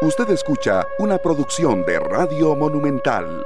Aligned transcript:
Usted 0.00 0.30
escucha 0.30 0.86
una 1.00 1.18
producción 1.18 1.84
de 1.84 1.98
Radio 1.98 2.54
Monumental. 2.54 3.44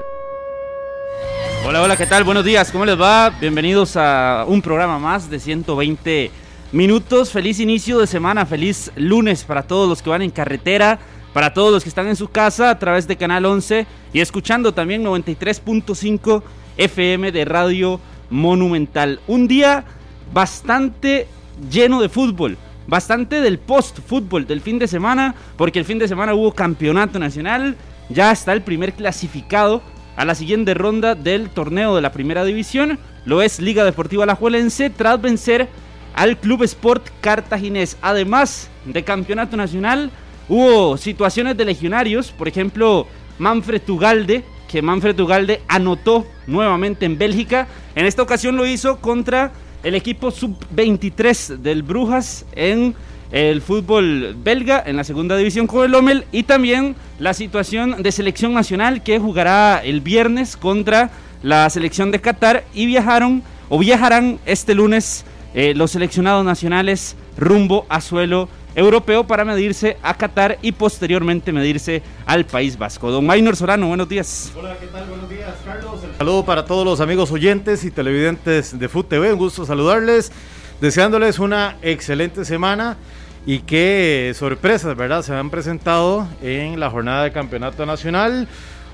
Hola, 1.67 1.80
hola, 1.80 1.96
¿qué 1.96 2.04
tal? 2.04 2.25
Buenos 2.25 2.45
días, 2.45 2.71
¿cómo 2.71 2.85
les 2.85 3.01
va? 3.01 3.30
Bienvenidos 3.30 3.96
a 3.96 4.45
un 4.46 4.61
programa 4.61 4.99
más 4.99 5.30
de 5.30 5.41
120 5.41 6.30
minutos. 6.73 7.30
Feliz 7.30 7.59
inicio 7.59 7.99
de 7.99 8.07
semana, 8.07 8.45
feliz 8.45 8.93
lunes 8.96 9.45
para 9.45 9.62
todos 9.62 9.88
los 9.88 10.03
que 10.03 10.10
van 10.10 10.21
en 10.21 10.30
carretera, 10.30 10.99
para 11.33 11.54
todos 11.54 11.72
los 11.72 11.85
que 11.85 11.88
están 11.88 12.08
en 12.08 12.17
su 12.17 12.28
casa 12.28 12.69
a 12.69 12.78
través 12.78 13.08
de 13.08 13.16
Canal 13.16 13.46
11 13.46 13.87
y 14.12 14.21
escuchando 14.21 14.74
también 14.74 15.03
93.5 15.03 16.42
FM 16.77 17.32
de 17.32 17.46
Radio 17.46 17.98
Monumental. 18.28 19.20
Un 19.27 19.48
día 19.48 19.87
bastante 20.34 21.28
lleno 21.70 22.02
de 22.02 22.10
fútbol 22.10 22.59
bastante 22.87 23.41
del 23.41 23.59
post-fútbol 23.59 24.46
del 24.46 24.60
fin 24.60 24.78
de 24.78 24.88
semana, 24.88 25.34
porque 25.56 25.79
el 25.79 25.84
fin 25.84 25.98
de 25.98 26.09
semana 26.09 26.34
hubo 26.34 26.52
campeonato 26.52 27.19
nacional, 27.19 27.77
ya 28.09 28.33
está 28.33 28.52
el 28.52 28.62
primer 28.62 28.93
clasificado 28.95 29.83
a 30.16 30.24
la 30.24 30.34
siguiente 30.34 30.74
ronda 30.74 31.15
del 31.15 31.51
torneo 31.51 31.95
de 31.95 32.02
la 32.02 32.12
primera 32.12 32.45
división, 32.45 32.98
lo 33.24 33.43
es 33.43 33.60
Liga 33.60 33.84
Deportiva 33.84 34.24
Alajuelense, 34.24 34.91
tras 34.91 35.21
vencer 35.21 35.69
al 36.15 36.37
Club 36.38 36.65
Sport 36.65 37.09
Cartaginés. 37.21 37.97
Además 38.02 38.69
de 38.85 39.05
campeonato 39.05 39.57
nacional, 39.57 40.10
hubo 40.49 40.96
situaciones 40.96 41.57
de 41.57 41.65
legionarios, 41.65 42.30
por 42.33 42.49
ejemplo, 42.49 43.07
Manfred 43.38 43.83
Tugalde, 43.83 44.45
que 44.69 44.83
Manfred 44.83 45.15
Tugalde 45.15 45.62
anotó 45.69 46.27
nuevamente 46.46 47.07
en 47.07 47.19
Bélgica, 47.19 47.69
en 47.95 48.07
esta 48.07 48.23
ocasión 48.23 48.57
lo 48.57 48.66
hizo 48.66 48.99
contra 48.99 49.52
el 49.83 49.95
equipo 49.95 50.31
sub-23 50.31 51.59
del 51.59 51.83
Brujas 51.83 52.45
en 52.55 52.95
el 53.33 53.63
fútbol 53.63 54.37
belga 54.43 54.83
en 54.85 54.97
la 54.97 55.05
segunda 55.05 55.37
división 55.37 55.67
con 55.67 55.85
el 55.85 55.95
Omel 55.95 56.25
y 56.33 56.43
también 56.43 56.95
la 57.19 57.33
situación 57.33 58.02
de 58.02 58.13
selección 58.13 58.52
nacional 58.52 59.02
que 59.02 59.19
jugará 59.19 59.80
el 59.83 60.02
viernes 60.02 60.57
contra 60.57 61.11
la 61.43 61.69
selección 61.71 62.11
de 62.11 62.21
Qatar 62.21 62.65
y 62.74 62.87
viajaron 62.87 63.43
o 63.71 63.79
viajarán 63.79 64.39
este 64.44 64.74
lunes 64.74 65.24
eh, 65.55 65.72
los 65.74 65.92
seleccionados 65.92 66.44
nacionales 66.44 67.17
rumbo 67.36 67.86
a 67.89 68.00
suelo 68.00 68.48
europeo 68.74 69.26
para 69.26 69.44
medirse 69.44 69.96
a 70.02 70.14
Qatar 70.14 70.58
y 70.62 70.72
posteriormente 70.72 71.52
medirse 71.52 72.02
al 72.26 72.46
País 72.46 72.78
Vasco. 72.78 73.10
Don 73.10 73.26
Maynor 73.26 73.56
Solano, 73.56 73.88
buenos 73.88 74.08
días. 74.08 74.52
Hola, 74.56 74.76
¿qué 74.80 74.86
tal? 74.86 75.06
Buenos 75.06 75.28
días, 75.28 75.54
Carlos. 75.64 76.00
Un 76.02 76.18
saludo 76.18 76.44
para 76.44 76.64
todos 76.64 76.84
los 76.84 77.00
amigos 77.00 77.30
oyentes 77.30 77.84
y 77.84 77.90
televidentes 77.90 78.78
de 78.78 78.88
Food 78.88 79.06
TV. 79.06 79.32
Un 79.32 79.38
gusto 79.38 79.66
saludarles, 79.66 80.32
deseándoles 80.80 81.38
una 81.38 81.76
excelente 81.82 82.44
semana 82.44 82.96
y 83.44 83.60
qué 83.60 84.32
sorpresas, 84.36 84.96
¿verdad? 84.96 85.22
Se 85.22 85.34
han 85.34 85.50
presentado 85.50 86.28
en 86.42 86.78
la 86.78 86.90
jornada 86.90 87.24
de 87.24 87.32
campeonato 87.32 87.86
nacional. 87.86 88.48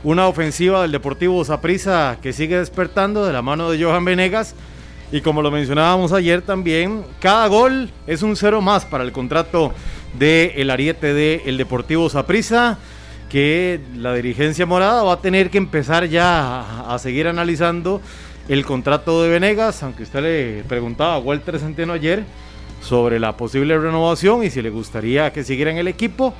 Una 0.04 0.28
ofensiva 0.28 0.82
del 0.82 0.92
Deportivo 0.92 1.44
Zaprisa 1.44 2.18
que 2.22 2.32
sigue 2.32 2.56
despertando 2.56 3.26
de 3.26 3.32
la 3.32 3.42
mano 3.42 3.68
de 3.70 3.82
Johan 3.82 4.04
Venegas 4.04 4.54
y 5.10 5.22
como 5.22 5.40
lo 5.40 5.50
mencionábamos 5.50 6.12
ayer 6.12 6.42
también, 6.42 7.02
cada 7.20 7.46
gol 7.46 7.90
es 8.06 8.22
un 8.22 8.36
cero 8.36 8.60
más 8.60 8.84
para 8.84 9.04
el 9.04 9.12
contrato 9.12 9.72
del 10.18 10.52
el 10.56 10.70
ariete 10.70 11.14
de 11.14 11.42
el 11.46 11.56
Deportivo 11.56 12.10
Saprissa, 12.10 12.78
que 13.30 13.80
la 13.96 14.14
dirigencia 14.14 14.66
morada 14.66 15.02
va 15.02 15.14
a 15.14 15.20
tener 15.20 15.50
que 15.50 15.58
empezar 15.58 16.06
ya 16.08 16.92
a, 16.92 16.98
seguir 16.98 17.26
analizando 17.26 18.02
el 18.48 18.64
contrato 18.64 19.22
de 19.22 19.30
Venegas, 19.30 19.82
aunque 19.82 20.02
usted 20.02 20.22
le 20.22 20.64
preguntaba 20.64 21.14
a 21.14 21.18
Walter 21.18 21.58
Centeno 21.58 21.94
ayer 21.94 22.24
sobre 22.82 23.18
la 23.18 23.36
posible 23.36 23.78
renovación 23.78 24.44
y 24.44 24.50
si 24.50 24.62
le 24.62 24.70
gustaría 24.70 25.32
que 25.32 25.44
siguiera 25.44 25.70
en 25.70 25.78
el 25.78 25.88
equipo, 25.88 26.34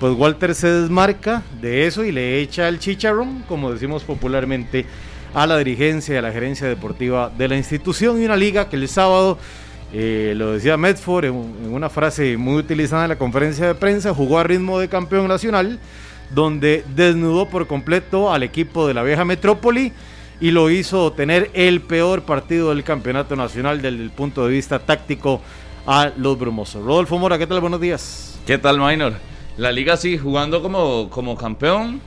pues 0.00 0.14
Walter 0.14 0.54
se 0.54 0.68
desmarca 0.68 1.42
de 1.60 1.86
eso 1.86 2.04
y 2.04 2.12
le 2.12 2.40
echa 2.40 2.68
el 2.68 2.78
chicharrón, 2.78 3.44
como 3.48 3.72
decimos 3.72 4.02
popularmente 4.02 4.86
a 5.34 5.46
la 5.46 5.58
dirigencia 5.58 6.14
y 6.14 6.18
a 6.18 6.22
la 6.22 6.32
gerencia 6.32 6.68
deportiva 6.68 7.30
de 7.36 7.48
la 7.48 7.56
institución 7.56 8.22
y 8.22 8.24
una 8.24 8.36
liga 8.36 8.68
que 8.68 8.76
el 8.76 8.88
sábado, 8.88 9.36
eh, 9.92 10.32
lo 10.36 10.52
decía 10.52 10.76
Medford 10.76 11.24
en, 11.26 11.34
una 11.70 11.90
frase 11.90 12.36
muy 12.36 12.56
utilizada 12.56 13.04
en 13.04 13.10
la 13.10 13.18
conferencia 13.18 13.66
de 13.66 13.74
prensa, 13.74 14.14
jugó 14.14 14.38
a 14.38 14.44
ritmo 14.44 14.78
de 14.78 14.88
campeón 14.88 15.26
nacional, 15.26 15.80
donde 16.30 16.84
desnudó 16.94 17.48
por 17.48 17.66
completo 17.66 18.32
al 18.32 18.44
equipo 18.44 18.86
de 18.86 18.94
la 18.94 19.02
vieja 19.02 19.24
metrópoli 19.24 19.92
y 20.40 20.52
lo 20.52 20.70
hizo 20.70 21.12
tener 21.12 21.50
el 21.52 21.80
peor 21.80 22.22
partido 22.22 22.70
del 22.70 22.84
campeonato 22.84 23.36
nacional 23.36 23.82
desde 23.82 24.02
el 24.02 24.10
punto 24.10 24.46
de 24.46 24.52
vista 24.52 24.78
táctico 24.78 25.40
a 25.86 26.12
los 26.16 26.38
brumosos. 26.38 26.84
Rodolfo 26.84 27.18
Mora, 27.18 27.38
¿qué 27.38 27.46
tal? 27.46 27.60
Buenos 27.60 27.80
días. 27.80 28.38
¿Qué 28.46 28.58
tal, 28.58 28.78
Minor? 28.78 29.14
La 29.56 29.70
liga 29.70 29.96
sí, 29.96 30.18
jugando 30.18 30.62
como, 30.62 31.08
como 31.10 31.36
campeón, 31.36 32.00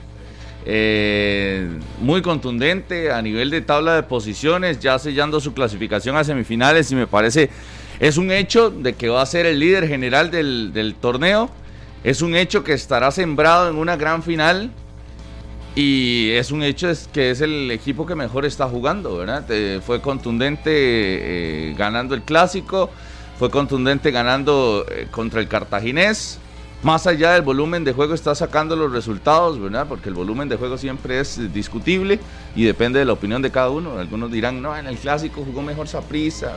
eh, 0.66 1.68
muy 2.00 2.20
contundente 2.20 3.12
a 3.12 3.22
nivel 3.22 3.50
de 3.50 3.60
tabla 3.60 3.94
de 3.94 4.02
posiciones, 4.02 4.80
ya 4.80 4.98
sellando 4.98 5.40
su 5.40 5.54
clasificación 5.54 6.16
a 6.16 6.24
semifinales 6.24 6.90
y 6.90 6.94
me 6.94 7.06
parece 7.06 7.50
es 8.00 8.16
un 8.16 8.30
hecho 8.30 8.70
de 8.70 8.94
que 8.94 9.08
va 9.08 9.22
a 9.22 9.26
ser 9.26 9.46
el 9.46 9.58
líder 9.58 9.88
general 9.88 10.30
del, 10.30 10.94
torneo, 11.00 11.50
es 12.04 12.22
un 12.22 12.36
hecho 12.36 12.64
que 12.64 12.72
estará 12.72 13.10
sembrado 13.10 13.70
en 13.70 13.76
una 13.76 13.96
gran 13.96 14.22
final 14.22 14.70
y 15.74 16.30
es 16.30 16.50
un 16.50 16.62
hecho 16.62 16.92
que 17.12 17.30
es 17.30 17.40
el 17.40 17.70
equipo 17.70 18.06
que 18.06 18.14
mejor 18.14 18.44
está 18.44 18.68
jugando. 18.68 19.24
Eh, 19.48 19.80
fue 19.84 20.00
contundente 20.00 20.70
eh, 20.70 21.74
ganando 21.76 22.14
el 22.14 22.22
clásico, 22.22 22.90
fue 23.38 23.50
contundente 23.50 24.10
ganando 24.10 24.86
contra 25.10 25.40
el 25.40 25.48
cartaginés 25.48 26.38
más 26.82 27.06
allá 27.06 27.32
del 27.32 27.42
volumen 27.42 27.84
de 27.84 27.92
juego 27.92 28.14
está 28.14 28.34
sacando 28.34 28.76
los 28.76 28.92
resultados, 28.92 29.60
¿verdad? 29.60 29.86
Porque 29.88 30.08
el 30.08 30.14
volumen 30.14 30.48
de 30.48 30.56
juego 30.56 30.78
siempre 30.78 31.20
es 31.20 31.52
discutible 31.52 32.20
y 32.54 32.64
depende 32.64 32.98
de 32.98 33.04
la 33.04 33.12
opinión 33.12 33.42
de 33.42 33.50
cada 33.50 33.70
uno. 33.70 33.98
Algunos 33.98 34.30
dirán, 34.30 34.62
no, 34.62 34.76
en 34.76 34.86
el 34.86 34.96
clásico 34.96 35.42
jugó 35.44 35.62
mejor 35.62 35.88
Saprisa. 35.88 36.52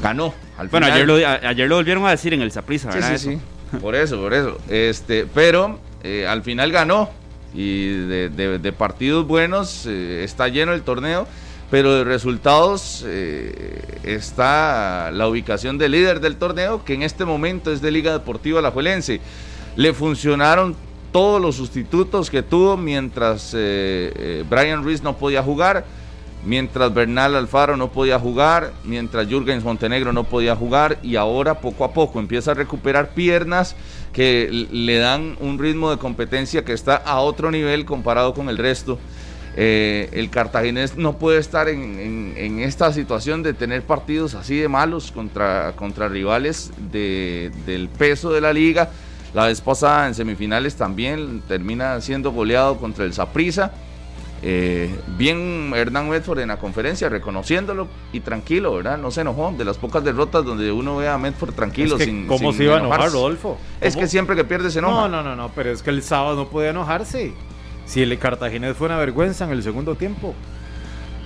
Ganó. 0.00 0.34
Al 0.56 0.68
bueno, 0.68 0.86
ayer 0.86 1.06
lo, 1.06 1.14
ayer 1.14 1.68
lo 1.68 1.76
volvieron 1.76 2.06
a 2.06 2.10
decir 2.10 2.32
en 2.34 2.42
el 2.42 2.50
Saprisa, 2.50 2.88
¿verdad? 2.88 3.16
Sí, 3.16 3.18
sí, 3.18 3.40
sí. 3.70 3.78
Por 3.78 3.94
eso, 3.94 4.20
por 4.20 4.34
eso. 4.34 4.58
Este, 4.68 5.26
pero 5.32 5.78
eh, 6.02 6.26
al 6.26 6.42
final 6.42 6.72
ganó 6.72 7.10
y 7.54 7.88
de, 7.88 8.74
partidos 8.76 9.26
buenos 9.26 9.86
eh, 9.86 10.24
está 10.24 10.48
lleno 10.48 10.72
el 10.72 10.82
torneo 10.82 11.26
pero 11.72 11.94
de 11.94 12.04
resultados 12.04 13.02
eh, 13.06 13.98
está 14.04 15.10
la 15.10 15.26
ubicación 15.26 15.78
del 15.78 15.92
líder 15.92 16.20
del 16.20 16.36
torneo, 16.36 16.84
que 16.84 16.92
en 16.92 17.02
este 17.02 17.24
momento 17.24 17.72
es 17.72 17.80
de 17.80 17.90
Liga 17.90 18.12
Deportiva 18.12 18.60
La 18.60 18.72
Juelense. 18.72 19.22
Le 19.76 19.94
funcionaron 19.94 20.76
todos 21.12 21.40
los 21.40 21.56
sustitutos 21.56 22.28
que 22.28 22.42
tuvo 22.42 22.76
mientras 22.76 23.54
eh, 23.54 24.12
eh, 24.14 24.44
Brian 24.50 24.82
Ruiz 24.82 25.02
no 25.02 25.16
podía 25.16 25.42
jugar, 25.42 25.86
mientras 26.44 26.92
Bernal 26.92 27.36
Alfaro 27.36 27.78
no 27.78 27.90
podía 27.90 28.18
jugar, 28.18 28.74
mientras 28.84 29.26
Jürgens 29.26 29.64
Montenegro 29.64 30.12
no 30.12 30.24
podía 30.24 30.54
jugar 30.54 30.98
y 31.02 31.16
ahora 31.16 31.62
poco 31.62 31.84
a 31.84 31.94
poco 31.94 32.20
empieza 32.20 32.50
a 32.50 32.54
recuperar 32.54 33.14
piernas 33.14 33.76
que 34.12 34.66
le 34.70 34.98
dan 34.98 35.38
un 35.40 35.58
ritmo 35.58 35.90
de 35.90 35.96
competencia 35.96 36.66
que 36.66 36.74
está 36.74 36.96
a 36.96 37.20
otro 37.20 37.50
nivel 37.50 37.86
comparado 37.86 38.34
con 38.34 38.50
el 38.50 38.58
resto. 38.58 38.98
Eh, 39.54 40.08
el 40.12 40.30
cartaginés 40.30 40.96
no 40.96 41.18
puede 41.18 41.38
estar 41.38 41.68
en, 41.68 42.58
esta 42.60 42.92
situación 42.92 43.42
de 43.42 43.52
tener 43.52 43.82
partidos 43.82 44.34
así 44.34 44.56
de 44.56 44.68
malos 44.68 45.12
contra, 45.12 45.72
contra 45.76 46.08
rivales 46.08 46.72
del 46.90 47.88
peso 47.98 48.32
de 48.32 48.40
la 48.40 48.52
liga. 48.52 48.90
La 49.34 49.46
vez 49.46 49.60
pasada 49.60 50.06
en 50.06 50.14
semifinales 50.14 50.76
también 50.76 51.42
termina 51.48 52.00
siendo 52.00 52.32
goleado 52.32 52.76
contra 52.78 53.04
el 53.04 53.12
Saprissa. 53.14 53.72
Eh, 54.44 54.92
bien 55.16 55.72
Hernán 55.72 56.08
Medford 56.08 56.40
en 56.40 56.48
la 56.48 56.58
conferencia 56.58 57.08
reconociéndolo 57.08 57.86
y 58.12 58.20
tranquilo, 58.20 58.74
¿verdad? 58.74 58.98
No 58.98 59.10
se 59.10 59.20
enojó. 59.20 59.54
De 59.56 59.64
las 59.64 59.78
pocas 59.78 60.02
derrotas 60.02 60.44
donde 60.44 60.72
uno 60.72 60.96
ve 60.96 61.08
a 61.08 61.16
Medford 61.16 61.54
tranquilo. 61.54 61.98
sin, 61.98 62.26
¿Cómo 62.26 62.52
se 62.52 62.64
iba 62.64 62.76
a 62.76 62.80
enojar, 62.80 63.12
Rodolfo? 63.12 63.58
Es 63.80 63.96
que 63.96 64.06
siempre 64.08 64.34
que 64.34 64.44
pierde 64.44 64.70
se 64.70 64.80
enoja. 64.80 65.02
No, 65.02 65.08
no, 65.08 65.22
no, 65.22 65.36
no, 65.36 65.50
pero 65.54 65.70
es 65.70 65.82
que 65.82 65.90
el 65.90 66.02
sábado 66.02 66.36
no 66.36 66.48
podía 66.48 66.70
enojarse. 66.70 67.32
Si 67.86 68.02
el 68.02 68.18
Cartaginés 68.18 68.76
fue 68.76 68.86
una 68.86 68.96
vergüenza 68.96 69.44
en 69.44 69.50
el 69.50 69.62
segundo 69.62 69.94
tiempo. 69.94 70.34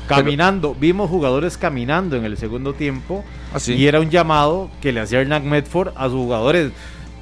Caminando, 0.08 0.74
vimos 0.78 1.10
jugadores 1.10 1.58
caminando 1.58 2.16
en 2.16 2.24
el 2.24 2.36
segundo 2.36 2.74
tiempo 2.74 3.24
¿Ah, 3.52 3.58
y 3.66 3.86
era 3.86 3.98
un 3.98 4.08
llamado 4.08 4.70
que 4.80 4.92
le 4.92 5.00
hacía 5.00 5.20
Hernán 5.20 5.48
Medford 5.48 5.92
a 5.96 6.04
sus 6.04 6.14
jugadores. 6.14 6.70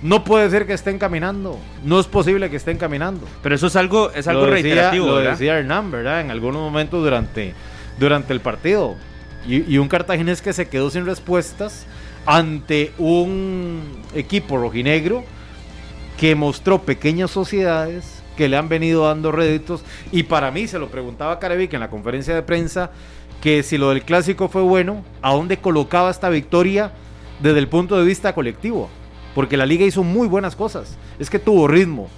No 0.03 0.23
puede 0.23 0.51
ser 0.51 0.67
que 0.67 0.75
estén 0.75 0.99
caminando, 0.99 1.59
no 1.83 1.99
es 1.99 2.07
posible 2.07 2.51
que 2.51 2.57
estén 2.57 2.77
caminando. 2.77 3.27
Pero 3.43 3.55
eso 3.55 3.69
es 3.69 3.77
algo, 3.77 4.11
es 4.11 4.29
algo 4.29 4.45
reiterativo. 4.45 5.07
Lo 5.07 5.19
decía 5.21 5.59
Hernán, 5.59 5.91
¿verdad? 5.91 6.21
En 6.21 6.31
algunos 6.31 6.61
momentos 6.61 7.03
durante, 7.03 7.55
durante 7.99 8.35
el 8.35 8.41
partido. 8.41 8.97
Y, 9.49 9.75
y 9.75 9.79
un 9.79 9.89
cartaginés 9.89 10.43
que 10.43 10.53
se 10.53 10.69
quedó 10.69 10.91
sin 10.91 11.07
respuestas 11.07 11.87
ante 12.27 12.93
un 12.99 13.81
equipo 14.15 14.59
rojinegro 14.59 15.25
que 16.19 16.35
mostró 16.35 16.83
pequeñas 16.83 17.31
sociedades, 17.31 18.14
que 18.37 18.49
le 18.49 18.57
han 18.57 18.69
venido 18.69 19.07
dando 19.07 19.33
réditos. 19.33 19.85
Y 20.13 20.25
para 20.25 20.51
mí, 20.51 20.67
se 20.67 20.79
lo 20.79 20.89
preguntaba 20.89 21.39
Carevic 21.39 21.73
en 21.75 21.81
la 21.81 21.91
conferencia 21.91 22.35
de 22.35 22.43
prensa, 22.43 22.91
que 23.41 23.63
si 23.63 23.79
lo 23.79 23.91
del 23.91 24.03
clásico 24.03 24.49
fue 24.49 24.63
bueno, 24.63 25.05
¿a 25.23 25.33
dónde 25.33 25.59
colocaba 25.59 26.11
esta 26.11 26.29
victoria 26.29 26.93
desde 27.43 27.59
el 27.59 27.69
punto 27.69 27.97
de 27.99 28.05
vista 28.05 28.35
colectivo? 28.35 28.89
Porque 29.35 29.57
la 29.57 29.67
liga 29.67 29.85
hizo 29.85 30.03
muy 30.03 30.29
buenas 30.29 30.57
cosas. 30.57 30.97
Es 31.19 31.29
que 31.29 31.39
tuvo 31.39 31.69
ritmo, 31.69 32.09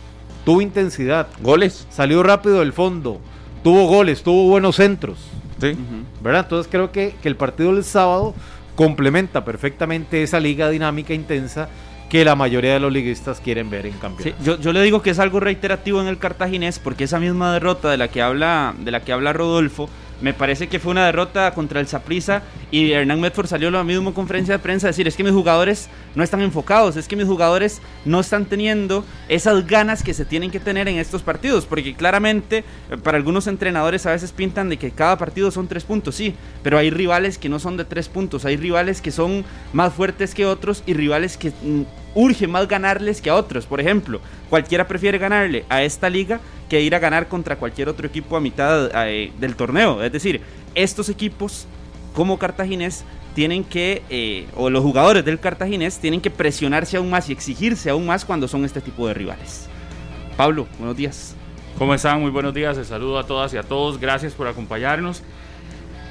tuvo 0.45 0.61
intensidad, 0.61 1.27
Goles. 1.41 1.87
salió 1.91 2.23
rápido 2.23 2.61
del 2.61 2.73
fondo, 2.73 3.21
tuvo 3.65 3.87
goles, 3.89 4.23
tuvo 4.23 4.49
buenos 4.49 4.77
centros, 4.77 5.19
Sí. 5.61 5.75
¿verdad? 6.23 6.43
Entonces 6.45 6.71
creo 6.71 6.93
que, 6.93 7.15
que 7.23 7.29
el 7.29 7.37
partido 7.37 7.75
del 7.75 7.83
sábado 7.83 8.35
complementa 8.77 9.45
perfectamente 9.45 10.23
esa 10.23 10.39
liga 10.39 10.69
dinámica 10.69 11.15
intensa 11.15 11.69
que 12.09 12.25
la 12.25 12.37
mayoría 12.37 12.75
de 12.75 12.81
los 12.81 12.93
liguistas 12.93 13.41
quieren 13.41 13.69
ver 13.71 13.87
en 13.87 13.95
campeonato. 13.95 14.43
yo, 14.43 14.61
yo 14.61 14.73
le 14.73 14.83
digo 14.83 15.03
que 15.03 15.11
es 15.11 15.19
algo 15.19 15.41
reiterativo 15.41 16.01
en 16.01 16.07
el 16.07 16.19
cartaginés 16.19 16.79
porque 16.79 17.05
esa 17.05 17.19
misma 17.19 17.53
derrota 17.53 17.91
de 17.91 17.97
la 17.97 18.09
que 18.09 18.23
habla, 18.23 18.75
de 18.79 18.91
la 18.91 19.01
que 19.01 19.13
habla 19.13 19.33
Rodolfo, 19.33 19.89
me 20.21 20.33
parece 20.33 20.69
que 20.69 20.79
fue 20.79 20.93
una 20.93 21.07
derrota 21.07 21.53
contra 21.53 21.81
el 21.81 21.87
Saprissa 21.87 22.43
y 22.71 22.93
Hernán 22.93 23.21
Medford 23.21 23.47
salió 23.47 23.69
a 23.69 23.71
la 23.71 23.85
misma 23.85 24.13
conferencia 24.15 24.55
de 24.55 24.59
prensa 24.59 24.87
a 24.87 24.91
decir, 24.91 25.07
es 25.07 25.17
que 25.17 25.25
mis 25.25 25.33
jugadores 25.33 25.89
no 26.15 26.23
están 26.23 26.41
enfocados, 26.41 26.97
es 26.97 27.07
que 27.07 27.17
mis 27.17 27.27
jugadores 27.27 27.81
no 28.05 28.21
están 28.21 28.47
teniendo 28.47 29.05
esas 29.29 29.67
ganas 29.67 30.03
que 30.03 30.15
se 30.15 30.25
tienen 30.25 30.51
que 30.51 30.61
tener 30.61 30.89
en 30.89 30.97
estos 30.97 31.23
partidos, 31.23 31.67
porque 31.67 31.95
claramente 31.95 32.65
eh, 32.91 32.97
para 33.03 33.19
algunos 33.19 33.47
entrenadores 33.47 34.07
a 34.07 34.13
veces 34.13 34.33
pintan 34.33 34.69
de 34.69 34.79
que 34.79 34.91
cada 34.91 35.19
partido 35.19 35.51
son 35.51 35.69
tres 35.69 35.85
puntos, 35.85 36.15
sí, 36.15 36.35
pero 36.63 36.79
hay 36.79 36.91
rivales 36.91 37.39
que 37.39 37.49
no 37.49 37.59
son 37.59 37.77
de 37.77 37.85
tres 37.85 38.09
puntos, 38.09 38.45
hay 38.45 38.57
rivales 38.57 39.01
que 39.01 39.11
son 39.11 39.45
más 39.73 39.93
fuertes 39.93 40.35
que 40.35 40.47
otros 40.47 40.83
y 40.87 40.95
rivales 40.95 41.37
que 41.37 41.51
mm, 41.51 41.83
urge 42.17 42.49
más 42.49 42.67
ganarles 42.67 43.21
que 43.21 43.31
a 43.31 43.37
otros. 43.37 43.67
Por 43.67 43.81
ejemplo, 43.81 44.21
cualquiera 44.51 44.89
prefiere 44.89 45.19
ganarle 45.19 45.65
a 45.69 45.85
esta 45.85 46.11
liga 46.11 46.41
que 46.69 46.81
ir 46.81 46.95
a 46.95 46.99
ganar 46.99 47.29
contra 47.29 47.57
cualquier 47.57 47.89
otro 47.89 48.09
equipo 48.09 48.37
a 48.37 48.41
mitad 48.41 48.91
eh, 49.07 49.31
del 49.39 49.55
torneo. 49.55 50.03
Es 50.03 50.11
decir, 50.11 50.41
estos 50.75 51.09
equipos 51.09 51.67
como 52.15 52.39
Cartaginés 52.39 53.05
tienen 53.35 53.63
que, 53.63 54.03
eh, 54.09 54.47
o 54.57 54.71
los 54.71 54.83
jugadores 54.83 55.25
del 55.25 55.39
Cartaginés 55.39 55.99
tienen 55.99 56.23
que 56.23 56.31
presionarse 56.31 56.97
aún 56.97 57.11
más 57.11 57.29
y 57.29 57.33
exigirse 57.33 57.91
aún 57.91 58.07
más 58.07 58.25
cuando 58.25 58.49
son 58.49 58.65
este 58.65 58.81
tipo 58.81 59.07
de 59.07 59.13
rivales. 59.15 59.69
Pablo, 60.39 60.67
buenos 60.79 60.97
días. 60.97 61.37
¿Cómo 61.79 61.93
están? 61.93 62.23
Muy 62.23 62.31
buenos 62.31 62.55
días. 62.55 62.79
Les 62.79 62.87
saludo 62.87 63.19
a 63.19 63.27
todas 63.27 63.53
y 63.53 63.59
a 63.59 63.63
todos. 63.63 64.01
Gracias 64.01 64.33
por 64.33 64.49
acompañarnos. 64.49 65.23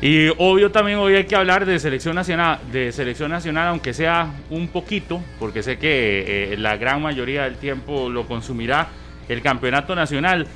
Y 0.02 0.28
obvio 0.38 0.72
también 0.72 1.00
hoy 1.00 1.16
hay 1.16 1.24
que 1.24 1.36
hablar 1.36 1.66
de 1.66 1.80
selección 1.80 2.16
nacional, 2.16 2.60
de 2.72 2.92
selección 2.92 3.32
nacional, 3.32 3.70
aunque 3.70 3.94
sea 3.94 4.34
un 4.50 4.68
poquito, 4.68 5.22
porque 5.40 5.64
sé 5.64 5.78
que 5.78 6.54
eh, 6.54 6.58
la 6.58 6.76
gran 6.78 7.02
mayoría 7.02 7.44
del 7.44 7.56
tiempo 7.56 8.10
lo 8.10 8.28
consumirá 8.28 8.90
el 9.30 9.42
campeonato 9.42 9.96
nacional. 9.96 10.48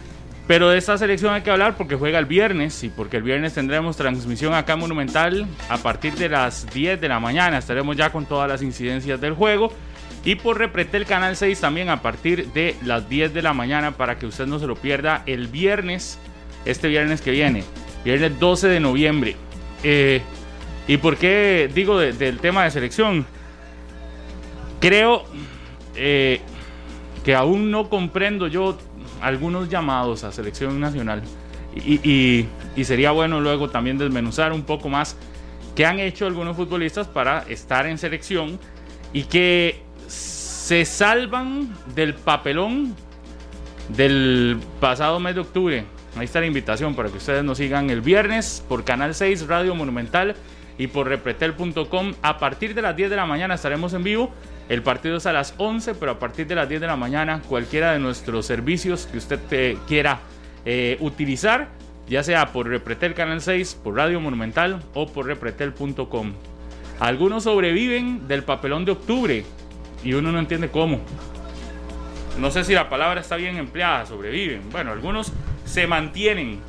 Pero 0.46 0.70
de 0.70 0.80
esta 0.80 0.98
selección 0.98 1.34
hay 1.34 1.42
que 1.42 1.52
hablar 1.52 1.78
porque 1.78 1.96
juega 1.96 2.18
el 2.18 2.26
viernes 2.26 2.84
y 2.84 2.90
porque 2.90 3.18
el 3.18 3.24
viernes 3.24 3.54
tendremos 3.54 3.96
transmisión 3.96 4.56
acá 4.56 4.74
en 4.74 4.80
Monumental 4.80 5.46
a 5.70 5.78
partir 5.78 6.16
de 6.16 6.28
las 6.28 6.72
10 6.74 7.00
de 7.00 7.08
la 7.08 7.20
mañana. 7.20 7.60
Estaremos 7.60 7.96
ya 7.96 8.12
con 8.12 8.26
todas 8.26 8.50
las 8.50 8.64
incidencias 8.64 9.22
del 9.22 9.34
juego. 9.34 9.72
Y 10.26 10.36
por 10.36 10.58
Repretel 10.58 11.06
Canal 11.06 11.36
6 11.36 11.62
también 11.62 11.90
a 11.90 12.02
partir 12.02 12.48
de 12.48 12.76
las 12.84 13.08
10 13.08 13.34
de 13.34 13.42
la 13.44 13.54
mañana 13.54 13.92
para 13.92 14.18
que 14.18 14.26
usted 14.26 14.48
no 14.48 14.60
se 14.60 14.66
lo 14.68 14.76
pierda 14.76 15.22
el 15.28 15.48
viernes, 15.48 16.18
este 16.66 16.88
viernes 16.88 17.22
que 17.22 17.32
viene, 17.32 17.64
viernes 18.04 18.40
12 18.40 18.68
de 18.68 18.80
noviembre. 18.80 19.36
Eh, 19.84 20.22
¿Y 20.88 20.98
por 20.98 21.18
qué 21.18 21.69
digo 21.74 22.00
de- 22.00 22.13
del 22.13 22.40
tema 22.40 22.63
de 22.63 22.72
selección? 22.72 23.25
Creo 24.80 25.24
eh, 25.96 26.40
que 27.24 27.36
aún 27.36 27.69
no 27.72 27.90
comprendo 27.90 28.48
yo 28.48 28.78
algunos 29.22 29.69
llamados 29.69 30.24
a 30.24 30.31
selección 30.31 30.80
nacional. 30.80 31.22
Y, 31.75 32.00
y- 32.10 32.48
y 32.75 32.84
sería 32.86 33.12
bueno 33.12 33.40
luego 33.42 33.69
también 33.69 33.98
desmenuzar 33.98 34.54
un 34.54 34.63
poco 34.63 34.90
más 34.90 35.16
qué 35.75 35.86
han 35.86 36.00
hecho 36.00 36.25
algunos 36.25 36.56
futbolistas 36.56 37.07
para 37.07 37.42
estar 37.50 37.86
en 37.86 37.98
selección 37.98 38.57
y 39.13 39.24
que 39.24 39.81
se 40.07 40.86
salvan 40.86 41.75
del 41.95 42.13
papelón 42.16 42.95
del 43.90 44.57
pasado 44.80 45.19
mes 45.19 45.36
de 45.36 45.42
octubre. 45.42 45.86
Ahí 46.16 46.26
está 46.26 46.40
la 46.40 46.48
invitación 46.48 46.96
para 46.96 47.10
que 47.10 47.18
ustedes 47.18 47.44
nos 47.44 47.58
sigan 47.58 47.90
el 47.90 48.02
viernes 48.02 48.64
por 48.68 48.84
Canal 48.84 49.14
6 49.14 49.48
Radio 49.48 49.76
Monumental 49.76 50.36
y 50.78 50.88
por 50.88 51.08
repretel.com. 51.08 52.14
A 52.22 52.40
partir 52.40 52.74
de 52.74 52.82
las 52.82 52.96
10 52.96 53.10
de 53.10 53.16
la 53.16 53.26
mañana 53.26 53.54
estaremos 53.54 53.94
en 53.94 54.04
vivo. 54.04 54.32
El 54.70 54.82
partido 54.82 55.18
es 55.18 55.26
a 55.26 55.34
las 55.34 55.54
11, 55.58 55.96
pero 55.96 56.14
a 56.14 56.20
partir 56.20 56.48
de 56.48 56.56
las 56.56 56.68
10 56.68 56.82
de 56.82 56.88
la 56.88 56.96
mañana 56.96 57.42
cualquiera 57.48 57.94
de 57.94 58.00
nuestros 58.00 58.46
servicios 58.46 59.08
que 59.08 59.18
usted 59.18 59.40
eh, 59.52 59.78
quiera 59.88 60.20
eh, 60.66 60.98
utilizar, 61.00 61.70
ya 62.08 62.24
sea 62.24 62.52
por 62.52 62.68
Repretel 62.68 63.14
Canal 63.14 63.42
6, 63.42 63.80
por 63.84 63.96
Radio 63.96 64.20
Monumental 64.20 64.84
o 64.94 65.08
por 65.08 65.26
repretel.com. 65.26 66.34
Algunos 67.00 67.44
sobreviven 67.44 68.28
del 68.28 68.44
papelón 68.44 68.86
de 68.86 68.92
octubre 68.92 69.46
y 70.04 70.14
uno 70.14 70.32
no 70.32 70.40
entiende 70.40 70.70
cómo. 70.70 71.00
No 72.40 72.52
sé 72.52 72.64
si 72.64 72.74
la 72.74 72.90
palabra 72.90 73.22
está 73.22 73.36
bien 73.36 73.58
empleada, 73.58 74.06
sobreviven. 74.06 74.70
Bueno, 74.70 74.92
algunos 74.92 75.34
se 75.69 75.86
mantienen 75.86 76.60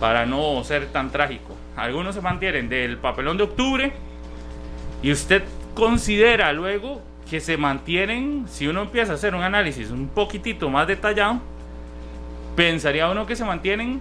para 0.00 0.26
no 0.26 0.62
ser 0.64 0.86
tan 0.86 1.10
trágico. 1.12 1.54
Algunos 1.76 2.14
se 2.16 2.20
mantienen 2.20 2.68
del 2.68 2.98
papelón 2.98 3.36
de 3.36 3.44
octubre 3.44 3.92
y 5.00 5.12
usted 5.12 5.44
considera 5.74 6.52
luego 6.52 7.02
que 7.30 7.40
se 7.40 7.56
mantienen, 7.56 8.46
si 8.48 8.66
uno 8.66 8.82
empieza 8.82 9.12
a 9.12 9.14
hacer 9.14 9.34
un 9.34 9.42
análisis 9.42 9.90
un 9.90 10.08
poquitito 10.08 10.68
más 10.70 10.88
detallado, 10.88 11.40
pensaría 12.56 13.08
uno 13.08 13.26
que 13.26 13.36
se 13.36 13.44
mantienen 13.44 14.00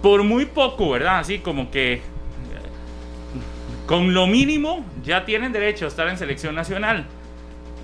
por 0.00 0.22
muy 0.22 0.46
poco, 0.46 0.90
¿verdad? 0.90 1.18
Así 1.18 1.40
como 1.40 1.70
que 1.70 2.00
con 3.86 4.14
lo 4.14 4.26
mínimo 4.28 4.84
ya 5.02 5.24
tienen 5.24 5.52
derecho 5.52 5.84
a 5.84 5.88
estar 5.88 6.08
en 6.08 6.16
selección 6.16 6.54
nacional. 6.54 7.06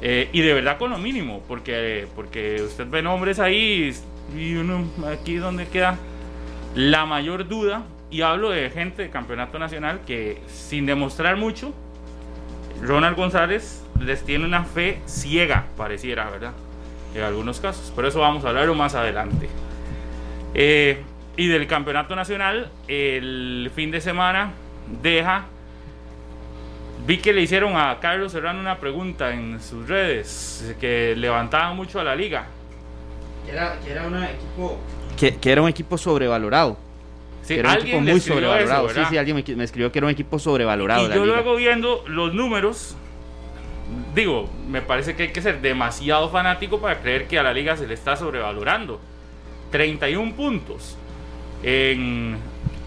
Eh, 0.02 0.30
y 0.32 0.40
de 0.40 0.54
verdad 0.54 0.78
con 0.78 0.90
lo 0.90 0.98
mínimo, 0.98 1.42
porque, 1.46 2.06
porque 2.14 2.62
usted 2.62 2.86
ve 2.88 3.02
nombres 3.02 3.38
ahí 3.38 3.92
y 4.36 4.54
uno 4.54 4.84
aquí 5.12 5.36
donde 5.36 5.66
queda 5.68 5.96
la 6.74 7.06
mayor 7.06 7.48
duda. 7.48 7.82
Y 8.10 8.22
hablo 8.22 8.50
de 8.50 8.70
gente 8.70 9.02
de 9.02 9.10
campeonato 9.10 9.58
nacional 9.58 10.00
que 10.04 10.42
sin 10.48 10.84
demostrar 10.84 11.36
mucho, 11.36 11.72
Ronald 12.82 13.16
González 13.16 13.84
les 14.00 14.24
tiene 14.24 14.44
una 14.44 14.64
fe 14.64 14.98
ciega, 15.06 15.66
pareciera, 15.76 16.28
¿verdad? 16.28 16.52
En 17.14 17.22
algunos 17.22 17.60
casos. 17.60 17.92
Por 17.92 18.06
eso 18.06 18.20
vamos 18.20 18.44
a 18.44 18.48
hablarlo 18.48 18.74
más 18.74 18.94
adelante. 18.94 19.48
Eh, 20.54 21.02
y 21.36 21.46
del 21.46 21.68
campeonato 21.68 22.16
nacional, 22.16 22.70
el 22.88 23.70
fin 23.74 23.92
de 23.92 24.00
semana 24.00 24.52
deja 25.02 25.46
Vi 27.06 27.18
que 27.18 27.32
le 27.32 27.40
hicieron 27.40 27.76
a 27.76 27.98
Carlos 28.00 28.32
Serrano 28.32 28.60
una 28.60 28.78
pregunta 28.78 29.32
en 29.32 29.60
sus 29.60 29.88
redes 29.88 30.74
que 30.80 31.14
levantaban 31.16 31.74
mucho 31.74 31.98
a 31.98 32.04
la 32.04 32.14
liga. 32.14 32.46
Que 33.46 33.52
era, 33.52 34.06
un 34.06 34.22
equipo... 34.22 34.78
Que, 35.16 35.36
que 35.36 35.52
era 35.52 35.62
un 35.62 35.68
equipo 35.68 35.98
sobrevalorado. 35.98 36.76
Sí, 37.42 37.54
que 37.54 37.60
era 37.60 37.70
un 37.72 37.78
equipo 37.78 38.00
muy 38.00 38.20
sobrevalorado. 38.20 38.90
eso, 38.90 39.00
sí, 39.00 39.06
sí, 39.10 39.18
alguien 39.18 39.36
me, 39.36 39.56
me 39.56 39.64
escribió 39.64 39.90
que 39.90 39.98
era 39.98 40.06
un 40.06 40.12
equipo 40.12 40.38
sobrevalorado. 40.38 41.02
Y 41.02 41.08
yo 41.08 41.24
liga. 41.24 41.36
luego 41.36 41.56
viendo 41.56 42.04
los 42.06 42.34
números, 42.34 42.96
digo, 44.14 44.48
me 44.68 44.82
parece 44.82 45.16
que 45.16 45.24
hay 45.24 45.32
que 45.32 45.42
ser 45.42 45.60
demasiado 45.60 46.30
fanático 46.30 46.80
para 46.80 47.00
creer 47.00 47.26
que 47.26 47.38
a 47.38 47.42
la 47.42 47.52
liga 47.52 47.76
se 47.76 47.86
le 47.86 47.94
está 47.94 48.16
sobrevalorando. 48.16 49.00
31 49.70 50.34
puntos 50.34 50.96
en 51.62 52.36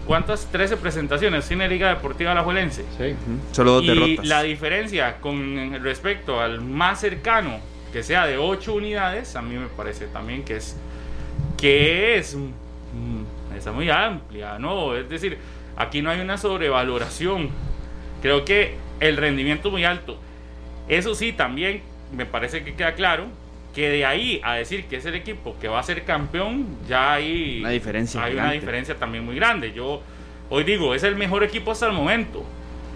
¿cuántas? 0.06 0.46
13 0.50 0.76
presentaciones 0.76 1.46
tiene 1.46 1.68
Liga 1.68 1.88
Deportiva 1.88 2.32
Alajuelense. 2.32 2.84
Sí. 2.98 3.14
Solo 3.52 3.72
dos 3.72 3.84
y 3.84 3.88
derrotas. 3.88 4.26
la 4.26 4.42
diferencia 4.42 5.16
con 5.20 5.82
respecto 5.82 6.40
al 6.40 6.60
más 6.60 7.00
cercano, 7.00 7.58
que 7.94 8.02
sea 8.02 8.26
de 8.26 8.36
8 8.36 8.74
unidades, 8.74 9.36
a 9.36 9.40
mí 9.40 9.54
me 9.54 9.68
parece 9.68 10.08
también 10.08 10.44
que 10.44 10.56
es 10.56 10.76
que 11.56 12.16
es 12.16 12.34
mm, 12.34 13.56
está 13.56 13.70
muy 13.70 13.88
amplia, 13.88 14.58
¿no? 14.58 14.96
Es 14.96 15.08
decir, 15.08 15.38
aquí 15.76 16.02
no 16.02 16.10
hay 16.10 16.20
una 16.20 16.36
sobrevaloración. 16.36 17.50
Creo 18.20 18.44
que 18.44 18.74
el 18.98 19.16
rendimiento 19.16 19.70
muy 19.70 19.84
alto. 19.84 20.18
Eso 20.88 21.14
sí, 21.14 21.32
también 21.32 21.82
me 22.12 22.26
parece 22.26 22.64
que 22.64 22.74
queda 22.74 22.96
claro 22.96 23.26
que 23.72 23.88
de 23.88 24.04
ahí 24.04 24.40
a 24.42 24.54
decir 24.54 24.86
que 24.86 24.96
es 24.96 25.06
el 25.06 25.14
equipo 25.14 25.54
que 25.60 25.68
va 25.68 25.78
a 25.78 25.82
ser 25.84 26.02
campeón, 26.02 26.66
ya 26.88 27.12
hay 27.12 27.60
Una 27.60 27.70
diferencia 27.70 28.24
Hay 28.24 28.34
una 28.34 28.50
diferencia 28.50 28.96
también 28.96 29.24
muy 29.24 29.36
grande. 29.36 29.72
Yo 29.72 30.02
hoy 30.50 30.64
digo, 30.64 30.96
es 30.96 31.04
el 31.04 31.14
mejor 31.14 31.44
equipo 31.44 31.70
hasta 31.70 31.86
el 31.86 31.92
momento, 31.92 32.42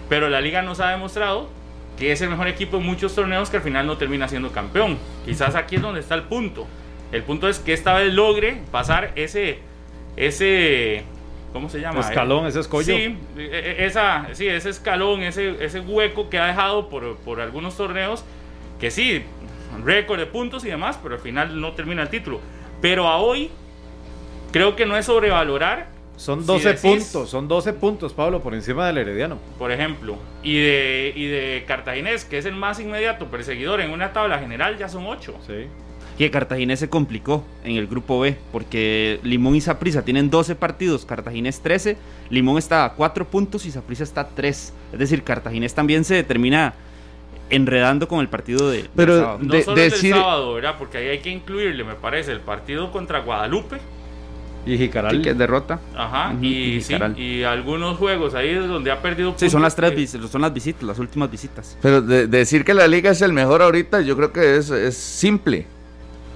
pero 0.09 0.27
la 0.27 0.41
liga 0.41 0.61
nos 0.61 0.81
ha 0.81 0.89
demostrado 0.89 1.57
que 1.99 2.11
es 2.11 2.21
el 2.21 2.29
mejor 2.29 2.47
equipo 2.47 2.77
en 2.77 2.85
muchos 2.85 3.13
torneos 3.13 3.49
que 3.49 3.57
al 3.57 3.63
final 3.63 3.85
no 3.85 3.97
termina 3.97 4.27
siendo 4.27 4.51
campeón. 4.51 4.97
Quizás 5.25 5.55
aquí 5.55 5.75
es 5.75 5.81
donde 5.81 5.99
está 5.99 6.15
el 6.15 6.23
punto. 6.23 6.65
El 7.11 7.23
punto 7.23 7.49
es 7.49 7.59
que 7.59 7.73
esta 7.73 7.93
vez 7.93 8.13
logre 8.13 8.61
pasar 8.71 9.11
ese 9.15 9.59
ese 10.15 11.03
¿cómo 11.53 11.69
se 11.69 11.81
llama? 11.81 11.99
Escalón, 11.99 12.45
ese 12.47 12.59
escollo. 12.59 12.95
Sí, 12.95 13.17
e- 13.37 13.41
e- 13.41 13.85
esa, 13.85 14.27
sí, 14.33 14.47
ese 14.47 14.69
escalón, 14.69 15.23
ese, 15.23 15.63
ese 15.63 15.79
hueco 15.79 16.29
que 16.29 16.39
ha 16.39 16.45
dejado 16.45 16.89
por, 16.89 17.17
por 17.17 17.41
algunos 17.41 17.75
torneos, 17.75 18.23
que 18.79 18.91
sí, 18.91 19.23
récord 19.83 20.19
de 20.19 20.25
puntos 20.25 20.63
y 20.65 20.69
demás, 20.69 20.99
pero 21.01 21.15
al 21.15 21.21
final 21.21 21.59
no 21.59 21.73
termina 21.73 22.03
el 22.03 22.09
título. 22.09 22.39
Pero 22.81 23.07
a 23.07 23.17
hoy, 23.17 23.49
creo 24.51 24.75
que 24.75 24.85
no 24.85 24.95
es 24.97 25.05
sobrevalorar, 25.05 25.87
Son 26.19 26.41
Si 26.41 26.47
12 26.47 26.69
decís- 26.75 26.81
puntos, 26.81 27.29
son 27.29 27.47
12 27.47 27.71
puntos, 27.71 28.11
Pablo, 28.13 28.41
por 28.41 28.53
encima 28.53 28.85
del 28.87 28.97
Herediano. 28.97 29.37
por 29.57 29.71
ejemplo, 29.71 30.17
y 30.43 30.57
de, 30.59 31.13
y 31.15 31.27
de 31.27 31.63
Cartaginés, 31.65 32.25
que 32.25 32.37
es 32.37 32.45
el 32.45 32.55
más 32.55 32.79
inmediato 32.81 33.27
perseguidor 33.27 33.79
en 33.79 33.91
una 33.91 34.11
tabla 34.11 34.37
general, 34.39 34.77
ya 34.77 34.89
son 34.89 35.05
8. 35.05 35.35
Sí. 35.47 35.67
que 36.17 36.29
Cartaginés 36.29 36.79
se 36.79 36.89
complicó 36.89 37.45
en 37.63 37.77
el 37.77 37.87
grupo 37.87 38.19
B, 38.19 38.35
porque 38.51 39.21
Limón 39.23 39.55
y 39.55 39.61
Saprissa 39.61 40.03
tienen 40.03 40.29
12 40.29 40.53
partidos, 40.55 41.05
Cartaginés 41.05 41.61
13, 41.61 41.95
Limón 42.29 42.57
está 42.57 42.83
a 42.83 42.93
4 42.95 43.23
puntos 43.29 43.65
y 43.65 43.71
Saprissa 43.71 44.03
está 44.03 44.19
a 44.21 44.27
3. 44.27 44.73
Es 44.91 44.99
decir, 44.99 45.23
Cartaginés 45.23 45.73
también 45.73 46.03
se 46.03 46.21
termina 46.23 46.73
enredando 47.49 48.09
con 48.09 48.19
el 48.19 48.27
partido 48.27 48.69
de, 48.69 48.85
Pero 48.95 49.13
del 49.15 49.23
sábado. 49.23 49.39
No 49.43 49.53
de- 49.53 49.63
solo 49.63 49.77
decir- 49.81 50.13
el 50.13 50.19
sábado, 50.19 50.53
¿verdad? 50.55 50.75
Porque 50.77 50.97
ahí 50.97 51.07
hay 51.07 51.19
que 51.19 51.29
incluirle, 51.29 51.85
me 51.85 51.95
parece, 51.95 52.33
el 52.33 52.41
partido 52.41 52.91
contra 52.91 53.19
Guadalupe. 53.21 53.77
Y 54.73 54.77
Jicaral. 54.77 55.15
Sí, 55.15 55.21
que 55.21 55.29
es 55.31 55.37
derrota. 55.37 55.79
Ajá. 55.95 56.33
Y, 56.41 56.47
y 56.47 56.81
sí, 56.81 56.93
Jicaral. 56.93 57.19
y 57.19 57.43
algunos 57.43 57.97
juegos 57.97 58.33
ahí 58.35 58.53
donde 58.53 58.91
ha 58.91 59.01
perdido 59.01 59.33
Sí, 59.37 59.49
son 59.49 59.61
las 59.61 59.75
tres 59.75 59.91
que- 59.93 60.07
son 60.27 60.41
las 60.41 60.53
visitas, 60.53 60.83
las 60.83 60.99
últimas 60.99 61.31
visitas. 61.31 61.77
Pero 61.81 62.01
de- 62.01 62.27
decir 62.27 62.63
que 62.63 62.73
la 62.73 62.87
liga 62.87 63.11
es 63.11 63.21
el 63.21 63.33
mejor 63.33 63.61
ahorita, 63.61 64.01
yo 64.01 64.15
creo 64.15 64.31
que 64.31 64.57
es, 64.57 64.69
es 64.69 64.95
simple. 64.95 65.65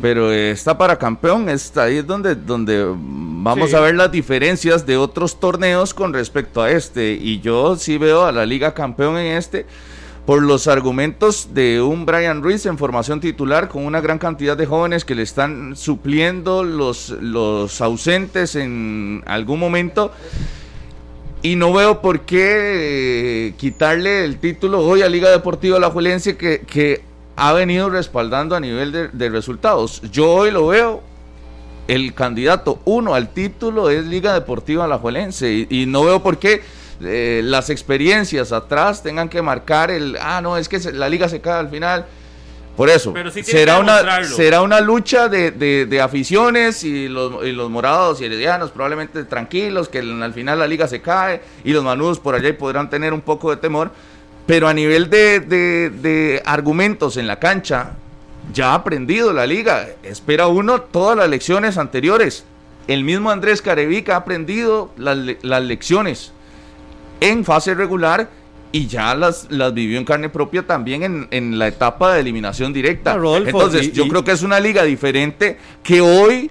Pero 0.01 0.31
está 0.31 0.75
para 0.77 0.97
campeón, 0.97 1.47
está 1.49 1.83
ahí 1.83 1.97
es 1.97 2.07
donde, 2.07 2.33
donde 2.33 2.83
vamos 2.97 3.69
Sí. 3.69 3.75
a 3.75 3.79
ver 3.79 3.93
las 3.95 4.11
diferencias 4.11 4.85
de 4.87 4.97
otros 4.97 5.39
torneos 5.39 5.93
con 5.93 6.11
respecto 6.13 6.63
a 6.63 6.71
este. 6.71 7.11
Y 7.13 7.39
yo 7.41 7.75
sí 7.75 7.99
veo 7.99 8.25
a 8.25 8.31
la 8.31 8.43
liga 8.45 8.73
campeón 8.73 9.17
en 9.17 9.37
este 9.37 9.67
por 10.25 10.41
los 10.41 10.67
argumentos 10.67 11.49
de 11.53 11.81
un 11.81 12.05
Brian 12.05 12.41
Ruiz 12.41 12.65
en 12.65 12.77
formación 12.77 13.19
titular 13.19 13.67
con 13.67 13.85
una 13.85 13.99
gran 13.99 14.19
cantidad 14.19 14.55
de 14.55 14.65
jóvenes 14.65 15.03
que 15.03 15.15
le 15.15 15.23
están 15.23 15.75
supliendo 15.75 16.63
los, 16.63 17.09
los 17.09 17.81
ausentes 17.81 18.55
en 18.55 19.21
algún 19.25 19.59
momento. 19.59 20.11
Y 21.41 21.57
no 21.57 21.73
veo 21.73 22.01
por 22.01 22.21
qué 22.21 23.47
eh, 23.49 23.53
quitarle 23.57 24.23
el 24.23 24.37
título 24.37 24.79
hoy 24.79 25.01
a 25.01 25.09
Liga 25.09 25.29
Deportiva 25.29 25.75
Alajuelense 25.75 26.37
que, 26.37 26.61
que 26.61 27.01
ha 27.35 27.51
venido 27.51 27.89
respaldando 27.89 28.55
a 28.55 28.61
nivel 28.61 28.93
de, 28.93 29.07
de 29.09 29.29
resultados. 29.29 30.01
Yo 30.09 30.31
hoy 30.31 30.51
lo 30.51 30.67
veo, 30.67 31.03
el 31.89 32.13
candidato 32.13 32.79
uno 32.85 33.13
al 33.13 33.33
título 33.33 33.89
es 33.89 34.05
Liga 34.05 34.33
Deportiva 34.33 34.85
Alajuelense 34.85 35.51
y, 35.51 35.67
y 35.69 35.85
no 35.85 36.05
veo 36.05 36.23
por 36.23 36.37
qué 36.37 36.61
eh, 37.05 37.41
las 37.43 37.69
experiencias 37.69 38.51
atrás 38.51 39.03
tengan 39.03 39.29
que 39.29 39.41
marcar 39.41 39.91
el, 39.91 40.17
ah, 40.21 40.41
no, 40.41 40.57
es 40.57 40.67
que 40.69 40.79
se- 40.79 40.93
la 40.93 41.09
liga 41.09 41.27
se 41.29 41.41
cae 41.41 41.59
al 41.59 41.69
final. 41.69 42.05
Por 42.75 42.89
eso, 42.89 43.13
Pero 43.13 43.29
sí 43.29 43.43
será, 43.43 43.77
una, 43.77 44.23
será 44.25 44.61
una 44.63 44.81
lucha 44.81 45.29
de, 45.29 45.51
de- 45.51 45.85
de 45.85 46.01
aficiones 46.01 46.83
y 46.83 47.07
los, 47.07 47.45
y 47.45 47.51
los 47.51 47.69
morados 47.69 48.19
y 48.19 48.25
heredianos 48.25 48.71
probablemente 48.71 49.23
tranquilos, 49.25 49.89
que 49.89 49.99
al 49.99 50.23
al 50.23 50.33
final 50.33 50.57
la 50.57 50.65
liga 50.65 50.87
se 50.87 50.99
cae 50.99 51.41
y 51.63 51.71
los 51.71 51.83
manudos 51.83 52.19
por 52.19 52.33
allá 52.33 52.49
y 52.49 52.53
podrán 52.53 52.89
tener 52.89 53.13
un 53.13 53.21
poco 53.21 53.51
de 53.51 53.57
temor. 53.57 53.91
Pero 54.47 54.67
a 54.67 54.73
nivel 54.73 55.09
de, 55.11 55.39
de- 55.39 56.41
argumentos 56.45 57.15
en 57.17 57.27
la 57.27 57.37
cancha, 57.39 57.91
ya 58.51 58.71
ha 58.71 58.73
aprendido 58.75 59.31
la 59.33 59.45
liga. 59.45 59.87
Espera 60.01 60.47
uno 60.47 60.81
todas 60.81 61.15
las 61.15 61.29
lecciones 61.29 61.77
anteriores. 61.77 62.43
El 62.87 63.03
mismo 63.03 63.29
Andrés 63.29 63.61
Carevica 63.61 64.15
ha 64.15 64.17
aprendido 64.17 64.91
las, 64.97 65.17
las 65.43 65.61
lecciones 65.63 66.33
en 67.29 67.43
fase 67.45 67.73
regular 67.73 68.29
y 68.71 68.87
ya 68.87 69.13
las, 69.15 69.47
las 69.51 69.73
vivió 69.73 69.97
en 69.99 70.05
carne 70.05 70.29
propia 70.29 70.65
también 70.65 71.03
en, 71.03 71.27
en 71.31 71.59
la 71.59 71.67
etapa 71.67 72.13
de 72.13 72.21
eliminación 72.21 72.73
directa. 72.73 73.11
Ah, 73.13 73.17
Rodolfo, 73.17 73.49
Entonces, 73.49 73.87
y- 73.87 73.91
yo 73.91 74.05
y- 74.05 74.09
creo 74.09 74.23
que 74.23 74.31
es 74.31 74.41
una 74.41 74.59
liga 74.59 74.83
diferente 74.83 75.57
que 75.83 76.01
hoy 76.01 76.49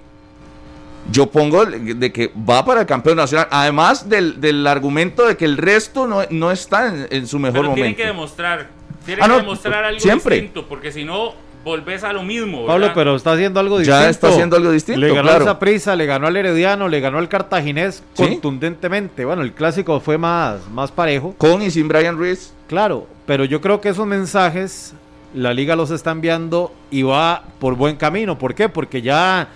yo 1.11 1.27
pongo 1.31 1.67
de 1.67 2.13
que 2.13 2.31
va 2.49 2.65
para 2.65 2.83
el 2.83 2.87
campeón 2.87 3.17
nacional. 3.17 3.49
Además 3.51 4.09
del, 4.09 4.41
del 4.41 4.65
argumento 4.69 5.27
de 5.27 5.37
que 5.37 5.45
el 5.45 5.57
resto 5.57 6.07
no, 6.07 6.21
no 6.31 6.53
está 6.53 6.87
en, 6.89 7.09
en 7.11 7.27
su 7.27 7.39
mejor 7.41 7.55
Pero 7.63 7.71
momento. 7.71 7.75
tiene 7.85 7.97
que 7.97 8.07
demostrar. 8.07 8.69
Tiene 9.05 9.21
Ah, 9.25 9.27
que 9.29 9.35
demostrar 9.35 9.85
algo 9.85 9.99
siempre. 10.01 10.37
distinto, 10.37 10.69
porque 10.69 10.93
si 10.93 11.05
no, 11.05 11.35
volvés 11.65 12.03
a 12.05 12.13
lo 12.13 12.23
mismo. 12.23 12.67
Pablo, 12.67 12.91
pero 12.95 13.17
está 13.17 13.33
haciendo 13.33 13.61
algo 13.61 13.81
Ya 13.81 13.99
distinto. 13.99 14.11
está 14.11 14.29
haciendo 14.29 14.57
algo 14.57 14.71
distinto, 14.71 15.01
Le 15.01 15.09
ganó 15.09 15.23
claro. 15.23 15.39
al 15.39 15.45
Saprissa, 15.45 15.95
le 15.97 16.07
ganó 16.07 16.27
al 16.27 16.37
Herediano, 16.37 16.89
le 16.89 17.01
ganó 17.01 17.19
al 17.19 17.29
Cartaginés 17.29 18.03
Sí. 18.15 18.25
contundentemente. 18.27 19.25
Bueno, 19.25 19.43
el 19.43 19.53
clásico 19.53 20.01
fue 20.01 20.19
más, 20.19 20.69
más 20.71 20.91
parejo. 20.93 21.35
Con 21.39 21.63
y 21.63 21.71
sin 21.71 21.89
Brian 21.89 22.17
Ruiz. 22.17 22.53
Claro, 22.69 23.07
pero 23.27 23.45
yo 23.45 23.61
creo 23.61 23.81
que 23.81 23.91
esos 23.91 24.07
mensajes 24.07 24.95
la 25.35 25.55
liga 25.55 25.77
los 25.77 25.91
está 25.91 26.11
enviando 26.11 26.73
y 26.91 27.03
va 27.03 27.45
por 27.59 27.75
buen 27.75 27.97
camino. 27.97 28.39
¿Por 28.39 28.55
qué? 28.55 28.69
Porque 28.69 29.01
ya 29.03 29.49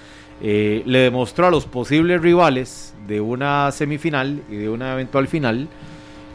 eh, 0.43 0.83
le 0.87 0.99
demostró 1.01 1.47
a 1.47 1.51
los 1.51 1.67
posibles 1.67 2.21
rivales 2.23 2.95
de 3.07 3.21
una 3.21 3.71
semifinal 3.73 4.43
y 4.51 4.57
de 4.57 4.69
una 4.69 4.93
eventual 4.95 5.29
final 5.29 5.69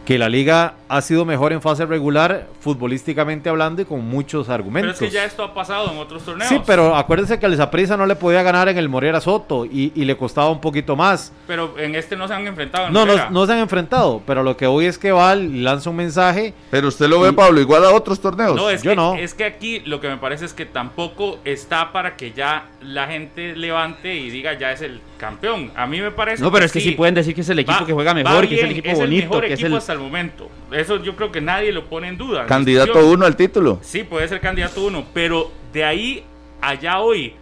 que 0.06 0.18
la 0.18 0.30
liga 0.30 0.74
ha 0.94 1.02
sido 1.02 1.24
mejor 1.26 1.54
en 1.54 1.62
fase 1.62 1.86
regular, 1.86 2.48
futbolísticamente 2.60 3.50
hablando 3.50 3.82
y 3.82 3.86
con 3.86 4.04
muchos 4.08 4.48
Pero 4.48 4.56
argumentos. 4.56 4.94
es 4.94 5.00
que 5.00 5.10
ya 5.10 5.24
esto 5.24 5.44
ha 5.44 5.54
pasado 5.54 5.92
en 5.92 5.98
otros 5.98 6.24
torneos. 6.24 6.50
Sí, 6.50 6.62
pero 6.66 6.96
acuérdense 6.96 7.40
que 7.40 7.46
el 7.46 7.56
Zaprisa 7.56 7.96
no 7.96 8.06
le 8.06 8.16
podía 8.16 8.44
ganar 8.44 8.68
en 8.70 8.78
el 8.78 8.90
Morera 8.90 9.22
Soto 9.22 9.66
y, 9.66 9.92
y 9.96 10.06
le 10.06 10.18
costaba 10.18 10.50
un 10.50 10.60
poquito 10.60 10.96
más. 10.96 11.32
Pero 11.48 11.78
en 11.78 11.96
este 11.96 12.16
no 12.18 12.28
se 12.28 12.34
han 12.34 12.46
enfrentado. 12.46 12.88
en 12.88 12.94
No, 12.94 13.06
no, 13.06 13.30
no 13.30 13.46
se 13.46 13.54
han 13.54 13.60
enfrentado, 13.60 14.22
pero 14.26 14.44
lo 14.44 14.58
que 14.58 14.68
hoy 14.68 14.86
es 14.86 14.98
que 14.98 15.12
va 15.12 15.36
y 15.36 15.62
lanza 15.62 15.90
un 15.90 15.96
mensaje. 15.96 16.54
Pero 16.70 16.88
usted 16.90 17.08
lo 17.08 17.20
ve, 17.22 17.30
Y- 17.30 17.34
Pablo, 17.34 17.62
igual 17.62 17.86
a 17.86 17.92
otros 17.92 18.20
torneos. 18.20 18.56
No, 18.56 18.70
es 18.70 18.84
Yo 18.84 18.92
que, 18.92 18.96
no. 18.96 19.16
es 19.16 19.34
que 19.34 19.46
aquí 19.46 19.80
lo 19.86 20.02
que 20.02 20.10
me 20.10 20.18
parece 20.18 20.46
es 20.46 20.54
que 20.54 20.66
tampoco 20.66 21.40
está 21.46 21.92
para 21.92 22.16
que 22.18 22.32
ya 22.34 22.66
la 22.82 23.08
gente 23.08 23.56
levante 23.56 24.16
y 24.16 24.30
diga 24.30 24.58
ya 24.60 24.72
es 24.72 24.82
el 24.82 25.00
campeón. 25.18 25.72
A 25.76 25.86
mí 25.88 26.02
me 26.02 26.12
parece. 26.12 26.44
No, 26.44 26.52
pero 26.52 26.66
es 26.66 26.72
que 26.72 26.82
sí 26.82 26.92
pueden 26.92 27.16
decir 27.16 27.34
que 27.36 27.42
es 27.42 27.50
el 27.50 27.60
equipo 27.60 27.80
va- 27.82 27.86
que 27.86 27.94
juega 27.94 28.14
mejor, 28.14 28.48
que 28.48 28.56
es 28.56 28.64
el 28.64 28.72
equipo 28.72 28.96
bonito, 28.96 29.28
mejor 29.30 29.42
que 29.42 29.54
es 29.54 29.60
equipo 29.60 29.68
el... 29.68 29.78
hasta 29.78 29.94
el 29.94 30.00
momento. 30.00 30.50
Eso 30.82 31.02
yo 31.02 31.16
creo 31.16 31.32
que 31.32 31.42
nadie 31.42 31.72
lo 31.72 31.86
pone 31.86 32.08
en 32.08 32.18
duda. 32.18 32.46
Candidato 32.48 33.08
uno 33.08 33.26
al 33.26 33.36
título. 33.36 33.80
Sí, 33.82 34.04
puede 34.04 34.28
ser 34.28 34.42
candidato 34.42 34.84
uno, 34.84 35.06
pero 35.14 35.52
de 35.72 35.84
ahí 35.84 36.24
allá 36.60 37.00
hoy, 37.00 37.36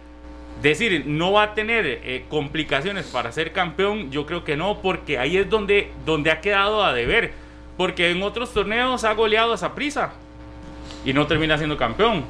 decir 0.62 1.04
no 1.06 1.32
va 1.32 1.44
a 1.44 1.54
tener 1.54 1.86
eh, 1.86 2.24
complicaciones 2.28 3.06
para 3.06 3.32
ser 3.32 3.52
campeón, 3.52 4.10
yo 4.10 4.26
creo 4.26 4.44
que 4.44 4.56
no, 4.56 4.80
porque 4.82 5.18
ahí 5.18 5.38
es 5.38 5.48
donde, 5.48 5.90
donde 6.04 6.30
ha 6.30 6.40
quedado 6.40 6.84
a 6.84 6.92
deber. 6.92 7.32
Porque 7.76 8.10
en 8.10 8.22
otros 8.22 8.52
torneos 8.52 9.04
ha 9.04 9.14
goleado 9.14 9.54
a 9.54 9.56
Saprisa 9.56 10.12
y 11.04 11.14
no 11.14 11.26
termina 11.26 11.56
siendo 11.56 11.78
campeón. 11.78 12.24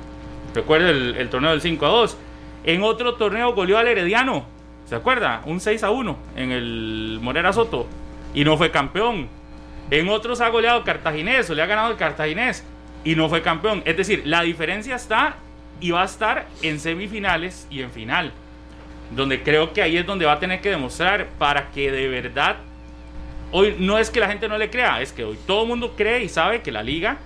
Recuerda 0.54 0.90
el, 0.90 1.16
el 1.16 1.28
torneo 1.28 1.50
del 1.50 1.60
5 1.60 1.86
a 1.86 1.88
2. 1.88 2.16
En 2.64 2.82
otro 2.84 3.14
torneo 3.14 3.52
goleó 3.52 3.78
al 3.78 3.88
Herediano, 3.88 4.44
¿se 4.86 4.94
acuerda? 4.94 5.42
Un 5.46 5.58
6 5.58 5.82
a 5.82 5.90
1 5.90 6.16
en 6.36 6.52
el 6.52 7.18
Morera 7.20 7.52
Soto 7.52 7.86
y 8.32 8.44
no 8.44 8.56
fue 8.56 8.70
campeón. 8.70 9.28
En 9.90 10.08
otros 10.08 10.40
ha 10.40 10.48
goleado 10.48 10.84
Cartaginés 10.84 11.50
o 11.50 11.54
le 11.54 11.62
ha 11.62 11.66
ganado 11.66 11.90
el 11.90 11.96
Cartaginés 11.96 12.64
y 13.04 13.16
no 13.16 13.28
fue 13.28 13.42
campeón. 13.42 13.82
Es 13.84 13.96
decir, 13.96 14.22
la 14.24 14.42
diferencia 14.42 14.94
está 14.94 15.36
y 15.80 15.90
va 15.90 16.02
a 16.02 16.04
estar 16.04 16.46
en 16.62 16.78
semifinales 16.78 17.66
y 17.70 17.82
en 17.82 17.90
final. 17.90 18.32
Donde 19.10 19.42
creo 19.42 19.72
que 19.72 19.82
ahí 19.82 19.96
es 19.96 20.06
donde 20.06 20.26
va 20.26 20.32
a 20.32 20.38
tener 20.38 20.60
que 20.60 20.70
demostrar 20.70 21.28
para 21.38 21.70
que 21.70 21.90
de 21.90 22.08
verdad. 22.08 22.56
Hoy 23.52 23.74
no 23.80 23.98
es 23.98 24.10
que 24.10 24.20
la 24.20 24.28
gente 24.28 24.48
no 24.48 24.56
le 24.58 24.70
crea, 24.70 25.02
es 25.02 25.12
que 25.12 25.24
hoy 25.24 25.36
todo 25.44 25.62
el 25.62 25.68
mundo 25.68 25.94
cree 25.96 26.22
y 26.22 26.28
sabe 26.28 26.62
que 26.62 26.70
la 26.70 26.84
liga 26.84 27.18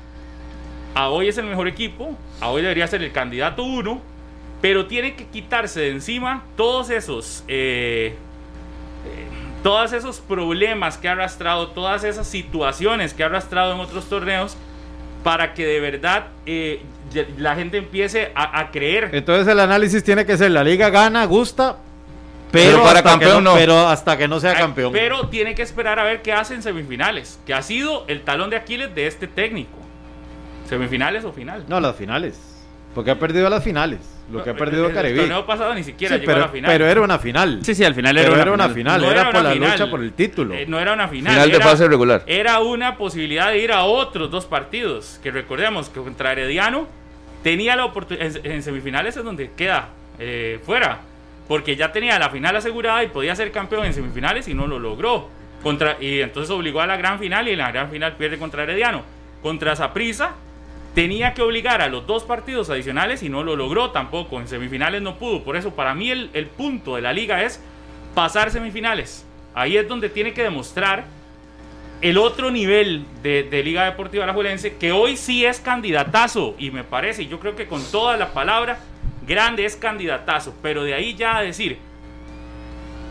a 0.94 1.10
hoy 1.10 1.28
es 1.28 1.36
el 1.36 1.44
mejor 1.44 1.68
equipo, 1.68 2.16
a 2.40 2.48
hoy 2.48 2.62
debería 2.62 2.86
ser 2.86 3.02
el 3.02 3.12
candidato 3.12 3.62
uno, 3.62 4.00
pero 4.62 4.86
tiene 4.86 5.16
que 5.16 5.26
quitarse 5.26 5.80
de 5.80 5.90
encima 5.90 6.44
todos 6.56 6.88
esos 6.88 7.44
eh, 7.46 8.14
todos 9.64 9.92
esos 9.94 10.20
problemas 10.20 10.98
que 10.98 11.08
ha 11.08 11.12
arrastrado, 11.12 11.68
todas 11.70 12.04
esas 12.04 12.28
situaciones 12.28 13.14
que 13.14 13.22
ha 13.24 13.26
arrastrado 13.26 13.74
en 13.74 13.80
otros 13.80 14.08
torneos, 14.08 14.56
para 15.24 15.54
que 15.54 15.66
de 15.66 15.80
verdad 15.80 16.26
eh, 16.44 16.82
la 17.38 17.56
gente 17.56 17.78
empiece 17.78 18.30
a, 18.34 18.60
a 18.60 18.70
creer. 18.70 19.08
Entonces 19.12 19.48
el 19.48 19.58
análisis 19.58 20.04
tiene 20.04 20.26
que 20.26 20.36
ser 20.36 20.50
la 20.50 20.62
liga 20.62 20.90
gana, 20.90 21.24
gusta, 21.24 21.78
pero, 22.52 22.70
Pero 22.70 22.82
para 22.84 22.98
hasta, 22.98 23.10
campeón 23.10 23.38
que 23.38 23.42
no. 23.42 23.54
pero 23.54 23.88
hasta 23.88 24.16
que 24.16 24.28
no 24.28 24.38
sea 24.38 24.54
campeón. 24.54 24.92
Pero 24.92 25.28
tiene 25.28 25.56
que 25.56 25.62
esperar 25.62 25.98
a 25.98 26.04
ver 26.04 26.22
qué 26.22 26.32
hace 26.32 26.54
en 26.54 26.62
semifinales, 26.62 27.40
que 27.44 27.52
ha 27.52 27.62
sido 27.62 28.04
el 28.06 28.22
talón 28.22 28.50
de 28.50 28.56
Aquiles 28.56 28.94
de 28.94 29.08
este 29.08 29.26
técnico. 29.26 29.78
Semifinales 30.68 31.24
o 31.24 31.32
final. 31.32 31.64
No, 31.66 31.80
las 31.80 31.96
finales. 31.96 32.38
Porque 32.94 33.10
ha 33.10 33.18
perdido 33.18 33.48
las 33.50 33.62
finales. 33.64 33.98
Lo 34.30 34.42
que 34.42 34.50
ha 34.50 34.54
perdido 34.54 34.86
el- 34.88 34.96
El 34.96 35.16
torneo 35.16 35.44
pasado 35.44 35.74
ni 35.74 35.82
siquiera 35.84 36.14
Sí, 36.14 36.20
llegó 36.20 36.32
pero, 36.32 36.44
a 36.44 36.46
la 36.46 36.52
final. 36.52 36.70
pero 36.70 36.86
era 36.86 37.00
una 37.02 37.18
final. 37.18 37.58
Sí, 37.62 37.74
sí, 37.74 37.84
al 37.84 37.94
final 37.94 38.14
Pero 38.16 38.32
era, 38.32 38.42
era 38.42 38.52
una 38.52 38.68
final, 38.70 39.00
No 39.02 39.10
era, 39.10 39.20
era 39.22 39.30
por 39.30 39.40
una 39.40 39.48
la 39.48 39.54
final. 39.54 39.70
lucha 39.72 39.90
por 39.90 40.00
el 40.00 40.12
título. 40.12 40.54
Eh, 40.54 40.64
no 40.66 40.78
era 40.78 40.92
una 40.94 41.08
final. 41.08 41.32
Final 41.34 41.50
de 41.50 41.56
era- 41.56 41.64
fase 41.66 41.88
regular. 41.88 42.22
Era 42.26 42.60
una 42.60 42.96
posibilidad 42.96 43.50
de 43.50 43.58
ir 43.58 43.72
a 43.72 43.84
otros 43.84 44.30
dos 44.30 44.46
partidos. 44.46 45.18
Que 45.22 45.30
recordemos 45.30 45.88
que 45.90 46.00
contra 46.00 46.32
Herediano 46.32 46.86
tenía 47.42 47.76
la 47.76 47.84
oportunidad. 47.84 48.36
En, 48.44 48.52
en 48.52 48.62
semifinales 48.62 49.16
es 49.16 49.24
donde 49.24 49.50
queda 49.56 49.88
eh, 50.18 50.60
fuera. 50.64 51.00
Porque 51.48 51.76
ya 51.76 51.92
tenía 51.92 52.18
la 52.18 52.30
final 52.30 52.56
asegurada 52.56 53.04
y 53.04 53.08
podía 53.08 53.36
ser 53.36 53.50
campeón 53.52 53.84
en 53.84 53.92
semifinales 53.92 54.48
y 54.48 54.54
no 54.54 54.66
lo 54.66 54.78
logró. 54.78 55.28
Contra, 55.62 55.96
y 56.00 56.20
entonces 56.20 56.50
obligó 56.50 56.80
a 56.80 56.86
la 56.86 56.96
gran 56.96 57.18
final 57.18 57.46
y 57.48 57.52
en 57.52 57.58
la 57.58 57.70
gran 57.72 57.90
final 57.90 58.14
pierde 58.16 58.38
contra 58.38 58.62
Herediano. 58.62 59.02
Contra 59.42 59.76
Saprisa 59.76 60.30
tenía 60.94 61.34
que 61.34 61.42
obligar 61.42 61.82
a 61.82 61.88
los 61.88 62.06
dos 62.06 62.24
partidos 62.24 62.70
adicionales 62.70 63.22
y 63.22 63.28
no 63.28 63.42
lo 63.42 63.56
logró 63.56 63.90
tampoco. 63.90 64.40
En 64.40 64.48
semifinales 64.48 65.02
no 65.02 65.16
pudo. 65.16 65.42
Por 65.42 65.56
eso 65.56 65.74
para 65.74 65.94
mí 65.94 66.10
el, 66.10 66.30
el 66.32 66.46
punto 66.46 66.96
de 66.96 67.02
la 67.02 67.12
liga 67.12 67.42
es 67.42 67.60
pasar 68.14 68.50
semifinales. 68.50 69.26
Ahí 69.54 69.76
es 69.76 69.88
donde 69.88 70.08
tiene 70.08 70.32
que 70.32 70.42
demostrar 70.42 71.04
el 72.00 72.18
otro 72.18 72.50
nivel 72.50 73.04
de, 73.22 73.44
de 73.44 73.62
Liga 73.62 73.84
Deportiva 73.84 74.24
Alajuelense, 74.24 74.76
que 74.76 74.92
hoy 74.92 75.16
sí 75.16 75.46
es 75.46 75.60
candidatazo, 75.60 76.54
y 76.58 76.70
me 76.70 76.84
parece, 76.84 77.22
y 77.22 77.28
yo 77.28 77.40
creo 77.40 77.56
que 77.56 77.66
con 77.66 77.82
toda 77.90 78.16
la 78.16 78.34
palabra, 78.34 78.78
grande, 79.26 79.64
es 79.64 79.76
candidatazo, 79.76 80.54
pero 80.60 80.84
de 80.84 80.92
ahí 80.92 81.14
ya 81.14 81.38
a 81.38 81.42
decir 81.42 81.78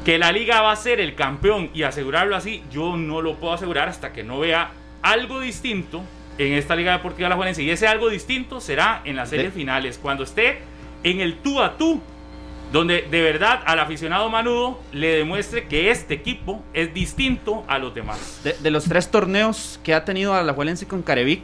que 0.05 0.19
la 0.19 0.31
liga 0.31 0.61
va 0.61 0.73
a 0.73 0.75
ser 0.75 0.99
el 0.99 1.15
campeón 1.15 1.71
y 1.73 1.83
asegurarlo 1.83 2.35
así, 2.35 2.61
yo 2.71 2.95
no 2.97 3.21
lo 3.21 3.35
puedo 3.35 3.53
asegurar 3.53 3.89
hasta 3.89 4.13
que 4.13 4.23
no 4.23 4.39
vea 4.39 4.71
algo 5.01 5.39
distinto 5.39 6.03
en 6.37 6.53
esta 6.53 6.75
Liga 6.75 6.93
Deportiva 6.93 7.29
La 7.29 7.35
Juelense. 7.35 7.63
Y 7.63 7.69
ese 7.69 7.87
algo 7.87 8.09
distinto 8.09 8.61
será 8.61 9.01
en 9.05 9.15
las 9.15 9.29
series 9.29 9.53
finales, 9.53 9.99
cuando 10.01 10.23
esté 10.23 10.59
en 11.03 11.19
el 11.19 11.37
tú 11.37 11.61
a 11.61 11.77
tú, 11.77 12.01
donde 12.71 13.03
de 13.03 13.21
verdad 13.21 13.61
al 13.65 13.79
aficionado 13.79 14.29
manudo 14.29 14.79
le 14.91 15.17
demuestre 15.17 15.67
que 15.67 15.91
este 15.91 16.15
equipo 16.15 16.63
es 16.73 16.93
distinto 16.93 17.63
a 17.67 17.77
los 17.77 17.93
demás. 17.93 18.41
De, 18.43 18.53
de 18.53 18.71
los 18.71 18.85
tres 18.85 19.11
torneos 19.11 19.79
que 19.83 19.93
ha 19.93 20.05
tenido 20.05 20.33
a 20.33 20.41
la 20.41 20.53
Juelense 20.53 20.87
con 20.87 21.03
Carevic, 21.03 21.41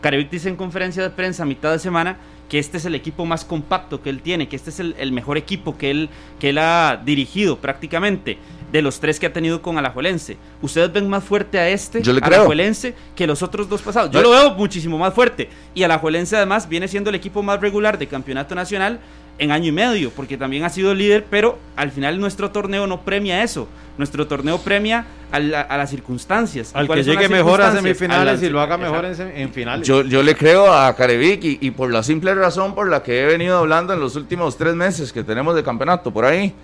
Carevic 0.00 0.30
dice 0.30 0.48
en 0.48 0.56
conferencia 0.56 1.02
de 1.02 1.10
prensa 1.10 1.44
a 1.44 1.46
mitad 1.46 1.70
de 1.70 1.78
semana 1.78 2.16
que 2.48 2.58
este 2.58 2.76
es 2.76 2.84
el 2.84 2.94
equipo 2.94 3.24
más 3.24 3.44
compacto 3.44 4.02
que 4.02 4.10
él 4.10 4.20
tiene, 4.20 4.48
que 4.48 4.56
este 4.56 4.70
es 4.70 4.80
el, 4.80 4.96
el 4.98 5.12
mejor 5.12 5.38
equipo 5.38 5.78
que 5.78 5.90
él, 5.90 6.10
que 6.40 6.50
él 6.50 6.58
ha 6.58 7.00
dirigido 7.02 7.58
prácticamente 7.58 8.36
de 8.72 8.82
los 8.82 8.98
tres 9.00 9.20
que 9.20 9.26
ha 9.26 9.32
tenido 9.32 9.60
con 9.62 9.76
Alajuelense. 9.78 10.36
¿Ustedes 10.62 10.90
ven 10.92 11.08
más 11.08 11.22
fuerte 11.22 11.58
a 11.58 11.68
este 11.68 12.02
Yo 12.02 12.12
le 12.12 12.20
creo. 12.20 12.38
Alajuelense 12.40 12.94
que 13.14 13.26
los 13.26 13.42
otros 13.42 13.68
dos 13.68 13.82
pasados? 13.82 14.10
Yo 14.10 14.22
lo 14.22 14.30
veo 14.30 14.54
muchísimo 14.54 14.96
más 14.98 15.12
fuerte. 15.12 15.48
Y 15.74 15.82
Alajuelense 15.82 16.36
además 16.36 16.68
viene 16.68 16.88
siendo 16.88 17.10
el 17.10 17.16
equipo 17.16 17.42
más 17.42 17.60
regular 17.60 17.98
de 17.98 18.06
campeonato 18.06 18.54
nacional 18.54 18.98
en 19.38 19.50
año 19.50 19.68
y 19.68 19.72
medio, 19.72 20.10
porque 20.10 20.36
también 20.36 20.62
ha 20.64 20.68
sido 20.68 20.94
líder, 20.94 21.24
pero 21.28 21.58
al 21.76 21.90
final 21.90 22.20
nuestro 22.20 22.50
torneo 22.50 22.86
no 22.86 23.00
premia 23.02 23.42
eso. 23.42 23.66
Nuestro 23.98 24.26
torneo 24.26 24.58
premia 24.58 25.04
a, 25.30 25.38
la- 25.38 25.60
a 25.62 25.76
las 25.76 25.90
circunstancias. 25.90 26.72
¿Y 26.74 26.78
Al 26.78 26.88
que 26.88 27.02
llegue 27.02 27.28
mejor 27.28 27.60
a 27.60 27.72
semifinales 27.72 28.42
y 28.42 28.48
lo 28.48 28.60
haga 28.60 28.78
mejor 28.78 29.04
en 29.04 29.52
finales. 29.52 29.86
Yo, 29.86 30.02
yo 30.02 30.22
le 30.22 30.34
creo 30.36 30.72
a 30.72 30.94
Carevic 30.96 31.44
y, 31.44 31.58
y 31.60 31.70
por 31.72 31.90
la 31.92 32.02
simple 32.02 32.34
razón 32.34 32.74
por 32.74 32.88
la 32.88 33.02
que 33.02 33.22
he 33.22 33.26
venido 33.26 33.58
hablando 33.58 33.92
en 33.92 34.00
los 34.00 34.16
últimos 34.16 34.56
tres 34.56 34.74
meses 34.74 35.12
que 35.12 35.22
tenemos 35.24 35.54
de 35.54 35.62
campeonato 35.62 36.10
por 36.10 36.24
ahí. 36.24 36.54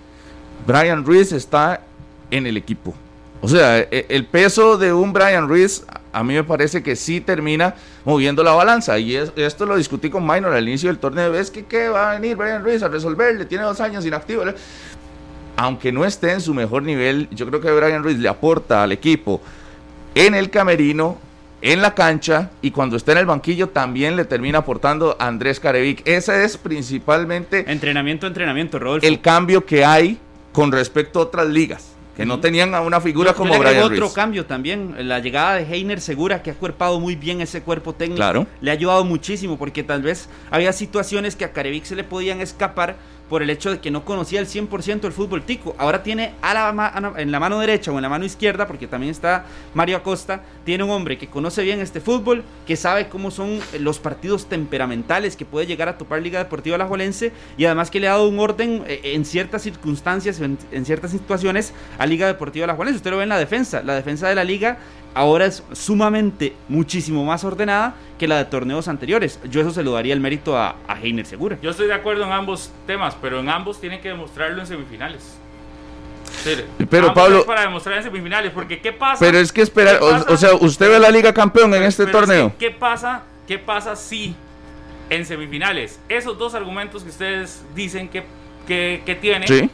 Brian 0.67 1.05
Ruiz 1.05 1.33
está 1.33 1.81
en 2.31 2.47
el 2.47 2.57
equipo. 2.57 2.95
O 3.41 3.49
sea, 3.49 3.79
e- 3.79 4.07
el 4.09 4.25
peso 4.27 4.77
de 4.79 4.93
un 4.93 5.13
Brian 5.13 5.49
Ruiz 5.49 5.85
a 6.13 6.25
mí 6.25 6.35
me 6.35 6.43
parece 6.43 6.83
que 6.83 6.97
sí 6.97 7.21
termina 7.21 7.75
moviendo 8.05 8.43
la 8.43 8.53
balanza. 8.53 8.99
Y 8.99 9.15
es- 9.15 9.33
esto 9.37 9.65
lo 9.67 9.77
discutí 9.77 10.11
con 10.11 10.27
Minor 10.27 10.53
al 10.55 10.67
inicio 10.69 10.89
del 10.89 10.99
torneo. 10.99 11.35
Es 11.35 11.51
que 11.51 11.65
¿qué 11.65 11.89
va 11.89 12.11
a 12.11 12.15
venir 12.19 12.37
Brian 12.37 12.63
Ruiz 12.65 12.83
a 12.83 12.89
resolverle? 12.89 13.45
Tiene 13.45 13.65
dos 13.65 13.81
años 13.81 14.05
inactivo. 14.05 14.43
Aunque 15.57 15.91
no 15.93 16.05
esté 16.05 16.33
en 16.33 16.41
su 16.41 16.55
mejor 16.55 16.83
nivel, 16.83 17.29
yo 17.33 17.47
creo 17.47 17.61
que 17.61 17.71
Brian 17.71 18.03
Ruiz 18.03 18.19
le 18.19 18.29
aporta 18.29 18.83
al 18.83 18.93
equipo 18.93 19.41
en 20.15 20.35
el 20.35 20.51
camerino, 20.51 21.19
en 21.63 21.83
la 21.83 21.95
cancha 21.95 22.51
y 22.63 22.71
cuando 22.71 22.97
está 22.97 23.13
en 23.13 23.19
el 23.19 23.27
banquillo 23.27 23.69
también 23.69 24.15
le 24.15 24.25
termina 24.25 24.59
aportando 24.59 25.17
a 25.19 25.27
Andrés 25.27 25.59
Carevic. 25.59 26.03
Ese 26.07 26.45
es 26.45 26.57
principalmente 26.57 27.65
Entrenamiento, 27.71 28.27
entrenamiento, 28.29 28.79
Rodolfo. 28.79 29.07
el 29.07 29.21
cambio 29.21 29.65
que 29.67 29.85
hay 29.85 30.19
con 30.53 30.71
respecto 30.71 31.19
a 31.19 31.23
otras 31.23 31.49
ligas, 31.49 31.89
que 32.19 32.27
no 32.27 32.41
tenían 32.41 32.75
a 32.75 32.81
una 32.81 33.01
figura 33.01 33.31
Yo- 33.31 33.37
como 33.37 33.55
otro 33.55 34.13
cambio 34.13 34.45
también, 34.45 34.97
la 35.09 35.21
llegada 35.21 35.55
de 35.55 35.63
Heiner 35.73 36.01
Segura, 36.01 36.43
que 36.43 36.51
ha 36.51 36.55
cuerpado 36.55 36.99
muy 36.99 37.15
bien 37.15 37.41
ese 37.41 37.63
cuerpo 37.63 37.93
técnico, 37.95 38.17
Claro. 38.17 38.47
le 38.61 38.73
ha 38.73 38.75
ayudado 38.75 39.05
muchísimo, 39.05 39.57
porque 39.57 39.85
tal 39.85 40.03
vez 40.03 40.29
había 40.51 40.73
situaciones 40.73 41.37
que 41.37 41.45
a 41.45 41.53
Carevic 41.53 41.85
se 41.85 41.95
le 41.95 42.03
podían 42.03 42.41
escapar 42.41 42.97
por 43.29 43.43
el 43.43 43.51
hecho 43.51 43.71
de 43.71 43.81
que 43.81 43.91
no 43.91 44.05
conocía 44.05 44.41
el 44.41 44.47
100% 44.47 45.05
el 45.05 45.13
fútbol 45.13 45.43
tico. 45.43 45.75
Ahora 45.79 46.03
tiene 46.03 46.35
a 46.43 46.55
la 46.55 47.15
en 47.17 47.31
la 47.31 47.41
mano 47.41 47.59
derecha 47.59 47.93
o 47.93 47.97
en 47.97 48.03
la 48.03 48.09
mano 48.09 48.25
izquierda, 48.25 48.67
porque 48.67 48.87
también 48.87 49.11
está 49.11 49.45
Mario 49.75 49.97
Acosta, 49.97 50.43
tiene 50.65 50.85
un 50.85 50.91
hombre 50.91 51.19
que 51.19 51.29
conoce 51.29 51.63
bien 51.63 51.81
este 51.81 52.01
fútbol, 52.01 52.45
que 52.67 52.77
sabe 52.77 53.09
cómo 53.09 53.31
son 53.31 53.61
los 53.79 53.99
partidos 53.99 54.47
temperamentales 54.47 55.37
que 55.37 55.45
puede 55.45 55.67
llegar 55.67 55.89
a 55.89 55.99
topar 55.99 56.23
Liga 56.23 56.39
Deportiva 56.39 56.77
Alajuelense 56.77 57.33
y 57.57 57.65
además 57.65 57.91
que 57.91 58.01
le 58.01 58.09
ha 58.09 58.13
dado 58.13 58.29
un 58.29 58.39
orden 58.39 58.85
eh, 58.87 59.01
en 59.05 59.25
ciertas 59.25 59.63
circunstancias, 59.63 60.41
en, 60.41 60.59
en 60.73 60.85
ciertas 60.85 61.11
situaciones 61.11 61.73
a 61.99 62.07
Liga 62.07 62.27
Deportiva 62.27 62.65
Alajuelense. 62.65 62.99
Usted 62.99 63.11
lo 63.11 63.19
ve 63.19 63.25
en 63.25 63.29
la 63.29 63.39
defensa, 63.39 63.83
la 63.83 63.95
defensa 63.95 64.29
de 64.29 64.35
la 64.35 64.45
liga 64.45 64.79
ahora 65.15 65.47
es 65.47 65.63
sumamente 65.73 66.55
muchísimo 66.69 67.25
más 67.25 67.45
ordenada 67.45 67.95
que 68.19 68.29
la 68.29 68.37
de 68.39 68.45
torneos 68.47 68.89
anteriores. 68.89 69.39
Yo 69.51 69.61
eso 69.61 69.71
se 69.71 69.83
lo 69.83 69.93
daría 69.93 70.13
el 70.15 70.21
mérito 70.21 70.57
a, 70.57 70.77
a 70.87 70.99
Heiner 71.01 71.25
Segura. 71.27 71.59
Yo 71.63 71.71
estoy 71.71 71.87
de 71.87 71.95
acuerdo 71.95 72.25
en 72.25 72.33
ambos 72.33 72.71
temas, 72.87 73.17
pero 73.21 73.41
en 73.41 73.49
ambos 73.49 73.81
tienen 73.81 74.01
que 74.01 74.09
demostrarlo 74.09 74.61
en 74.61 74.67
semifinales. 74.67 75.23
Sí, 76.45 76.51
Pero, 76.91 77.15
Pablo- 77.15 77.39
es 77.41 77.45
para 77.45 77.63
demostrar 77.63 77.97
en 77.99 78.05
semifinales, 78.05 78.53
porque 78.53 78.81
¿qué 78.81 78.93
pasa? 78.93 79.19
Pero 79.19 79.39
es 79.39 79.51
que 79.51 79.63
esperar, 79.63 79.99
¿Qué 79.99 80.05
o, 80.05 80.35
o 80.35 80.37
sea, 80.37 80.55
usted 80.55 80.89
ve 80.91 80.99
la 80.99 81.11
liga 81.11 81.33
campeón 81.33 81.75
en 81.75 81.83
este 81.85 82.05
es 82.05 82.13
torneo. 82.13 82.53
que, 82.59 82.69
¿Qué 82.69 82.71
pasa? 82.71 83.23
¿Qué 83.47 83.59
pasa 83.59 83.97
si 83.97 84.37
en 85.11 85.25
semifinales 85.25 85.99
esos 86.09 86.37
dos 86.39 86.55
argumentos 86.55 87.03
que 87.03 87.09
ustedes 87.09 87.65
dicen 87.75 88.09
que, 88.09 88.25
que, 88.67 89.03
que 89.07 89.15
tiene 89.15 89.49
Sí, 89.49 89.71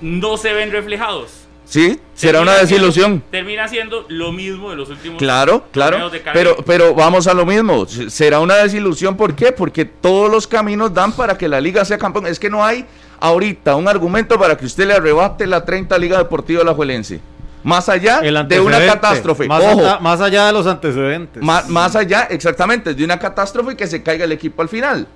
no 0.00 0.36
se 0.36 0.52
ven 0.52 0.70
reflejados? 0.70 1.41
Sí, 1.64 1.98
será 2.14 2.38
Termina 2.38 2.40
una 2.40 2.66
siendo- 2.66 2.86
desilusión. 2.86 3.22
termina 3.30 3.68
siendo 3.68 4.04
lo 4.08 4.32
mismo 4.32 4.70
de 4.70 4.76
los 4.76 4.88
últimos 4.90 5.18
Claro, 5.18 5.64
claro. 5.72 6.10
de. 6.10 6.20
Pero, 6.32 6.56
pero 6.66 6.94
vamos 6.94 7.26
a 7.26 7.34
lo 7.34 7.44
mismo. 7.46 7.86
Será 7.86 8.40
una 8.40 8.56
desilusión. 8.56 9.16
¿Por 9.16 9.34
qué? 9.34 9.52
Porque 9.52 9.84
todos 9.84 10.30
los 10.30 10.46
caminos 10.46 10.92
dan 10.94 11.12
para 11.12 11.36
que 11.38 11.48
la 11.48 11.60
liga 11.60 11.84
sea 11.84 11.98
campeón. 11.98 12.26
Es 12.26 12.38
que 12.38 12.50
no 12.50 12.64
hay 12.64 12.84
ahorita 13.20 13.76
un 13.76 13.88
argumento 13.88 14.38
para 14.38 14.56
que 14.56 14.66
usted 14.66 14.86
le 14.86 14.94
arrebate 14.94 15.46
la 15.46 15.64
30 15.64 15.96
Liga 15.98 16.18
Deportiva 16.18 16.64
La 16.64 16.74
Juelense. 16.74 17.20
Más 17.64 17.88
allá 17.88 18.20
de 18.20 18.60
una 18.60 18.84
catástrofe. 18.84 19.46
Más, 19.46 19.62
Ojo, 19.62 19.80
allá, 19.80 19.98
más 20.00 20.20
allá 20.20 20.46
de 20.46 20.52
los 20.52 20.66
antecedentes. 20.66 21.40
ma- 21.40 21.62
más 21.68 21.94
allá, 21.94 22.22
exactamente, 22.28 22.92
de 22.92 23.04
una 23.04 23.20
catástrofe 23.20 23.74
y 23.74 23.76
que 23.76 23.86
se 23.86 24.02
caiga 24.02 24.24
el 24.24 24.32
equipo 24.32 24.62
al 24.62 24.68
final. 24.68 25.06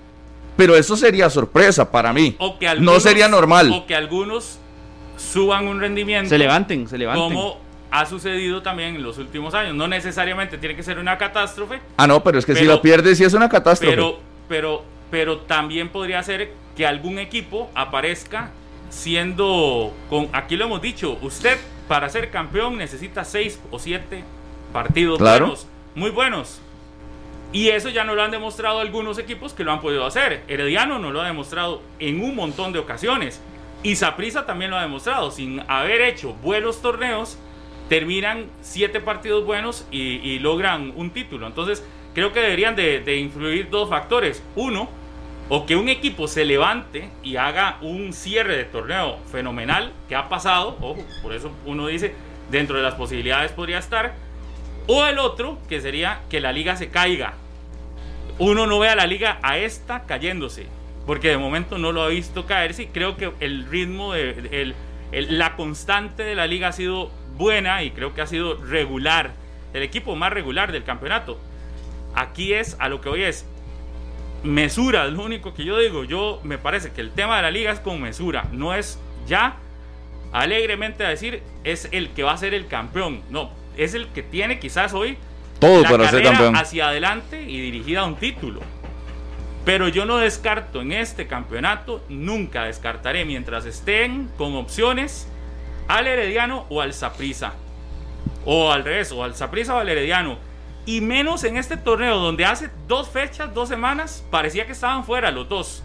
Pero 0.57 0.77
eso 0.77 0.97
sería 0.97 1.29
sorpresa 1.29 1.91
para 1.91 2.13
mí. 2.13 2.37
O 2.39 2.57
que 2.59 2.73
no 2.77 3.01
sería 3.01 3.29
normal. 3.29 3.73
O 3.73 3.85
que 3.85 3.97
algunos 3.97 4.59
suban 5.17 5.67
un 5.69 5.81
rendimiento. 5.81 6.29
Se 6.29 6.39
levanten, 6.39 6.87
se 6.89 6.99
levanten. 6.99 7.23
Como 7.25 7.59
ha 7.91 8.05
sucedido 8.07 8.63
también 8.63 8.97
en 8.97 9.03
los 9.03 9.19
últimos 9.19 9.55
años. 9.55 9.75
No 9.75 9.89
necesariamente 9.89 10.59
tiene 10.59 10.77
que 10.77 10.83
ser 10.83 10.99
una 10.99 11.17
catástrofe, 11.19 11.81
Ah, 11.97 12.07
no, 12.07 12.23
pero 12.23 12.39
es 12.39 12.45
que 12.47 12.55
si 12.55 12.65
lo 12.65 12.83
pierde, 12.83 13.15
sí 13.15 13.25
es 13.25 13.33
una 13.35 13.49
catástrofe. 13.49 13.95
pero, 13.95 14.19
pero, 14.49 14.83
pero 15.11 15.39
también 15.39 15.89
podría 15.89 16.23
ser 16.23 16.53
que 16.77 16.87
algún 16.87 17.19
equipo 17.19 17.71
aparezca 17.75 18.51
siendo, 18.91 19.93
con, 20.11 20.29
aquí 20.33 20.57
lo 20.57 20.65
hemos 20.67 20.83
dicho, 20.83 21.17
usted 21.23 21.59
para 21.89 22.09
ser 22.09 22.31
campeón 22.31 22.77
necesita 22.77 23.25
seis 23.25 23.61
o 23.71 23.79
siete 23.79 24.25
partidos 24.73 25.19
Claro. 25.19 25.47
buenos, 25.47 25.67
muy 25.95 26.11
buenos. 26.11 26.61
Y 27.53 27.69
eso 27.69 27.89
ya 27.89 28.05
no 28.05 28.15
lo 28.17 28.23
han 28.23 28.33
demostrado 28.33 28.81
algunos 28.81 29.19
equipos 29.19 29.55
que 29.55 29.63
lo 29.65 29.73
han 29.73 29.81
podido 29.81 30.05
hacer. 30.05 30.43
Herediano 30.49 30.99
no 30.99 31.13
lo 31.13 31.21
ha 31.23 31.27
demostrado 31.27 31.81
en 32.01 32.21
un 32.23 32.35
montón 32.35 32.73
de 32.73 32.81
ocasiones. 32.81 33.41
Y 33.87 33.95
Saprissa 33.95 34.45
también 34.47 34.73
lo 34.73 34.79
ha 34.79 34.83
demostrado. 34.83 35.31
Sin 35.31 35.63
haber 35.69 36.01
hecho 36.01 36.33
buenos 36.43 36.83
torneos, 36.83 37.39
terminan 37.89 38.47
siete 38.61 38.99
partidos 38.99 39.47
buenos 39.47 39.87
y, 39.93 40.41
logran 40.41 40.93
un 40.97 41.11
título. 41.11 41.47
Entonces, 41.47 41.87
creo 42.13 42.33
que 42.33 42.41
deberían 42.41 42.75
de, 42.75 42.99
de 42.99 43.19
influir 43.19 43.71
dos 43.71 43.89
factores. 43.89 44.43
Uno, 44.57 44.89
o 45.49 45.67
que 45.67 45.77
un 45.77 45.89
equipo 45.89 46.27
se 46.27 46.45
levante 46.45 47.11
y 47.23 47.37
haga 47.37 47.79
un 47.81 48.13
cierre 48.13 48.57
de 48.57 48.65
torneo 48.65 49.19
fenomenal, 49.31 49.93
que 50.09 50.17
ha 50.17 50.29
pasado, 50.29 50.77
ojo, 50.81 51.05
por 51.23 51.33
eso 51.33 51.53
uno 51.65 51.87
dice, 51.87 52.13
dentro 52.51 52.79
de 52.79 52.83
las 52.83 52.97
posibilidades 52.97 53.53
podría 53.53 53.79
estar. 53.79 54.15
O 54.89 55.07
el 55.07 55.21
otro, 55.21 55.59
que 55.69 55.81
sería 55.81 56.23
que 56.29 56.41
la 56.41 56.51
liga 56.51 56.75
se 56.75 56.89
caiga. 56.89 57.35
Uno 58.41 58.67
no 58.67 58.81
ve 58.81 58.89
a 58.89 58.97
la 58.97 59.07
liga 59.07 59.39
a 59.43 59.59
esta 59.59 60.07
cayéndose, 60.07 60.67
porque 61.07 61.29
de 61.29 61.39
momento 61.39 61.79
no 61.79 61.93
lo 61.93 62.03
ha 62.03 62.09
visto 62.09 62.47
caerse 62.47 62.85
y 62.85 62.87
creo 62.87 63.17
que 63.17 63.31
el 63.41 63.67
ritmo, 63.67 64.13
de, 64.13 64.31
el- 64.53 64.75
el- 65.13 65.39
la 65.39 65.55
constante 65.57 66.23
de 66.25 66.35
la 66.35 66.47
liga 66.47 66.69
ha 66.69 66.73
sido 66.73 67.11
buena 67.37 67.83
y 67.83 67.91
creo 67.93 68.13
que 68.15 68.23
ha 68.23 68.27
sido 68.27 68.57
regular, 68.65 69.33
el 69.73 69.83
equipo 69.83 70.17
más 70.17 70.33
regular 70.33 70.73
del 70.73 70.85
campeonato. 70.85 71.39
Aquí 72.15 72.53
es, 72.55 72.77
a 72.81 72.89
lo 72.89 73.01
que 73.01 73.09
hoy 73.11 73.23
es, 73.23 73.47
mesura, 74.43 75.07
es 75.07 75.13
lo 75.13 75.23
único 75.25 75.55
que 75.55 75.65
yo 75.65 75.79
digo. 75.79 76.05
Yo 76.05 76.41
me 76.45 76.59
parece 76.59 76.93
que 76.93 77.01
el 77.01 77.11
tema 77.11 77.37
de 77.37 77.43
la 77.43 77.51
liga 77.51 77.73
es 77.73 77.81
con 77.81 78.01
mesura, 78.01 78.47
no 78.53 78.75
es 78.75 78.99
ya 79.27 79.57
alegremente 80.33 81.05
a 81.05 81.09
decir 81.09 81.43
es 81.65 81.89
el 81.93 82.11
que 82.11 82.23
va 82.23 82.33
a 82.33 82.37
ser 82.39 82.55
el 82.55 82.67
campeón. 82.67 83.23
No, 83.31 83.51
es 83.77 83.95
el 83.95 84.09
que 84.09 84.23
tiene 84.23 84.59
quizás 84.59 84.93
hoy 84.95 85.17
Todo 85.61 85.83
la 85.83 85.91
para 85.91 86.11
ser 86.11 86.23
campeón. 86.23 86.57
hacia 86.57 86.89
adelante 86.89 87.43
y 87.43 87.61
dirigida 87.61 88.01
a 88.01 88.05
un 88.07 88.17
título. 88.17 88.61
Pero 89.67 89.89
yo 89.89 90.05
no 90.05 90.19
descarto 90.19 90.81
en 90.81 90.93
este 90.93 91.27
campeonato, 91.27 92.01
nunca 92.09 92.63
descartaré 92.63 93.25
mientras 93.25 93.67
estén 93.67 94.31
con 94.39 94.55
opciones 94.55 95.27
al 95.89 96.07
Herediano 96.07 96.67
o 96.69 96.81
al 96.81 96.95
Saprissa. 96.95 97.55
O 98.45 98.71
al 98.71 98.85
revés, 98.85 99.11
o 99.11 99.25
al 99.25 99.35
Saprissa 99.35 99.75
o 99.75 99.79
al 99.81 99.89
Herediano. 99.89 100.39
Y 100.87 101.01
menos 101.01 101.43
en 101.43 101.57
este 101.57 101.77
torneo 101.77 102.19
donde 102.19 102.45
hace 102.45 102.71
dos 102.87 103.09
fechas, 103.09 103.53
dos 103.53 103.69
semanas, 103.69 104.25
parecía 104.31 104.67
que 104.67 104.73
estaban 104.73 105.05
fuera 105.05 105.33
los 105.33 105.49
dos. 105.49 105.83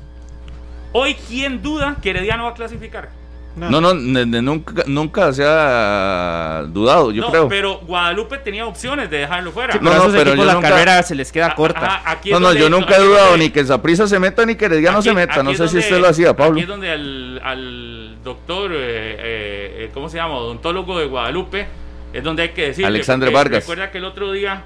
Hoy, 0.92 1.16
¿quién 1.16 1.64
duda 1.64 1.98
que 2.04 2.12
Herediano 2.12 2.44
va 2.44 2.52
a 2.52 2.54
clasificar? 2.54 3.10
No, 3.56 3.82
no, 3.82 3.94
de- 3.94 4.26
de 4.26 4.42
nunca, 4.42 4.84
nunca 4.88 5.34
se 5.34 5.44
ha 5.46 6.64
dudado, 6.70 7.12
yo 7.12 7.24
no, 7.24 7.30
creo. 7.32 7.50
pero 7.50 7.80
Guadalupe 7.80 8.38
tenía 8.38 8.66
opciones 8.66 9.10
de 9.10 9.18
dejarlo 9.18 9.52
fuera. 9.52 9.74
Sí, 9.74 9.80
No, 9.82 9.92
pero 9.92 10.08
no, 10.08 10.14
pero 10.14 10.36
yo 10.36 10.46
la 10.46 10.54
nunca- 10.54 10.70
carrera 10.70 11.04
se 11.04 11.16
les 11.16 11.32
queda 11.32 11.48
Ah, 11.48 11.56
corta. 11.56 12.02
aquí 12.06 12.32
No, 12.32 12.40
no, 12.40 12.48
donde- 12.48 12.62
yo 12.62 12.70
nunca 12.70 12.96
he 12.96 13.02
dudado 13.04 13.32
donde- 13.32 13.46
ni 13.46 13.52
que 13.52 13.66
Saprisa 13.66 14.08
se 14.08 14.20
meta 14.20 14.46
ni 14.46 14.56
que 14.56 14.66
Herediano 14.66 15.00
aquí- 15.00 15.10
se 15.10 15.14
meta. 15.14 15.44
No 15.44 15.54
sé 15.54 15.68
si 15.68 15.78
usted 15.80 16.00
lo 16.00 16.08
hacía, 16.08 16.36
Pablo. 16.36 16.54
Aquí 16.54 16.62
es 16.62 16.68
donde 16.68 16.92
al, 16.92 17.42
al 17.44 18.24
doctor, 18.24 18.72
eh, 18.72 18.78
eh, 18.78 19.76
eh, 19.80 19.92
¿cómo 19.94 20.08
se 20.08 20.18
llama? 20.18 20.36
Odontólogo 20.36 20.98
de 21.00 21.08
Guadalupe, 21.08 21.68
es 22.14 22.24
donde 22.24 22.44
hay 22.44 22.50
que 22.50 22.68
decir. 22.68 22.86
Alexandre 22.86 23.32
Vargas. 23.32 23.64
Recuerda 23.64 23.92
que 23.92 23.98
el 23.98 24.06
otro 24.06 24.32
día, 24.32 24.64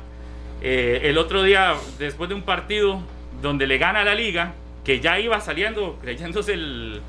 eh, 0.61 1.01
el 1.05 1.17
otro 1.17 1.41
día, 1.41 1.73
después 1.97 2.29
de 2.29 2.35
un 2.35 2.43
partido 2.43 3.01
donde 3.41 3.65
le 3.65 3.77
gana 3.79 4.03
la 4.03 4.13
liga, 4.13 4.53
que 4.83 4.99
ya 4.99 5.19
iba 5.19 5.39
saliendo 5.41 5.97
creyéndose 6.03 6.53
el. 6.53 7.01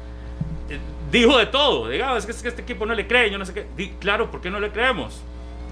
Dijo 1.11 1.39
de 1.39 1.47
todo. 1.47 1.89
Diga, 1.89 2.17
es 2.17 2.27
que, 2.27 2.33
es 2.33 2.43
que 2.43 2.49
este 2.49 2.63
equipo 2.63 2.87
no 2.87 2.95
le 2.95 3.07
cree, 3.07 3.31
yo 3.31 3.39
no 3.39 3.45
sé 3.47 3.55
qué. 3.55 3.67
Di, 3.77 3.89
claro, 4.01 4.31
¿por 4.31 4.41
qué 4.41 4.51
no 4.51 4.61
le 4.61 4.71
creemos? 4.71 5.23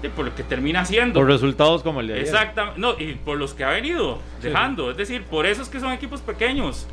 Sí, 0.01 0.09
por 0.09 0.25
lo 0.25 0.35
que 0.35 0.43
termina 0.43 0.81
haciendo. 0.81 1.19
Por 1.19 1.27
resultados 1.27 1.81
como 1.83 2.01
el 2.01 2.07
de 2.07 2.13
ayer. 2.13 2.25
Exactamente, 2.25 2.79
no, 2.79 2.93
y 2.99 3.13
por 3.13 3.37
los 3.37 3.53
que 3.53 3.63
ha 3.63 3.69
venido 3.69 4.19
dejando, 4.41 4.91
es 4.91 4.97
decir, 4.97 5.23
por 5.23 5.45
eso 5.45 5.61
es 5.61 5.69
que 5.69 5.79
son 5.79 5.91
equipos 5.93 6.21
pequeños. 6.21 6.85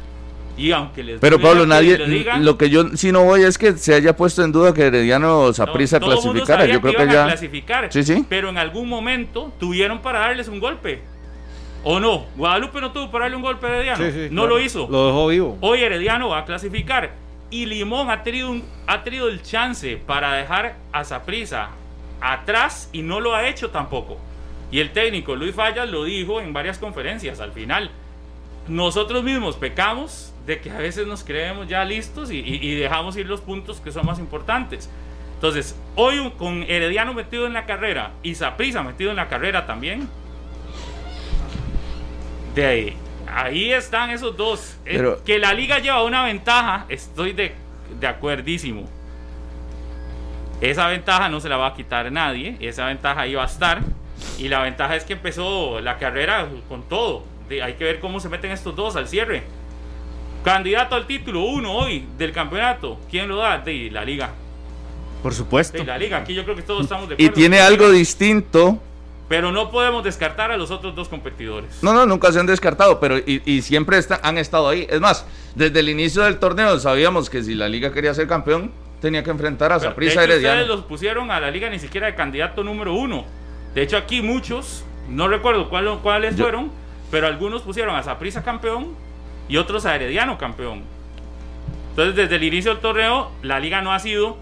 Y 0.57 0.70
aunque 0.72 1.02
les 1.02 1.18
Pero 1.18 1.40
Pablo, 1.40 1.62
que 1.62 1.68
nadie, 1.68 1.98
lo 1.98 2.07
digan, 2.07 2.44
lo 2.44 2.59
que 2.59 2.68
yo 2.68 2.85
sí 2.94 3.11
no 3.11 3.24
voy 3.24 3.42
es 3.42 3.57
que 3.57 3.72
se 3.72 3.94
haya 3.94 4.14
puesto 4.14 4.44
en 4.44 4.52
duda 4.52 4.74
que 4.74 4.83
Herediano 4.83 5.46
no, 5.46 5.52
Saprisa 5.55 5.98
mundo 5.98 6.20
clasificara. 6.20 6.66
Yo 6.66 6.81
creo 6.83 6.94
que 6.94 7.02
a 7.02 7.07
ya. 7.07 7.24
clasificar, 7.24 7.90
Sí, 7.90 8.02
sí. 8.02 8.24
pero 8.28 8.50
en 8.50 8.59
algún 8.59 8.87
momento 8.88 9.50
tuvieron 9.59 10.00
para 10.02 10.20
darles 10.20 10.48
un 10.48 10.61
golpe. 10.61 11.00
¿O 11.85 11.98
no? 11.98 12.26
Guadalupe 12.37 12.81
no 12.81 12.92
tuvo 12.92 13.11
para 13.11 13.24
darle 13.24 13.37
un 13.37 13.42
golpe 13.42 13.66
a 13.66 13.70
Herediano. 13.70 14.05
Sí, 14.05 14.12
sí, 14.12 14.28
no 14.31 14.42
claro. 14.42 14.48
lo 14.57 14.61
hizo. 14.61 14.88
Lo 14.90 15.07
dejó 15.07 15.26
vivo. 15.28 15.59
Hoy 15.62 15.81
Herediano 15.83 16.28
va 16.28 16.38
a 16.40 16.44
clasificar. 16.44 17.12
Y 17.53 17.67
Limón 17.67 18.11
ha 18.11 18.23
tenido, 18.23 18.51
un- 18.51 18.65
ha 18.87 19.05
tenido 19.05 19.29
el 19.29 19.43
chance 19.43 19.97
para 19.99 20.33
dejar 20.33 20.77
a 20.91 21.05
Saprisa 21.05 21.69
atrás 22.21 22.88
y 22.93 23.03
no 23.03 23.21
lo 23.21 23.35
ha 23.35 23.47
hecho 23.47 23.69
tampoco. 23.71 24.19
Y 24.71 24.81
el 24.81 24.91
técnico 24.93 25.37
Luis 25.37 25.55
Fallas 25.55 25.88
lo 25.88 26.05
dijo 26.05 26.41
en 26.41 26.55
varias 26.55 26.79
conferencias. 26.79 27.41
Al 27.41 27.53
final, 27.53 27.91
nosotros 28.69 29.23
mismos 29.23 29.57
pecamos 29.57 30.33
de 30.47 30.61
que 30.62 30.71
a 30.71 30.79
veces 30.79 31.07
nos 31.07 31.23
creemos 31.25 31.69
ya 31.69 31.85
listos 31.85 32.31
y, 32.31 32.38
y- 32.38 32.67
y 32.67 32.75
dejamos 32.75 33.17
ir 33.19 33.27
los 33.27 33.43
puntos 33.43 33.81
que 33.83 33.93
son 33.93 34.07
más 34.07 34.19
importantes. 34.19 34.88
Entonces, 35.35 35.77
hoy 35.95 36.33
con 36.38 36.62
Herediano 36.62 37.12
metido 37.12 37.47
en 37.47 37.53
la 37.53 37.67
carrera 37.67 38.12
y 38.23 38.35
Saprisa 38.35 38.83
metido 38.83 39.11
en 39.11 39.17
la 39.17 39.29
carrera 39.29 39.67
también, 39.67 40.09
de 42.55 42.67
ahí, 42.67 42.97
ahí 43.35 43.73
están 43.73 44.11
esos 44.11 44.37
dos. 44.37 44.77
Eh, 44.85 45.16
que 45.25 45.38
la 45.38 45.53
liga 45.55 45.79
lleva 45.79 46.03
una 46.05 46.25
ventaja, 46.25 46.87
estoy 46.88 47.33
de, 47.33 47.53
de 48.01 48.07
acuerdísimo. 48.07 48.88
Esa 50.61 50.87
ventaja 50.87 51.29
no 51.29 51.40
se 51.40 51.49
la 51.49 51.57
va 51.57 51.68
a 51.68 51.75
quitar 51.75 52.11
nadie, 52.12 52.57
esa 52.61 52.87
ventaja 52.87 53.23
ahí 53.23 53.35
va 53.35 53.42
a 53.42 53.47
estar. 53.47 53.81
Y 54.38 54.49
la 54.49 54.61
ventaja 54.62 54.95
es 54.95 55.05
que 55.05 55.14
empezó 55.14 55.81
la 55.81 55.99
carrera 55.99 56.47
con 56.68 56.83
todo. 56.85 57.25
De- 57.49 57.62
hay 57.62 57.75
que 57.75 57.85
ver 57.85 57.99
cómo 57.99 58.21
se 58.21 58.29
meten 58.29 58.53
estos 58.53 58.77
dos 58.77 58.95
al 58.95 59.09
cierre. 59.09 59.42
Candidato 60.45 60.95
al 60.95 61.07
título 61.07 61.42
uno 61.45 61.73
hoy 61.73 62.07
del 62.18 62.33
campeonato. 62.33 62.99
¿Quién 63.11 63.29
lo 63.29 63.37
da? 63.37 63.59
De 63.59 63.90
la 63.90 64.05
liga. 64.05 64.31
Por 65.23 65.35
supuesto. 65.35 65.79
De 65.79 65.85
la 65.85 65.99
liga. 65.99 66.18
Aquí 66.18 66.35
yo 66.35 66.45
creo 66.45 66.55
que 66.57 66.62
todos 66.62 66.83
estamos 66.85 67.09
de 67.09 67.14
Y 67.14 67.25
acuerdo. 67.27 67.35
tiene 67.35 67.61
algo 67.61 67.90
distinto. 67.90 68.79
Pero 69.28 69.50
no 69.52 69.70
podemos 69.70 70.04
descartar 70.04 70.50
a 70.50 70.56
los 70.56 70.70
otros 70.70 70.94
dos 70.94 71.08
competidores. 71.08 71.82
No, 71.82 71.92
no, 71.94 72.04
nunca 72.06 72.30
se 72.32 72.38
han 72.40 72.46
descartado, 72.46 73.00
pero 73.00 73.16
y, 73.18 73.40
y 73.46 73.62
siempre 73.62 73.96
está- 73.98 74.20
han 74.22 74.37
estado 74.37 74.68
ahí. 74.68 74.87
Es 74.90 75.00
más, 75.00 75.24
desde 75.54 75.80
el 75.80 75.88
inicio 75.88 76.22
del 76.22 76.38
torneo 76.38 76.78
sabíamos 76.78 77.30
que 77.30 77.42
si 77.42 77.54
la 77.54 77.68
liga 77.68 77.92
quería 77.92 78.12
ser 78.12 78.26
campeón, 78.26 78.70
tenía 79.00 79.22
que 79.24 79.30
enfrentar 79.30 79.72
a 79.72 79.80
Saprissa 79.80 80.22
Herediano. 80.22 80.61
ustedes 80.61 80.68
los 80.76 80.85
pusieron 80.85 81.30
a 81.30 81.40
la 81.40 81.50
liga 81.50 81.70
ni 81.70 81.78
siquiera 81.78 82.06
de 82.08 82.14
candidato 82.14 82.62
número 82.62 82.94
uno. 82.94 83.24
De 83.74 83.82
hecho, 83.82 83.96
aquí 83.96 84.20
muchos, 84.22 84.85
no 85.08 85.28
recuerdo 85.28 85.70
cuál- 85.70 85.98
cuáles 86.02 86.37
Yo- 86.37 86.44
fueron, 86.44 86.70
pero 87.11 87.26
algunos 87.26 87.62
pusieron 87.62 87.96
a 87.96 88.02
Saprissa 88.02 88.42
campeón 88.42 88.94
y 89.48 89.56
otros 89.56 89.87
a 89.87 89.94
Herediano 89.96 90.37
campeón. 90.37 90.82
Entonces, 91.90 92.16
desde 92.16 92.37
el 92.37 92.44
inicio 92.44 92.72
del 92.72 92.80
torneo, 92.80 93.30
la 93.42 93.61
liga 93.61 93.80
no 93.82 93.92
ha 93.92 93.98
sido 93.98 94.37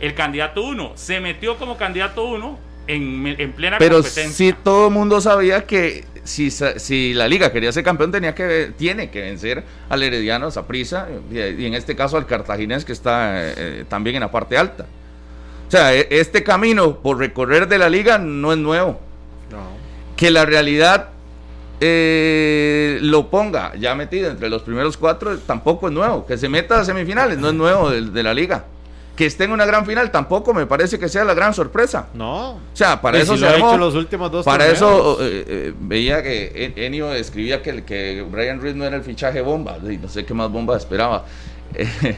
el 0.00 0.14
candidato 0.14 0.62
uno. 0.62 0.92
Se 0.94 1.20
metió 1.20 1.56
como 1.56 1.76
candidato 1.76 2.24
uno 2.24 2.58
en, 2.86 3.26
en 3.38 3.52
plena 3.52 3.78
Pero 3.78 3.96
competencia. 3.96 4.32
sí 4.32 4.54
todo 4.62 4.88
el 4.88 4.94
mundo 4.94 5.20
sabía 5.20 5.64
que 5.66 6.04
si, 6.24 6.50
si 6.50 7.14
la 7.14 7.28
liga 7.28 7.52
quería 7.52 7.70
ser 7.72 7.84
campeón 7.84 8.10
tenía 8.12 8.34
que 8.34 8.72
tiene 8.76 9.10
que 9.10 9.20
vencer 9.22 9.62
al 9.88 10.02
Herediano, 10.02 10.50
Saprissa 10.50 11.08
y, 11.30 11.38
y 11.38 11.66
en 11.66 11.74
este 11.74 11.94
caso 11.94 12.16
al 12.16 12.26
Cartaginés 12.26 12.84
que 12.84 12.92
está 12.92 13.32
eh, 13.34 13.84
también 13.88 14.16
en 14.16 14.20
la 14.20 14.30
parte 14.30 14.56
alta. 14.58 14.86
O 15.68 15.70
sea, 15.70 15.94
e- 15.94 16.08
este 16.10 16.42
camino 16.42 16.98
por 16.98 17.18
recorrer 17.18 17.68
de 17.68 17.78
la 17.78 17.88
liga 17.88 18.18
no 18.18 18.52
es 18.52 18.58
nuevo. 18.58 19.00
No. 19.50 19.58
Que 20.16 20.30
la 20.30 20.44
realidad 20.46 21.10
eh, 21.80 22.98
lo 23.02 23.28
ponga 23.30 23.74
ya 23.76 23.94
metido 23.94 24.30
entre 24.30 24.48
los 24.48 24.62
primeros 24.62 24.96
cuatro 24.96 25.36
tampoco 25.38 25.88
es 25.88 25.92
nuevo. 25.94 26.26
Que 26.26 26.38
se 26.38 26.48
meta 26.48 26.80
a 26.80 26.84
semifinales 26.84 27.38
no 27.38 27.48
es 27.48 27.54
nuevo 27.54 27.90
de, 27.90 28.02
de 28.02 28.22
la 28.22 28.32
liga. 28.34 28.64
Que 29.16 29.24
esté 29.26 29.44
en 29.44 29.52
una 29.52 29.64
gran 29.64 29.86
final 29.86 30.10
tampoco 30.10 30.52
me 30.52 30.66
parece 30.66 30.98
que 30.98 31.08
sea 31.08 31.24
la 31.24 31.32
gran 31.32 31.54
sorpresa. 31.54 32.08
No. 32.14 32.50
O 32.56 32.60
sea, 32.74 33.00
para 33.00 33.16
eso 33.18 33.32
si 33.34 33.40
se 33.40 33.46
lo 33.46 33.52
armó. 33.54 33.68
hecho 33.70 33.78
los 33.78 33.94
últimos 33.94 34.30
dos 34.30 34.44
Para 34.44 34.66
torneos. 34.66 34.76
eso 34.76 35.18
eh, 35.22 35.44
eh, 35.48 35.74
veía 35.80 36.22
que 36.22 36.52
En- 36.76 36.84
Enio 36.84 37.12
escribía 37.14 37.62
que, 37.62 37.82
que 37.84 38.26
Brian 38.30 38.60
Reed 38.60 38.74
no 38.74 38.84
era 38.84 38.94
el 38.96 39.02
fichaje 39.02 39.40
bomba. 39.40 39.78
Y 39.90 39.96
no 39.96 40.08
sé 40.08 40.24
qué 40.26 40.34
más 40.34 40.50
bomba 40.52 40.76
esperaba. 40.76 41.24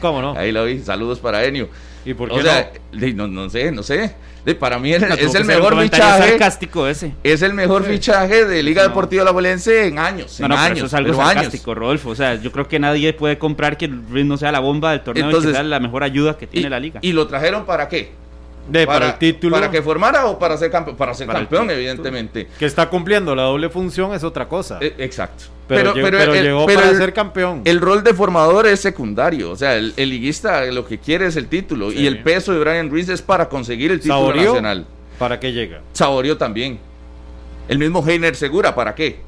¿Cómo 0.01 0.21
no? 0.21 0.33
Ahí 0.37 0.51
lo 0.51 0.65
vi. 0.65 0.79
Saludos 0.79 1.19
para 1.19 1.43
Enio. 1.45 1.69
¿Y 2.05 2.13
por 2.13 2.31
O 2.31 2.35
qué 2.35 2.43
sea, 2.43 2.71
de- 2.91 3.13
no? 3.13 3.27
No, 3.27 3.49
sé, 3.49 3.71
no 3.71 3.83
sé. 3.83 4.15
De- 4.45 4.55
para 4.55 4.79
mí 4.79 4.93
el- 4.93 5.01
No, 5.01 5.13
es 5.15 5.35
el 5.35 5.43
mejor 5.45 5.79
fichaje. 5.81 6.29
sarcástico 6.29 6.87
ese. 6.87 7.13
Es 7.23 7.41
el 7.41 7.53
mejor 7.53 7.83
fichaje 7.83 8.45
de 8.45 8.63
Liga 8.63 8.83
Deportiva 8.83 9.23
La 9.25 9.31
en 9.87 9.99
años. 9.99 10.39
No, 10.39 10.45
en 10.45 10.49
no, 10.49 10.55
pero 10.55 10.57
años. 10.57 10.77
eso 10.77 10.85
es 10.87 10.93
algo 10.93 11.09
pero 11.11 11.21
años. 11.21 11.33
sarcástico, 11.43 11.75
Rodolfo. 11.75 12.09
O 12.11 12.15
sea, 12.15 12.35
yo 12.35 12.51
creo 12.51 12.67
que 12.67 12.79
nadie 12.79 13.11
puede 13.13 13.37
comprar 13.37 13.77
que 13.77 13.85
el 13.85 14.01
Ruiz 14.09 14.25
no 14.25 14.37
sea 14.37 14.51
la 14.51 14.59
bomba 14.59 14.91
del 14.91 15.01
torneo 15.01 15.25
y 15.25 15.27
Entonces- 15.27 15.51
que 15.51 15.55
sea 15.55 15.63
la 15.63 15.79
mejor 15.79 16.03
ayuda 16.03 16.37
que 16.37 16.47
tiene 16.47 16.67
Y, 16.67 16.69
la 16.69 16.79
liga. 16.79 16.99
y 17.03 17.11
lo 17.11 17.27
trajeron 17.27 17.65
para 17.65 17.89
qué? 17.89 18.11
De, 18.67 18.85
para, 18.85 19.07
el 19.07 19.17
título. 19.17 19.55
¿Para 19.55 19.71
que 19.71 19.81
formara 19.81 20.27
o 20.27 20.37
para 20.37 20.55
ser 20.57 20.69
campeón? 20.69 20.95
Para 20.95 21.13
ser 21.15 21.25
Para 21.27 21.39
el 21.39 21.45
campeón, 21.47 21.71
evidentemente. 21.71 22.47
que 22.59 22.65
está 22.65 22.87
cumpliendo 22.89 23.33
la 23.35 23.43
doble 23.43 23.69
función 23.69 24.13
es 24.13 24.23
otra 24.23 24.47
cosa. 24.47 24.77
Eh, 24.81 24.93
exacto. 24.99 25.45
pero, 25.67 25.93
llegó- 25.95 26.07
pero 26.07 26.33
el- 26.33 26.43
llegó 26.43 26.65
pero 26.67 26.79
para 26.81 26.91
el- 26.91 26.97
ser 26.97 27.13
campeón. 27.13 27.61
El 27.65 27.81
rol 27.81 28.03
de 28.03 28.13
formador 28.13 28.67
es 28.67 28.79
secundario. 28.79 29.49
O 29.51 29.55
sea, 29.55 29.75
el, 29.75 29.93
el 29.97 30.09
liguista 30.09 30.65
lo 30.65 30.85
que 30.85 30.99
quiere 30.99 31.25
es 31.27 31.35
el 31.35 31.47
título. 31.47 31.89
Sí. 31.91 31.99
Y 31.99 32.07
el 32.07 32.21
peso 32.21 32.53
de 32.53 32.59
Brian 32.59 32.89
Ruiz 32.91 33.09
es 33.09 33.21
para 33.23 33.49
conseguir 33.49 33.89
el 33.91 33.99
título 33.99 34.19
Saborío, 34.19 34.45
nacional. 34.49 34.85
¿Para 35.17 35.39
qué 35.39 35.51
llega? 35.51 35.81
Saborío 35.93 36.37
también. 36.37 36.79
El 37.67 37.79
mismo 37.79 38.03
Heiner 38.07 38.35
Segura, 38.35 38.73
¿para 38.75 38.93
qué? 38.95 39.19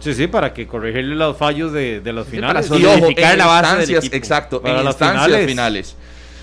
Sí, 0.00 0.14
sí, 0.14 0.26
para 0.26 0.54
que 0.54 0.66
corregirle 0.66 1.14
los 1.14 1.36
fallos 1.36 1.72
de, 1.72 2.00
de 2.00 2.12
los 2.12 2.24
Sí, 2.26 2.32
finales. 2.32 2.68
para 2.68 2.80
Y 2.80 2.84
ojo, 2.86 3.08
en 3.14 3.38
la 3.38 3.46
base 3.46 3.62
del 3.62 3.80
instancias, 3.80 3.98
equipo. 4.04 4.16
exacto, 4.16 4.62
Para 4.62 4.78
en 4.78 4.84
las 4.84 4.94
instancias 4.94 5.24
finales. 5.26 5.46
finales. 5.46 5.96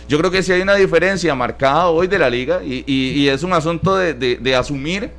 Yo 0.07 0.17
creo 0.17 0.31
que 0.31 0.41
sí 0.41 0.53
hay 0.53 0.61
una 0.61 0.75
diferencia 0.75 1.35
marcada 1.35 1.87
hoy 1.87 2.07
de 2.07 2.17
la 2.17 2.29
liga 2.29 2.61
y, 2.63 3.27
es 3.27 3.43
un 3.43 3.51
asunto 3.53 3.95
de, 3.97 4.55
asumir 4.55 5.11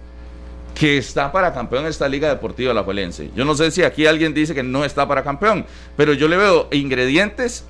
que 0.75 0.97
está 0.97 1.31
para 1.31 1.53
campeón 1.53 1.87
esta 1.87 2.09
Liga 2.09 2.29
Deportiva 2.29 2.73
La 2.73 2.87
Yo 3.35 3.45
no 3.45 3.55
sé 3.55 3.71
si 3.71 3.83
aquí 3.83 4.07
alguien 4.07 4.33
dice 4.33 4.55
que 4.55 4.63
no 4.63 4.85
está 4.85 5.07
para 5.07 5.25
campeón, 5.25 5.67
pero 5.97 6.13
yo 6.15 6.29
le 6.29 6.37
veo 6.37 6.69
ingredientes, 6.71 7.65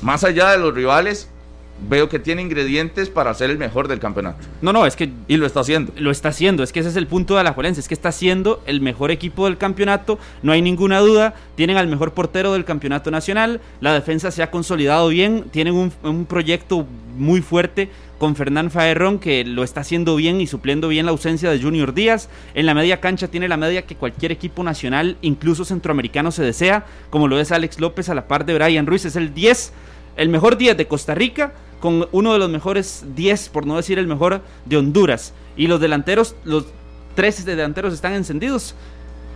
más 0.00 0.24
allá 0.24 0.52
de 0.52 0.58
los 0.58 0.74
rivales, 0.74 1.28
veo 1.88 2.08
que 2.08 2.18
tiene 2.18 2.42
ingredientes 2.42 3.10
para 3.10 3.32
ser 3.34 3.50
el 3.50 3.58
mejor 3.58 3.88
del 3.88 4.00
campeonato. 4.00 4.38
No, 4.62 4.72
no, 4.72 4.86
es 4.86 4.96
que 4.96 5.10
Y 5.28 5.36
lo 5.36 5.46
está 5.46 5.60
haciendo. 5.60 5.92
lo 5.96 6.10
está 6.10 6.28
haciendo, 6.28 6.62
es 6.62 6.72
que 6.72 6.80
ese 6.80 6.88
es 6.88 6.96
el 6.96 7.06
punto 7.06 7.34
de 7.34 7.40
Alajuelense, 7.40 7.80
es 7.80 7.88
que 7.88 7.94
está 7.94 8.12
siendo 8.12 8.62
el 8.66 8.80
mejor 8.80 9.10
equipo 9.10 9.46
del 9.46 9.58
campeonato, 9.58 10.18
no 10.42 10.52
hay 10.52 10.62
ninguna 10.62 11.00
duda, 11.00 11.34
tienen 11.54 11.76
al 11.76 11.88
mejor 11.88 12.12
portero 12.12 12.52
del 12.52 12.64
campeonato 12.64 13.10
nacional, 13.10 13.60
la 13.80 13.92
defensa 13.92 14.30
se 14.30 14.42
ha 14.42 14.50
consolidado 14.50 15.08
bien, 15.08 15.44
tienen 15.50 15.74
un, 15.74 15.92
un 16.02 16.26
proyecto 16.26 16.86
muy 17.16 17.40
fuerte 17.40 17.90
con 18.18 18.36
Fernán 18.36 18.70
Faerrón 18.70 19.18
que 19.18 19.44
lo 19.44 19.64
está 19.64 19.80
haciendo 19.80 20.16
bien 20.16 20.40
y 20.40 20.46
supliendo 20.46 20.88
bien 20.88 21.06
la 21.06 21.12
ausencia 21.12 21.50
de 21.50 21.60
Junior 21.60 21.94
Díaz, 21.94 22.28
en 22.54 22.66
la 22.66 22.74
media 22.74 23.00
cancha 23.00 23.28
tiene 23.28 23.48
la 23.48 23.56
media 23.56 23.82
que 23.82 23.96
cualquier 23.96 24.32
equipo 24.32 24.62
nacional, 24.62 25.16
incluso 25.20 25.64
centroamericano 25.64 26.30
se 26.30 26.42
desea, 26.42 26.86
como 27.10 27.28
lo 27.28 27.38
es 27.38 27.52
Alex 27.52 27.80
López 27.80 28.08
a 28.08 28.14
la 28.14 28.26
par 28.26 28.46
de 28.46 28.54
Brian 28.54 28.86
Ruiz, 28.86 29.04
es 29.04 29.16
el 29.16 29.34
10, 29.34 29.72
el 30.16 30.28
mejor 30.28 30.56
10 30.56 30.76
de 30.76 30.86
Costa 30.86 31.14
Rica, 31.14 31.52
con 31.84 32.08
uno 32.12 32.32
de 32.32 32.38
los 32.38 32.48
mejores 32.48 33.04
10, 33.14 33.50
por 33.50 33.66
no 33.66 33.76
decir 33.76 33.98
el 33.98 34.06
mejor, 34.06 34.40
de 34.64 34.78
Honduras. 34.78 35.34
Y 35.54 35.66
los 35.66 35.78
delanteros, 35.82 36.34
los 36.42 36.64
tres 37.14 37.44
delanteros 37.44 37.92
están 37.92 38.14
encendidos. 38.14 38.74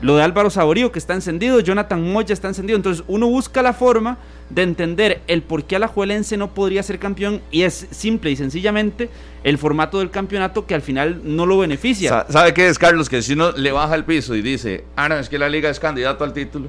Lo 0.01 0.17
de 0.17 0.23
Álvaro 0.23 0.49
Saborío 0.49 0.91
que 0.91 0.99
está 0.99 1.13
encendido, 1.13 1.61
Jonathan 1.61 2.11
Moya 2.11 2.33
está 2.33 2.49
encendido. 2.49 2.77
Entonces 2.79 3.05
uno 3.07 3.27
busca 3.27 3.61
la 3.61 3.75
forma 3.75 4.17
de 4.49 4.63
entender 4.63 5.21
el 5.27 5.43
por 5.43 5.65
qué 5.65 5.77
Alajuelense 5.77 6.39
no 6.39 6.55
podría 6.55 6.83
ser 6.83 6.99
campeón 6.99 7.43
y 7.51 7.65
es 7.65 7.87
simple 7.91 8.31
y 8.31 8.37
sencillamente 8.37 9.11
el 9.45 9.59
formato 9.59 9.99
del 9.99 10.11
campeonato 10.11 10.65
que 10.65 10.75
al 10.75 10.81
final 10.81 11.21
no 11.25 11.45
lo 11.45 11.59
beneficia. 11.59 12.09
Sa- 12.09 12.27
¿Sabe 12.33 12.55
qué 12.55 12.67
es, 12.69 12.79
Carlos? 12.79 13.11
Que 13.11 13.21
si 13.21 13.35
uno 13.35 13.53
le 13.53 13.73
baja 13.73 13.95
el 13.95 14.05
piso 14.05 14.35
y 14.35 14.41
dice, 14.41 14.85
ah, 14.97 15.11
no, 15.11 15.17
es 15.19 15.29
que 15.29 15.39
la 15.39 15.51
liga 15.51 15.69
es 15.69 15.79
candidato 15.81 16.25
al 16.25 16.33
título, 16.33 16.69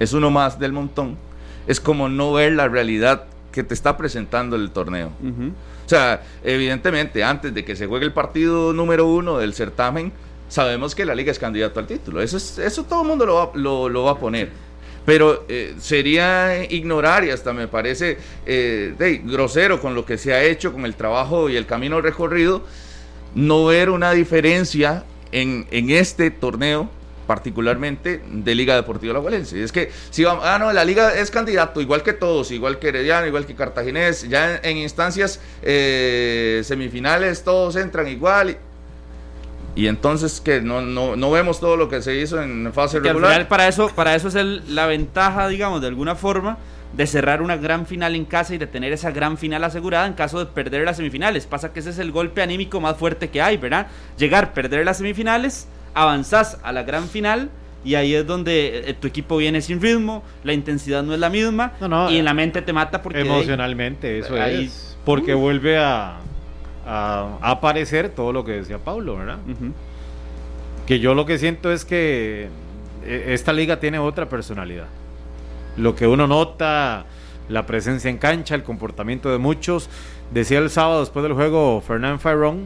es 0.00 0.12
uno 0.14 0.32
más 0.32 0.58
del 0.58 0.72
montón, 0.72 1.16
es 1.68 1.78
como 1.80 2.08
no 2.08 2.32
ver 2.32 2.54
la 2.54 2.66
realidad 2.66 3.26
que 3.56 3.64
te 3.64 3.72
está 3.72 3.96
presentando 3.96 4.54
el 4.54 4.70
torneo. 4.70 5.12
O 5.86 5.88
sea, 5.88 6.22
evidentemente, 6.44 7.24
antes 7.24 7.54
de 7.54 7.64
que 7.64 7.74
se 7.74 7.86
juegue 7.86 8.04
el 8.04 8.12
partido 8.12 8.74
número 8.74 9.06
uno 9.06 9.38
del 9.38 9.54
certamen, 9.54 10.12
sabemos 10.46 10.94
que 10.94 11.06
la 11.06 11.14
liga 11.14 11.32
es 11.32 11.38
candidato 11.38 11.80
al 11.80 11.86
título. 11.86 12.20
Eso, 12.20 12.36
es, 12.36 12.58
eso 12.58 12.84
todo 12.84 13.00
el 13.00 13.08
mundo 13.08 13.24
lo 13.24 13.34
va, 13.34 13.50
lo, 13.54 14.04
va 14.04 14.10
a 14.10 14.18
poner. 14.18 14.50
Pero 15.06 15.46
eh, 15.48 15.74
sería 15.78 16.64
ignorar 16.70 17.24
y 17.24 17.30
hasta 17.30 17.54
me 17.54 17.66
parece 17.66 18.18
eh, 18.44 19.22
grosero 19.24 19.80
con 19.80 19.94
lo 19.94 20.04
que 20.04 20.18
se 20.18 20.34
ha 20.34 20.42
hecho, 20.42 20.74
con 20.74 20.84
el 20.84 20.94
trabajo 20.94 21.48
y 21.48 21.56
el 21.56 21.64
camino 21.64 22.02
recorrido, 22.02 22.62
no 23.34 23.64
ver 23.64 23.88
una 23.88 24.12
diferencia 24.12 25.04
en, 25.32 25.66
en 25.70 25.88
este 25.88 26.30
torneo 26.30 26.90
particularmente 27.26 28.22
de 28.30 28.54
Liga 28.54 28.74
Deportiva 28.74 29.12
La 29.12 29.20
Valencia. 29.20 29.62
Es 29.62 29.72
que 29.72 29.90
si 30.10 30.24
vamos, 30.24 30.44
ah, 30.46 30.58
no, 30.58 30.72
la 30.72 30.84
Liga 30.84 31.14
es 31.14 31.30
candidato, 31.30 31.80
igual 31.80 32.02
que 32.02 32.12
todos, 32.12 32.50
igual 32.50 32.78
que 32.78 32.88
Herediano, 32.88 33.26
igual 33.26 33.46
que 33.46 33.54
Cartaginés, 33.54 34.28
ya 34.28 34.56
en, 34.62 34.76
instancias 34.76 35.40
eh, 35.62 36.62
semifinales 36.64 37.42
todos 37.42 37.76
entran 37.76 38.08
igual. 38.08 38.56
Y, 39.74 39.88
entonces 39.88 40.40
que 40.40 40.62
no, 40.62 40.80
no, 40.80 41.16
no, 41.16 41.30
vemos 41.30 41.60
todo 41.60 41.76
lo 41.76 41.90
que 41.90 42.00
se 42.00 42.16
hizo 42.16 42.40
en 42.40 42.72
fase 42.72 42.98
regular. 42.98 43.46
para 43.46 43.68
eso, 43.68 43.90
para 43.94 44.14
eso 44.14 44.28
es 44.28 44.34
la 44.68 44.86
ventaja, 44.86 45.48
digamos, 45.48 45.82
de 45.82 45.88
alguna 45.88 46.14
forma, 46.14 46.56
de 46.94 47.06
cerrar 47.06 47.42
una 47.42 47.56
gran 47.56 47.84
final 47.84 48.14
en 48.14 48.24
casa 48.24 48.54
y 48.54 48.58
de 48.58 48.66
tener 48.66 48.94
esa 48.94 49.10
gran 49.10 49.36
final 49.36 49.64
asegurada 49.64 50.06
en 50.06 50.14
caso 50.14 50.38
de 50.38 50.46
perder 50.46 50.84
las 50.86 50.96
semifinales. 50.96 51.46
Pasa 51.46 51.74
que 51.74 51.80
ese 51.80 51.90
es 51.90 51.98
el 51.98 52.10
golpe 52.10 52.40
anímico 52.40 52.80
más 52.80 52.96
fuerte 52.96 53.28
que 53.28 53.42
hay, 53.42 53.58
¿verdad? 53.58 53.88
Llegar, 54.16 54.54
perder 54.54 54.86
las 54.86 54.96
semifinales 54.96 55.68
avanzás 55.96 56.58
a 56.62 56.72
la 56.72 56.82
gran 56.82 57.08
final 57.08 57.50
y 57.82 57.94
ahí 57.94 58.14
es 58.14 58.26
donde 58.26 58.90
eh, 58.90 58.94
tu 58.94 59.06
equipo 59.08 59.38
viene 59.38 59.62
sin 59.62 59.80
ritmo, 59.80 60.22
la 60.44 60.52
intensidad 60.52 61.02
no 61.02 61.14
es 61.14 61.18
la 61.18 61.30
misma 61.30 61.72
y 62.10 62.18
en 62.18 62.24
la 62.24 62.34
mente 62.34 62.62
te 62.62 62.72
mata 62.72 63.02
porque... 63.02 63.20
Emocionalmente, 63.20 64.18
eso 64.18 64.36
es. 64.36 64.96
Porque 65.04 65.34
uh. 65.34 65.38
vuelve 65.38 65.78
a, 65.78 66.18
a, 66.86 67.38
aparecer 67.40 68.10
todo 68.10 68.32
lo 68.32 68.44
que 68.44 68.52
decía 68.52 68.78
Pablo, 68.78 69.16
¿verdad? 69.16 69.38
Que 70.86 71.00
yo 71.00 71.14
lo 71.14 71.24
que 71.24 71.38
siento 71.38 71.72
es 71.72 71.84
que 71.84 72.48
eh, 73.04 73.24
esta 73.28 73.52
liga 73.52 73.80
tiene 73.80 73.98
otra 73.98 74.28
personalidad. 74.28 74.86
Lo 75.78 75.94
que 75.94 76.06
uno 76.06 76.26
nota, 76.26 77.06
la 77.48 77.64
presencia 77.66 78.10
en 78.10 78.18
cancha, 78.18 78.54
el 78.54 78.64
comportamiento 78.64 79.30
de 79.30 79.38
muchos. 79.38 79.88
Decía 80.30 80.58
el 80.58 80.68
sábado 80.70 81.00
después 81.00 81.22
del 81.22 81.32
juego 81.32 81.80
Fernán 81.80 82.20
Farrón 82.20 82.64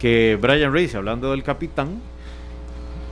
que 0.00 0.36
Brian 0.40 0.72
Reese, 0.72 0.96
hablando 0.96 1.30
del 1.30 1.42
capitán, 1.42 2.00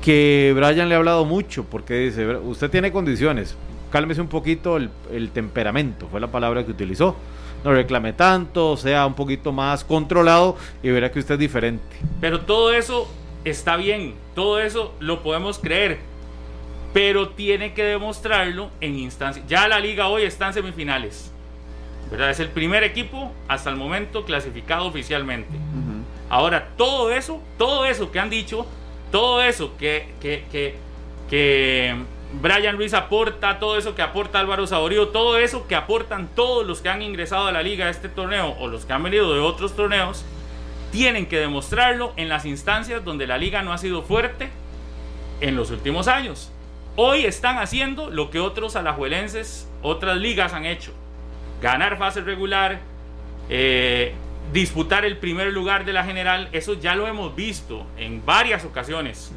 que 0.02 0.52
Brian 0.54 0.88
le 0.88 0.94
ha 0.94 0.98
hablado 0.98 1.24
mucho, 1.24 1.64
porque 1.64 1.94
dice, 1.94 2.26
usted 2.36 2.70
tiene 2.70 2.92
condiciones, 2.92 3.56
cálmese 3.90 4.20
un 4.20 4.28
poquito 4.28 4.76
el, 4.76 5.30
temperamento, 5.30 6.08
fue 6.10 6.20
la 6.20 6.26
palabra 6.26 6.64
que 6.64 6.72
utilizó. 6.72 7.16
No 7.64 7.72
reclame 7.72 8.12
tanto, 8.12 8.76
sea 8.76 9.06
un 9.06 9.14
poquito 9.14 9.52
más 9.52 9.84
controlado 9.84 10.56
y 10.82 10.90
verá 10.90 11.12
que 11.12 11.20
usted 11.20 11.34
es 11.34 11.40
diferente. 11.40 11.84
Pero 12.20 12.40
todo 12.40 12.72
eso 12.72 13.08
está 13.44 13.76
bien, 13.76 14.14
todo 14.34 14.60
eso 14.60 14.92
lo 14.98 15.22
podemos 15.22 15.60
creer, 15.60 16.00
pero 16.92 17.28
tiene 17.28 17.72
que 17.72 17.84
demostrarlo 17.84 18.70
en 18.80 18.98
instancias. 18.98 19.46
Ya 19.46 19.68
la 19.68 19.78
liga 19.78 20.08
hoy 20.08 20.24
está 20.24 20.48
en 20.48 20.54
semifinales. 20.54 21.32
¿verdad? 22.10 22.30
Es 22.30 22.40
el 22.40 22.48
primer 22.48 22.82
equipo 22.82 23.32
hasta 23.48 23.70
el 23.70 23.76
momento 23.76 24.24
clasificado 24.24 24.86
oficialmente. 24.86 25.56
Ahora, 26.28 26.68
todo 26.76 27.10
eso, 27.10 27.40
todo 27.56 27.86
eso 27.86 28.10
que 28.10 28.18
han 28.18 28.28
dicho, 28.28 28.66
todo 29.12 29.42
eso 29.42 29.76
que, 29.76 30.08
que, 30.20 30.74
que, 31.30 31.94
Brian 32.40 32.78
Ruiz 32.78 32.94
aporta, 32.94 33.58
todo 33.58 33.76
eso 33.76 33.94
que 33.94 34.00
aporta 34.00 34.40
Álvaro 34.40 34.66
Saborío, 34.66 35.08
todo 35.08 35.36
eso 35.36 35.68
que 35.68 35.74
aportan 35.74 36.28
todos 36.34 36.66
los 36.66 36.80
que 36.80 36.88
han 36.88 37.02
ingresado 37.02 37.46
a 37.46 37.52
la 37.52 37.62
liga 37.62 37.84
de 37.84 37.90
este 37.90 38.08
torneo 38.08 38.56
o 38.58 38.68
los 38.68 38.86
que 38.86 38.94
han 38.94 39.02
venido 39.02 39.34
de 39.34 39.40
otros 39.40 39.76
torneos, 39.76 40.24
tienen 40.90 41.26
que 41.26 41.38
demostrarlo 41.38 42.14
en 42.16 42.30
las 42.30 42.46
instancias 42.46 43.04
donde 43.04 43.26
la 43.26 43.36
liga 43.36 43.62
no 43.62 43.74
ha 43.74 43.78
sido 43.78 44.02
fuerte 44.02 44.48
en 45.42 45.56
los 45.56 45.70
últimos 45.70 46.08
años. 46.08 46.50
Hoy 46.96 47.26
están 47.26 47.58
haciendo 47.58 48.10
lo 48.10 48.30
que 48.30 48.40
otros 48.40 48.76
alajuelenses, 48.76 49.68
otras 49.82 50.16
ligas 50.16 50.54
han 50.54 50.64
hecho. 50.64 50.92
Ganar 51.60 51.98
fase 51.98 52.22
regular, 52.22 52.80
eh, 53.50 54.14
disputar 54.52 55.04
el 55.04 55.16
primer 55.16 55.52
lugar 55.52 55.84
de 55.84 55.92
la 55.92 56.04
general, 56.04 56.48
eso 56.52 56.74
ya 56.74 56.94
lo 56.94 57.06
hemos 57.06 57.34
visto 57.34 57.86
en 57.96 58.24
varias 58.24 58.64
ocasiones. 58.64 59.32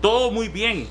Todo 0.00 0.30
muy 0.30 0.48
bien. 0.48 0.86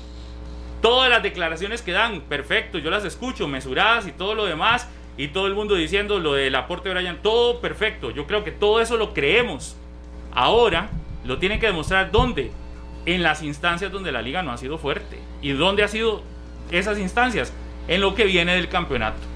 Todas 0.80 1.08
las 1.08 1.22
declaraciones 1.22 1.80
que 1.80 1.92
dan, 1.92 2.22
perfecto, 2.22 2.78
yo 2.78 2.90
las 2.90 3.04
escucho, 3.04 3.46
mesuradas 3.46 4.06
y 4.08 4.12
todo 4.12 4.34
lo 4.34 4.46
demás, 4.46 4.88
y 5.16 5.28
todo 5.28 5.46
el 5.46 5.54
mundo 5.54 5.74
diciendo 5.74 6.18
lo 6.18 6.32
del 6.32 6.54
aporte 6.56 6.88
de 6.88 6.96
Brian, 6.96 7.22
todo 7.22 7.60
perfecto. 7.60 8.10
Yo 8.10 8.26
creo 8.26 8.42
que 8.42 8.50
todo 8.50 8.80
eso 8.80 8.96
lo 8.96 9.14
creemos. 9.14 9.76
Ahora 10.32 10.90
lo 11.24 11.38
tienen 11.38 11.60
que 11.60 11.66
demostrar 11.66 12.10
dónde? 12.10 12.50
En 13.04 13.22
las 13.22 13.42
instancias 13.42 13.92
donde 13.92 14.12
la 14.12 14.22
liga 14.22 14.42
no 14.42 14.52
ha 14.52 14.56
sido 14.56 14.78
fuerte. 14.78 15.18
¿Y 15.40 15.50
dónde 15.50 15.82
ha 15.82 15.88
sido 15.88 16.22
esas 16.70 16.98
instancias? 16.98 17.52
En 17.88 18.00
lo 18.00 18.14
que 18.14 18.24
viene 18.24 18.54
del 18.54 18.68
campeonato. 18.68 19.31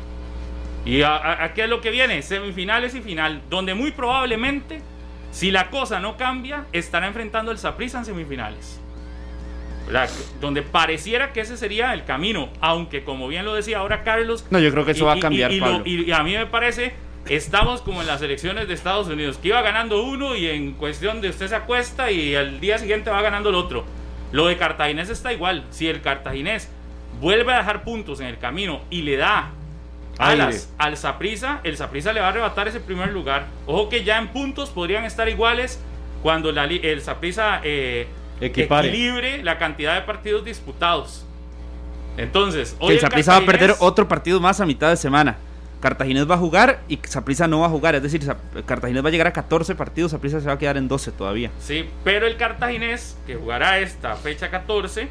¿Y 0.86 1.02
a, 1.02 1.52
qué 1.54 1.64
es 1.64 1.68
lo 1.68 1.80
que 1.80 1.90
viene? 1.90 2.22
Semifinales 2.22 2.94
y 2.94 3.00
final, 3.00 3.42
donde 3.50 3.74
muy 3.74 3.90
probablemente, 3.90 4.80
si 5.32 5.50
la 5.50 5.68
cosa 5.68 5.98
no 5.98 6.16
cambia, 6.16 6.64
estará 6.72 7.08
enfrentando 7.08 7.50
el 7.50 7.58
Saprissa 7.58 7.98
en 7.98 8.04
semifinales. 8.04 8.80
Donde 10.40 10.62
pareciera 10.62 11.32
que 11.32 11.40
ese 11.40 11.56
sería 11.56 11.92
el 11.92 12.04
camino, 12.04 12.48
aunque 12.60 13.02
como 13.02 13.26
bien 13.26 13.44
lo 13.44 13.54
decía 13.54 13.78
ahora 13.78 14.04
Carlos... 14.04 14.46
No, 14.50 14.60
yo 14.60 14.70
creo 14.70 14.84
que 14.84 14.92
eso 14.92 15.06
va 15.06 15.14
a 15.14 15.20
cambiar. 15.20 15.52
Y, 15.52 16.12
a 16.12 16.22
mí 16.22 16.34
me 16.34 16.46
parece, 16.46 16.94
estamos 17.28 17.82
como 17.82 18.00
en 18.00 18.06
las 18.06 18.22
elecciones 18.22 18.68
de 18.68 18.74
Estados 18.74 19.08
Unidos, 19.08 19.38
que 19.38 19.48
iba 19.48 19.62
ganando 19.62 20.04
uno 20.04 20.36
y 20.36 20.46
en 20.46 20.72
cuestión 20.74 21.20
de 21.20 21.30
usted 21.30 21.48
se 21.48 21.56
acuesta 21.56 22.12
y 22.12 22.36
al 22.36 22.60
día 22.60 22.78
siguiente 22.78 23.10
va 23.10 23.22
ganando 23.22 23.50
el 23.50 23.56
otro. 23.56 23.84
Lo 24.30 24.46
de 24.46 24.56
Cartaginés 24.56 25.08
está 25.08 25.32
igual. 25.32 25.64
Si 25.70 25.88
el 25.88 26.00
Cartaginés 26.00 26.68
vuelve 27.20 27.52
a 27.52 27.58
dejar 27.58 27.82
puntos 27.82 28.20
en 28.20 28.26
el 28.26 28.38
camino 28.38 28.82
y 28.90 29.02
le 29.02 29.16
da 29.16 29.52
Alas, 30.18 30.72
al 30.78 30.96
Saprisa, 30.96 31.60
el 31.64 31.76
Saprisa 31.76 32.12
le 32.12 32.20
va 32.20 32.26
a 32.26 32.30
arrebatar 32.30 32.68
ese 32.68 32.80
primer 32.80 33.12
lugar. 33.12 33.46
Ojo 33.66 33.88
que 33.88 34.04
ya 34.04 34.18
en 34.18 34.28
puntos 34.28 34.70
podrían 34.70 35.04
estar 35.04 35.28
iguales 35.28 35.80
cuando 36.22 36.52
la, 36.52 36.64
el 36.64 37.02
Saprisa 37.02 37.60
eh, 37.62 38.08
equilibre 38.40 39.42
la 39.42 39.58
cantidad 39.58 39.94
de 39.94 40.02
partidos 40.02 40.44
disputados. 40.44 41.24
Entonces, 42.16 42.76
hoy 42.78 42.94
el 42.94 43.00
Saprisa 43.00 43.32
va 43.32 43.38
a 43.38 43.46
perder 43.46 43.74
otro 43.78 44.08
partido 44.08 44.40
más 44.40 44.60
a 44.60 44.66
mitad 44.66 44.88
de 44.88 44.96
semana. 44.96 45.36
Cartaginés 45.80 46.28
va 46.28 46.36
a 46.36 46.38
jugar 46.38 46.80
y 46.88 46.98
Saprisa 47.04 47.46
no 47.46 47.60
va 47.60 47.66
a 47.66 47.68
jugar. 47.68 47.94
Es 47.94 48.02
decir, 48.02 48.22
Cartaginés 48.64 49.04
va 49.04 49.08
a 49.08 49.12
llegar 49.12 49.26
a 49.26 49.32
14 49.32 49.74
partidos, 49.74 50.12
Saprisa 50.12 50.40
se 50.40 50.46
va 50.46 50.54
a 50.54 50.58
quedar 50.58 50.78
en 50.78 50.88
12 50.88 51.12
todavía. 51.12 51.50
Sí, 51.60 51.88
pero 52.02 52.26
el 52.26 52.36
Cartaginés, 52.36 53.16
que 53.26 53.36
jugará 53.36 53.78
esta 53.78 54.16
fecha 54.16 54.50
14, 54.50 55.08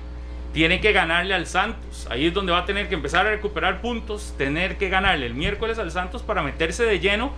tiene 0.55 0.79
que 0.79 0.93
ganarle 0.93 1.33
al 1.33 1.47
Santos. 1.47 2.07
Ahí 2.09 2.27
es 2.27 2.33
donde 2.33 2.53
va 2.53 2.59
a 2.59 2.65
tener 2.65 2.87
que 2.87 2.95
empezar 2.95 3.27
a 3.27 3.31
recuperar 3.31 3.81
puntos, 3.81 4.33
tener 4.37 4.77
que 4.77 4.87
ganarle 4.87 5.25
el 5.25 5.33
miércoles 5.33 5.77
al 5.79 5.91
Santos 5.91 6.23
para 6.23 6.43
meterse 6.43 6.85
de 6.85 7.01
lleno 7.01 7.33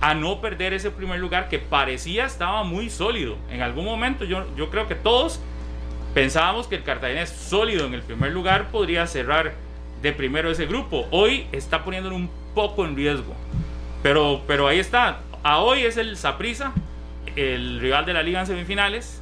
a 0.00 0.14
no 0.14 0.40
perder 0.40 0.72
ese 0.72 0.92
primer 0.92 1.18
lugar 1.18 1.48
que 1.48 1.58
parecía 1.58 2.26
estaba 2.26 2.62
muy 2.62 2.88
sólido. 2.88 3.36
En 3.50 3.60
algún 3.60 3.84
momento 3.84 4.24
yo, 4.24 4.46
yo 4.56 4.70
creo 4.70 4.86
que 4.86 4.94
todos 4.94 5.40
pensábamos 6.14 6.68
que 6.68 6.76
el 6.76 6.84
Cartaginés 6.84 7.30
sólido 7.30 7.86
en 7.86 7.94
el 7.94 8.02
primer 8.02 8.30
lugar 8.30 8.68
podría 8.68 9.04
cerrar 9.08 9.52
de 10.00 10.12
primero 10.12 10.48
ese 10.48 10.66
grupo. 10.66 11.08
Hoy 11.10 11.48
está 11.50 11.82
poniéndolo 11.82 12.14
un 12.14 12.30
poco 12.54 12.84
en 12.84 12.94
riesgo. 12.94 13.34
Pero, 14.00 14.42
pero 14.46 14.68
ahí 14.68 14.78
está. 14.78 15.22
A 15.42 15.58
hoy 15.58 15.82
es 15.82 15.96
el 15.96 16.16
Saprisa, 16.16 16.72
el 17.34 17.80
rival 17.80 18.06
de 18.06 18.12
la 18.12 18.22
liga 18.22 18.38
en 18.38 18.46
semifinales. 18.46 19.19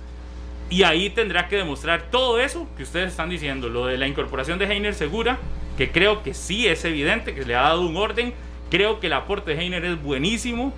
Y 0.70 0.82
ahí 0.82 1.10
tendrá 1.10 1.48
que 1.48 1.56
demostrar 1.56 2.10
todo 2.10 2.38
eso 2.38 2.68
que 2.76 2.82
ustedes 2.82 3.10
están 3.10 3.30
diciendo, 3.30 3.68
lo 3.68 3.86
de 3.86 3.96
la 3.96 4.06
incorporación 4.06 4.58
de 4.58 4.66
Heiner 4.66 4.94
segura, 4.94 5.38
que 5.78 5.90
creo 5.90 6.22
que 6.22 6.34
sí 6.34 6.66
es 6.66 6.84
evidente, 6.84 7.34
que 7.34 7.44
le 7.44 7.54
ha 7.54 7.62
dado 7.62 7.86
un 7.86 7.96
orden. 7.96 8.34
Creo 8.70 9.00
que 9.00 9.06
el 9.06 9.14
aporte 9.14 9.54
de 9.54 9.62
Heiner 9.62 9.84
es 9.84 10.02
buenísimo 10.02 10.74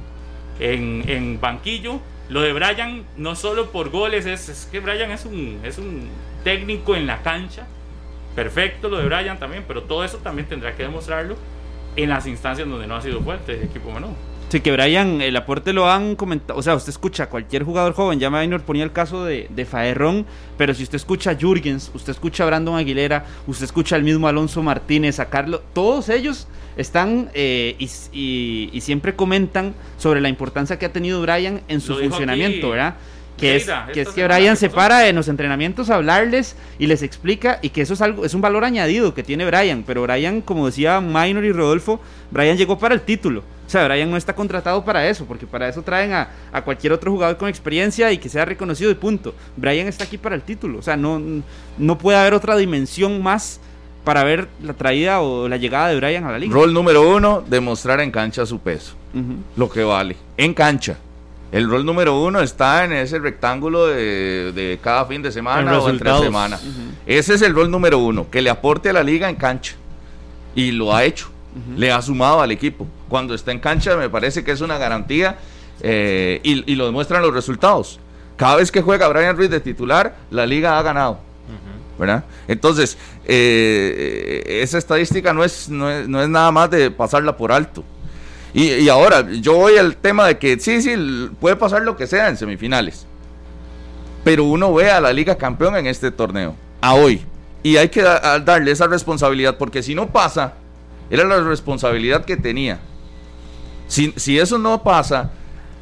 en, 0.61 1.41
banquillo. 1.41 2.01
Lo 2.29 2.43
de 2.43 2.53
Brian, 2.53 3.05
no 3.17 3.35
solo 3.35 3.73
por 3.73 3.91
goles, 3.91 4.27
es, 4.27 4.49
es, 4.49 4.69
que 4.71 4.79
Brian 4.79 5.11
es 5.11 5.25
un, 5.25 5.61
es 5.65 5.79
un 5.79 6.09
técnico 6.45 6.95
en 6.95 7.09
la 7.09 7.23
cancha. 7.23 7.67
Perfecto 8.37 8.89
lo 8.89 8.99
de 8.99 9.07
Brian 9.07 9.41
también, 9.41 9.65
pero 9.67 9.83
todo 9.83 10.05
eso 10.05 10.19
también 10.19 10.47
tendrá 10.47 10.77
que 10.77 10.85
demostrarlo 10.85 11.37
en 11.97 12.09
las 12.09 12.27
instancias 12.29 12.69
donde 12.69 12.87
no 12.87 12.95
ha 12.95 13.03
sido 13.03 13.21
fuerte 13.21 13.55
el 13.55 13.65
equipo 13.65 13.91
menor. 13.91 14.30
Sí, 14.51 14.61
que 14.61 14.73
Brian, 14.73 15.21
el 15.23 15.37
aporte 15.37 15.73
lo 15.73 15.89
han 15.89 16.17
comentado. 16.17 16.59
O 16.59 16.63
sea, 16.63 16.75
usted 16.75 16.91
escucha 16.91 17.23
a 17.23 17.29
cualquier 17.29 17.63
jugador 17.63 17.93
joven. 17.93 18.19
Ya 18.19 18.31
Maynor 18.31 18.63
ponía 18.63 18.83
el 18.83 18.91
caso 18.91 19.25
de, 19.25 19.47
de 19.49 19.65
Faerrón. 19.65 20.27
Pero 20.59 20.75
si 20.75 20.83
usted 20.83 20.97
escucha 20.97 21.31
a 21.31 21.37
Jürgens, 21.37 21.93
usted 21.95 22.11
escucha 22.11 22.43
a 22.43 22.47
Brandon 22.47 22.77
Aguilera, 22.77 23.27
usted 23.47 23.65
escucha 23.65 23.95
al 23.95 24.03
mismo 24.03 24.27
Alonso 24.27 24.61
Martínez, 24.63 25.21
a 25.21 25.27
Carlos. 25.27 25.61
Todos 25.73 26.09
ellos 26.09 26.49
están 26.77 27.31
eh, 27.35 27.77
y, 27.79 28.81
siempre 28.81 29.15
comentan 29.15 29.75
sobre 29.99 30.21
la 30.21 30.29
importancia 30.29 30.79
que 30.81 30.87
ha 30.87 30.93
tenido 30.93 31.23
Brian 31.23 31.63
en 31.69 31.81
su 31.81 31.95
funcionamiento, 31.95 32.71
¿verdad? 32.71 32.97
Que 33.41 33.57
es, 33.57 33.71
que, 33.93 34.03
es 34.03 34.09
que 34.11 34.25
Brian 34.25 34.57
se 34.57 34.69
para 34.69 35.09
en 35.09 35.17
los 35.17 35.29
entrenamientos 35.29 35.91
a 35.91 35.97
hablarles 35.97 36.57
y 36.79 36.87
les 36.87 37.03
explica 37.03 37.59
y 37.63 37.71
que 37.71 37.81
eso 37.83 37.95
es 37.95 38.03
algo 38.03 38.25
es 38.25 38.35
un 38.35 38.41
valor 38.41 38.65
añadido 38.65 39.15
que 39.15 39.23
tiene 39.23 39.47
Brian, 39.47 39.83
pero 39.87 40.03
Brian, 40.03 40.43
como 40.43 40.67
decía 40.67 41.01
Minor 41.01 41.45
y 41.45 41.53
Rodolfo, 41.53 42.01
Brian 42.31 42.57
llegó 42.57 42.79
para 42.79 42.95
el 42.95 43.01
título. 43.01 43.43
O 43.67 43.71
sea, 43.71 43.87
Brian 43.87 44.11
no 44.11 44.17
está 44.17 44.35
contratado 44.35 44.85
para 44.85 45.09
eso, 45.09 45.27
porque 45.27 45.47
para 45.47 45.69
eso 45.69 45.83
traen 45.83 46.13
a, 46.13 46.29
a 46.53 46.63
cualquier 46.63 46.93
otro 46.93 47.13
jugador 47.13 47.37
con 47.37 47.49
experiencia 47.49 48.11
y 48.11 48.19
que 48.19 48.29
sea 48.29 48.45
reconocido 48.45 48.91
y 48.91 48.95
punto. 48.95 49.33
Brian 49.57 49.87
está 49.87 50.05
aquí 50.05 50.19
para 50.19 50.35
el 50.35 50.43
título, 50.43 50.81
o 50.81 50.83
sea, 50.83 50.97
no, 50.97 51.23
no 51.79 51.99
puede 51.99 52.19
haber 52.19 52.35
otra 52.35 52.57
dimensión 52.57 53.23
más 53.23 53.61
para 54.05 54.25
ver 54.25 54.49
la 54.63 54.73
traída 54.73 55.21
o 55.21 55.49
la 55.49 55.57
llegada 55.57 55.89
de 55.89 55.97
Brian 55.97 56.25
a 56.25 56.33
la 56.33 56.39
liga. 56.39 56.53
Rol 56.53 56.75
número 56.75 57.09
uno, 57.17 57.45
demostrar 57.47 58.01
en 58.01 58.11
cancha 58.11 58.45
su 58.45 58.59
peso, 58.59 58.97
lo 59.57 59.71
que 59.71 59.85
vale, 59.85 60.17
en 60.37 60.53
cancha. 60.53 60.99
El 61.53 61.69
rol 61.69 61.85
número 61.85 62.21
uno 62.21 62.41
está 62.41 62.85
en 62.85 62.93
ese 62.93 63.19
rectángulo 63.19 63.87
de, 63.87 64.53
de 64.53 64.79
cada 64.83 65.05
fin 65.07 65.21
de 65.21 65.29
En 65.29 65.35
semana 65.35 65.79
o 65.79 65.89
entre 65.89 66.17
semana. 66.19 66.59
Ese 67.07 67.35
es 67.35 67.43
el 67.43 67.55
rol 67.55 67.71
número 67.71 67.99
uno, 67.99 68.31
que 68.31 68.41
le 68.41 68.51
aporte 68.51 68.91
a 68.91 68.93
la 68.93 69.03
liga 69.03 69.29
en 69.29 69.37
cancha. 69.37 69.75
Y 70.55 70.71
lo 70.73 70.95
ha 70.95 71.05
hecho. 71.05 71.31
Le 71.77 71.91
ha 71.91 72.01
sumado 72.01 72.41
al 72.41 72.53
equipo. 72.53 72.87
Cuando 73.09 73.35
está 73.35 73.51
en 73.51 73.59
cancha 73.59 73.97
me 73.97 74.09
parece 74.09 74.45
que 74.45 74.53
es 74.53 74.61
una 74.61 74.79
garantía 74.79 75.39
eh, 75.81 76.41
y, 76.45 76.71
y 76.71 76.77
lo 76.77 76.87
demuestran 76.87 77.23
los 77.23 77.35
resultados. 77.35 77.99
Cada 78.37 78.57
vez 78.57 78.71
que 78.71 78.81
juega 78.81 79.09
Brian 79.09 79.37
Ruiz 79.37 79.51
de 79.51 79.61
titular, 79.61 80.17
la 80.31 80.47
liga 80.47 80.79
ha 80.79 80.83
ganado. 80.83 81.19
¿verdad? 82.01 82.25
Entonces, 82.49 82.97
eh, 83.27 84.43
esa 84.63 84.79
estadística 84.79 85.35
no 85.35 85.45
es, 85.45 85.69
no, 85.69 85.91
es, 85.91 86.09
no 86.09 86.23
es 86.23 86.29
nada 86.31 86.51
más 86.51 86.71
de 86.71 86.91
pasarla 86.91 87.37
por 87.37 87.53
alto. 87.53 87.85
Y, 88.53 88.89
ahora, 88.89 89.31
yo 89.31 89.55
voy 89.55 89.77
al 89.77 89.97
tema 89.97 90.27
de 90.27 90.39
que 90.39 90.59
sí, 90.59 90.83
sí, 90.83 91.31
puede 91.41 91.57
pasar 91.57 91.83
lo 91.83 91.97
que 91.97 92.07
sea 92.07 92.29
en 92.29 92.37
semifinales. 92.37 93.07
Pero 94.25 94.45
uno 94.45 94.75
ve 94.75 94.91
a 94.91 95.01
la 95.01 95.13
liga 95.13 95.37
campeón 95.37 95.77
en 95.77 95.87
este 95.87 96.11
torneo, 96.11 96.57
a 96.81 96.95
hoy. 96.95 97.23
Y 97.63 97.77
hay 97.77 97.89
que 97.89 98.03
darle 98.03 98.73
esa 98.73 98.87
responsabilidad, 98.87 99.57
porque 99.57 99.83
si 99.83 99.95
no 99.95 100.09
pasa, 100.09 100.55
era 101.11 101.25
la 101.25 101.41
responsabilidad 101.41 102.25
que 102.25 102.37
tenía. 102.37 102.81
Si, 103.87 104.13
si 104.17 104.39
eso 104.39 104.59
no 104.59 104.83
pasa, 104.83 105.31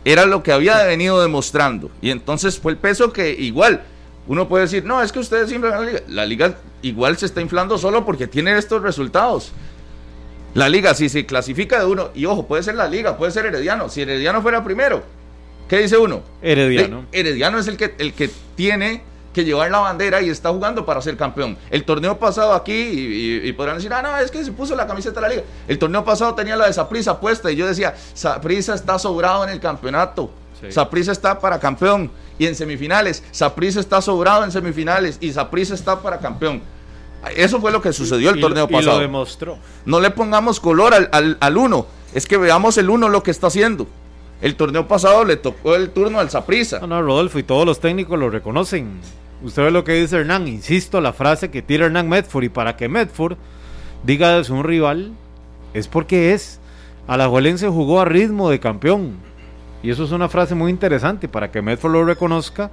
era 0.05 0.27
lo 0.27 0.43
que 0.43 0.53
había 0.53 0.85
venido 0.85 1.21
demostrando. 1.23 1.91
Y 2.03 2.11
entonces 2.11 2.59
fue 2.59 2.73
el 2.73 2.79
peso 2.79 3.13
que 3.13 3.31
igual 3.33 3.83
uno 4.29 4.47
puede 4.47 4.65
decir, 4.65 4.85
no, 4.85 5.03
es 5.03 5.11
que 5.11 5.19
ustedes 5.21 5.51
inflan 5.51 5.73
la 5.73 5.81
liga. 5.81 6.01
La 6.09 6.27
liga 6.27 6.55
igual 6.83 7.17
se 7.17 7.27
está 7.27 7.41
inflando 7.41 7.79
solo 7.79 8.05
porque 8.05 8.27
tiene 8.27 8.57
estos 8.57 8.83
resultados. 8.83 9.53
La 10.55 10.69
liga, 10.69 10.95
si 10.95 11.09
se 11.09 11.27
clasifica 11.27 11.79
de 11.79 11.85
uno, 11.87 12.11
y 12.15 12.25
ojo, 12.27 12.47
puede 12.47 12.63
ser 12.63 12.75
la 12.75 12.89
liga, 12.89 13.17
puede 13.17 13.31
ser 13.33 13.47
Herediano. 13.47 13.89
Si 13.89 14.03
Herediano 14.03 14.43
fuera 14.43 14.65
primero, 14.65 15.03
¿qué 15.69 15.79
dice 15.79 15.97
uno? 15.99 16.23
Herediano. 16.43 17.05
Herediano 17.13 17.59
es 17.59 17.69
el 17.69 17.77
que, 17.77 17.95
el 17.99 18.13
que 18.15 18.31
tiene 18.57 19.03
que 19.35 19.45
llevar 19.45 19.71
la 19.71 19.79
bandera 19.79 20.21
y 20.23 20.31
está 20.31 20.49
jugando 20.51 20.85
para 20.87 21.01
ser 21.03 21.17
campeón. 21.17 21.57
El 21.71 21.85
torneo 21.85 22.19
pasado 22.19 22.55
aquí, 22.55 22.73
y, 22.73 22.99
y- 23.45 23.49
y 23.49 23.53
podrán 23.53 23.77
decir, 23.77 23.93
ah, 23.93 24.03
no, 24.03 24.17
es 24.19 24.31
que 24.31 24.43
se 24.43 24.51
puso 24.53 24.75
la 24.75 24.87
camiseta 24.87 25.21
de 25.21 25.21
la 25.21 25.29
liga. 25.29 25.43
El 25.69 25.79
torneo 25.79 26.05
pasado 26.05 26.35
tenía 26.35 26.57
la 26.57 26.67
de 26.67 26.73
Saprisa 26.73 27.21
puesta 27.21 27.51
y 27.53 27.57
yo 27.57 27.67
decía, 27.67 27.95
Saprisa 28.15 28.75
está 28.75 28.99
sobrado 28.99 29.45
en 29.45 29.51
el 29.51 29.61
campeonato. 29.61 30.31
Sí. 30.61 30.73
Saprisa 30.73 31.13
está 31.13 31.39
para 31.39 31.61
campeón. 31.61 32.11
Y 32.39 32.47
en 32.47 32.55
semifinales, 32.57 33.23
Saprisa 33.31 33.79
está 33.81 34.01
sobrado 34.01 34.45
en 34.45 34.51
semifinales 34.51 35.19
y 35.21 35.33
Saprisa 35.33 35.75
está 35.75 36.01
para 36.01 36.19
campeón. 36.19 36.63
Eso 37.37 37.61
fue 37.61 37.73
lo 37.73 37.83
que 37.83 37.93
sucedió 37.93 38.31
el 38.31 38.39
Y- 38.39 38.41
torneo 38.41 38.67
y 38.69 38.73
pasado. 38.73 38.97
lo 38.97 39.03
demostró. 39.03 39.59
No 39.85 40.01
le 40.01 40.11
pongamos 40.11 40.61
color 40.61 40.95
al, 40.95 41.09
al, 41.13 41.37
al 41.41 41.57
uno. 41.57 41.87
Es 42.15 42.27
que 42.27 42.37
veamos 42.37 42.79
el 42.79 42.89
uno 42.91 43.09
lo 43.09 43.23
que 43.23 43.31
está 43.31 43.49
haciendo. 43.49 43.87
El 44.41 44.55
torneo 44.55 44.87
pasado 44.87 45.25
le 45.25 45.37
tocó 45.37 45.75
el 45.75 45.91
turno 45.91 46.21
al 46.21 46.31
Saprisa. 46.31 46.79
No, 46.81 46.87
no, 46.87 47.03
Rodolfo, 47.03 47.39
y 47.39 47.43
todos 47.43 47.67
los 47.67 47.81
técnicos 47.81 48.19
lo 48.19 48.31
reconocen. 48.31 49.01
Usted 49.43 49.65
ve 49.65 49.71
lo 49.71 49.85
que 49.85 49.93
dice 49.95 50.17
Hernán, 50.17 50.47
insisto, 50.49 51.01
la 51.01 51.13
frase 51.13 51.51
que 51.51 51.61
tira 51.63 51.87
Hernán 51.87 52.09
Medford, 52.09 52.45
y 52.45 52.49
para 52.49 52.77
que 52.77 52.89
Medford 52.89 53.37
diga 54.05 54.37
de 54.37 54.45
su 54.45 54.63
rival, 54.63 55.13
es 55.75 55.89
porque 55.89 56.33
es. 56.35 56.61
Alajuelense 57.09 57.69
jugó 57.69 58.01
a 58.01 58.05
ritmo 58.05 58.49
de 58.51 58.61
campeón. 58.61 59.17
Y 59.83 59.91
eso 59.91 60.05
es 60.05 60.11
una 60.13 60.29
frase 60.29 60.55
muy 60.55 60.71
interesante 60.71 61.29
para 61.29 61.51
que 61.51 61.63
Medford 61.63 61.93
lo 61.93 62.05
reconozca, 62.05 62.71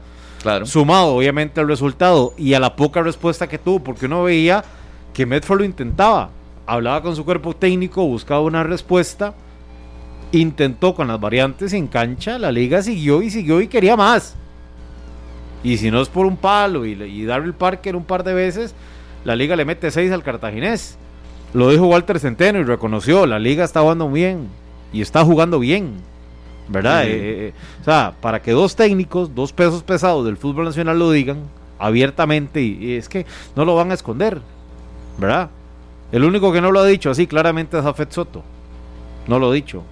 Sumado 0.66 1.16
obviamente 1.16 1.60
al 1.60 1.68
resultado 1.68 2.34
y 2.38 2.54
a 2.54 2.60
la 2.60 2.76
poca 2.76 3.02
respuesta 3.02 3.48
que 3.48 3.58
tuvo, 3.58 3.80
porque 3.80 4.06
uno 4.06 4.24
veía 4.24 4.64
que 5.14 5.26
Medford 5.26 5.60
lo 5.60 5.66
intentaba. 5.66 6.30
Hablaba 6.66 7.02
con 7.02 7.16
su 7.16 7.26
cuerpo 7.26 7.56
técnico, 7.56 8.06
buscaba 8.06 8.42
una 8.42 8.64
respuesta, 8.64 9.34
intentó 10.32 10.96
con 10.96 11.08
las 11.08 11.20
variantes 11.20 11.74
en 11.74 11.88
cancha, 11.88 12.38
la 12.40 12.52
liga 12.52 12.82
siguió 12.82 13.22
y 13.22 13.30
siguió 13.30 13.62
y 13.62 13.68
quería 13.68 13.96
más. 13.96 14.36
Y 15.64 15.78
si 15.78 15.90
no 15.90 16.02
es 16.02 16.10
por 16.10 16.26
un 16.26 16.38
palo 16.38 16.86
y, 16.86 16.92
y 16.92 17.52
Parker 17.54 17.96
un 17.96 18.04
par 18.04 18.24
de 18.24 18.34
veces, 18.34 18.76
la 19.24 19.36
liga 19.36 19.56
le 19.56 19.66
mete 19.66 19.90
6 19.90 20.12
al 20.12 20.24
cartaginés. 20.24 20.98
Lo 21.54 21.70
dijo 21.70 21.88
Walter 21.88 22.20
Centeno 22.20 22.60
y 22.60 22.64
reconoció, 22.64 23.26
la 23.26 23.40
liga 23.40 23.64
está 23.64 23.82
jugando 23.82 24.10
bien 24.10 24.50
y 24.94 25.02
está 25.02 25.24
jugando 25.24 25.60
bien. 25.60 25.94
¿Verdad? 26.68 27.04
Sí. 27.04 27.10
Eh, 27.10 27.14
eh, 27.48 27.54
o 27.82 27.84
sea, 27.84 28.14
para 28.22 28.42
que 28.42 28.52
dos 28.52 28.76
técnicos, 28.76 29.34
dos 29.36 29.54
pesos 29.54 29.84
pesados 29.84 30.26
del 30.26 30.38
fútbol 30.38 30.66
nacional 30.66 30.98
lo 30.98 31.12
digan 31.12 31.40
abiertamente, 31.78 32.62
y, 32.62 32.78
y 32.80 32.94
es 32.94 33.10
que 33.10 33.26
no 33.56 33.66
lo 33.66 33.76
van 33.76 33.92
a 33.92 33.94
esconder. 33.94 34.42
¿Verdad? 35.18 35.50
El 36.12 36.24
único 36.24 36.52
que 36.52 36.62
no 36.62 36.72
lo 36.72 36.80
ha 36.80 36.86
dicho 36.86 37.10
así 37.10 37.28
claramente 37.28 37.78
es 37.78 37.84
Jafet 37.84 38.12
Soto. 38.12 38.44
No 39.28 39.40
lo 39.40 39.50
ha 39.50 39.54
dicho. 39.54 39.84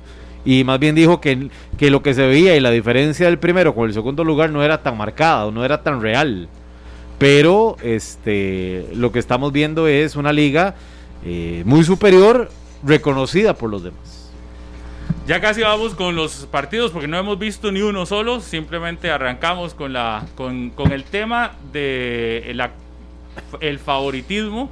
Y 0.46 0.64
más 0.64 0.80
bien 0.80 0.96
dijo 0.96 1.22
que, 1.22 1.50
que 1.78 1.90
lo 1.90 2.04
que 2.04 2.14
se 2.14 2.28
veía 2.28 2.56
y 2.56 2.60
la 2.60 2.72
diferencia 2.72 3.28
del 3.28 3.40
primero 3.40 3.74
con 3.74 3.88
el 3.88 3.94
segundo 3.94 4.24
lugar 4.24 4.50
no 4.50 4.62
era 4.62 4.84
tan 4.84 4.98
marcada 4.98 5.50
no 5.52 5.64
era 5.64 5.82
tan 5.82 6.02
real. 6.02 6.50
Pero 7.18 7.78
este 7.82 8.88
lo 8.94 9.12
que 9.12 9.20
estamos 9.20 9.52
viendo 9.54 9.88
es 9.88 10.16
una 10.16 10.34
liga 10.34 10.76
eh, 11.26 11.64
muy 11.66 11.84
superior, 11.84 12.50
reconocida 12.84 13.54
por 13.54 13.70
los 13.70 13.84
demás. 13.84 14.23
Ya 15.26 15.40
casi 15.40 15.62
vamos 15.62 15.96
con 15.96 16.16
los 16.18 16.48
partidos 16.52 16.92
porque 16.92 17.08
no 17.08 17.18
hemos 17.18 17.40
visto 17.40 17.72
ni 17.72 17.82
uno 17.82 18.06
solo. 18.06 18.42
Simplemente 18.42 19.10
arrancamos 19.10 19.74
con, 19.74 19.94
la, 19.94 20.26
con, 20.36 20.70
con 20.72 20.92
el 20.92 21.06
tema 21.06 21.54
de 21.72 22.52
la- 22.56 22.72
el 23.62 23.80
favoritismo 23.80 24.70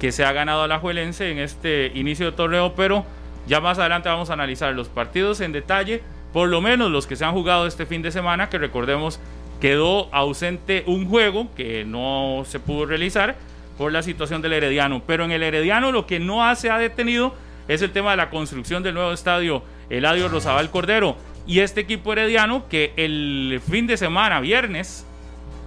que 0.00 0.10
se 0.10 0.24
ha 0.24 0.32
ganado 0.32 0.62
a 0.64 0.68
la 0.68 0.80
Juelense 0.80 1.30
en 1.30 1.38
este 1.38 1.92
inicio 1.94 2.26
de 2.26 2.32
torneo. 2.32 2.74
Pero 2.74 3.04
ya 3.46 3.60
más 3.60 3.78
adelante 3.78 4.08
vamos 4.08 4.30
a 4.30 4.32
analizar 4.32 4.74
los 4.74 4.88
partidos 4.88 5.40
en 5.40 5.52
detalle. 5.52 6.02
Por 6.32 6.48
lo 6.48 6.60
menos 6.60 6.90
los 6.90 7.06
que 7.06 7.14
se 7.14 7.24
han 7.24 7.32
jugado 7.32 7.66
este 7.68 7.86
fin 7.86 8.02
de 8.02 8.10
semana, 8.10 8.48
que 8.48 8.58
recordemos 8.58 9.20
quedó 9.60 10.12
ausente 10.12 10.82
un 10.88 11.08
juego 11.08 11.46
que 11.54 11.84
no 11.84 12.42
se 12.44 12.58
pudo 12.58 12.86
realizar 12.86 13.36
por 13.78 13.92
la 13.92 14.02
situación 14.02 14.42
del 14.42 14.54
Herediano. 14.54 15.02
Pero 15.06 15.24
en 15.24 15.30
el 15.30 15.44
Herediano 15.44 15.92
lo 15.92 16.08
que 16.08 16.18
no 16.18 16.52
se 16.56 16.70
ha 16.70 16.78
detenido 16.78 17.36
es 17.68 17.82
el 17.82 17.92
tema 17.92 18.10
de 18.10 18.16
la 18.16 18.30
construcción 18.30 18.82
del 18.82 18.94
nuevo 18.94 19.12
estadio 19.12 19.62
Eladio 19.92 20.28
Rosabal 20.28 20.70
Cordero. 20.70 21.16
Y 21.46 21.60
este 21.60 21.82
equipo 21.82 22.12
herediano 22.12 22.68
que 22.68 22.92
el 22.96 23.60
fin 23.68 23.86
de 23.86 23.96
semana, 23.96 24.40
viernes, 24.40 25.06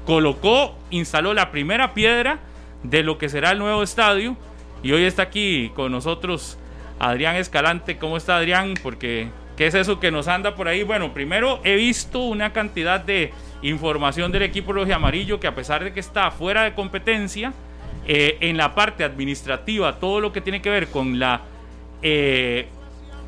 colocó, 0.05 0.75
instaló 0.89 1.33
la 1.33 1.51
primera 1.51 1.93
piedra 1.93 2.39
de 2.83 3.03
lo 3.03 3.17
que 3.17 3.29
será 3.29 3.51
el 3.51 3.59
nuevo 3.59 3.83
estadio. 3.83 4.35
Y 4.83 4.91
hoy 4.91 5.03
está 5.03 5.23
aquí 5.23 5.71
con 5.75 5.91
nosotros 5.91 6.57
Adrián 6.99 7.35
Escalante. 7.35 7.97
¿Cómo 7.97 8.17
está 8.17 8.37
Adrián? 8.37 8.73
Porque, 8.81 9.29
¿qué 9.57 9.67
es 9.67 9.75
eso 9.75 9.99
que 9.99 10.11
nos 10.11 10.27
anda 10.27 10.55
por 10.55 10.67
ahí? 10.67 10.83
Bueno, 10.83 11.13
primero 11.13 11.59
he 11.63 11.75
visto 11.75 12.19
una 12.19 12.53
cantidad 12.53 12.99
de 12.99 13.31
información 13.61 14.31
del 14.31 14.43
equipo 14.43 14.73
rojo 14.73 14.93
amarillo 14.93 15.39
que 15.39 15.47
a 15.47 15.55
pesar 15.55 15.83
de 15.83 15.93
que 15.93 15.99
está 15.99 16.31
fuera 16.31 16.63
de 16.63 16.73
competencia, 16.73 17.53
eh, 18.07 18.37
en 18.41 18.55
la 18.55 18.75
parte 18.75 19.03
administrativa, 19.03 19.99
todo 19.99 20.19
lo 20.19 20.31
que 20.31 20.39
tiene 20.39 20.61
que 20.61 20.69
ver 20.69 20.87
con 20.87 21.17
la 21.17 21.41
eh, 22.03 22.67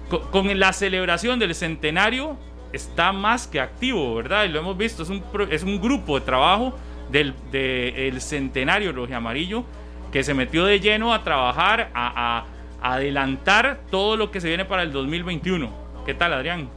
co- 0.09 0.21
con, 0.31 0.59
la 0.59 0.73
celebración 0.73 1.39
del 1.39 1.53
centenario 1.55 2.37
está 2.73 3.11
más 3.13 3.47
que 3.47 3.59
activo, 3.61 4.15
¿verdad? 4.15 4.43
Y 4.45 4.49
lo 4.49 4.59
hemos 4.59 4.77
visto, 4.77 5.03
es 5.03 5.09
un, 5.09 5.23
es 5.49 5.63
un 5.63 5.79
grupo 5.81 6.19
de 6.19 6.25
trabajo 6.25 6.73
del 7.11 7.33
de- 7.51 8.07
el 8.07 8.21
centenario 8.21 8.91
rojo 8.91 9.15
amarillo 9.15 9.63
que 10.11 10.23
se 10.23 10.33
metió 10.33 10.65
de 10.65 10.79
lleno 10.79 11.13
a 11.13 11.23
trabajar, 11.23 11.89
a, 11.93 12.43
a 12.81 12.93
adelantar 12.93 13.79
todo 13.89 14.17
lo 14.17 14.31
que 14.31 14.39
se 14.41 14.47
viene 14.47 14.65
para 14.65 14.83
el 14.83 14.91
2021. 14.91 15.69
¿Qué 16.05 16.13
tal, 16.13 16.33
Adrián? 16.33 16.69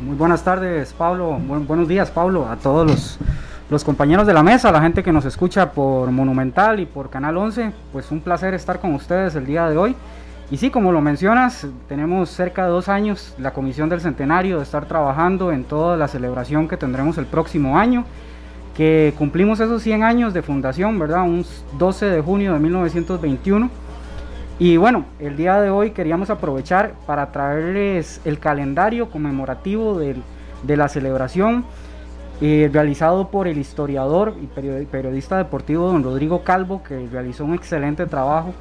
Muy 0.00 0.16
buenas 0.16 0.42
tardes, 0.44 0.92
Pablo. 0.92 1.38
Buen- 1.40 1.66
buenos 1.66 1.88
días, 1.88 2.10
Pablo, 2.10 2.46
a 2.48 2.56
todos 2.56 2.86
los, 2.90 3.18
los 3.70 3.84
compañeros 3.84 4.26
de 4.26 4.34
la 4.34 4.42
mesa, 4.42 4.68
a 4.68 4.72
la 4.72 4.80
gente 4.80 5.02
que 5.02 5.12
nos 5.12 5.24
escucha 5.24 5.70
por 5.70 6.10
Monumental 6.10 6.80
y 6.80 6.86
por 6.86 7.10
Canal 7.10 7.36
11. 7.36 7.72
Pues 7.92 8.10
un 8.10 8.20
placer 8.20 8.54
estar 8.54 8.80
con 8.80 8.94
ustedes 8.94 9.34
el 9.36 9.46
día 9.46 9.68
de 9.68 9.76
hoy. 9.78 9.94
Y 10.50 10.58
sí, 10.58 10.70
como 10.70 10.92
lo 10.92 11.00
mencionas, 11.00 11.66
tenemos 11.88 12.28
cerca 12.30 12.64
de 12.64 12.70
dos 12.70 12.88
años 12.88 13.34
la 13.38 13.52
Comisión 13.52 13.88
del 13.88 14.00
Centenario 14.00 14.58
de 14.58 14.62
estar 14.62 14.86
trabajando 14.86 15.52
en 15.52 15.64
toda 15.64 15.96
la 15.96 16.06
celebración 16.06 16.68
que 16.68 16.76
tendremos 16.76 17.18
el 17.18 17.26
próximo 17.26 17.78
año, 17.78 18.04
que 18.76 19.14
cumplimos 19.16 19.60
esos 19.60 19.82
100 19.82 20.02
años 20.02 20.34
de 20.34 20.42
fundación, 20.42 20.98
¿verdad? 20.98 21.22
Un 21.22 21.44
12 21.78 22.06
de 22.06 22.20
junio 22.20 22.52
de 22.52 22.58
1921. 22.60 23.70
Y 24.58 24.76
bueno, 24.76 25.06
el 25.18 25.36
día 25.36 25.60
de 25.60 25.70
hoy 25.70 25.90
queríamos 25.90 26.30
aprovechar 26.30 26.92
para 27.06 27.32
traerles 27.32 28.20
el 28.24 28.38
calendario 28.38 29.10
conmemorativo 29.10 29.98
de 29.98 30.76
la 30.76 30.88
celebración 30.88 31.64
eh, 32.40 32.68
realizado 32.72 33.28
por 33.28 33.48
el 33.48 33.58
historiador 33.58 34.34
y 34.40 34.46
periodi- 34.46 34.86
periodista 34.86 35.38
deportivo 35.38 35.86
don 35.90 36.02
Rodrigo 36.04 36.42
Calvo, 36.42 36.82
que 36.82 37.08
realizó 37.10 37.44
un 37.44 37.54
excelente 37.54 38.06
trabajo. 38.06 38.54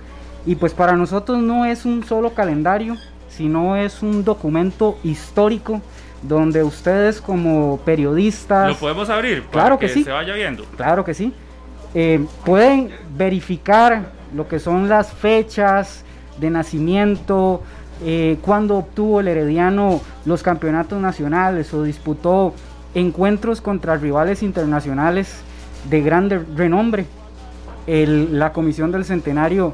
Y 0.46 0.56
pues 0.56 0.74
para 0.74 0.94
nosotros 0.96 1.40
no 1.40 1.66
es 1.66 1.86
un 1.86 2.04
solo 2.04 2.34
calendario, 2.34 2.98
sino 3.30 3.76
es 3.78 4.02
un 4.04 4.24
documento 4.24 4.98
histórico 5.04 5.82
donde 6.22 6.64
ustedes 6.64 7.22
como 7.22 7.78
periodistas... 7.86 8.70
¿Lo 8.70 8.76
podemos 8.78 9.10
abrir? 9.10 9.44
Para 9.44 9.52
Claro 9.52 9.80
que 9.80 9.90
sí. 9.90 10.04
se 10.04 10.12
vaya 10.12 10.34
viendo. 10.34 10.64
Claro 10.78 11.04
que 11.04 11.14
sí. 11.14 11.34
Eh, 11.94 12.26
pueden 12.46 12.90
verificar 13.18 14.12
lo 14.36 14.48
que 14.48 14.60
son 14.60 14.90
las 14.90 15.12
fechas 15.14 16.04
de 16.40 16.50
nacimiento, 16.50 17.62
eh, 18.04 18.38
cuando 18.42 18.78
obtuvo 18.78 19.20
el 19.20 19.28
Herediano 19.28 20.02
los 20.26 20.42
campeonatos 20.44 21.00
nacionales 21.02 21.74
o 21.74 21.84
disputó 21.84 22.54
encuentros 22.96 23.62
contra 23.62 23.96
rivales 23.98 24.44
internacionales 24.44 25.42
de 25.90 26.02
grande 26.02 26.40
renombre. 26.56 27.06
El- 27.86 28.40
la 28.40 28.54
Comisión 28.54 28.92
del 28.92 29.04
Centenario, 29.06 29.74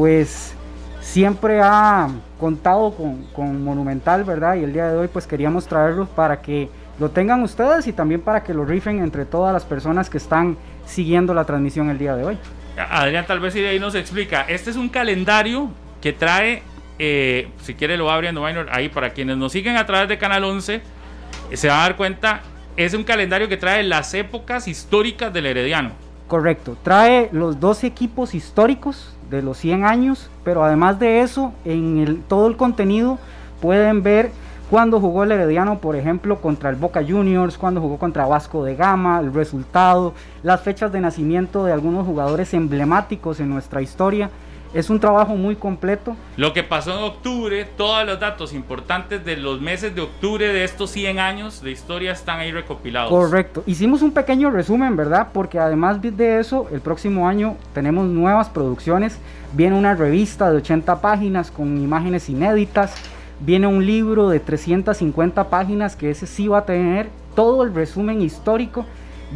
pues 0.00 0.54
siempre 1.02 1.60
ha 1.62 2.08
contado 2.38 2.94
con, 2.94 3.24
con 3.34 3.62
Monumental, 3.62 4.24
¿verdad? 4.24 4.54
Y 4.54 4.64
el 4.64 4.72
día 4.72 4.88
de 4.88 4.96
hoy, 4.96 5.08
pues 5.08 5.26
queríamos 5.26 5.66
traerlos 5.66 6.08
para 6.08 6.40
que 6.40 6.70
lo 6.98 7.10
tengan 7.10 7.42
ustedes 7.42 7.86
y 7.86 7.92
también 7.92 8.22
para 8.22 8.42
que 8.42 8.54
lo 8.54 8.64
rifen 8.64 9.02
entre 9.02 9.26
todas 9.26 9.52
las 9.52 9.66
personas 9.66 10.08
que 10.08 10.16
están 10.16 10.56
siguiendo 10.86 11.34
la 11.34 11.44
transmisión 11.44 11.90
el 11.90 11.98
día 11.98 12.16
de 12.16 12.24
hoy. 12.24 12.38
Adrián 12.78 13.26
tal 13.26 13.40
vez 13.40 13.54
ahí 13.56 13.78
nos 13.78 13.94
explica. 13.94 14.46
Este 14.48 14.70
es 14.70 14.76
un 14.76 14.88
calendario 14.88 15.68
que 16.00 16.14
trae, 16.14 16.62
eh, 16.98 17.50
si 17.60 17.74
quiere 17.74 17.98
lo 17.98 18.10
Minor, 18.42 18.68
ahí 18.70 18.88
para 18.88 19.10
quienes 19.10 19.36
nos 19.36 19.52
siguen 19.52 19.76
a 19.76 19.84
través 19.84 20.08
de 20.08 20.16
Canal 20.16 20.44
11, 20.44 20.76
eh, 20.76 21.56
se 21.58 21.68
van 21.68 21.78
a 21.78 21.82
dar 21.82 21.96
cuenta, 21.96 22.40
es 22.74 22.94
un 22.94 23.04
calendario 23.04 23.50
que 23.50 23.58
trae 23.58 23.82
las 23.82 24.14
épocas 24.14 24.66
históricas 24.66 25.30
del 25.30 25.44
Herediano. 25.44 25.90
Correcto, 26.26 26.78
trae 26.82 27.28
los 27.32 27.60
dos 27.60 27.84
equipos 27.84 28.34
históricos 28.34 29.14
de 29.30 29.42
los 29.42 29.58
100 29.58 29.84
años, 29.84 30.28
pero 30.44 30.64
además 30.64 30.98
de 30.98 31.20
eso, 31.20 31.52
en 31.64 31.98
el, 31.98 32.22
todo 32.22 32.48
el 32.48 32.56
contenido 32.56 33.18
pueden 33.60 34.02
ver 34.02 34.30
cuando 34.70 35.00
jugó 35.00 35.24
el 35.24 35.32
Herediano, 35.32 35.78
por 35.78 35.96
ejemplo, 35.96 36.40
contra 36.40 36.70
el 36.70 36.76
Boca 36.76 37.02
Juniors, 37.06 37.58
cuando 37.58 37.80
jugó 37.80 37.98
contra 37.98 38.26
Vasco 38.26 38.64
de 38.64 38.76
Gama, 38.76 39.18
el 39.18 39.34
resultado, 39.34 40.14
las 40.44 40.60
fechas 40.60 40.92
de 40.92 41.00
nacimiento 41.00 41.64
de 41.64 41.72
algunos 41.72 42.06
jugadores 42.06 42.54
emblemáticos 42.54 43.40
en 43.40 43.50
nuestra 43.50 43.82
historia. 43.82 44.30
Es 44.72 44.88
un 44.88 45.00
trabajo 45.00 45.34
muy 45.34 45.56
completo. 45.56 46.16
Lo 46.36 46.52
que 46.52 46.62
pasó 46.62 46.96
en 46.96 47.02
octubre, 47.02 47.64
todos 47.76 48.06
los 48.06 48.20
datos 48.20 48.54
importantes 48.54 49.24
de 49.24 49.36
los 49.36 49.60
meses 49.60 49.94
de 49.96 50.00
octubre 50.00 50.46
de 50.46 50.62
estos 50.62 50.90
100 50.90 51.18
años 51.18 51.60
de 51.60 51.72
historia 51.72 52.12
están 52.12 52.38
ahí 52.38 52.52
recopilados. 52.52 53.10
Correcto. 53.10 53.64
Hicimos 53.66 54.00
un 54.02 54.12
pequeño 54.12 54.50
resumen, 54.50 54.94
¿verdad? 54.94 55.28
Porque 55.32 55.58
además 55.58 56.00
de 56.00 56.38
eso, 56.38 56.68
el 56.70 56.80
próximo 56.80 57.26
año 57.26 57.56
tenemos 57.74 58.06
nuevas 58.06 58.48
producciones. 58.48 59.18
Viene 59.54 59.76
una 59.76 59.96
revista 59.96 60.48
de 60.50 60.58
80 60.58 61.00
páginas 61.00 61.50
con 61.50 61.76
imágenes 61.76 62.28
inéditas. 62.28 62.94
Viene 63.40 63.66
un 63.66 63.84
libro 63.84 64.28
de 64.28 64.38
350 64.38 65.50
páginas 65.50 65.96
que 65.96 66.10
ese 66.10 66.28
sí 66.28 66.46
va 66.46 66.58
a 66.58 66.64
tener 66.64 67.08
todo 67.34 67.64
el 67.64 67.74
resumen 67.74 68.22
histórico 68.22 68.86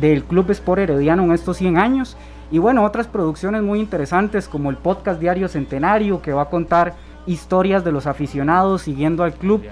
del 0.01 0.22
Club 0.22 0.51
Sport 0.51 0.82
Herediano 0.82 1.24
en 1.24 1.32
estos 1.32 1.57
100 1.57 1.78
años. 1.78 2.16
Y 2.55 2.59
bueno, 2.59 2.84
otras 2.84 3.09
producciones 3.09 3.64
muy 3.64 3.80
interesantes 3.80 4.46
como 4.46 4.70
el 4.70 4.76
podcast 4.76 5.18
Diario 5.18 5.48
Centenario 5.48 6.22
que 6.22 6.32
va 6.32 6.42
a 6.42 6.50
contar 6.50 6.94
historias 7.26 7.82
de 7.82 7.90
los 7.90 8.07
aficionados 8.07 8.82
siguiendo 8.82 9.24
al 9.24 9.32
club 9.32 9.64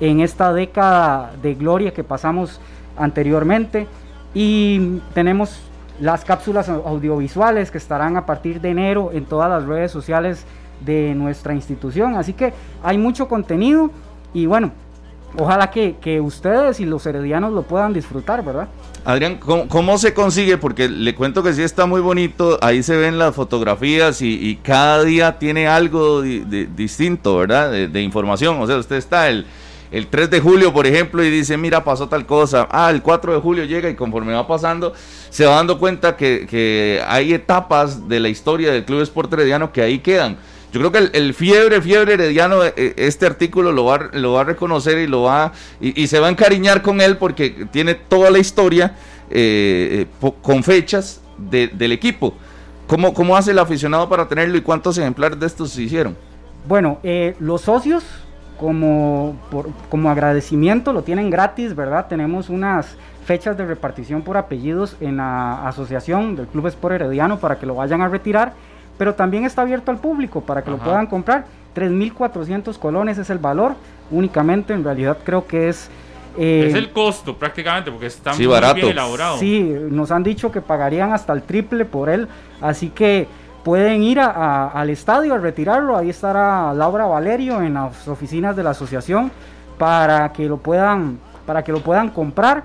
en 0.00 0.20
esta 0.20 0.50
década 0.54 1.32
de 1.42 1.54
gloria 1.54 1.92
que 1.92 2.02
pasamos 2.02 2.58
anteriormente. 2.96 3.86
Y 4.32 5.00
tenemos 5.12 5.60
las 6.00 6.24
cápsulas 6.24 6.70
au- 6.70 6.82
audiovisuales 6.86 7.70
que 7.70 7.76
estarán 7.76 8.16
a 8.16 8.24
partir 8.24 8.62
de 8.62 8.70
enero 8.70 9.10
en 9.12 9.26
todas 9.26 9.50
las 9.50 9.66
redes 9.66 9.92
sociales 9.92 10.46
de 10.80 11.14
nuestra 11.14 11.52
institución. 11.52 12.14
Así 12.14 12.32
que 12.32 12.54
hay 12.82 12.96
mucho 12.96 13.28
contenido 13.28 13.90
y 14.32 14.46
bueno, 14.46 14.70
ojalá 15.38 15.70
que, 15.70 15.96
que 16.00 16.20
ustedes 16.20 16.80
y 16.80 16.84
los 16.86 17.06
heredianos 17.06 17.52
lo 17.52 17.62
puedan 17.62 17.92
disfrutar, 17.92 18.44
¿verdad? 18.44 18.68
Adrián, 19.04 19.36
¿cómo, 19.36 19.68
cómo 19.68 19.96
se 19.98 20.12
consigue? 20.12 20.58
Porque 20.58 20.88
le 20.88 21.14
cuento 21.14 21.42
que 21.42 21.52
sí 21.52 21.62
está 21.62 21.86
muy 21.86 22.00
bonito, 22.00 22.58
ahí 22.60 22.82
se 22.82 22.96
ven 22.96 23.18
las 23.18 23.34
fotografías 23.34 24.20
y, 24.22 24.58
cada 24.62 25.04
día 25.04 25.38
tiene 25.38 25.66
algo 25.68 26.20
di- 26.20 26.40
di- 26.40 26.66
distinto, 26.66 27.38
¿verdad? 27.38 27.70
De, 27.70 28.02
información. 28.02 28.60
O 28.60 28.66
sea, 28.66 28.76
usted 28.76 28.96
está 28.96 29.28
el, 29.28 29.46
el 29.90 30.06
3 30.08 30.30
de 30.30 30.40
julio, 30.40 30.72
por 30.72 30.86
ejemplo, 30.86 31.24
y 31.24 31.30
dice, 31.30 31.56
mira, 31.56 31.82
pasó 31.82 32.08
tal 32.08 32.26
cosa. 32.26 32.68
Ah, 32.70 32.90
el 32.90 33.00
4 33.00 33.32
de 33.34 33.40
julio 33.40 33.64
llega 33.64 33.88
y 33.88 33.94
conforme 33.94 34.34
va 34.34 34.46
pasando, 34.46 34.92
se 35.30 35.46
va 35.46 35.56
dando 35.56 35.78
cuenta 35.78 36.16
que, 36.16 36.46
que 36.48 37.02
hay 37.06 37.32
etapas 37.32 38.06
de 38.08 38.20
la 38.20 38.28
historia 38.28 38.70
del 38.72 38.84
Club 38.84 39.00
Sport 39.02 39.32
Herediano 39.32 39.72
que 39.72 39.80
ahí 39.82 40.00
quedan. 40.00 40.36
Yo 40.72 40.78
creo 40.80 40.92
que 40.92 40.98
el, 40.98 41.10
el 41.14 41.34
fiebre, 41.34 41.80
fiebre 41.82 42.14
herediano, 42.14 42.64
eh, 42.64 42.72
eh, 42.76 42.94
este 42.96 43.26
artículo 43.26 43.72
lo 43.72 43.84
va, 43.86 44.08
lo 44.12 44.32
va 44.34 44.42
a 44.42 44.44
reconocer 44.44 44.98
y 44.98 45.06
lo 45.08 45.22
va 45.22 45.52
y, 45.80 46.00
y 46.00 46.06
se 46.06 46.20
va 46.20 46.28
a 46.28 46.30
encariñar 46.30 46.80
con 46.82 47.00
él 47.00 47.16
porque 47.16 47.66
tiene 47.72 47.94
toda 47.94 48.30
la 48.30 48.38
historia 48.38 48.94
eh, 49.30 50.06
con 50.42 50.62
fechas 50.62 51.20
de- 51.38 51.68
del 51.68 51.92
equipo. 51.92 52.34
¿Cómo, 52.86 53.12
¿Cómo 53.14 53.36
hace 53.36 53.50
el 53.52 53.58
aficionado 53.58 54.08
para 54.08 54.28
tenerlo 54.28 54.56
y 54.56 54.60
cuántos 54.62 54.96
ejemplares 54.98 55.38
de 55.40 55.46
estos 55.46 55.70
se 55.70 55.82
hicieron? 55.82 56.16
Bueno, 56.68 56.98
los 57.38 57.62
socios, 57.62 58.04
como, 58.58 59.40
por- 59.50 59.70
como 59.88 60.10
agradecimiento, 60.10 60.92
lo 60.92 61.02
tienen 61.02 61.30
gratis, 61.30 61.74
¿verdad? 61.74 62.06
Tenemos 62.08 62.48
unas 62.48 62.96
fechas 63.24 63.56
de 63.56 63.64
repartición 63.64 64.22
por 64.22 64.36
apellidos 64.36 64.96
en 65.00 65.16
la 65.18 65.66
asociación 65.68 66.36
del 66.36 66.46
Club 66.46 66.66
Sport 66.66 66.96
Herediano 66.96 67.38
para 67.38 67.58
que 67.58 67.66
lo 67.66 67.74
vayan 67.76 68.02
a 68.02 68.08
retirar, 68.08 68.54
pero 69.00 69.14
también 69.14 69.46
está 69.46 69.62
abierto 69.62 69.90
al 69.90 69.96
público 69.96 70.42
para 70.42 70.60
que 70.62 70.70
lo 70.70 70.76
puedan 70.76 71.06
comprar. 71.06 71.46
3.400 71.74 72.76
colones 72.78 73.16
es 73.16 73.30
el 73.30 73.38
valor, 73.38 73.72
únicamente, 74.10 74.74
en 74.74 74.84
realidad 74.84 75.16
creo 75.24 75.46
que 75.46 75.70
es... 75.70 75.88
eh, 76.36 76.66
Es 76.68 76.74
el 76.74 76.90
costo 76.90 77.34
prácticamente 77.34 77.90
porque 77.90 78.04
está 78.08 78.34
Sí, 78.34 78.42
muy 78.42 78.52
barato. 78.52 78.74
bien 78.74 78.88
elaborado. 78.88 79.38
Sí, 79.38 79.74
nos 79.90 80.10
han 80.10 80.22
dicho 80.22 80.52
que 80.52 80.60
pagarían 80.60 81.14
hasta 81.14 81.32
el 81.32 81.44
triple 81.44 81.86
por 81.86 82.10
él, 82.10 82.28
así 82.60 82.90
que 82.90 83.26
pueden 83.64 84.02
ir 84.02 84.20
a- 84.20 84.26
a- 84.26 84.68
al 84.68 84.90
estadio 84.90 85.32
a 85.34 85.38
retirarlo, 85.38 85.96
ahí 85.96 86.10
estará 86.10 86.74
Laura 86.74 87.06
Valerio 87.06 87.62
en 87.62 87.72
las 87.72 88.06
oficinas 88.06 88.54
de 88.54 88.62
la 88.64 88.70
asociación 88.70 89.30
para 89.78 90.30
que 90.34 90.46
lo 90.46 90.58
puedan, 90.58 91.18
para 91.46 91.64
que 91.64 91.72
lo 91.72 91.80
puedan 91.80 92.10
comprar 92.10 92.64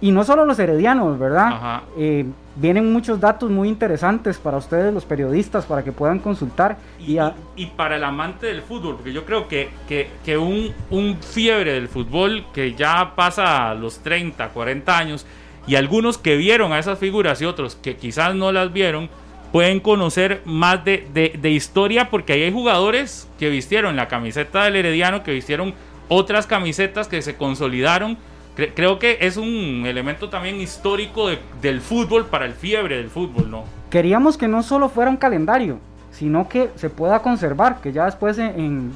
y 0.00 0.10
no 0.10 0.24
solo 0.24 0.44
los 0.44 0.58
heredianos, 0.58 1.16
¿verdad? 1.16 1.46
Ajá. 1.46 1.82
Eh, 1.96 2.26
vienen 2.56 2.92
muchos 2.92 3.20
datos 3.20 3.50
muy 3.50 3.68
interesantes 3.68 4.38
para 4.38 4.56
ustedes 4.56 4.92
los 4.92 5.04
periodistas 5.04 5.66
para 5.66 5.84
que 5.84 5.92
puedan 5.92 6.18
consultar 6.18 6.78
y, 6.98 7.12
Y, 7.14 7.18
a- 7.18 7.34
y 7.54 7.66
para 7.66 7.96
el 7.96 8.04
amante 8.04 8.46
del 8.46 8.62
fútbol, 8.62 8.96
porque 8.96 9.12
yo 9.12 9.24
creo 9.24 9.46
que, 9.48 9.68
que, 9.88 10.08
que 10.24 10.38
un, 10.38 10.72
un 10.90 11.16
fiebre 11.20 11.72
del 11.72 11.88
fútbol 11.88 12.44
que 12.52 12.74
ya 12.74 13.14
pasa 13.14 13.70
a 13.70 13.74
los 13.74 13.98
30, 14.00 14.48
40 14.48 14.96
años, 14.98 15.26
y 15.66 15.74
algunos 15.74 16.16
que 16.18 16.36
vieron 16.36 16.72
a 16.72 16.78
esas 16.78 16.98
figuras 16.98 17.42
y 17.42 17.44
otros 17.44 17.74
que 17.76 17.96
quizás 17.96 18.34
no 18.34 18.52
las 18.52 18.72
vieron, 18.72 19.08
pueden 19.52 19.80
conocer 19.80 20.42
más 20.44 20.84
de, 20.84 21.06
de- 21.12 21.38
de 21.40 21.50
historia, 21.50 22.08
porque 22.10 22.32
ahí 22.34 22.42
hay 22.44 22.52
jugadores 22.52 23.28
que 23.38 23.48
vistieron 23.50 23.96
la 23.96 24.08
camiseta 24.08 24.64
del 24.64 24.76
Herediano, 24.76 25.22
que 25.22 25.32
vistieron 25.32 25.74
otras 26.08 26.46
camisetas 26.46 27.08
que 27.08 27.20
se 27.22 27.36
consolidaron. 27.36 28.16
Cre- 28.56 28.72
creo 28.74 28.98
que 28.98 29.18
es 29.20 29.36
un 29.36 29.84
elemento 29.86 30.28
también 30.30 30.60
histórico 30.60 31.28
de- 31.28 31.38
del 31.60 31.80
fútbol 31.80 32.26
para 32.26 32.46
el 32.46 32.52
fiebre 32.52 32.96
del 32.96 33.10
fútbol, 33.10 33.50
¿no? 33.50 33.64
queríamos 33.90 34.36
que 34.36 34.48
no 34.48 34.62
solo 34.62 34.88
fuera 34.88 35.10
un 35.10 35.16
calendario, 35.16 35.78
sino 36.10 36.48
que 36.48 36.70
se 36.74 36.90
pueda 36.90 37.22
conservar, 37.22 37.80
que 37.80 37.92
ya 37.92 38.04
después 38.06 38.36
en- 38.38 38.92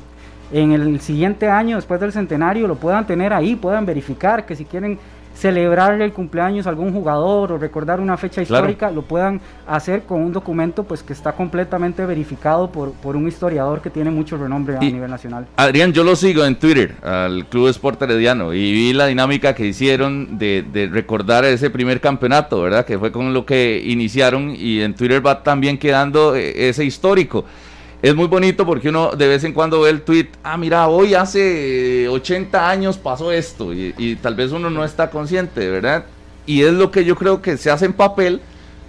en 0.52 0.72
el 0.72 1.00
siguiente 1.00 1.48
año, 1.48 1.76
después 1.76 2.00
del 2.00 2.12
centenario, 2.12 2.66
lo 2.66 2.74
puedan 2.74 3.06
tener 3.06 3.32
ahí, 3.32 3.54
puedan 3.54 3.86
verificar 3.86 4.46
que 4.46 4.56
si 4.56 4.64
quieren 4.64 4.98
celebrarle 5.40 6.04
el 6.04 6.12
cumpleaños 6.12 6.66
a 6.66 6.70
algún 6.70 6.92
jugador 6.92 7.52
o 7.52 7.58
recordar 7.58 7.98
una 7.98 8.16
fecha 8.16 8.44
Claro. 8.44 8.66
histórica, 8.66 8.90
lo 8.90 9.02
puedan 9.02 9.40
hacer 9.66 10.02
con 10.02 10.20
un 10.20 10.32
documento 10.32 10.84
pues 10.84 11.02
que 11.02 11.12
está 11.14 11.32
completamente 11.32 12.04
verificado 12.04 12.70
por, 12.70 12.92
por 12.92 13.16
un 13.16 13.26
historiador 13.26 13.80
que 13.80 13.88
tiene 13.90 14.10
mucho 14.10 14.36
renombre 14.36 14.76
a 14.76 14.80
nivel 14.80 15.10
nacional. 15.10 15.46
Adrián, 15.56 15.92
yo 15.92 16.04
lo 16.04 16.14
sigo 16.14 16.44
en 16.44 16.56
Twitter, 16.58 16.94
al 17.02 17.46
Club 17.46 17.68
Sport 17.68 18.02
Herediano, 18.02 18.52
y 18.52 18.70
vi 18.72 18.92
la 18.92 19.06
dinámica 19.06 19.54
que 19.54 19.66
hicieron 19.66 20.38
de, 20.38 20.64
de 20.70 20.86
recordar 20.88 21.44
ese 21.44 21.70
primer 21.70 22.00
campeonato, 22.00 22.60
¿verdad? 22.60 22.84
Que 22.84 22.98
fue 22.98 23.10
con 23.10 23.32
lo 23.32 23.46
que 23.46 23.82
iniciaron, 23.84 24.54
y 24.54 24.80
en 24.82 24.94
Twitter 24.94 25.24
va 25.26 25.42
también 25.42 25.78
quedando 25.78 26.36
eh, 26.36 26.68
ese 26.68 26.84
histórico. 26.84 27.44
Es 28.02 28.16
muy 28.16 28.28
bonito 28.28 28.64
porque 28.64 28.88
uno 28.88 29.10
de 29.10 29.28
vez 29.28 29.44
en 29.44 29.52
cuando 29.52 29.82
ve 29.82 29.90
el 29.90 30.00
tweet, 30.00 30.28
ah, 30.42 30.56
mira, 30.56 30.88
hoy 30.88 31.12
hace 31.12 32.08
80 32.08 32.70
años 32.70 32.96
pasó 32.96 33.30
esto, 33.30 33.74
y, 33.74 34.16
tal 34.22 34.34
vez 34.34 34.52
uno 34.52 34.70
no 34.70 34.84
está 34.84 35.10
consciente, 35.10 35.68
¿verdad? 35.68 36.06
Y 36.46 36.62
es 36.62 36.72
lo 36.72 36.90
que 36.90 37.04
yo 37.04 37.14
creo 37.14 37.42
que 37.42 37.58
se 37.58 37.70
hace 37.70 37.84
en 37.84 37.92
papel, 37.92 38.40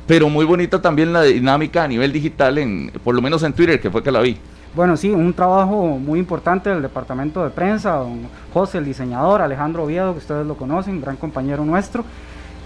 pero 0.08 0.30
muy 0.30 0.46
bonito 0.46 0.80
también 0.80 1.12
la 1.12 1.24
dinámica 1.24 1.84
a 1.84 1.90
nivel 1.90 2.14
digital, 2.14 2.58
en, 2.58 2.90
por 3.04 3.14
lo 3.14 3.22
menos 3.22 3.44
en 3.44 3.52
Twitter, 3.52 3.82
que 3.82 3.92
fue 3.92 4.02
que 4.02 4.14
la 4.14 4.22
vi. 4.22 4.38
Bueno, 4.74 4.96
sí, 4.96 5.10
un 5.10 5.34
trabajo 5.34 6.00
muy 6.00 6.18
importante 6.18 6.70
del 6.70 6.82
departamento 6.82 7.44
de 7.44 7.50
prensa, 7.50 7.96
don 7.96 8.22
José, 8.54 8.78
el 8.78 8.86
diseñador, 8.86 9.42
Alejandro 9.42 9.84
Oviedo, 9.84 10.14
que 10.14 10.20
ustedes 10.20 10.48
lo 10.48 10.56
conocen, 10.56 11.02
gran 11.02 11.18
compañero 11.18 11.66
nuestro. 11.66 12.06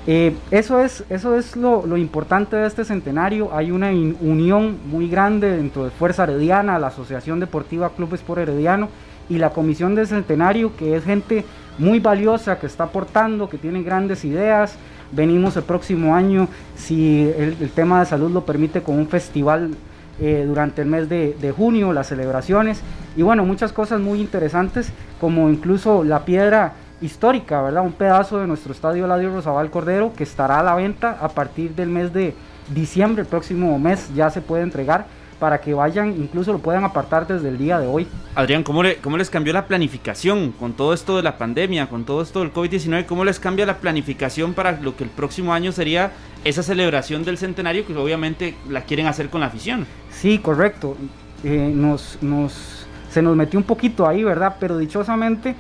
Eh, 0.08 0.36
eso 0.52 0.80
es, 0.82 1.04
eso 1.10 1.36
es 1.36 1.56
lo, 1.56 1.98
importante 1.98 2.56
de 2.56 2.68
este 2.68 2.86
centenario. 2.86 3.54
Hay 3.54 3.72
una 3.72 3.90
unión 3.90 4.78
muy 4.86 5.10
grande 5.10 5.58
dentro 5.58 5.84
de 5.84 5.90
Fuerza 5.90 6.24
Herediana, 6.24 6.78
la 6.78 6.88
Asociación 6.88 7.40
Deportiva 7.40 7.90
Club 7.90 8.14
Sport 8.14 8.42
Herediano, 8.42 8.90
y 9.30 9.40
la 9.40 9.50
comisión 9.50 9.96
de 9.96 10.06
centenario, 10.06 10.76
que 10.78 10.96
es 10.96 11.04
gente 11.04 11.44
muy 11.80 12.00
valiosa, 12.00 12.60
que 12.60 12.68
está 12.68 12.86
aportando, 12.86 13.50
que 13.50 13.58
tiene 13.58 13.82
grandes 13.82 14.24
ideas. 14.24 14.76
Venimos 15.12 15.58
el 15.58 15.64
próximo 15.64 16.16
año, 16.16 16.48
si 16.76 17.32
el, 17.38 17.72
tema 17.74 18.00
de 18.00 18.06
salud 18.06 18.32
lo 18.32 18.46
permite, 18.46 18.82
con 18.82 19.00
un 19.00 19.08
festival 19.08 19.72
eh, 20.20 20.44
durante 20.48 20.84
el 20.84 20.88
mes 20.88 21.10
de, 21.10 21.36
de, 21.42 21.52
junio, 21.52 21.92
las 21.92 22.08
celebraciones 22.08 22.82
y 23.18 23.22
bueno, 23.22 23.46
muchas 23.46 23.72
cosas 23.72 24.00
muy 24.00 24.20
interesantes, 24.20 24.90
como 25.20 25.50
incluso 25.50 26.04
la 26.04 26.26
piedra 26.26 26.74
histórica, 27.06 27.62
¿verdad? 27.62 27.84
Un 27.84 27.94
pedazo 27.94 28.40
de 28.40 28.48
nuestro 28.48 28.74
estadio 28.74 29.08
Ladio 29.08 29.34
Rosabal 29.34 29.70
Cordero 29.70 30.14
que 30.16 30.24
estará 30.24 30.60
a 30.60 30.64
la 30.64 30.76
venta 30.76 31.18
a 31.22 31.30
partir 31.30 31.76
del 31.76 31.90
mes 31.90 32.14
de 32.14 32.34
diciembre, 32.74 33.22
el 33.22 33.28
próximo 33.28 33.78
mes 33.80 34.14
ya 34.16 34.30
se 34.30 34.42
puede 34.42 34.64
entregar 34.64 35.06
para 35.40 35.60
que 35.60 35.74
vayan, 35.74 36.10
incluso 36.10 36.54
lo 36.54 36.60
puedan 36.60 36.84
apartar 36.84 37.28
desde 37.28 37.50
el 37.50 37.58
día 37.58 37.80
de 37.80 37.88
hoy. 37.88 38.08
Adrián, 38.36 38.64
¿cómo, 38.64 38.84
le, 38.84 38.98
¿cómo 38.98 39.18
les 39.18 39.30
cambió 39.30 39.54
la 39.54 39.68
planificación 39.68 40.52
con 40.52 40.74
todo 40.74 40.94
esto 40.94 41.18
de 41.18 41.24
la 41.24 41.38
pandemia, 41.38 41.88
con 41.90 42.06
todo 42.06 42.22
esto 42.22 42.40
del 42.40 42.54
COVID-19? 42.54 43.06
¿Cómo 43.06 43.26
les 43.26 43.40
cambia 43.40 43.66
la 43.66 43.78
planificación 43.78 44.54
para 44.54 44.80
lo 44.80 44.96
que 44.96 45.04
el 45.04 45.10
próximo 45.10 45.54
año 45.54 45.72
sería 45.72 46.12
esa 46.44 46.64
celebración 46.64 47.26
del 47.26 47.38
centenario 47.38 47.86
que 47.86 47.96
obviamente 47.96 48.56
la 48.70 48.82
quieren 48.82 49.08
hacer 49.08 49.30
con 49.30 49.42
la 49.42 49.48
afición? 49.48 49.86
Sí, 50.10 50.40
correcto. 50.40 50.96
Eh, 51.44 51.72
nos, 51.76 52.18
nos, 52.22 52.88
se 53.12 53.22
nos 53.22 53.36
metió 53.36 53.60
un 53.60 53.66
poquito 53.66 54.08
ahí, 54.08 54.24
¿verdad? 54.24 54.56
Pero 54.60 54.78
dichosamente, 54.78 55.56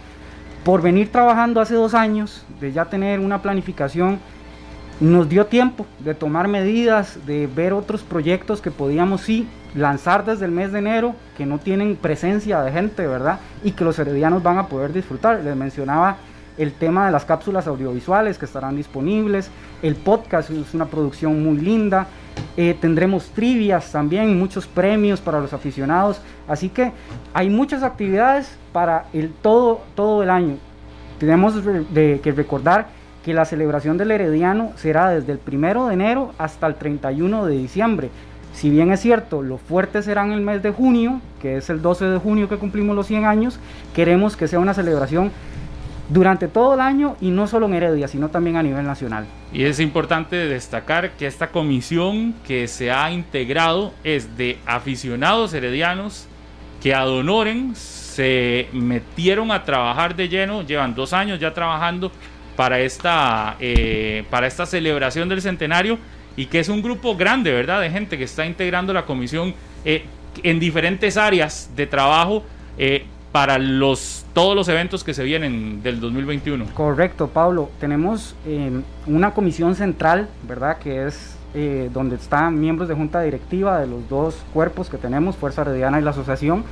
por 0.66 0.82
venir 0.82 1.11
trabajando 1.11 1.61
hace 1.61 1.76
dos 1.76 1.93
años, 1.93 2.43
de 2.59 2.72
ya 2.74 2.86
tener 2.86 3.20
una 3.20 3.43
planificación, 3.43 4.18
nos 4.99 5.30
dio 5.30 5.45
tiempo 5.45 5.86
de 5.99 6.16
tomar 6.16 6.47
medidas, 6.47 7.20
de 7.28 7.45
ver 7.45 7.72
otros 7.72 8.01
proyectos 8.01 8.61
que 8.61 8.72
podíamos 8.72 9.22
sí 9.22 9.47
lanzar 9.76 10.26
desde 10.26 10.45
el 10.45 10.51
mes 10.51 10.72
de 10.72 10.80
enero, 10.80 11.16
que 11.38 11.45
no 11.45 11.59
tienen 11.59 11.95
presencia 11.95 12.61
de 12.63 12.72
gente, 12.72 13.05
¿verdad? 13.05 13.39
Y 13.63 13.74
que 13.74 13.84
los 13.84 13.99
heredianos 13.99 14.41
van 14.41 14.57
a 14.57 14.66
poder 14.66 14.91
disfrutar. 14.91 15.43
Les 15.43 15.55
mencionaba 15.55 16.18
el 16.57 16.74
tema 16.74 17.05
de 17.05 17.11
las 17.11 17.26
cápsulas 17.26 17.68
audiovisuales 17.68 18.39
que 18.39 18.45
estarán 18.45 18.76
disponibles, 18.76 19.51
el 19.84 19.95
podcast 19.95 20.49
es 20.49 20.74
una 20.74 20.88
producción 20.88 21.43
muy 21.43 21.59
linda, 21.59 22.07
eh, 22.58 22.76
tendremos 22.80 23.28
trivias 23.30 23.92
también, 23.92 24.38
muchos 24.38 24.66
premios 24.68 25.22
para 25.22 25.40
los 25.40 25.54
aficionados, 25.54 26.22
así 26.48 26.70
que 26.70 26.92
hay 27.34 27.50
muchas 27.50 27.84
actividades 27.84 28.58
para 28.72 29.06
el 29.14 29.32
todo, 29.32 29.82
todo 29.96 30.24
el 30.24 30.30
año. 30.30 30.58
Tenemos 31.20 31.54
que 31.94 32.34
recordar 32.36 32.88
que 33.26 33.34
la 33.34 33.46
celebración 33.46 33.98
del 33.98 34.12
Herediano 34.12 34.72
será 34.76 35.10
desde 35.10 35.32
el 35.32 35.40
primero 35.40 35.88
de 35.88 35.96
enero 35.96 36.34
hasta 36.38 36.68
el 36.68 36.76
31 36.76 37.46
de 37.46 37.58
diciembre. 37.58 38.10
Si 38.54 38.70
bien 38.70 38.92
es 38.92 39.02
cierto, 39.02 39.42
lo 39.42 39.58
fuerte 39.58 40.04
será 40.04 40.24
en 40.24 40.32
el 40.32 40.42
mes 40.42 40.62
de 40.62 40.72
junio, 40.72 41.20
que 41.42 41.58
es 41.58 41.70
el 41.70 41.82
12 41.82 42.06
de 42.06 42.18
junio 42.20 42.48
que 42.48 42.58
cumplimos 42.58 42.96
los 42.96 43.08
100 43.08 43.26
años, 43.26 43.60
queremos 43.94 44.38
que 44.38 44.48
sea 44.48 44.60
una 44.60 44.74
celebración 44.74 45.32
durante 46.10 46.47
todo 46.47 46.76
el 46.76 46.82
año 46.82 47.16
y 47.20 47.32
no 47.32 47.47
solo 47.47 47.66
en 47.66 47.74
Heredia, 47.74 48.08
sino 48.08 48.30
también 48.30 48.58
a 48.58 48.64
nivel 48.64 48.86
nacional. 48.86 49.26
Y 49.51 49.64
es 49.64 49.80
importante 49.80 50.36
destacar 50.36 51.12
que 51.12 51.28
esta 51.28 51.47
comisión 51.47 52.36
que 52.45 52.68
se 52.68 52.91
ha 52.91 53.12
integrado 53.12 53.93
es 54.03 54.38
de 54.38 54.58
aficionados 54.66 55.53
heredianos 55.53 56.28
que 56.82 56.93
a 56.93 57.01
Donoren 57.01 57.76
se 57.76 58.68
metieron 58.72 59.51
a 59.51 59.64
trabajar 59.64 60.16
de 60.16 60.30
lleno, 60.30 60.62
llevan 60.62 60.93
dos 60.93 61.14
años 61.14 61.39
ya 61.39 61.53
trabajando 61.53 62.12
para 62.56 62.80
esta, 62.80 63.56
eh, 63.60 64.24
para 64.30 64.47
esta 64.47 64.66
celebración 64.66 65.28
del 65.28 65.41
centenario 65.41 65.97
y 66.38 66.45
que 66.45 66.60
es 66.60 66.70
un 66.70 66.82
grupo 66.82 67.16
grande, 67.16 67.51
¿verdad? 67.51 67.82
De 67.82 67.89
gente 67.89 68.18
que 68.18 68.26
está 68.26 68.45
integrando 68.45 68.93
la 68.93 69.06
comisión 69.06 69.53
eh, 69.84 70.06
en 70.43 70.60
diferentes 70.60 71.18
áreas 71.18 71.72
de 71.76 71.88
trabajo 71.88 72.43
eh, 72.78 73.06
para 73.36 73.58
los, 73.58 74.26
todos 74.32 74.56
los 74.56 74.70
eventos 74.70 75.04
que 75.04 75.14
se 75.14 75.22
vienen 75.26 75.84
del 75.84 76.00
2021. 76.00 76.68
Correcto, 76.74 77.28
Pablo. 77.28 77.70
Tenemos 77.82 78.34
una 79.08 79.34
comisión 79.34 79.76
central, 79.76 80.30
¿verdad? 80.48 80.78
Que 80.78 81.06
es 81.06 81.36
donde 81.92 82.16
están 82.16 82.58
miembros 82.58 82.88
de 82.88 82.96
junta 82.96 83.20
directiva 83.20 83.78
de 83.82 83.88
los 83.88 84.08
dos 84.08 84.38
cuerpos 84.54 84.90
que 84.90 84.98
tenemos, 84.98 85.36
Fuerza 85.36 85.64
Herediana 85.64 86.00
y 86.00 86.04
la 86.04 86.12
Asociación 86.12 86.64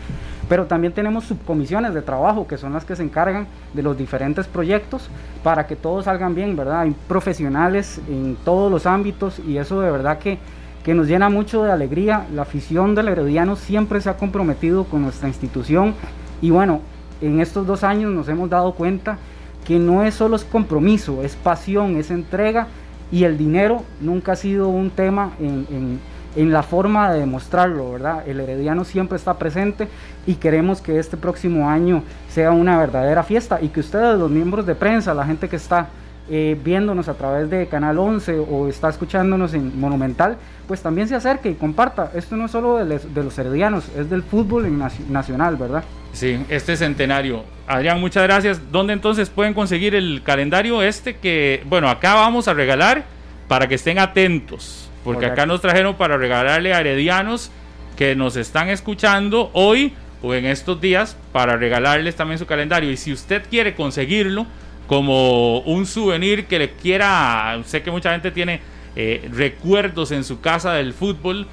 pero 0.47 0.65
también 0.65 0.93
tenemos 0.93 1.25
subcomisiones 1.25 1.93
de 1.93 2.01
trabajo 2.01 2.47
que 2.47 2.57
son 2.57 2.71
las 2.71 2.85
que 2.85 2.95
se 2.95 3.03
encargan 3.03 3.47
de 3.73 3.83
los 3.83 3.97
diferentes 3.97 4.47
proyectos 4.47 5.09
para 5.43 5.67
que 5.67 5.75
todos 5.75 6.05
salgan 6.05 6.33
bien, 6.33 6.55
¿verdad? 6.55 6.81
Hay 6.81 6.95
profesionales 7.07 7.99
en 8.07 8.37
todos 8.45 8.71
los 8.71 8.85
ámbitos 8.85 9.39
y 9.39 9.57
eso 9.57 9.81
de 9.81 9.91
verdad 9.91 10.19
que, 10.19 10.37
que 10.83 10.93
nos 10.93 11.07
llena 11.07 11.29
mucho 11.29 11.63
de 11.63 11.71
alegría. 11.71 12.25
La 12.33 12.43
afición 12.43 12.95
del 12.95 13.07
Herediano 13.09 13.55
siempre 13.55 13.99
se 14.01 14.09
ha 14.09 14.17
comprometido 14.17 14.83
con 14.85 15.01
nuestra 15.01 15.27
institución 15.27 15.95
y 16.43 16.51
bueno, 16.51 16.81
en 17.21 17.39
estos 17.39 17.65
dos 17.65 17.83
años 17.83 18.11
nos 18.11 18.29
hemos 18.29 18.49
dado 18.49 18.73
cuenta 18.73 19.17
que 19.65 19.79
no 19.79 20.03
es 20.03 20.13
solo 20.13 20.37
compromiso, 20.51 21.23
es 21.23 21.35
pasión, 21.35 21.97
es 21.97 22.11
entrega 22.11 22.67
y 23.11 23.23
el 23.23 23.37
dinero 23.37 23.83
nunca 23.99 24.33
ha 24.33 24.35
sido 24.35 24.67
un 24.67 24.91
tema 24.91 25.31
en 25.39 25.99
en 26.35 26.51
la 26.51 26.63
forma 26.63 27.11
de 27.11 27.19
demostrarlo, 27.19 27.91
¿verdad? 27.91 28.27
El 28.27 28.39
Herediano 28.39 28.83
siempre 28.85 29.17
está 29.17 29.37
presente 29.37 29.87
y 30.25 30.35
queremos 30.35 30.81
que 30.81 30.99
este 30.99 31.17
próximo 31.17 31.69
año 31.69 32.03
sea 32.29 32.51
una 32.51 32.77
verdadera 32.77 33.23
fiesta 33.23 33.59
y 33.61 33.69
que 33.69 33.81
ustedes, 33.81 34.17
los 34.17 34.31
miembros 34.31 34.65
de 34.65 34.75
prensa, 34.75 35.13
la 35.13 35.25
gente 35.25 35.47
que 35.47 35.57
está 35.57 35.89
eh, 36.29 36.59
viéndonos 36.63 37.07
a 37.09 37.13
través 37.15 37.49
de 37.49 37.67
Canal 37.67 37.99
11 37.99 38.39
o 38.39 38.67
está 38.67 38.89
escuchándonos 38.89 39.53
en 39.53 39.79
Monumental, 39.79 40.37
pues 40.67 40.81
también 40.81 41.07
se 41.07 41.15
acerque 41.15 41.49
y 41.49 41.55
comparta. 41.55 42.11
Esto 42.15 42.35
no 42.35 42.45
es 42.45 42.51
solo 42.51 42.83
de, 42.83 42.99
los 43.23 43.37
heredianos, 43.37 43.89
es 43.95 44.09
del 44.09 44.23
fútbol 44.23 44.71
nacional, 45.09 45.57
¿verdad? 45.57 45.83
Sí, 46.13 46.39
este 46.49 46.77
centenario. 46.77 47.43
Adrián, 47.67 47.99
muchas 47.99 48.23
gracias. 48.23 48.71
¿Dónde 48.71 48.93
entonces 48.93 49.29
pueden 49.29 49.53
conseguir 49.53 49.95
el 49.95 50.21
calendario 50.23 50.81
este 50.83 51.17
que, 51.17 51.63
bueno, 51.65 51.89
acá 51.89 52.13
vamos 52.13 52.47
a 52.47 52.53
regalar 52.53 53.03
para 53.47 53.67
que 53.67 53.75
estén 53.75 53.99
atentos? 53.99 54.89
Porque 55.03 55.25
acá 55.25 55.45
nos 55.45 55.59
trajeron 55.59 55.95
para 55.95 56.17
regalarle 56.17 56.73
a 56.73 56.79
heredianos 56.79 57.51
que 57.97 58.15
nos 58.15 58.37
están 58.37 58.69
escuchando 58.69 59.49
hoy 59.53 59.93
o 60.21 60.33
en 60.33 60.45
estos 60.45 60.79
días 60.79 61.17
para 61.31 61.57
regalarles 61.57 62.15
también 62.15 62.39
su 62.39 62.45
calendario. 62.45 62.89
Y 62.89 62.97
si 62.97 63.11
usted 63.11 63.43
quiere 63.49 63.75
conseguirlo 63.75 64.45
como 64.87 65.59
un 65.59 65.85
souvenir 65.85 66.45
que 66.45 66.59
le 66.59 66.71
quiera, 66.71 67.59
sé 67.65 67.81
que 67.81 67.91
mucha 67.91 68.11
gente 68.11 68.31
tiene 68.31 68.61
eh, 68.95 69.27
recuerdos 69.31 70.11
en 70.11 70.23
su 70.23 70.39
casa 70.39 70.73
del 70.73 70.93
fútbol, 70.93 71.47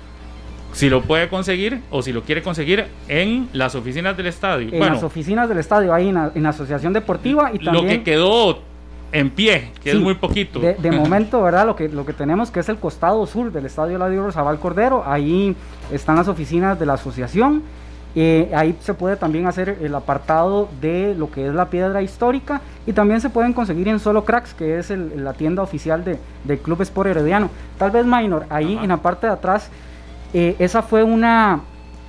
si 0.73 0.89
lo 0.89 1.03
puede 1.03 1.29
conseguir 1.29 1.81
o 1.91 2.03
si 2.03 2.13
lo 2.13 2.23
quiere 2.23 2.43
conseguir 2.43 2.87
en 3.09 3.49
las 3.53 3.75
oficinas 3.75 4.17
del 4.17 4.27
estadio. 4.27 4.73
En 4.73 4.81
las 4.81 5.03
oficinas 5.03 5.49
del 5.49 5.59
estadio, 5.59 5.93
ahí 5.93 6.09
en 6.09 6.43
la, 6.43 6.49
asociación 6.49 6.93
deportiva 6.93 7.51
y 7.53 7.59
también... 7.59 7.85
Lo 7.85 7.91
que 7.91 8.03
quedó 8.03 8.59
en 9.13 9.31
pie, 9.31 9.73
que 9.83 9.91
es 9.91 10.01
muy 10.01 10.15
poquito. 10.15 10.61
De, 10.61 10.91
momento, 10.93 11.43
¿verdad? 11.43 11.67
Lo 11.67 11.77
que, 11.77 11.89
lo 11.89 12.07
que 12.07 12.13
tenemos 12.13 12.51
que 12.51 12.61
es 12.61 12.69
el 12.69 12.77
costado 12.77 13.27
sur 13.27 13.53
del 13.53 13.67
Estadio 13.67 13.99
Ladio 13.99 14.25
Rosabal 14.25 14.59
Cordero, 14.59 15.03
ahí 15.07 15.57
están 15.93 16.17
las 16.17 16.29
oficinas 16.29 16.79
de 16.79 16.87
la 16.87 16.95
asociación. 16.95 17.63
Eh, 18.17 18.51
ahí 18.55 18.77
se 18.81 18.93
puede 18.93 19.17
también 19.17 19.47
hacer 19.47 19.79
el 19.81 19.95
apartado 19.95 20.69
de 20.81 21.15
lo 21.15 21.31
que 21.31 21.47
es 21.47 21.55
la 21.55 21.71
piedra 21.71 22.03
histórica 22.03 22.61
y 22.85 22.93
también 22.93 23.21
se 23.21 23.31
pueden 23.31 23.53
conseguir 23.53 23.87
en 23.87 24.01
Solo 24.01 24.25
Cracks, 24.25 24.53
que 24.53 24.79
es 24.79 24.91
la 24.91 25.33
tienda 25.33 25.63
oficial 25.63 26.05
de, 26.05 26.19
del 26.43 26.59
Club 26.59 26.83
Sport 26.83 27.11
Herediano. 27.11 27.51
Tal 27.79 27.93
vez 27.93 28.05
Minor, 28.05 28.47
ahí 28.51 28.79
en 28.83 28.89
la 28.89 28.97
parte 28.97 29.29
de 29.29 29.33
atrás, 29.33 29.71
eh, 30.33 30.57
esa 30.59 30.83
fue 30.83 31.03
una, 31.03 31.61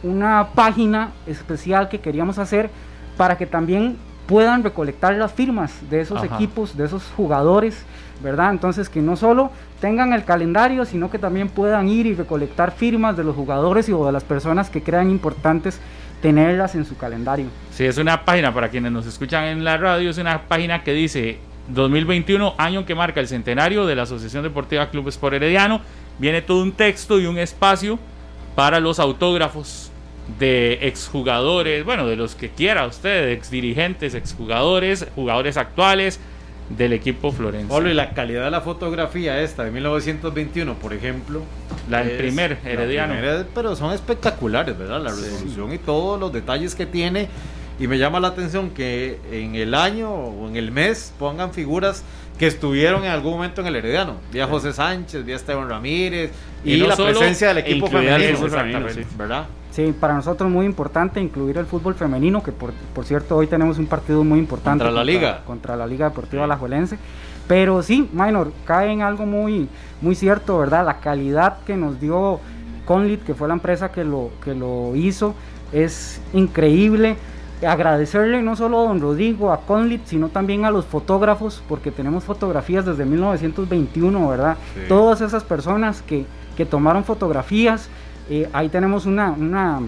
una 0.04 0.50
página 0.54 1.12
especial 1.26 1.90
que 1.90 2.00
queríamos 2.00 2.38
hacer 2.38 2.70
para 3.18 3.38
que 3.38 3.46
también 3.46 3.98
puedan 4.28 4.64
recolectar 4.64 5.14
las 5.16 5.34
firmas 5.34 5.74
de 5.90 6.02
esos 6.02 6.24
equipos, 6.24 6.78
de 6.78 6.86
esos 6.86 7.04
jugadores, 7.18 7.84
¿verdad? 8.24 8.52
Entonces 8.52 8.88
que 8.88 9.02
no 9.02 9.18
solo 9.18 9.52
tengan 9.82 10.14
el 10.14 10.24
calendario, 10.24 10.86
sino 10.86 11.10
que 11.10 11.20
también 11.20 11.50
puedan 11.50 11.90
ir 11.90 12.06
y 12.06 12.16
recolectar 12.16 12.72
firmas 12.72 13.18
de 13.18 13.24
los 13.24 13.36
jugadores 13.36 13.90
y 13.90 13.92
o 13.92 14.06
de 14.06 14.12
las 14.12 14.24
personas 14.24 14.70
que 14.70 14.82
crean 14.82 15.10
importantes 15.10 15.80
tenerlas 16.22 16.76
en 16.76 16.86
su 16.86 16.96
calendario. 16.96 17.48
Sí, 17.72 17.84
es 17.84 17.98
una 17.98 18.24
página 18.24 18.54
para 18.54 18.70
quienes 18.70 18.92
nos 18.92 19.06
escuchan 19.06 19.46
en 19.46 19.64
la 19.64 19.78
radio, 19.78 20.10
es 20.10 20.18
una 20.18 20.44
página 20.48 20.84
que 20.84 20.94
dice 20.94 21.40
2021, 21.70 22.54
año 22.58 22.86
que 22.86 22.96
marca 22.96 23.20
el 23.20 23.28
centenario 23.28 23.86
de 23.86 23.96
la 23.96 24.04
Asociación 24.04 24.44
Deportiva 24.44 24.90
Club 24.90 25.08
Sport 25.10 25.36
Herediano. 25.36 25.82
Viene 26.20 26.42
todo 26.42 26.62
un 26.62 26.72
texto 26.72 27.20
y 27.20 27.26
un 27.26 27.38
espacio 27.38 27.98
para 28.56 28.80
los 28.80 29.00
autógrafos 29.00 29.92
de 30.40 30.80
exjugadores, 30.88 31.84
bueno, 31.84 32.08
de 32.08 32.16
los 32.16 32.36
que 32.36 32.50
quiera 32.50 32.86
usted, 32.86 33.30
ex 33.30 33.50
dirigentes, 33.50 34.14
exjugadores, 34.14 35.08
jugadores 35.16 35.58
actuales 35.58 36.20
del 36.78 36.94
equipo 36.94 37.32
Florencia. 37.32 37.70
Pablo, 37.70 37.90
y 37.90 37.94
la 37.94 38.14
calidad 38.14 38.46
de 38.46 38.52
la 38.52 38.62
fotografía 38.62 39.42
esta 39.42 39.64
de 39.64 39.72
1921, 39.72 40.76
por 40.76 40.94
ejemplo. 40.94 41.42
La 41.90 42.04
del 42.04 42.18
primer 42.18 42.60
herediano. 42.64 43.16
pero 43.54 43.76
son 43.76 43.94
espectaculares, 43.94 44.78
¿verdad? 44.78 45.02
La 45.02 45.10
resolución 45.10 45.74
y 45.74 45.78
todos 45.78 46.20
los 46.20 46.32
detalles 46.32 46.76
que 46.76 46.86
tiene. 46.86 47.28
Y 47.80 47.88
me 47.88 47.98
llama 47.98 48.20
la 48.20 48.30
atención 48.30 48.70
que 48.70 49.20
en 49.32 49.56
el 49.56 49.74
año 49.74 50.14
o 50.14 50.48
en 50.48 50.56
el 50.56 50.72
mes 50.72 51.14
pongan 51.18 51.52
figuras 51.52 52.04
que 52.42 52.48
estuvieron 52.48 53.04
en 53.04 53.12
algún 53.12 53.34
momento 53.34 53.62
en 53.62 53.68
el 53.68 53.76
Herediano. 53.76 54.16
Vi 54.34 54.42
José 54.42 54.74
Sánchez, 54.74 55.24
vi 55.24 55.32
Esteban 55.32 55.70
Ramírez 55.70 56.32
y, 56.66 56.78
la 56.78 56.96
presencia 56.96 57.50
del 57.50 57.60
equipo 57.60 57.86
femenino, 57.86 58.40
¿verdad? 59.16 59.46
Sí, 59.70 59.94
para 60.00 60.16
nosotros 60.16 60.50
muy 60.50 60.66
importante 60.66 61.22
incluir 61.22 61.60
el 61.60 61.68
fútbol 61.68 61.94
femenino, 61.94 62.42
que 62.42 62.52
por, 62.52 62.74
por 62.96 63.06
cierto 63.06 63.38
hoy 63.38 63.46
tenemos 63.46 63.78
un 63.78 63.86
partido 63.86 64.24
muy 64.24 64.40
importante. 64.40 64.84
Contra 64.84 64.92
la 64.92 65.04
Liga. 65.04 65.44
Contra 65.46 65.76
la 65.76 65.86
Liga 65.86 66.10
Deportiva 66.10 66.46
Alajuelense. 66.46 66.98
Pero 67.48 67.84
sí, 67.84 68.10
Minor, 68.12 68.52
cae 68.66 68.92
en 68.92 69.04
algo 69.04 69.28
muy, 69.28 69.70
muy 70.02 70.16
cierto, 70.16 70.58
¿verdad? 70.58 70.84
La 70.84 71.00
calidad 71.00 71.60
que 71.68 71.78
nos 71.78 72.02
dio 72.02 72.40
Conlit, 72.86 73.24
que 73.24 73.36
fue 73.36 73.50
la 73.50 73.54
empresa 73.54 73.92
que 73.92 74.04
lo, 74.04 74.32
que 74.44 74.56
lo 74.56 74.96
hizo, 74.96 75.36
es 75.72 76.20
increíble. 76.34 77.18
Agradecerle 77.66 78.42
no 78.42 78.56
solo 78.56 78.80
a 78.82 78.84
don 78.86 79.00
Rodrigo, 79.00 79.52
a 79.52 79.62
Conlit, 79.62 80.06
sino 80.06 80.30
también 80.30 80.66
a 80.66 80.72
los 80.72 80.86
fotógrafos, 80.86 81.62
porque 81.70 81.92
tenemos 81.92 82.24
fotografías 82.24 82.86
desde 82.86 83.06
1921, 83.06 84.28
¿verdad? 84.30 84.58
Sí. 84.74 84.82
Todas 84.88 85.22
esas 85.22 85.44
personas 85.44 86.02
que, 86.02 86.26
que 86.58 86.66
tomaron 86.66 87.04
fotografías, 87.04 87.90
eh, 88.30 88.50
ahí 88.54 88.70
tenemos 88.70 89.06
una, 89.06 89.32
una, 89.32 89.80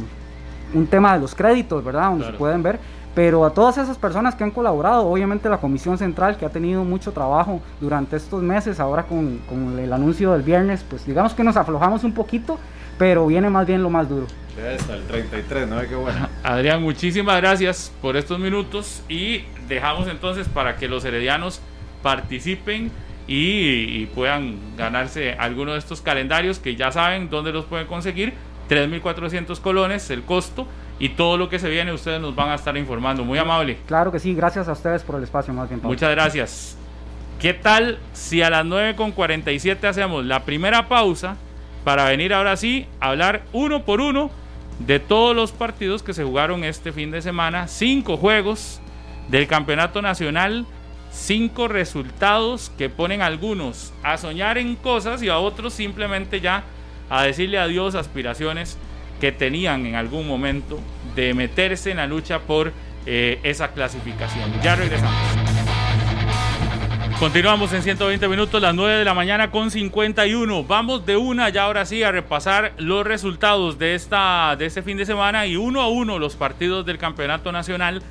un 0.74 0.88
tema 0.88 1.14
de 1.14 1.20
los 1.20 1.34
créditos, 1.36 1.84
¿verdad? 1.84 2.10
Donde 2.10 2.24
Claro. 2.26 2.34
se 2.34 2.38
pueden 2.40 2.64
ver. 2.64 2.80
Pero 3.16 3.46
a 3.46 3.52
todas 3.52 3.78
esas 3.78 3.96
personas 3.98 4.34
que 4.34 4.44
han 4.44 4.50
colaborado, 4.50 5.06
obviamente 5.08 5.48
la 5.48 5.60
Comisión 5.60 6.00
Central 6.00 6.36
que 6.36 6.48
ha 6.48 6.50
tenido 6.50 6.84
mucho 6.84 7.12
trabajo 7.12 7.62
durante 7.80 8.16
estos 8.16 8.42
meses, 8.42 8.80
ahora 8.80 9.04
con, 9.04 9.38
con 9.48 9.78
el 9.78 9.94
anuncio 9.94 10.32
del 10.34 10.42
viernes, 10.42 10.84
pues 10.90 11.06
digamos 11.06 11.34
que 11.36 11.44
nos 11.44 11.56
aflojamos 11.56 12.04
un 12.04 12.14
poquito, 12.14 12.58
pero 13.04 13.28
viene 13.28 13.50
más 13.50 13.68
bien 13.68 13.84
lo 13.84 13.90
más 13.90 14.08
duro. 14.08 14.28
Ya 14.56 14.72
está, 14.72 14.96
el 14.96 15.04
33, 15.04 15.68
¿no? 15.68 15.82
Qué 15.82 15.94
bueno. 15.94 16.30
Adrián, 16.44 16.82
muchísimas 16.82 17.36
gracias 17.42 17.92
por 18.02 18.16
estos 18.16 18.40
minutos 18.40 19.04
y 19.10 19.44
dejamos 19.68 20.08
entonces 20.08 20.48
para 20.48 20.78
que 20.78 20.88
los 20.88 21.04
heredianos 21.04 21.60
participen 22.02 22.92
y, 23.28 24.04
y 24.04 24.10
puedan 24.16 24.56
ganarse 24.78 25.34
alguno 25.34 25.74
de 25.74 25.80
estos 25.80 26.00
calendarios 26.00 26.60
que 26.60 26.78
ya 26.78 26.94
saben 26.94 27.30
dónde 27.30 27.52
los 27.52 27.66
pueden 27.66 27.88
conseguir. 27.88 28.36
3.400 28.70 29.60
colones 29.60 30.10
el 30.10 30.24
costo 30.24 30.66
y 30.98 31.10
todo 31.10 31.36
lo 31.36 31.50
que 31.50 31.60
se 31.60 31.70
viene 31.70 31.92
ustedes 31.92 32.22
nos 32.22 32.34
van 32.38 32.52
a 32.52 32.56
estar 32.56 32.78
informando. 32.78 33.26
Muy 33.26 33.38
amable. 33.38 33.80
Claro 33.86 34.14
que 34.14 34.20
sí, 34.20 34.34
gracias 34.34 34.70
a 34.70 34.72
ustedes 34.72 35.04
por 35.04 35.18
el 35.18 35.24
espacio 35.24 35.54
más 35.54 35.68
bien. 35.68 35.82
Pablo. 35.82 35.90
Muchas 35.90 36.12
gracias. 36.12 36.78
¿Qué 37.42 37.54
tal 37.54 38.00
si 38.14 38.42
a 38.42 38.50
las 38.50 38.64
9.47 38.66 39.84
hacemos 39.90 40.24
la 40.24 40.46
primera 40.46 40.88
pausa 40.88 41.36
para 41.84 42.06
venir 42.06 42.34
ahora 42.34 42.58
sí 42.58 42.88
a 43.00 43.10
hablar 43.10 43.44
uno 43.54 43.84
por 43.84 44.02
uno 44.02 44.32
de 44.80 45.00
todos 45.00 45.36
los 45.36 45.52
partidos 45.52 46.04
que 46.04 46.14
se 46.14 46.24
jugaron 46.24 46.64
este 46.64 46.92
fin 46.92 47.12
de 47.12 47.22
semana? 47.22 47.68
Cinco 47.68 48.18
juegos 48.18 48.80
del 49.30 49.48
Campeonato 49.48 50.02
Nacional, 50.02 50.66
cinco 51.12 51.68
resultados 51.68 52.72
que 52.78 52.90
ponen 52.90 53.22
a 53.22 53.28
algunos 53.28 53.94
a 54.04 54.18
soñar 54.18 54.58
en 54.58 54.76
cosas 54.76 55.22
y 55.22 55.30
a 55.30 55.38
otros 55.38 55.74
simplemente 55.74 56.42
ya 56.42 56.64
a 57.10 57.24
decirle 57.24 57.60
adiós 57.60 57.96
a 57.96 58.00
aspiraciones 58.00 58.78
que 59.20 59.32
tenían 59.32 59.86
en 59.86 59.96
algún 59.96 60.28
momento 60.28 60.80
de 61.16 61.34
meterse 61.34 61.92
en 61.92 61.98
la 61.98 62.08
lucha 62.08 62.40
por 62.40 62.74
eh, 63.06 63.40
esa 63.44 63.70
clasificación. 63.72 64.52
Ya 64.62 64.76
regresamos. 64.76 65.63
Continuamos 67.24 67.72
en 67.72 67.84
120 67.84 68.28
minutos, 68.28 68.62
las 68.62 68.76
9 68.76 68.98
de 68.98 69.06
la 69.06 69.14
mañana 69.14 69.50
con 69.50 69.72
51. 69.72 70.66
Vamos 70.66 71.06
de 71.06 71.16
una 71.16 71.48
ya 71.48 71.64
ahora 71.64 71.86
sí 71.86 72.04
a 72.04 72.12
repasar 72.12 72.74
los 72.78 73.08
resultados 73.08 73.80
de, 73.80 73.96
esta, 73.96 74.58
de 74.60 74.66
este 74.66 74.82
fin 74.82 74.98
de 74.98 75.06
semana 75.06 75.48
y 75.48 75.56
uno 75.56 75.80
a 75.80 75.88
uno 75.88 76.20
los 76.20 76.36
partidos 76.36 76.86
del 76.86 76.98
Campeonato 76.98 77.54
Nacional 77.54 78.04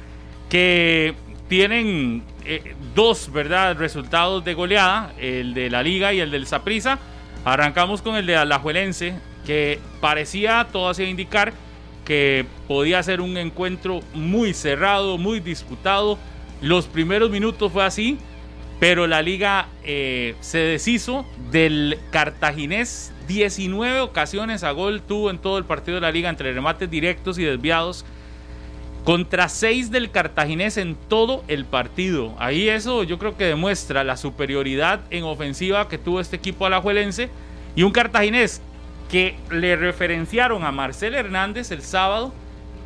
que 0.48 1.14
tienen 1.46 2.22
eh, 2.46 2.74
dos 2.94 3.30
¿verdad? 3.30 3.76
resultados 3.76 4.46
de 4.46 4.54
goleada, 4.54 5.12
el 5.18 5.52
de 5.52 5.68
la 5.68 5.82
Liga 5.82 6.14
y 6.14 6.20
el 6.20 6.30
del 6.30 6.46
Saprissa. 6.46 6.98
Arrancamos 7.44 8.00
con 8.00 8.16
el 8.16 8.24
de 8.24 8.36
Alajuelense, 8.36 9.12
que 9.44 9.78
parecía 10.00 10.68
todo 10.72 10.88
hacía 10.88 11.06
indicar 11.06 11.52
que 12.06 12.46
podía 12.66 13.02
ser 13.02 13.20
un 13.20 13.36
encuentro 13.36 14.00
muy 14.14 14.54
cerrado, 14.54 15.18
muy 15.18 15.40
disputado. 15.40 16.18
Los 16.62 16.86
primeros 16.86 17.28
minutos 17.28 17.70
fue 17.70 17.84
así, 17.84 18.18
pero 18.82 19.06
la 19.06 19.22
liga 19.22 19.68
eh, 19.84 20.34
se 20.40 20.58
deshizo 20.58 21.24
del 21.52 22.00
cartaginés. 22.10 23.12
19 23.28 24.00
ocasiones 24.00 24.64
a 24.64 24.72
gol 24.72 25.02
tuvo 25.02 25.30
en 25.30 25.38
todo 25.38 25.56
el 25.56 25.64
partido 25.64 25.94
de 25.94 26.00
la 26.00 26.10
liga 26.10 26.28
entre 26.28 26.52
remates 26.52 26.90
directos 26.90 27.38
y 27.38 27.44
desviados. 27.44 28.04
Contra 29.04 29.48
6 29.48 29.92
del 29.92 30.10
cartaginés 30.10 30.78
en 30.78 30.96
todo 30.96 31.44
el 31.46 31.64
partido. 31.64 32.34
Ahí 32.40 32.68
eso 32.68 33.04
yo 33.04 33.20
creo 33.20 33.36
que 33.36 33.44
demuestra 33.44 34.02
la 34.02 34.16
superioridad 34.16 35.02
en 35.10 35.22
ofensiva 35.22 35.88
que 35.88 35.98
tuvo 35.98 36.18
este 36.18 36.34
equipo 36.34 36.66
alajuelense. 36.66 37.30
Y 37.76 37.84
un 37.84 37.92
cartaginés 37.92 38.60
que 39.08 39.36
le 39.52 39.76
referenciaron 39.76 40.64
a 40.64 40.72
Marcel 40.72 41.14
Hernández 41.14 41.70
el 41.70 41.82
sábado. 41.82 42.34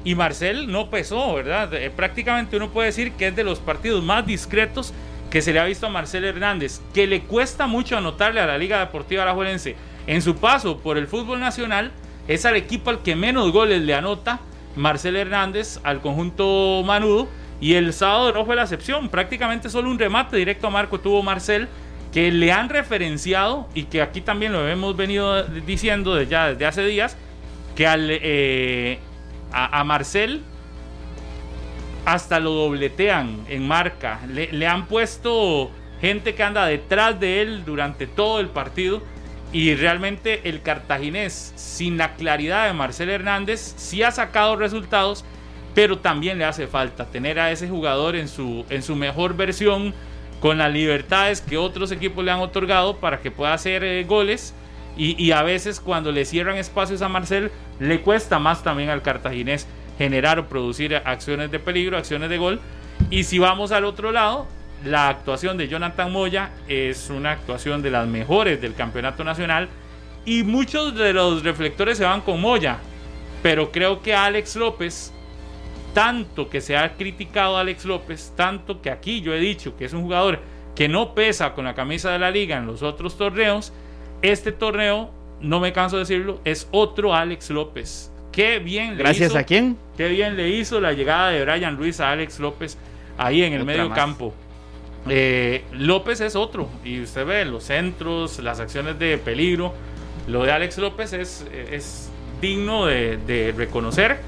Y 0.04 0.14
Marcel 0.14 0.70
no 0.70 0.90
pesó, 0.90 1.32
¿verdad? 1.32 1.72
Eh, 1.72 1.88
prácticamente 1.88 2.58
uno 2.58 2.68
puede 2.68 2.88
decir 2.88 3.12
que 3.12 3.28
es 3.28 3.34
de 3.34 3.44
los 3.44 3.60
partidos 3.60 4.04
más 4.04 4.26
discretos 4.26 4.92
que 5.36 5.42
se 5.42 5.52
le 5.52 5.60
ha 5.60 5.66
visto 5.66 5.86
a 5.86 5.90
Marcel 5.90 6.24
Hernández, 6.24 6.80
que 6.94 7.06
le 7.06 7.24
cuesta 7.24 7.66
mucho 7.66 7.94
anotarle 7.98 8.40
a 8.40 8.46
la 8.46 8.56
Liga 8.56 8.78
Deportiva 8.78 9.22
Alajuelense. 9.22 9.76
En 10.06 10.22
su 10.22 10.36
paso 10.36 10.78
por 10.78 10.96
el 10.96 11.08
fútbol 11.08 11.40
nacional, 11.40 11.92
es 12.26 12.46
al 12.46 12.56
equipo 12.56 12.88
al 12.88 13.02
que 13.02 13.16
menos 13.16 13.52
goles 13.52 13.82
le 13.82 13.92
anota 13.92 14.40
Marcel 14.76 15.14
Hernández 15.14 15.78
al 15.82 16.00
conjunto 16.00 16.82
Manudo. 16.86 17.28
Y 17.60 17.74
el 17.74 17.92
sábado 17.92 18.32
no 18.32 18.46
fue 18.46 18.56
la 18.56 18.62
excepción, 18.62 19.10
prácticamente 19.10 19.68
solo 19.68 19.90
un 19.90 19.98
remate 19.98 20.38
directo 20.38 20.68
a 20.68 20.70
Marco 20.70 21.00
tuvo 21.00 21.22
Marcel, 21.22 21.68
que 22.14 22.32
le 22.32 22.50
han 22.50 22.70
referenciado 22.70 23.68
y 23.74 23.82
que 23.82 24.00
aquí 24.00 24.22
también 24.22 24.54
lo 24.54 24.66
hemos 24.66 24.96
venido 24.96 25.42
diciendo 25.42 26.14
desde, 26.14 26.30
ya 26.30 26.48
desde 26.52 26.64
hace 26.64 26.82
días, 26.86 27.14
que 27.74 27.86
al, 27.86 28.08
eh, 28.10 29.00
a 29.52 29.84
Marcel 29.84 30.40
hasta 32.06 32.38
lo 32.38 32.52
dobletean 32.52 33.44
en 33.48 33.66
marca. 33.66 34.20
Le, 34.28 34.66
han 34.66 34.86
puesto 34.86 35.72
gente 36.00 36.36
que 36.36 36.42
anda 36.44 36.64
detrás 36.64 37.18
de 37.18 37.42
él 37.42 37.64
durante 37.66 38.06
todo 38.06 38.40
el 38.40 38.48
partido. 38.48 39.02
Y 39.52 39.74
realmente 39.74 40.48
el 40.48 40.62
cartaginés, 40.62 41.52
sin 41.56 41.98
la 41.98 42.14
claridad 42.14 42.66
de 42.66 42.72
Marcel 42.74 43.10
Hernández, 43.10 43.74
sí 43.76 44.02
ha 44.02 44.10
sacado 44.12 44.56
resultados, 44.56 45.24
pero 45.74 45.98
también 45.98 46.38
le 46.38 46.44
hace 46.44 46.66
falta 46.66 47.06
tener 47.06 47.40
a 47.40 47.50
ese 47.50 47.68
jugador 47.68 48.14
en 48.16 48.28
su, 48.28 48.64
en 48.70 48.82
su 48.82 48.94
mejor 48.94 49.36
versión, 49.36 49.92
con 50.40 50.58
las 50.58 50.72
libertades 50.72 51.40
que 51.40 51.56
otros 51.56 51.90
equipos 51.90 52.24
le 52.24 52.30
han 52.30 52.40
otorgado 52.40 52.98
para 52.98 53.20
que 53.20 53.30
pueda 53.30 53.52
hacer 53.52 53.82
eh, 53.82 54.04
goles. 54.04 54.54
Y 54.98 55.30
a 55.32 55.42
veces 55.42 55.78
cuando 55.78 56.10
le 56.10 56.24
cierran 56.24 56.56
espacios 56.56 57.02
a 57.02 57.08
Marcel, 57.10 57.50
le 57.78 58.00
cuesta 58.00 58.38
más 58.38 58.62
también 58.62 58.88
al 58.88 59.02
cartaginés 59.02 59.66
generar 59.98 60.38
o 60.38 60.48
producir 60.48 60.96
acciones 60.96 61.50
de 61.50 61.58
peligro, 61.58 61.96
acciones 61.96 62.30
de 62.30 62.38
gol. 62.38 62.60
Y 63.10 63.24
si 63.24 63.38
vamos 63.38 63.72
al 63.72 63.84
otro 63.84 64.12
lado, 64.12 64.46
la 64.84 65.08
actuación 65.08 65.56
de 65.56 65.68
Jonathan 65.68 66.12
Moya 66.12 66.50
es 66.68 67.10
una 67.10 67.32
actuación 67.32 67.82
de 67.82 67.90
las 67.90 68.06
mejores 68.06 68.60
del 68.60 68.74
campeonato 68.74 69.24
nacional 69.24 69.68
y 70.24 70.42
muchos 70.42 70.94
de 70.94 71.12
los 71.12 71.42
reflectores 71.44 71.98
se 71.98 72.04
van 72.04 72.20
con 72.20 72.40
Moya, 72.40 72.78
pero 73.42 73.70
creo 73.70 74.02
que 74.02 74.14
Alex 74.14 74.56
López, 74.56 75.12
tanto 75.94 76.48
que 76.48 76.60
se 76.60 76.76
ha 76.76 76.94
criticado 76.94 77.56
Alex 77.56 77.84
López, 77.84 78.32
tanto 78.36 78.82
que 78.82 78.90
aquí 78.90 79.20
yo 79.20 79.32
he 79.32 79.38
dicho 79.38 79.76
que 79.76 79.84
es 79.84 79.92
un 79.92 80.02
jugador 80.02 80.40
que 80.74 80.88
no 80.88 81.14
pesa 81.14 81.54
con 81.54 81.64
la 81.64 81.74
camisa 81.74 82.10
de 82.10 82.18
la 82.18 82.30
liga 82.30 82.58
en 82.58 82.66
los 82.66 82.82
otros 82.82 83.16
torneos, 83.16 83.72
este 84.20 84.52
torneo, 84.52 85.10
no 85.40 85.60
me 85.60 85.72
canso 85.72 85.96
de 85.96 86.02
decirlo, 86.02 86.40
es 86.44 86.68
otro 86.72 87.14
Alex 87.14 87.50
López. 87.50 88.12
Qué 88.36 88.58
bien 88.60 88.90
le 88.96 89.02
Gracias 89.02 89.30
hizo, 89.30 89.38
a 89.38 89.42
quién? 89.42 89.76
Qué 89.96 90.08
bien 90.08 90.36
le 90.36 90.48
hizo 90.50 90.78
la 90.80 90.92
llegada 90.92 91.30
de 91.30 91.42
Brian 91.44 91.76
Ruiz 91.76 91.98
a 92.00 92.10
Alex 92.12 92.38
López 92.38 92.76
ahí 93.18 93.42
en 93.42 93.54
el 93.54 93.62
Otra 93.62 93.72
medio 93.74 93.88
más. 93.88 93.98
campo. 93.98 94.34
Eh, 95.08 95.64
López 95.72 96.20
es 96.20 96.36
otro, 96.36 96.68
y 96.84 97.00
usted 97.00 97.24
ve 97.24 97.44
los 97.46 97.64
centros, 97.64 98.38
las 98.40 98.60
acciones 98.60 98.98
de 98.98 99.16
peligro. 99.18 99.72
Lo 100.28 100.42
de 100.44 100.52
Alex 100.52 100.76
López 100.78 101.12
es, 101.14 101.46
es 101.72 102.10
digno 102.42 102.86
de, 102.86 103.16
de 103.16 103.54
reconocer. 103.56 104.18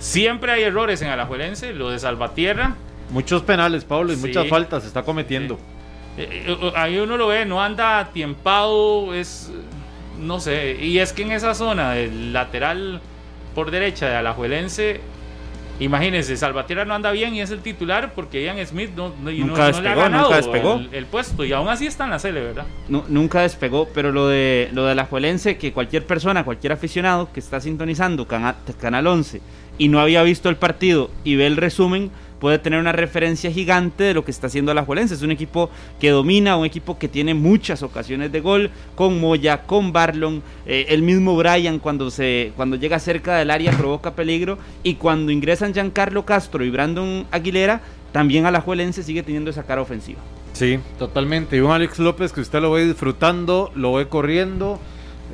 Siempre 0.00 0.52
hay 0.52 0.62
errores 0.64 1.00
en 1.00 1.08
Alajuelense, 1.08 1.72
lo 1.72 1.90
de 1.90 1.98
Salvatierra. 1.98 2.74
Muchos 3.10 3.42
penales, 3.42 3.84
Pablo, 3.84 4.12
y 4.12 4.16
Sí. 4.16 4.26
muchas 4.26 4.48
faltas 4.48 4.82
se 4.82 4.88
está 4.88 5.02
cometiendo. 5.02 5.58
eh, 6.18 6.44
eh, 6.48 6.72
ahí 6.76 6.98
uno 6.98 7.16
lo 7.16 7.28
ve, 7.28 7.46
no 7.46 7.62
anda 7.62 8.10
tiempado, 8.12 9.14
es. 9.14 9.50
No 10.18 10.40
sé, 10.40 10.76
y 10.80 10.98
es 10.98 11.12
que 11.12 11.22
en 11.22 11.32
esa 11.32 11.54
zona 11.54 11.92
del 11.92 12.32
lateral 12.32 13.00
por 13.56 13.72
derecha 13.72 14.08
de 14.08 14.14
Alajuelense, 14.14 15.00
imagínense, 15.80 16.36
Salvatierra 16.36 16.84
no 16.84 16.94
anda 16.94 17.10
bien 17.10 17.34
y 17.34 17.40
es 17.40 17.50
el 17.50 17.60
titular 17.60 18.12
porque 18.14 18.42
Ian 18.42 18.64
Smith 18.66 18.90
no, 18.96 19.08
no- 19.22 19.30
Nunca 19.30 19.52
no 19.52 19.56
le 19.56 19.62
ha 19.62 19.66
despegó, 19.66 20.00
ganado 20.00 20.22
nunca 20.24 20.36
despegó. 20.36 20.74
El, 20.76 20.88
el 20.94 21.06
puesto 21.06 21.44
y 21.44 21.52
aún 21.52 21.68
así 21.68 21.86
está 21.86 22.04
en 22.04 22.10
la 22.10 22.18
Cele, 22.18 22.40
¿verdad? 22.40 22.64
Nu- 22.88 23.04
nunca 23.08 23.40
despegó, 23.42 23.88
pero 23.92 24.12
lo 24.12 24.28
de 24.28 24.70
lo 24.72 24.86
de 24.86 24.94
la 24.94 25.04
Juelense, 25.06 25.58
que 25.58 25.72
cualquier 25.72 26.06
persona, 26.06 26.44
cualquier 26.44 26.72
aficionado 26.72 27.30
que 27.32 27.40
está 27.40 27.60
sintonizando 27.60 28.26
Cana- 28.26 28.56
Canal 28.80 29.06
11 29.06 29.40
y 29.78 29.88
no 29.88 30.00
había 30.00 30.22
visto 30.22 30.48
el 30.48 30.56
partido 30.56 31.10
y 31.24 31.36
ve 31.36 31.46
el 31.46 31.56
resumen, 31.56 32.10
puede 32.40 32.58
tener 32.58 32.80
una 32.80 32.92
referencia 32.92 33.50
gigante 33.50 34.04
de 34.04 34.14
lo 34.14 34.24
que 34.24 34.30
está 34.30 34.46
haciendo 34.48 34.72
Alajuelense. 34.72 35.14
Es 35.14 35.22
un 35.22 35.30
equipo 35.30 35.70
que 36.00 36.10
domina, 36.10 36.56
un 36.56 36.66
equipo 36.66 36.98
que 36.98 37.08
tiene 37.08 37.34
muchas 37.34 37.82
ocasiones 37.82 38.32
de 38.32 38.40
gol, 38.40 38.70
con 38.94 39.20
Moya, 39.20 39.62
con 39.62 39.92
Barlon, 39.92 40.42
eh, 40.66 40.86
el 40.88 41.02
mismo 41.02 41.36
Brian 41.36 41.78
cuando, 41.78 42.10
se, 42.10 42.52
cuando 42.56 42.76
llega 42.76 42.98
cerca 42.98 43.36
del 43.36 43.50
área 43.50 43.72
provoca 43.72 44.14
peligro, 44.14 44.58
y 44.82 44.94
cuando 44.94 45.32
ingresan 45.32 45.72
Giancarlo 45.72 46.24
Castro 46.24 46.64
y 46.64 46.70
Brandon 46.70 47.26
Aguilera, 47.30 47.80
también 48.12 48.46
Alajuelense 48.46 49.02
sigue 49.02 49.22
teniendo 49.22 49.50
esa 49.50 49.64
cara 49.64 49.82
ofensiva. 49.82 50.20
Sí, 50.52 50.78
totalmente. 50.98 51.56
Y 51.56 51.60
un 51.60 51.70
Alex 51.70 51.98
López 51.98 52.32
que 52.32 52.40
usted 52.40 52.62
lo 52.62 52.72
ve 52.72 52.86
disfrutando, 52.86 53.70
lo 53.74 53.92
ve 53.92 54.08
corriendo. 54.08 54.80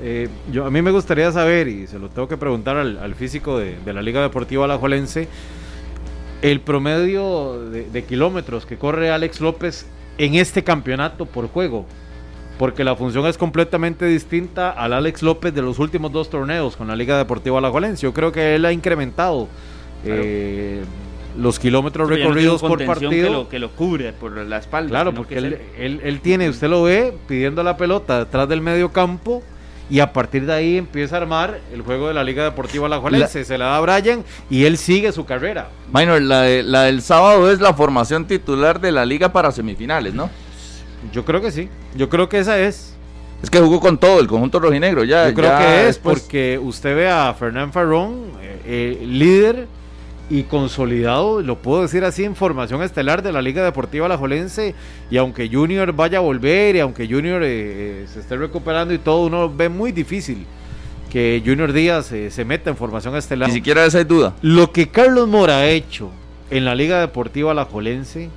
Eh, 0.01 0.29
yo, 0.51 0.67
a 0.67 0.71
mí 0.71 0.83
me 0.83 0.91
gustaría 0.91 1.31
saber, 1.31 1.69
y 1.69 1.87
se 1.87 2.01
lo 2.01 2.09
tengo 2.09 2.27
que 2.27 2.37
preguntar 2.37 2.77
al, 2.77 3.15
físico 3.15 3.57
de, 3.59 3.79
la 3.93 4.03
Liga 4.03 4.21
Deportiva 4.21 4.65
Alajuelense, 4.65 5.29
el 6.43 6.61
promedio 6.61 7.70
de, 7.70 8.05
kilómetros 8.05 8.66
que 8.66 8.76
corre 8.76 9.11
Alex 9.11 9.40
López 9.40 9.86
en 10.18 10.34
este 10.34 10.62
campeonato 10.62 11.24
por 11.24 11.49
juego. 11.49 11.86
Porque 12.59 12.84
la 12.84 12.95
función 12.95 13.26
es 13.26 13.38
completamente 13.38 14.05
distinta 14.05 14.70
al 14.70 14.93
Alex 14.93 15.22
López 15.22 15.55
de 15.55 15.62
los 15.62 15.78
últimos 15.78 16.12
dos 16.12 16.28
torneos 16.28 16.76
con 16.76 16.88
la 16.88 16.97
Liga 16.97 17.16
Deportiva 17.16 17.59
Alajuelense. 17.59 18.03
Yo 18.03 18.12
creo 18.12 18.30
que 18.30 18.57
él 18.57 18.64
ha 18.64 18.72
incrementado. 18.72 19.49
Eh, 20.05 20.82
los 21.38 21.59
kilómetros 21.59 22.11
recorridos 22.11 22.61
por 22.61 22.84
partido. 22.84 23.11
Que 23.11 23.30
lo, 23.30 23.49
que 23.49 23.59
lo 23.59 23.70
cubre 23.70 24.12
por 24.12 24.36
la 24.36 24.59
espalda. 24.59 24.90
Claro, 24.90 25.14
porque 25.14 25.38
él, 25.38 25.61
él, 25.78 26.20
tiene, 26.20 26.51
usted 26.51 26.68
lo 26.68 26.82
ve 26.82 27.14
pidiendo 27.26 27.62
la 27.62 27.78
pelota 27.78 28.18
detrás 28.18 28.49
del 28.49 28.61
medio 28.61 28.93
campo 28.93 29.43
y 29.93 30.01
a 30.01 30.11
partir 30.11 30.47
de 30.47 30.55
ahí 30.55 30.78
empieza 30.78 31.16
a 31.16 31.20
armar 31.20 31.61
el 31.70 31.82
juego 31.82 32.09
de 32.09 32.14
la 32.14 32.24
Liga 32.24 32.45
Deportiva 32.45 32.86
Alajuelense. 32.86 33.45
Se 33.45 33.59
la 33.59 33.66
da 33.66 33.76
a 33.76 33.80
Brian 33.80 34.24
y 34.49 34.64
él 34.64 34.78
sigue 34.78 35.12
su 35.12 35.26
carrera. 35.26 35.68
Minor, 35.93 36.22
la, 36.22 36.47
la 36.62 36.84
del 36.84 37.03
sábado 37.03 37.53
es 37.53 37.61
la 37.61 37.74
formación 37.74 38.26
titular 38.26 38.80
de 38.80 38.90
la 38.90 39.05
Liga 39.05 39.34
para 39.34 39.53
semifinales, 39.53 40.14
¿no? 40.14 40.30
Yo 41.12 41.26
creo 41.26 41.43
que 41.43 41.51
sí. 41.51 41.68
Yo 41.95 42.09
creo 42.09 42.26
que 42.30 42.38
esa 42.38 42.59
es. 42.59 42.95
Es 43.43 43.51
que 43.51 43.61
jugó 43.61 43.80
con 43.80 43.99
todo 43.99 44.18
el 44.18 44.28
conjunto 44.28 44.61
rojinegro. 44.61 45.05
Ya, 45.05 45.28
Yo 45.28 45.34
creo 45.34 45.59
que 45.59 45.88
es 45.88 45.99
porque 45.99 46.59
usted 46.59 46.97
ve 46.97 47.11
a 47.11 47.34
Fernán 47.34 47.70
Farrón, 47.70 48.32
eh, 48.40 48.62
eh, 48.64 49.07
líder 49.07 49.66
y 50.33 50.45
consolidado, 50.45 51.43
lo 51.43 51.59
puedo 51.59 51.83
decir 51.83 52.05
así, 52.05 52.24
en 52.24 52.35
formación 52.35 52.83
estelar 52.83 53.22
de 53.22 53.33
la 53.33 53.43
Liga 53.43 53.62
Deportiva 53.62 54.07
Alajuelense. 54.07 54.74
Y 55.11 55.18
aunque 55.18 55.51
Junior 55.53 55.93
vaya 55.93 56.18
a 56.18 56.20
volver 56.22 56.74
y 56.74 56.80
aunque 56.80 57.07
Junior 57.07 57.43
eh, 57.43 57.49
eh, 57.51 58.07
se 58.11 58.20
esté 58.20 58.39
recuperando 58.39 58.95
y 58.95 58.99
todo, 58.99 59.26
uno 59.26 59.55
ve 59.55 59.68
muy 59.68 59.93
difícil 59.93 60.47
que 61.11 61.43
Junior 61.45 61.74
Díaz 61.74 62.12
eh, 62.12 62.30
se 62.30 62.47
meta 62.47 62.70
en 62.70 62.78
formación 62.78 63.14
estelar. 63.14 63.51
Ni 63.51 63.57
siquiera 63.57 63.85
esa 63.85 64.01
es 64.01 64.09
duda. 64.09 64.35
Lo 64.41 64.72
que 64.72 64.89
Carlos 64.89 65.28
Mora 65.28 65.59
ha 65.59 65.66
hecho 65.66 66.11
en 66.51 66.64
la 66.64 66.74
Liga 66.74 66.99
Deportiva 66.99 67.51
Alajuelense, 67.51 68.30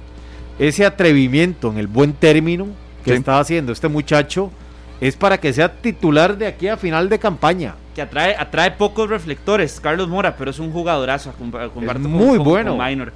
ese 0.60 0.86
atrevimiento 0.86 1.72
en 1.72 1.78
el 1.78 1.88
buen 1.88 2.12
término 2.12 2.68
que 3.06 3.14
está 3.14 3.40
haciendo 3.40 3.72
este 3.72 3.88
muchacho, 3.88 4.52
es 5.00 5.16
para 5.16 5.40
que 5.40 5.54
sea 5.54 5.72
titular 5.72 6.38
de 6.38 6.48
aquí 6.48 6.68
a 6.68 6.76
final 6.76 7.08
de 7.08 7.20
campaña 7.20 7.76
que 7.96 8.02
atrae, 8.02 8.36
atrae 8.38 8.72
pocos 8.72 9.10
reflectores, 9.10 9.80
Carlos 9.80 10.10
Mora, 10.10 10.36
pero 10.36 10.52
es 10.52 10.60
un 10.60 10.72
jugadorazo. 10.72 11.32
Es 11.32 12.00
muy 12.00 12.38
bueno. 12.38 12.78
Minor. 12.78 13.14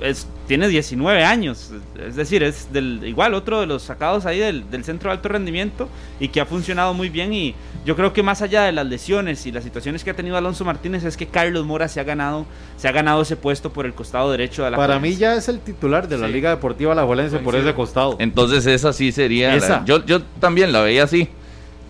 Es, 0.00 0.26
tiene 0.48 0.66
19 0.66 1.22
años, 1.22 1.70
es 2.04 2.16
decir, 2.16 2.42
es 2.42 2.72
del, 2.72 3.02
igual 3.04 3.34
otro 3.34 3.60
de 3.60 3.68
los 3.68 3.84
sacados 3.84 4.26
ahí 4.26 4.40
del, 4.40 4.64
centro 4.82 5.10
de 5.10 5.16
alto 5.16 5.28
rendimiento 5.28 5.88
y 6.18 6.26
que 6.26 6.40
ha 6.40 6.44
funcionado 6.44 6.92
muy 6.92 7.08
bien 7.08 7.32
y 7.32 7.54
yo 7.84 7.94
creo 7.94 8.12
que 8.12 8.20
más 8.20 8.42
allá 8.42 8.64
de 8.64 8.72
las 8.72 8.84
lesiones 8.84 9.46
y 9.46 9.52
las 9.52 9.62
situaciones 9.62 10.02
que 10.02 10.10
ha 10.10 10.14
tenido 10.14 10.36
Alonso 10.36 10.64
Martínez 10.64 11.04
es 11.04 11.16
que 11.16 11.28
Carlos 11.28 11.64
Mora 11.64 11.86
se 11.86 12.00
ha 12.00 12.02
ganado, 12.02 12.46
se 12.76 12.88
ha 12.88 12.92
ganado 12.92 13.22
ese 13.22 13.36
puesto 13.36 13.72
por 13.72 13.86
el 13.86 13.94
costado 13.94 14.28
derecho 14.32 14.64
de 14.64 14.72
la 14.72 14.76
Para 14.76 14.98
mí 14.98 15.14
ya 15.14 15.36
es 15.36 15.48
el 15.48 15.60
titular 15.60 16.08
de 16.08 16.18
la 16.18 16.26
Liga 16.26 16.50
Deportiva 16.50 16.92
La 16.92 17.04
Juelense 17.04 17.38
por 17.38 17.54
ese 17.54 17.72
costado. 17.72 18.16
Entonces 18.18 18.66
esa 18.66 18.92
sí 18.92 19.12
sería, 19.12 19.84
yo, 19.84 20.04
yo 20.04 20.20
también 20.40 20.72
la 20.72 20.80
veía 20.80 21.04
así. 21.04 21.28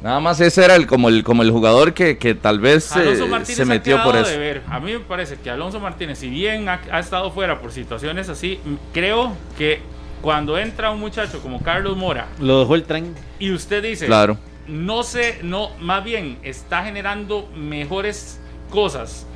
Nada 0.03 0.21
más 0.21 0.41
ese 0.41 0.65
era 0.65 0.77
el 0.77 0.87
como 0.87 1.09
el 1.09 1.25
como 1.25 1.43
el 1.43 1.51
jugador 1.51 1.95
que, 1.95 2.15
tal 2.41 2.61
vez 2.61 2.95
eh, 2.97 3.17
se 3.45 3.65
metió 3.65 4.03
por 4.03 4.17
eso. 4.17 4.31
A 4.69 4.81
mí 4.81 4.93
me 4.93 5.01
parece 5.01 5.37
que 5.37 5.51
Alonso 5.51 5.81
Martínez, 5.81 6.19
si 6.19 6.29
bien 6.29 6.69
ha, 6.69 6.99
estado 6.99 7.31
fuera 7.31 7.61
por 7.61 7.73
situaciones 7.73 8.29
así, 8.29 8.61
creo 8.93 9.33
que 9.57 9.81
cuando 10.21 10.59
entra 10.59 10.91
un 10.91 11.01
muchacho 11.01 11.41
como 11.41 11.63
Carlos 11.63 11.97
Mora, 11.97 12.27
lo 12.39 12.61
dejó 12.61 12.75
el 12.75 12.85
tren 12.85 13.15
y 13.39 13.53
usted 13.53 13.83
dice, 13.83 14.07
claro, 14.07 14.39
no 14.69 15.03
sé, 15.03 15.39
no, 15.43 15.71
más 15.81 16.05
bien 16.05 16.39
está 16.43 16.85
generando 16.85 17.49
mejores 17.55 18.41
cosas 18.71 19.27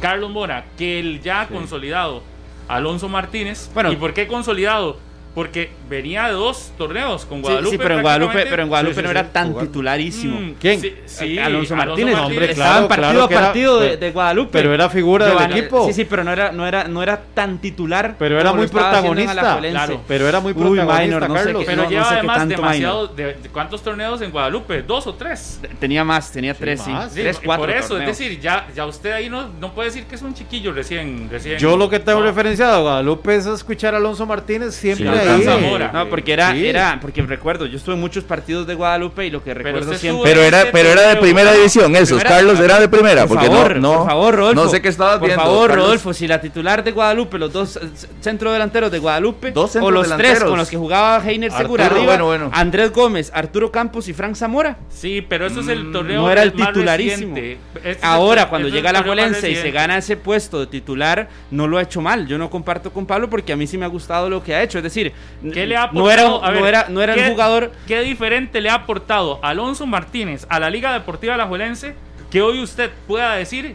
Carlos 0.00 0.30
Mora 0.30 0.64
que 0.78 0.98
el 0.98 1.20
ya 1.20 1.46
consolidado 1.48 2.22
Alonso 2.68 3.08
Martínez. 3.08 3.70
Bueno, 3.74 3.92
¿y 3.92 3.96
por 3.96 4.14
qué 4.14 4.26
consolidado? 4.26 4.98
Porque 5.40 5.70
venía 5.88 6.26
de 6.26 6.34
dos 6.34 6.70
torneos 6.76 7.24
con 7.24 7.40
Guadalupe. 7.40 7.70
Sí, 7.70 7.78
pero 7.82 7.94
en 7.94 8.02
Guadalupe, 8.02 8.44
pero 8.44 8.62
en 8.62 8.68
Guadalupe 8.68 9.02
no 9.02 9.10
era 9.10 9.32
tan 9.32 9.58
titularísimo. 9.58 10.38
Mm, 10.38 10.54
¿Quién? 10.60 10.82
Sí, 11.06 11.38
Alonso 11.38 11.76
Martínez. 11.76 12.14
hombre, 12.18 12.52
claro, 12.52 12.86
partido 12.86 13.24
a 13.24 13.28
partido 13.30 13.80
de, 13.80 14.10
Guadalupe. 14.10 14.50
Pero 14.52 14.74
era 14.74 14.90
figura 14.90 15.24
del 15.24 15.50
equipo. 15.50 15.86
Sí, 15.86 15.94
sí, 15.94 16.04
pero 16.04 16.24
no 16.24 16.32
era, 16.34 16.52
no 16.52 16.66
era, 16.66 16.84
no 16.84 17.02
era 17.02 17.22
tan 17.32 17.58
titular. 17.58 18.16
Pero 18.18 18.38
era 18.38 18.52
muy 18.52 18.66
protagonista. 18.66 19.58
Claro, 19.60 20.02
pero 20.06 20.28
era 20.28 20.40
muy 20.40 20.52
protagonista, 20.52 21.20
Carlos. 21.26 21.64
pero 21.64 21.88
lleva 21.88 22.10
además 22.10 22.46
demasiado. 22.46 23.06
De, 23.06 23.36
¿Cuántos 23.50 23.82
torneos 23.82 24.20
en 24.20 24.32
Guadalupe? 24.32 24.82
¿Dos 24.82 25.06
o 25.06 25.14
tres? 25.14 25.58
Tenía 25.78 26.04
más, 26.04 26.30
tenía 26.30 26.52
tres, 26.52 26.82
sí. 26.82 26.92
Tres, 27.14 27.40
cuatro. 27.42 27.64
Por 27.64 27.74
eso, 27.74 27.98
es 27.98 28.08
decir, 28.08 28.38
ya, 28.38 28.68
ya 28.76 28.84
usted 28.84 29.12
ahí 29.12 29.30
no, 29.30 29.48
no 29.58 29.72
puede 29.72 29.88
decir 29.88 30.04
que 30.04 30.16
es 30.16 30.20
un 30.22 30.34
chiquillo 30.34 30.74
recién. 30.74 31.30
recién 31.30 31.56
Yo 31.56 31.78
lo 31.78 31.88
que 31.88 31.98
tengo 31.98 32.20
referenciado 32.20 32.74
a 32.74 32.80
Guadalupe 32.80 33.36
es 33.36 33.46
escuchar 33.46 33.94
a 33.94 33.96
Alonso 33.96 34.26
Martínez 34.26 34.74
siempre 34.74 35.29
no, 35.38 36.08
porque 36.08 36.32
era, 36.32 36.56
era, 36.56 36.98
porque 37.00 37.22
recuerdo, 37.22 37.66
yo 37.66 37.76
estuve 37.76 37.94
en 37.94 38.00
muchos 38.00 38.24
partidos 38.24 38.66
de 38.66 38.74
Guadalupe 38.74 39.26
y 39.26 39.30
lo 39.30 39.42
que 39.42 39.54
recuerdo 39.54 39.94
siempre. 39.94 40.30
Pero 40.30 40.42
era, 40.42 40.66
pero 40.72 40.90
era 40.90 41.08
de 41.08 41.16
primera 41.16 41.52
división 41.52 41.94
esos, 41.96 42.22
Carlos 42.22 42.58
era 42.60 42.80
de 42.80 42.88
primera, 42.88 43.26
por 43.26 43.42
favor, 43.42 43.76
no, 43.76 43.98
por 43.98 44.06
favor, 44.06 44.34
Rodolfo. 44.34 44.64
No 44.64 44.70
sé 44.70 44.82
qué 44.82 44.88
estabas 44.88 45.18
por 45.18 45.28
viendo. 45.28 45.44
Por 45.44 45.52
favor, 45.52 45.74
Rodolfo, 45.74 46.12
si 46.12 46.26
la 46.26 46.40
titular 46.40 46.84
de 46.84 46.92
Guadalupe, 46.92 47.38
los 47.38 47.52
dos 47.52 47.78
centrodelanteros 48.20 48.90
de 48.90 48.98
Guadalupe, 48.98 49.52
o 49.54 49.90
los 49.90 50.16
tres 50.16 50.42
con 50.42 50.58
los 50.58 50.68
que 50.68 50.76
jugaba 50.76 51.22
Heiner 51.24 51.52
Segura 51.52 51.86
arriba, 51.86 52.18
Andrés 52.52 52.92
Gómez, 52.92 53.30
Arturo 53.34 53.70
Campos 53.70 54.08
y 54.08 54.12
Frank 54.12 54.34
Zamora. 54.34 54.76
Sí, 54.88 55.24
pero 55.26 55.46
eso 55.46 55.60
es 55.60 55.68
el 55.68 55.84
mm, 55.84 55.92
torneo. 55.92 56.22
No 56.22 56.30
era 56.30 56.42
el 56.42 56.52
titularísimo. 56.52 57.36
Este 57.36 57.98
Ahora, 58.02 58.48
cuando 58.48 58.68
llega 58.68 58.92
la 58.92 59.02
Jolense 59.02 59.50
y 59.50 59.56
se 59.56 59.70
gana 59.70 59.98
ese 59.98 60.16
puesto 60.16 60.60
de 60.60 60.66
titular, 60.66 61.28
no 61.50 61.66
lo 61.66 61.78
ha 61.78 61.82
hecho 61.82 62.00
mal. 62.00 62.26
Yo 62.26 62.38
no 62.38 62.50
comparto 62.50 62.92
con 62.92 63.06
Pablo 63.06 63.30
porque 63.30 63.52
a 63.52 63.56
mí 63.56 63.66
sí 63.66 63.78
me 63.78 63.84
ha 63.84 63.88
gustado 63.88 64.28
lo 64.28 64.42
que 64.42 64.54
ha 64.54 64.62
hecho. 64.62 64.78
Es 64.78 64.84
decir, 64.84 65.09
¿qué 65.52 65.66
le 65.66 65.76
ha 65.76 65.90
no 65.92 66.10
era 66.10 66.24
no 66.24 66.66
era, 66.66 66.86
no 66.88 67.02
era 67.02 67.14
el 67.14 67.30
jugador. 67.30 67.72
¿Qué 67.86 68.00
diferente 68.00 68.60
le 68.60 68.70
ha 68.70 68.74
aportado 68.74 69.38
Alonso 69.42 69.86
Martínez 69.86 70.46
a 70.48 70.60
la 70.60 70.70
Liga 70.70 70.92
Deportiva 70.92 71.34
Alajuelense 71.34 71.94
que 72.30 72.42
hoy 72.42 72.62
usted 72.62 72.90
pueda 73.06 73.34
decir 73.34 73.74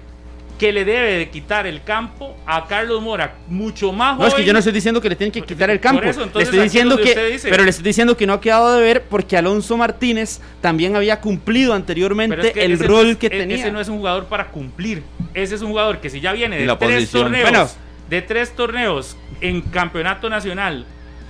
que 0.57 0.71
le 0.71 0.85
debe 0.85 1.17
de 1.17 1.29
quitar 1.29 1.67
el 1.67 1.83
campo 1.83 2.35
a 2.45 2.65
Carlos 2.65 3.01
Mora 3.01 3.35
mucho 3.47 3.91
más 3.91 4.15
joven. 4.15 4.21
No, 4.21 4.27
es 4.27 4.33
que 4.35 4.45
yo 4.45 4.53
no 4.53 4.59
estoy 4.59 4.73
diciendo 4.73 5.01
que 5.01 5.09
le 5.09 5.15
tienen 5.15 5.31
que 5.31 5.41
quitar 5.41 5.69
el 5.69 5.79
campo. 5.79 6.01
le 6.01 6.09
estoy 6.43 6.59
diciendo 6.59 6.97
que, 6.97 7.39
pero 7.43 7.63
le 7.63 7.69
estoy 7.69 7.83
diciendo 7.83 8.15
que 8.15 8.25
no 8.25 8.33
ha 8.33 8.41
quedado 8.41 8.75
de 8.75 8.81
ver 8.81 9.03
porque 9.03 9.35
Alonso 9.37 9.75
Martínez 9.75 10.39
también 10.61 10.95
había 10.95 11.19
cumplido 11.19 11.73
anteriormente 11.73 12.53
el 12.63 12.79
rol 12.79 13.17
que 13.17 13.29
tenía. 13.29 13.57
Ese 13.57 13.71
no 13.71 13.81
es 13.81 13.89
un 13.89 13.97
jugador 13.97 14.25
para 14.25 14.47
cumplir. 14.47 15.03
Ese 15.33 15.55
es 15.55 15.61
un 15.61 15.69
jugador 15.69 15.99
que 15.99 16.09
si 16.09 16.21
ya 16.21 16.31
viene 16.31 16.57
de 16.57 16.75
tres 16.77 17.11
torneos, 17.11 17.75
de 18.09 18.21
tres 18.21 18.55
torneos 18.55 19.17
en 19.41 19.61
campeonato 19.61 20.29
nacional 20.29 20.85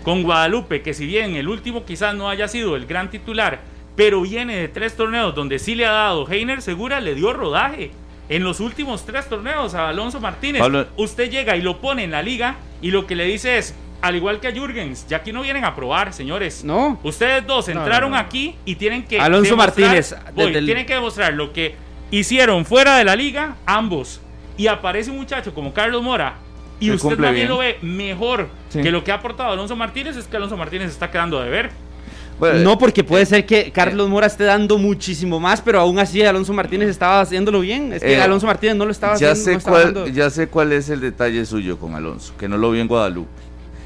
con 0.06 0.22
Guadalupe, 0.22 0.84
que 0.84 0.94
si 0.94 1.08
bien 1.08 1.36
el 1.36 1.50
último 1.50 1.84
quizás 1.84 2.14
no 2.14 2.30
haya 2.30 2.48
sido 2.48 2.76
el 2.76 2.86
gran 2.86 3.10
titular, 3.10 3.62
pero 3.96 4.22
viene 4.22 4.56
de 4.56 4.68
tres 4.68 4.96
torneos 4.96 5.34
donde 5.34 5.58
sí 5.58 5.74
le 5.74 5.88
ha 5.88 5.92
dado 5.92 6.32
Heiner 6.32 6.62
Segura, 6.62 7.02
le 7.02 7.16
dio 7.16 7.34
rodaje. 7.34 7.92
En 8.30 8.44
los 8.44 8.60
últimos 8.60 9.06
tres 9.06 9.28
torneos 9.28 9.74
a 9.74 9.90
Alonso 9.90 10.20
Martínez, 10.20 10.62
usted 10.96 11.32
llega 11.32 11.56
y 11.58 11.62
lo 11.62 11.82
pone 11.82 12.04
en 12.04 12.12
la 12.12 12.22
liga 12.22 12.58
y 12.84 12.92
lo 12.92 13.08
que 13.08 13.16
le 13.16 13.26
dice 13.26 13.58
es, 13.58 13.76
al 14.02 14.16
igual 14.16 14.40
que 14.40 14.48
a 14.48 14.52
Jürgens, 14.52 15.08
ya 15.08 15.18
aquí 15.18 15.32
no 15.32 15.42
vienen 15.42 15.66
a 15.66 15.74
probar, 15.74 16.14
señores. 16.14 16.64
No. 16.64 17.00
Ustedes 17.02 17.46
dos 17.48 17.68
entraron 17.68 18.14
aquí 18.14 18.56
y 18.64 18.76
tienen 18.76 19.06
que 19.06 19.20
Alonso 19.20 19.58
Martínez 19.58 20.16
tienen 20.36 20.86
que 20.86 20.94
demostrar 20.94 21.34
lo 21.34 21.52
que 21.52 21.76
hicieron 22.12 22.66
fuera 22.66 22.98
de 22.98 23.06
la 23.06 23.16
liga 23.16 23.56
ambos. 23.66 24.22
Y 24.56 24.68
aparece 24.68 25.10
un 25.10 25.18
muchacho 25.18 25.54
como 25.54 25.74
Carlos 25.74 26.04
Mora 26.04 26.45
y 26.80 26.92
usted 26.92 27.18
también 27.18 27.48
lo 27.48 27.60
ve 27.60 27.78
mejor 27.82 28.50
que 28.72 28.92
lo 28.92 29.04
que 29.04 29.12
ha 29.12 29.16
aportado 29.16 29.52
Alonso 29.52 29.76
Martínez, 29.76 30.18
es 30.18 30.28
que 30.28 30.38
Alonso 30.38 30.58
Martínez 30.58 30.90
está 30.90 31.10
quedando 31.10 31.42
de 31.42 31.50
ver. 31.50 31.72
no, 32.64 32.78
porque 32.78 33.04
puede 33.04 33.24
eh, 33.24 33.28
ser 33.28 33.46
que 33.46 33.72
Carlos 33.72 34.10
Mora 34.10 34.28
esté 34.28 34.44
dando 34.44 34.78
muchísimo 34.78 35.40
más, 35.40 35.62
pero 35.62 35.80
aún 35.80 36.00
así 36.00 36.22
Alonso 36.24 36.54
Martínez 36.54 36.90
estaba 36.90 37.22
haciéndolo 37.22 37.62
bien. 37.62 37.94
Es 37.94 38.02
que 38.02 38.14
eh, 38.14 38.22
Alonso 38.22 38.46
Martínez 38.46 38.76
no 38.76 38.86
lo 38.86 38.92
estaba 38.92 39.16
ya 39.16 39.32
haciendo. 39.32 39.62
Sé 39.62 39.70
cuál, 39.70 40.14
Ya 40.14 40.30
sé 40.30 40.48
cuál 40.48 40.74
es 40.74 40.90
el 40.90 41.00
detalle 41.00 41.46
suyo 41.46 41.80
con 41.80 41.96
Alonso, 41.96 42.34
que 42.38 42.48
no 42.48 42.58
lo 42.58 42.72
vi 42.72 42.82
en 42.82 42.88
Guadalupe. 42.88 43.45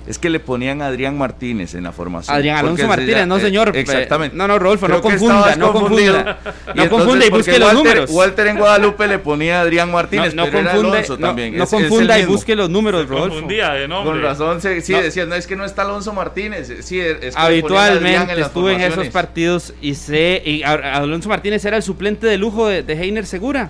Es 0.10 0.18
que 0.20 0.30
le 0.30 0.40
ponían 0.42 0.82
a 0.82 0.88
Adrián 0.88 1.18
Martínez 1.18 1.76
en 1.76 1.84
la 1.86 1.92
formación. 1.94 2.36
Adrián 2.36 2.58
Alonso 2.58 2.86
Martínez, 2.88 3.28
no 3.28 3.38
eh, 3.38 3.42
señor. 3.42 3.72
Exactamente. 3.78 4.36
No, 4.36 4.48
no, 4.48 4.60
Rodolfo, 4.60 4.88
Creo 4.88 4.98
no 4.98 5.02
confunda, 5.04 5.56
no 5.56 5.72
confunda. 5.72 6.02
Y 6.02 6.78
No 6.78 6.84
entonces, 6.84 6.90
confunda 6.90 7.26
y 7.26 7.30
porque 7.30 7.52
busque 7.52 7.60
los 7.60 7.68
Walter- 7.74 7.76
números. 7.86 8.10
Walter 8.12 8.48
en 8.48 8.58
Guadalupe 8.58 9.08
le 9.08 9.20
ponía 9.20 9.60
a 9.60 9.62
Adrián 9.62 9.92
Martínez, 9.92 10.34
no, 10.36 10.46
no 10.46 10.52
pero 10.52 10.60
era 10.62 10.72
confunde- 10.74 10.90
Alonso 10.98 11.18
no- 11.18 11.28
también. 11.28 11.56
no 11.58 11.64
es- 11.64 11.70
es 11.72 11.80
el 11.80 11.88
confunda 11.88 12.20
y 12.20 12.26
busque 12.26 12.56
los 12.56 12.70
números, 12.70 13.04
Se 13.04 13.08
Rodolfo. 13.08 13.30
confundía 13.36 13.70
de 13.74 13.88
nombre. 13.88 14.12
Con 14.14 14.22
razón, 14.24 14.62
se- 14.62 14.82
sí, 14.82 14.94
No. 14.94 15.02
decían, 15.02 15.30
no, 15.30 15.36
es 15.36 15.46
que 15.48 15.56
no 15.56 15.64
está 15.64 15.84
Alonso 15.84 16.12
Martínez. 16.12 16.74
Sí, 16.82 17.00
es 17.00 17.18
que 17.18 17.32
Habitualmente 17.36 18.36
las 18.36 18.48
estuve 18.48 18.74
en 18.74 18.82
esos 18.82 19.08
partidos 19.10 19.74
y 19.82 19.94
sé. 19.96 20.42
Y 20.44 20.64
Alonso 20.64 21.30
Martínez 21.30 21.64
era 21.66 21.78
el 21.78 21.84
suplente 21.84 22.26
de 22.28 22.38
lujo 22.38 22.68
de, 22.68 22.84
de 22.84 22.94
Heiner 22.94 23.26
Segura. 23.26 23.70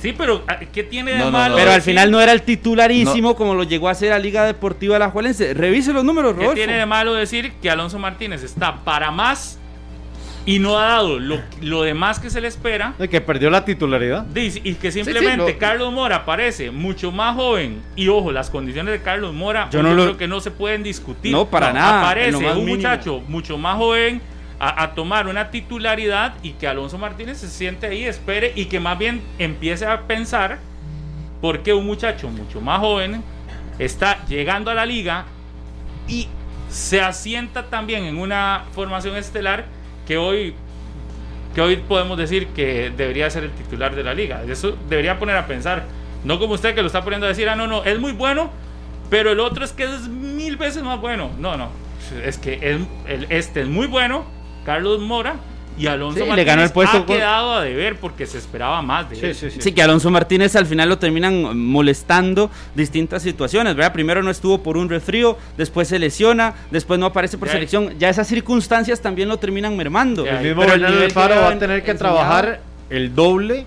Sí, 0.00 0.14
pero 0.16 0.44
ah, 0.46 0.58
¿qué 0.72 0.82
tiene 0.84 1.12
de 1.12 1.18
No, 1.18 1.30
malo? 1.30 1.54
no. 1.54 1.56
Pero 1.56 1.72
al 1.72 1.82
final 1.82 2.10
no 2.10 2.20
era 2.20 2.32
el 2.32 2.42
titularísimo 2.42 3.34
como 3.34 3.54
lo 3.54 3.62
llegó 3.64 3.88
a 3.88 3.94
ser 3.94 4.10
la 4.10 4.18
Liga 4.18 4.44
Deportiva 4.44 4.98
La 4.98 5.10
Juelense. 5.10 5.54
Revise 5.54 5.92
los 5.92 6.04
números, 6.04 6.32
¿Qué 6.34 6.40
Rodolfo. 6.40 6.54
tiene 6.54 6.74
de 6.74 6.86
malo 6.86 7.14
decir 7.14 7.52
que 7.62 7.70
Alonso 7.70 7.98
Martínez 7.98 8.42
está 8.42 8.84
para 8.84 9.10
más 9.10 9.58
y 10.44 10.60
no 10.60 10.78
ha 10.78 10.84
dado 10.86 11.18
lo, 11.18 11.40
lo 11.60 11.82
demás 11.82 12.20
que 12.20 12.30
se 12.30 12.40
le 12.40 12.46
espera? 12.48 12.94
De 12.98 13.08
que 13.08 13.20
perdió 13.20 13.50
la 13.50 13.64
titularidad. 13.64 14.22
Dice, 14.26 14.60
Y 14.62 14.74
que 14.74 14.92
simplemente 14.92 15.52
lo- 15.54 15.58
Carlos 15.58 15.92
Mora 15.92 16.24
parece 16.24 16.70
mucho 16.70 17.10
más 17.10 17.34
joven. 17.34 17.80
Y 17.96 18.06
ojo, 18.08 18.30
las 18.30 18.48
condiciones 18.50 18.92
de 18.92 19.02
Carlos 19.02 19.32
Mora 19.34 19.68
Yo 19.72 19.78
yo, 19.78 19.82
no 19.82 19.94
lo- 19.94 20.04
creo 20.04 20.16
que 20.18 20.28
no 20.28 20.40
se 20.40 20.50
pueden 20.52 20.82
discutir. 20.84 21.32
No, 21.32 21.46
para 21.46 21.72
nada, 21.72 22.02
Aparece 22.02 22.36
un 22.36 22.42
mínimo. 22.44 22.66
muchacho 22.76 23.22
mucho 23.26 23.58
más 23.58 23.76
joven 23.76 24.20
a, 24.58 24.82
a 24.82 24.94
tomar 24.94 25.26
una 25.28 25.50
titularidad 25.50 26.34
y 26.42 26.52
que 26.52 26.66
Alonso 26.68 26.98
Martínez 26.98 27.38
se 27.38 27.48
siente 27.48 27.86
ahí, 27.86 28.04
espere 28.04 28.52
y 28.54 28.66
que 28.66 28.80
más 28.80 28.98
bien 28.98 29.22
empiece 29.38 29.86
a 29.86 30.02
pensar 30.02 30.58
por 31.40 31.62
qué 31.62 31.74
un 31.74 31.86
muchacho 31.86 32.28
mucho 32.30 32.60
más 32.60 32.80
joven 32.80 33.22
está 33.78 34.24
llegando 34.26 34.70
a 34.70 34.74
la 34.74 34.86
liga 34.86 35.24
y 36.08 36.28
se 36.70 37.00
asienta 37.00 37.66
también 37.66 38.04
en 38.04 38.18
una 38.18 38.64
formación 38.72 39.16
estelar 39.16 39.64
que 40.06 40.16
hoy 40.16 40.54
que 41.54 41.60
hoy 41.62 41.76
podemos 41.76 42.18
decir 42.18 42.48
que 42.48 42.92
debería 42.94 43.30
ser 43.30 43.44
el 43.44 43.50
titular 43.50 43.94
de 43.94 44.02
la 44.04 44.12
liga. 44.12 44.42
Eso 44.46 44.76
debería 44.90 45.18
poner 45.18 45.36
a 45.36 45.46
pensar. 45.46 45.84
No 46.22 46.38
como 46.38 46.52
usted 46.52 46.74
que 46.74 46.82
lo 46.82 46.86
está 46.88 47.02
poniendo 47.02 47.24
a 47.24 47.30
decir, 47.30 47.48
ah, 47.48 47.56
no, 47.56 47.66
no, 47.66 47.82
es 47.84 47.98
muy 47.98 48.12
bueno, 48.12 48.50
pero 49.08 49.32
el 49.32 49.40
otro 49.40 49.64
es 49.64 49.72
que 49.72 49.84
es 49.84 50.06
mil 50.06 50.58
veces 50.58 50.82
más 50.82 51.00
bueno. 51.00 51.30
No, 51.38 51.56
no. 51.56 51.70
Es 52.22 52.36
que 52.36 52.54
es- 52.62 52.80
el, 53.08 53.26
este 53.30 53.62
es 53.62 53.68
muy 53.68 53.86
bueno, 53.86 54.26
Carlos 54.66 55.00
Mora, 55.00 55.36
y 55.78 55.86
Alonso 55.88 56.14
Sí, 56.14 56.20
le 56.20 56.26
Martínez 56.28 56.46
ganó 56.46 56.62
el 56.64 56.70
puesto 56.70 56.96
ha 56.96 57.04
con- 57.06 57.16
quedado 57.16 57.52
a 57.52 57.60
deber 57.62 57.96
porque 58.00 58.24
se 58.26 58.38
esperaba 58.38 58.80
más 58.80 59.10
de 59.10 59.20
él. 59.30 59.34
Sí, 59.34 59.72
que 59.72 59.82
Alonso 59.82 60.10
Martínez 60.10 60.56
al 60.56 60.64
final 60.66 60.88
lo 60.88 60.98
terminan 60.98 61.58
molestando 61.58 62.50
distintas 62.74 63.22
situaciones, 63.22 63.76
¿verdad? 63.76 63.92
Primero 63.92 64.22
no 64.22 64.30
estuvo 64.30 64.62
por 64.62 64.78
un 64.78 64.88
resfrío, 64.88 65.36
después 65.58 65.86
se 65.88 65.98
lesiona, 65.98 66.54
después 66.70 66.98
no 66.98 67.04
aparece 67.06 67.36
por 67.36 67.48
Ya. 67.48 67.52
selección. 67.54 67.94
Ya 67.98 68.08
esas 68.08 68.26
circunstancias 68.26 69.00
también 69.02 69.28
lo 69.28 69.36
terminan 69.36 69.76
mermando. 69.76 70.24
Ya. 70.24 70.38
El 70.40 70.46
mismo 70.46 70.62
el 70.62 70.70
Bernardo 70.70 71.04
Alfaro 71.04 71.34
que 71.34 71.40
va 71.40 71.48
a 71.50 71.58
tener 71.58 71.82
que 71.84 71.90
enseñado- 71.90 72.16
trabajar 72.16 72.60
el 72.88 73.14
doble 73.14 73.66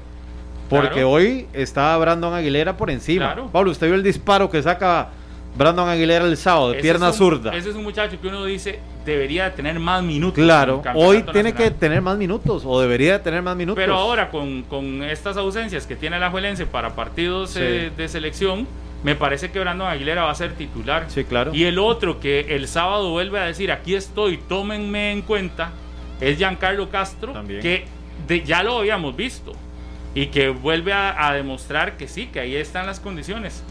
porque 0.67 0.89
Claro. 0.89 1.09
hoy 1.11 1.45
está 1.53 1.95
Brandon 1.97 2.33
Aguilera 2.33 2.75
por 2.75 2.89
encima. 2.89 3.25
Claro. 3.33 3.49
Pablo, 3.51 3.69
usted 3.69 3.85
vio 3.85 3.95
el 3.95 4.03
disparo 4.03 4.49
que 4.49 4.63
saca 4.63 5.09
Brandon 5.57 5.89
Aguilera 5.89 6.25
el 6.25 6.37
sábado 6.37 6.71
de 6.71 6.79
pierna 6.81 7.09
es 7.09 7.13
un- 7.13 7.17
zurda. 7.17 7.55
Ese 7.55 7.69
es 7.71 7.75
un 7.75 7.83
muchacho 7.83 8.19
que 8.21 8.27
uno 8.27 8.45
dice 8.45 8.79
debería 9.05 9.53
tener 9.55 9.79
más 9.79 10.01
minutos. 10.03 10.35
Claro, 10.43 10.81
el 10.85 10.91
hoy 10.95 11.23
tiene 11.23 11.53
que 11.53 11.71
tener 11.71 12.01
más 12.01 12.17
minutos 12.17 12.63
o 12.65 12.79
debería 12.79 13.21
tener 13.23 13.41
más 13.41 13.55
minutos. 13.55 13.81
Pero 13.81 13.95
ahora 13.95 14.29
con, 14.29 14.63
con 14.63 15.03
estas 15.03 15.35
ausencias 15.37 15.85
que 15.87 15.95
tiene 15.95 16.19
la 16.19 16.29
Juelense 16.29 16.65
para 16.65 16.95
partidos 16.95 17.51
Sí. 17.51 17.59
eh, 17.61 17.91
de 17.95 18.07
selección, 18.07 18.67
me 19.03 19.15
parece 19.15 19.51
que 19.51 19.59
Brandon 19.59 19.87
Aguilera 19.87 20.23
va 20.23 20.31
a 20.31 20.35
ser 20.35 20.53
titular. 20.53 21.05
Sí, 21.07 21.23
claro. 21.23 21.53
Y 21.53 21.63
el 21.65 21.79
otro 21.79 22.19
que 22.19 22.55
el 22.55 22.67
sábado 22.67 23.09
vuelve 23.11 23.39
a 23.39 23.45
decir, 23.45 23.71
aquí 23.71 23.95
estoy, 23.95 24.37
tómenme 24.37 25.11
en 25.11 25.21
cuenta, 25.23 25.71
es 26.21 26.37
Giancarlo 26.37 26.89
Castro, 26.89 27.33
También. 27.33 27.61
que 27.61 27.85
de- 28.27 28.43
ya 28.43 28.61
lo 28.63 28.77
habíamos 28.77 29.15
visto. 29.15 29.53
Y 30.15 30.27
que 30.27 30.49
vuelve 30.49 30.91
a, 30.93 31.27
a 31.27 31.33
demostrar 31.33 31.95
que 31.97 32.07
sí, 32.07 32.27
que 32.27 32.39
ahí 32.39 32.55
están 32.55 32.85
las 32.87 32.99
condiciones. 32.99 33.63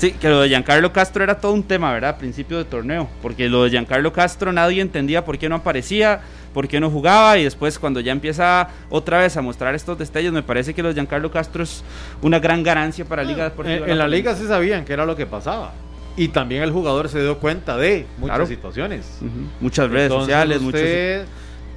Sí, 0.00 0.12
que 0.12 0.30
lo 0.30 0.40
de 0.40 0.48
Giancarlo 0.48 0.94
Castro 0.94 1.22
era 1.22 1.38
todo 1.38 1.52
un 1.52 1.62
tema, 1.62 1.92
¿verdad? 1.92 2.10
A 2.10 2.16
principio 2.16 2.56
de 2.56 2.64
torneo. 2.64 3.06
Porque 3.20 3.50
lo 3.50 3.64
de 3.64 3.70
Giancarlo 3.70 4.14
Castro 4.14 4.50
nadie 4.50 4.80
entendía 4.80 5.26
por 5.26 5.36
qué 5.36 5.46
no 5.50 5.56
aparecía, 5.56 6.22
por 6.54 6.68
qué 6.68 6.80
no 6.80 6.88
jugaba. 6.88 7.36
Y 7.36 7.44
después, 7.44 7.78
cuando 7.78 8.00
ya 8.00 8.10
empieza 8.10 8.68
otra 8.88 9.18
vez 9.18 9.36
a 9.36 9.42
mostrar 9.42 9.74
estos 9.74 9.98
destellos, 9.98 10.32
me 10.32 10.42
parece 10.42 10.72
que 10.72 10.82
lo 10.82 10.88
de 10.88 10.94
Giancarlo 10.94 11.30
Castro 11.30 11.62
es 11.62 11.84
una 12.22 12.38
gran 12.38 12.62
ganancia 12.62 13.04
para 13.04 13.22
Liga 13.22 13.44
Deportiva. 13.44 13.86
En, 13.86 13.98
la 13.98 14.08
liga 14.08 14.34
sí 14.34 14.46
sabían 14.46 14.86
que 14.86 14.94
era 14.94 15.04
lo 15.04 15.14
que 15.14 15.26
pasaba. 15.26 15.74
Y 16.16 16.28
también 16.28 16.62
el 16.62 16.72
jugador 16.72 17.10
se 17.10 17.20
dio 17.20 17.36
cuenta 17.38 17.76
de 17.76 18.06
muchas 18.16 18.36
Claro. 18.36 18.46
situaciones. 18.46 19.18
Muchas 19.60 19.90
redes 19.90 20.04
Entonces, 20.10 20.24
sociales, 20.28 20.62
muchos. 20.62 20.80
usted, 20.80 21.26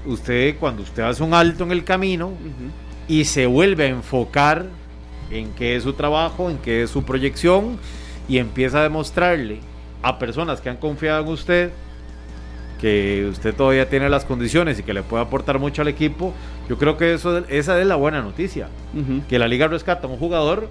usted, 0.05 0.55
cuando 0.61 0.81
usted 0.81 1.03
hace 1.03 1.21
un 1.23 1.33
alto 1.33 1.65
en 1.65 1.73
el 1.73 1.83
camino 1.83 2.31
y 3.05 3.25
se 3.25 3.47
vuelve 3.47 3.83
a 3.83 3.87
enfocar 3.87 4.67
en 5.29 5.49
qué 5.55 5.75
es 5.75 5.83
su 5.83 5.91
trabajo, 5.91 6.49
en 6.49 6.57
qué 6.59 6.83
es 6.83 6.89
su 6.89 7.03
proyección 7.03 7.77
y 8.29 8.37
empieza 8.37 8.79
a 8.79 8.83
demostrarle 8.83 9.59
a 10.01 10.17
personas 10.19 10.61
que 10.61 10.69
han 10.69 10.77
confiado 10.77 11.23
en 11.23 11.27
usted 11.29 11.71
que 12.79 13.27
usted 13.29 13.55
todavía 13.55 13.87
tiene 13.89 14.09
las 14.09 14.25
condiciones 14.25 14.77
y 14.79 14.83
que 14.83 14.93
le 14.93 15.03
puede 15.03 15.23
aportar 15.23 15.57
mucho 15.57 15.81
al 15.81 15.87
equipo, 15.87 16.33
yo 16.67 16.77
creo 16.77 16.97
que 16.97 17.13
eso 17.13 17.37
esa 17.47 17.79
es 17.79 17.87
la 17.87 17.95
buena 17.95 18.21
noticia, 18.21 18.67
que 19.29 19.39
la 19.39 19.47
liga 19.47 19.67
rescata 19.67 20.07
a 20.07 20.09
un 20.09 20.17
jugador 20.17 20.67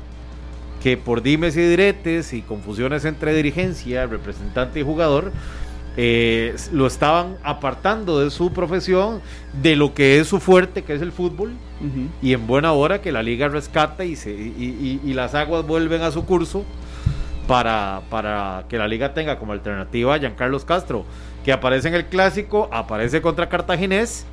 que 0.82 0.96
por 0.98 1.22
dimes 1.22 1.57
y 1.57 1.61
diretes 1.62 2.32
y 2.34 2.42
confusiones 2.42 3.05
entre 3.07 3.34
dirigencia, 3.34 4.05
representante 4.07 4.80
y 4.80 4.82
jugador, 4.82 5.32
eh, 5.96 6.55
lo 6.72 6.86
estaban 6.86 7.36
apartando 7.44 8.20
de 8.20 8.30
su 8.30 8.53
profesión, 8.53 9.20
de 9.62 9.76
lo 9.76 9.94
que 9.94 10.18
es 10.20 10.26
su 10.26 10.38
fuerte, 10.40 10.82
que 10.82 10.94
es 10.94 11.00
el 11.03 11.12
fútbol, 11.12 11.53
y 12.22 12.32
en 12.32 12.46
buena 12.46 12.72
hora 12.72 13.00
que 13.00 13.11
la 13.11 13.22
liga 13.22 13.48
rescata 13.48 14.05
y, 14.05 14.16
se, 14.16 14.30
y, 14.32 15.00
y- 15.05 15.09
y 15.11 15.14
las 15.14 15.34
aguas 15.34 15.66
vuelven 15.66 16.03
a 16.03 16.11
su 16.11 16.24
curso 16.26 16.64
para, 17.47 18.03
para 18.11 18.64
que 18.68 18.78
la 18.78 18.86
liga 18.88 19.14
tenga 19.14 19.38
como 19.38 19.53
alternativa 19.53 20.14
a 20.14 20.18
Giancarlos 20.18 20.64
Castro, 20.64 21.05
que 21.45 21.53
aparece 21.53 21.88
en 21.88 21.95
el 21.95 22.07
clásico, 22.07 22.68
aparece 22.72 23.20
contra 23.20 23.49
Cartaginés, 23.49 24.26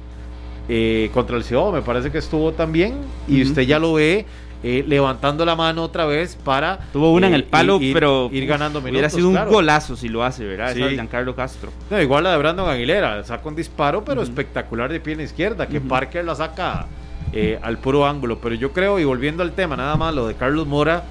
eh, 0.67 1.09
contra 1.13 1.35
el 1.37 1.43
Ciudad, 1.43 1.71
me 1.71 1.81
parece 1.81 2.11
que 2.11 2.19
estuvo 2.19 2.51
también, 2.51 2.95
y 3.27 3.41
usted 3.41 3.63
ya 3.63 3.79
lo 3.79 3.93
ve 3.93 4.25
eh, 4.61 4.83
levantando 4.87 5.45
la 5.45 5.55
mano 5.55 5.83
otra 5.83 6.05
vez 6.05 6.35
para... 6.35 6.79
Tuvo 6.91 7.13
una 7.13 7.27
en 7.27 7.33
eh, 7.33 7.37
el 7.37 7.43
palo, 7.45 7.79
ir- 7.79 7.93
pero 7.93 8.29
Ir 8.31 8.45
ganando 8.45 8.79
minutos. 8.81 8.91
hubiera 8.91 9.09
sido 9.09 9.29
un 9.29 9.45
golazo 9.49 9.95
si 9.95 10.09
lo 10.09 10.23
hace, 10.23 10.45
¿verdad? 10.45 10.73
Sí. 10.73 10.79
Esa 10.81 10.89
de 10.89 10.93
Giancarlo 10.95 11.33
Castro. 11.33 11.71
No, 11.89 11.99
igual 12.01 12.25
la 12.25 12.33
de 12.33 12.37
Brandon 12.37 12.69
Aguilera, 12.69 13.23
saca 13.23 13.47
un 13.47 13.55
disparo, 13.55 14.03
pero 14.03 14.21
espectacular 14.21 14.91
de 14.91 14.99
pie 14.99 15.13
en 15.13 15.19
la 15.19 15.23
izquierda, 15.25 15.65
que. 15.67 15.79
Parker 15.79 16.25
la 16.25 16.35
saca 16.35 16.87
eh, 17.31 17.57
al 17.63 17.77
puro 17.77 18.05
ángulo. 18.05 18.39
Pero 18.39 18.53
yo 18.53 18.73
creo, 18.73 18.99
y 18.99 19.05
volviendo 19.05 19.41
al 19.43 19.53
tema, 19.53 19.77
nada 19.77 19.95
más 19.95 20.13
lo 20.13 20.27
de 20.27 20.35
Carlos 20.35 20.67
Mora, 20.67 21.03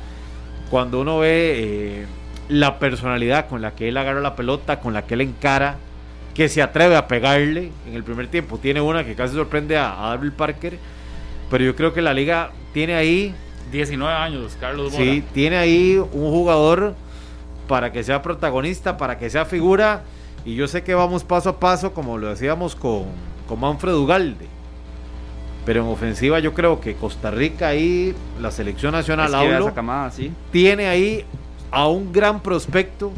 cuando 0.71 1.01
uno 1.01 1.19
ve 1.19 1.55
eh, 1.57 2.07
la 2.49 2.79
personalidad 2.79 3.49
con 3.49 3.63
la 3.63 3.75
que 3.75 3.89
él 3.89 3.97
agarra 3.97 4.21
la 4.21 4.37
pelota, 4.37 4.81
con 4.81 4.93
la 4.95 5.07
que 5.07 5.15
él 5.15 5.23
encara, 5.23 5.77
que 6.35 6.49
se 6.49 6.63
atreve 6.63 6.97
a 6.97 7.09
pegarle 7.09 7.73
en 7.87 7.95
el 7.95 8.05
primer 8.05 8.29
tiempo, 8.29 8.59
tiene 8.59 8.81
una 8.81 9.05
que 9.05 9.15
casi 9.15 9.35
sorprende 9.35 9.77
a, 9.77 10.07
a 10.07 10.11
Darryl 10.11 10.33
Parker, 10.33 10.79
pero 11.51 11.65
yo 11.65 11.75
creo 11.75 11.93
que 11.93 12.03
la 12.03 12.15
liga 12.15 12.51
tiene 12.73 12.95
ahí 12.95 13.35
19 13.73 14.13
años, 14.13 14.57
Carlos 14.61 14.93
Mora. 14.93 15.05
Sí, 15.05 15.25
tiene 15.33 15.57
ahí 15.57 15.97
un 15.97 16.31
jugador 16.31 16.95
para 17.67 17.93
que 17.93 18.03
sea 18.03 18.23
protagonista, 18.23 18.97
para 18.97 19.19
que 19.19 19.31
sea 19.31 19.45
figura. 19.45 20.03
Y 20.45 20.55
yo 20.55 20.67
sé 20.69 20.83
que 20.83 20.95
vamos 20.95 21.25
paso 21.25 21.51
a 21.51 21.61
paso, 21.61 21.93
como 21.93 22.19
lo 22.19 22.29
decíamos 22.29 22.75
con, 22.75 23.05
con 23.47 23.61
Manfred 23.61 23.95
Ugalde. 23.95 24.47
Pero 25.69 25.83
en 25.83 25.89
ofensiva 25.89 26.39
yo 26.39 26.55
creo 26.55 26.81
que 26.81 26.95
Costa 26.95 27.31
Rica 27.31 27.69
ahí, 27.69 28.15
la 28.41 28.51
selección 28.51 28.93
nacional, 28.93 29.29
esa 29.29 29.75
camada, 29.75 30.11
sí. 30.11 30.33
tiene 30.51 30.89
ahí 30.89 31.27
a 31.71 31.87
un 31.89 32.11
gran 32.11 32.41
prospecto 32.41 33.13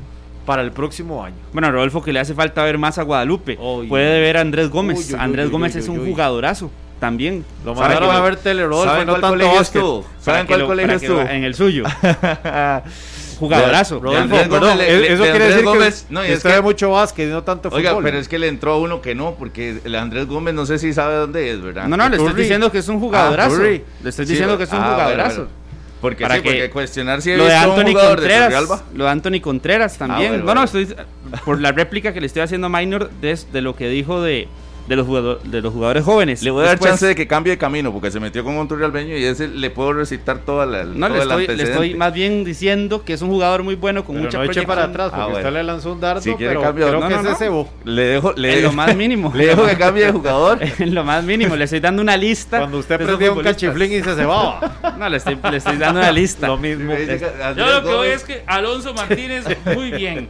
para 0.46 0.62
el 0.62 0.72
próximo 0.72 1.22
año. 1.22 1.36
Bueno, 1.53 1.70
Rodolfo, 1.70 2.03
que 2.03 2.12
le 2.12 2.18
hace 2.18 2.34
falta 2.34 2.64
ver 2.64 2.76
más 2.76 2.98
a 2.98 3.05
Guadalupe. 3.05 3.57
Puede 3.88 4.20
ver 4.20 4.36
a 4.36 4.40
Andrés 4.40 4.68
Gómez. 4.68 4.98
Uy, 4.98 5.14
uy, 5.14 5.20
Andrés 5.20 5.46
uy, 5.46 5.53
Gómez 5.53 5.76
es 5.76 5.86
un 5.86 6.05
jugadorazo 6.05 6.72
también. 6.98 7.44
Lo 7.64 7.76
¿Sabe 7.76 7.94
mandaron 7.94 8.16
a 8.16 8.20
ver 8.20 8.34
Tele 8.34 8.66
Rodolfo, 8.66 8.94
¿Saben 8.94 9.07
no 9.07 9.12
cuál 9.20 9.30
colegio 9.30 9.61
estuvo? 9.61 10.05
¿Saben 10.18 10.46
cuál 10.48 10.66
colegio 10.66 10.96
estuvo? 10.96 11.20
En 11.20 11.44
el 11.44 11.55
suyo. 11.55 11.84
Jugadorazo. 13.41 13.95
De 13.97 14.01
Rodolfo, 14.03 14.22
Andrés 14.22 14.43
perdón, 14.43 14.61
Gómez 14.61 14.76
le- 14.78 14.95
eh, 14.95 15.01
le- 15.01 15.12
eso 15.14 15.22
de 15.24 15.30
quiere 15.30 15.45
decir 15.47 15.64
Gómez, 15.64 16.05
que, 16.07 16.14
no, 16.14 16.22
y 16.24 16.26
que 16.28 16.32
es 16.34 16.43
que- 16.43 16.61
mucho 16.61 16.91
básquet 16.91 17.28
y 17.28 17.32
no 17.32 17.43
tanto 17.43 17.70
fútbol. 17.70 17.80
Oiga, 17.86 17.99
pero 18.03 18.18
es 18.18 18.28
que 18.28 18.38
le 18.38 18.49
entró 18.49 18.72
a 18.74 18.78
uno 18.78 19.01
que 19.01 19.14
no, 19.14 19.34
porque 19.34 19.80
el 19.84 19.95
Andrés 19.97 20.26
Gómez 20.26 20.55
no 20.55 20.66
sé 20.66 20.78
si 20.78 20.93
sabe 20.93 21.16
dónde 21.16 21.51
es, 21.51 21.61
¿verdad? 21.61 21.88
No, 21.88 21.97
no, 21.97 22.09
le 22.09 22.16
estoy 22.16 22.34
diciendo 22.34 22.70
que 22.70 22.78
es 22.78 22.88
un 22.88 23.01
jugadorazo. 23.01 23.55
Ah, 23.55 23.59
Curry. 23.59 23.82
le 24.03 24.09
estoy 24.11 24.26
Sí, 24.26 24.32
diciendo 24.32 24.57
que 24.59 24.64
es 24.64 24.72
un 24.72 24.78
ah, 24.78 24.93
jugadorazo. 24.93 25.36
bueno. 25.43 25.61
Porque, 26.01 26.22
Para 26.22 26.36
sí, 26.36 26.43
que- 26.43 26.49
porque 26.51 26.70
cuestionar 26.70 27.20
si 27.20 27.36
Lo 27.36 27.45
de 27.45 27.55
Anthony 27.55 27.91
jugador 27.91 27.93
de 27.93 28.26
Contreras. 28.28 28.45
Torrealba. 28.49 28.82
Lo 28.95 29.05
de 29.05 29.11
Anthony 29.11 29.41
Contreras 29.43 29.99
también. 29.99 30.30
bueno, 30.30 30.45
no, 30.45 30.55
no, 30.55 30.61
bueno. 30.62 30.64
estoy 30.64 30.97
por 31.45 31.61
la 31.61 31.72
réplica 31.72 32.14
que 32.14 32.20
le 32.20 32.26
estoy 32.26 32.41
haciendo 32.43 32.68
a 32.68 32.70
Minor 32.70 33.11
de, 33.20 33.38
de 33.53 33.61
lo 33.61 33.76
que 33.76 33.88
dijo 33.88 34.22
de, 34.22 34.49
de 34.91 34.97
los, 34.97 35.07
jugador- 35.07 35.41
de 35.43 35.61
los 35.62 35.72
jugadores 35.72 36.03
jóvenes. 36.05 36.43
Le 36.43 36.51
voy 36.51 36.62
a 36.64 36.66
dar 36.66 36.70
Después- 36.74 36.91
chance 36.91 37.07
de 37.07 37.14
que 37.14 37.28
cambie 37.28 37.53
de 37.53 37.59
camino 37.59 37.93
porque 37.93 38.11
se 38.11 38.18
metió 38.18 38.43
con 38.43 38.57
un 38.57 38.66
turrialbeño 38.66 39.16
y 39.16 39.22
ese 39.24 39.47
le 39.47 39.70
puedo 39.70 39.93
recitar 39.93 40.41
toda 40.41 40.66
la. 40.66 40.82
No, 40.82 41.07
todo 41.07 41.16
le 41.16 41.22
el 41.22 41.41
estoy, 41.41 41.57
le 41.57 41.62
estoy 41.62 41.95
más 41.95 42.12
bien 42.12 42.43
diciendo 42.43 43.05
que 43.05 43.12
es 43.12 43.22
un 43.22 43.28
jugador 43.30 43.62
muy 43.62 43.76
bueno 43.76 44.05
con 44.05 44.16
Pero 44.16 44.24
mucha 44.26 44.38
no 44.38 44.45
eche 44.45 44.53
proyección. 44.64 44.66
para 44.66 44.84
atrás 44.91 45.11
porque 45.11 45.22
Ah, 45.22 45.26
bueno. 45.26 45.38
usted 45.38 45.53
le 45.53 45.62
lanzó 45.62 45.93
un 45.93 46.01
dardo, 46.01 46.20
Si 46.22 46.32
quiere 46.34 46.51
pero 46.55 46.62
cambio- 46.62 46.88
creo 46.88 47.01
no, 47.01 47.07
que 47.09 47.14
no, 47.14 47.20
ese 47.20 47.30
no. 47.30 47.36
cebó. 47.36 47.70
Le 47.84 48.03
dejo, 48.03 48.32
le 48.32 48.57
En 48.59 48.62
lo 48.64 48.72
más 48.72 48.97
mínimo. 48.97 49.32
Le 49.36 49.47
dejo 49.47 49.64
que 49.64 49.76
cambie 49.78 50.07
de 50.07 50.11
jugador. 50.12 50.59
en 50.80 50.93
lo 50.93 51.05
más 51.05 51.22
mínimo. 51.22 51.55
Le 51.55 51.64
estoy 51.66 51.78
dando 51.78 52.03
una 52.03 52.16
lista. 52.16 52.59
Cuando 52.59 52.78
usted 52.78 52.97
prendía 53.01 53.30
un 53.30 53.43
cachiflín 53.45 53.93
y 53.93 54.03
se 54.03 54.14
cebaba. 54.16 54.76
No, 54.99 55.09
le 55.09 55.18
estoy, 55.18 55.38
le 55.51 55.57
estoy 55.57 55.76
dando 55.76 56.01
una 56.01 56.11
lista. 56.11 56.49
Lo 56.49 56.59
mismo. 56.59 56.91
Andrés 56.93 57.22
Yo 57.57 57.66
lo 57.70 57.82
que 57.84 57.95
voy 57.95 58.09
es 58.09 58.24
que 58.24 58.43
Alonso 58.47 58.93
Martínez, 58.93 59.45
muy 59.72 59.93
bien. 59.93 60.28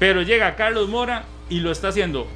Pero 0.00 0.22
llega 0.22 0.56
Carlos 0.56 0.88
Mora 0.88 1.26
y 1.48 1.60
lo 1.60 1.70
está 1.70 1.88
haciendo 1.88 2.26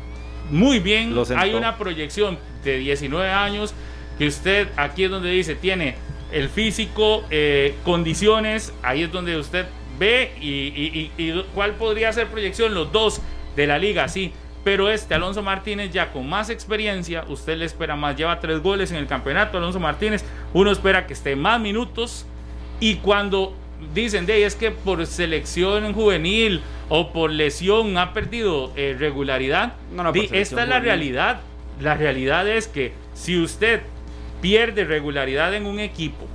muy 0.51 0.79
bien. 0.79 1.15
Hay 1.43 1.51
una 1.59 1.77
proyección 1.79 2.39
de 2.65 2.79
19 2.79 3.31
años 3.31 3.75
que 4.19 4.27
usted, 4.27 4.69
aquí 4.77 5.05
es 5.05 5.11
donde 5.11 5.31
dice, 5.31 5.55
tiene 5.55 5.97
el 6.33 6.49
físico, 6.49 7.25
eh, 7.31 7.75
condiciones, 7.85 8.73
ahí 8.83 9.03
es 9.05 9.13
donde 9.13 9.37
usted 9.37 9.67
ve 9.99 10.33
y, 10.41 10.49
y- 10.49 11.11
y- 11.17 11.23
y 11.31 11.45
cuál 11.55 11.73
podría 11.75 12.13
ser 12.13 12.27
proyección, 12.29 12.75
los 12.75 12.91
dos 12.93 13.21
de 13.57 13.67
la 13.67 13.79
liga, 13.79 14.09
sí. 14.09 14.33
Pero 14.65 14.91
este 14.91 15.15
Alonso 15.15 15.43
Martínez 15.43 15.93
ya 15.93 16.11
con 16.11 16.29
más 16.29 16.49
experiencia, 16.51 17.25
usted 17.29 17.57
le 17.59 17.67
espera 17.67 17.97
más, 17.97 18.17
lleva 18.17 18.41
tres 18.41 18.61
goles 18.63 18.91
en 18.91 18.97
el 18.97 19.07
campeonato, 19.07 19.59
Alonso 19.59 19.79
Martínez, 19.79 20.25
uno 20.55 20.71
espera 20.71 21.07
que 21.07 21.13
esté 21.13 21.37
más 21.37 21.61
minutos 21.61 22.25
y 22.81 22.97
cuando 22.97 23.55
dicen, 23.95 24.27
de 24.27 24.45
es 24.45 24.55
que 24.55 24.71
por 24.71 25.05
selección 25.07 25.93
juvenil 25.93 26.61
o 26.89 27.13
por 27.13 27.31
lesión 27.31 27.97
ha 27.99 28.13
perdido 28.13 28.73
eh, 28.77 28.97
regularidad, 28.99 29.75
No, 29.93 30.03
no, 30.03 30.13
esta 30.15 30.37
es 30.39 30.53
la 30.53 30.63
juvenil. 30.63 30.83
realidad. 30.83 31.41
La 31.81 31.95
realidad 31.95 32.47
es 32.49 32.69
que 32.69 32.93
si 33.15 33.41
usted 33.41 33.81
pierde 34.41 34.85
regularidad 34.85 35.55
en 35.55 35.67
un 35.67 35.81
equipo, 35.81 36.27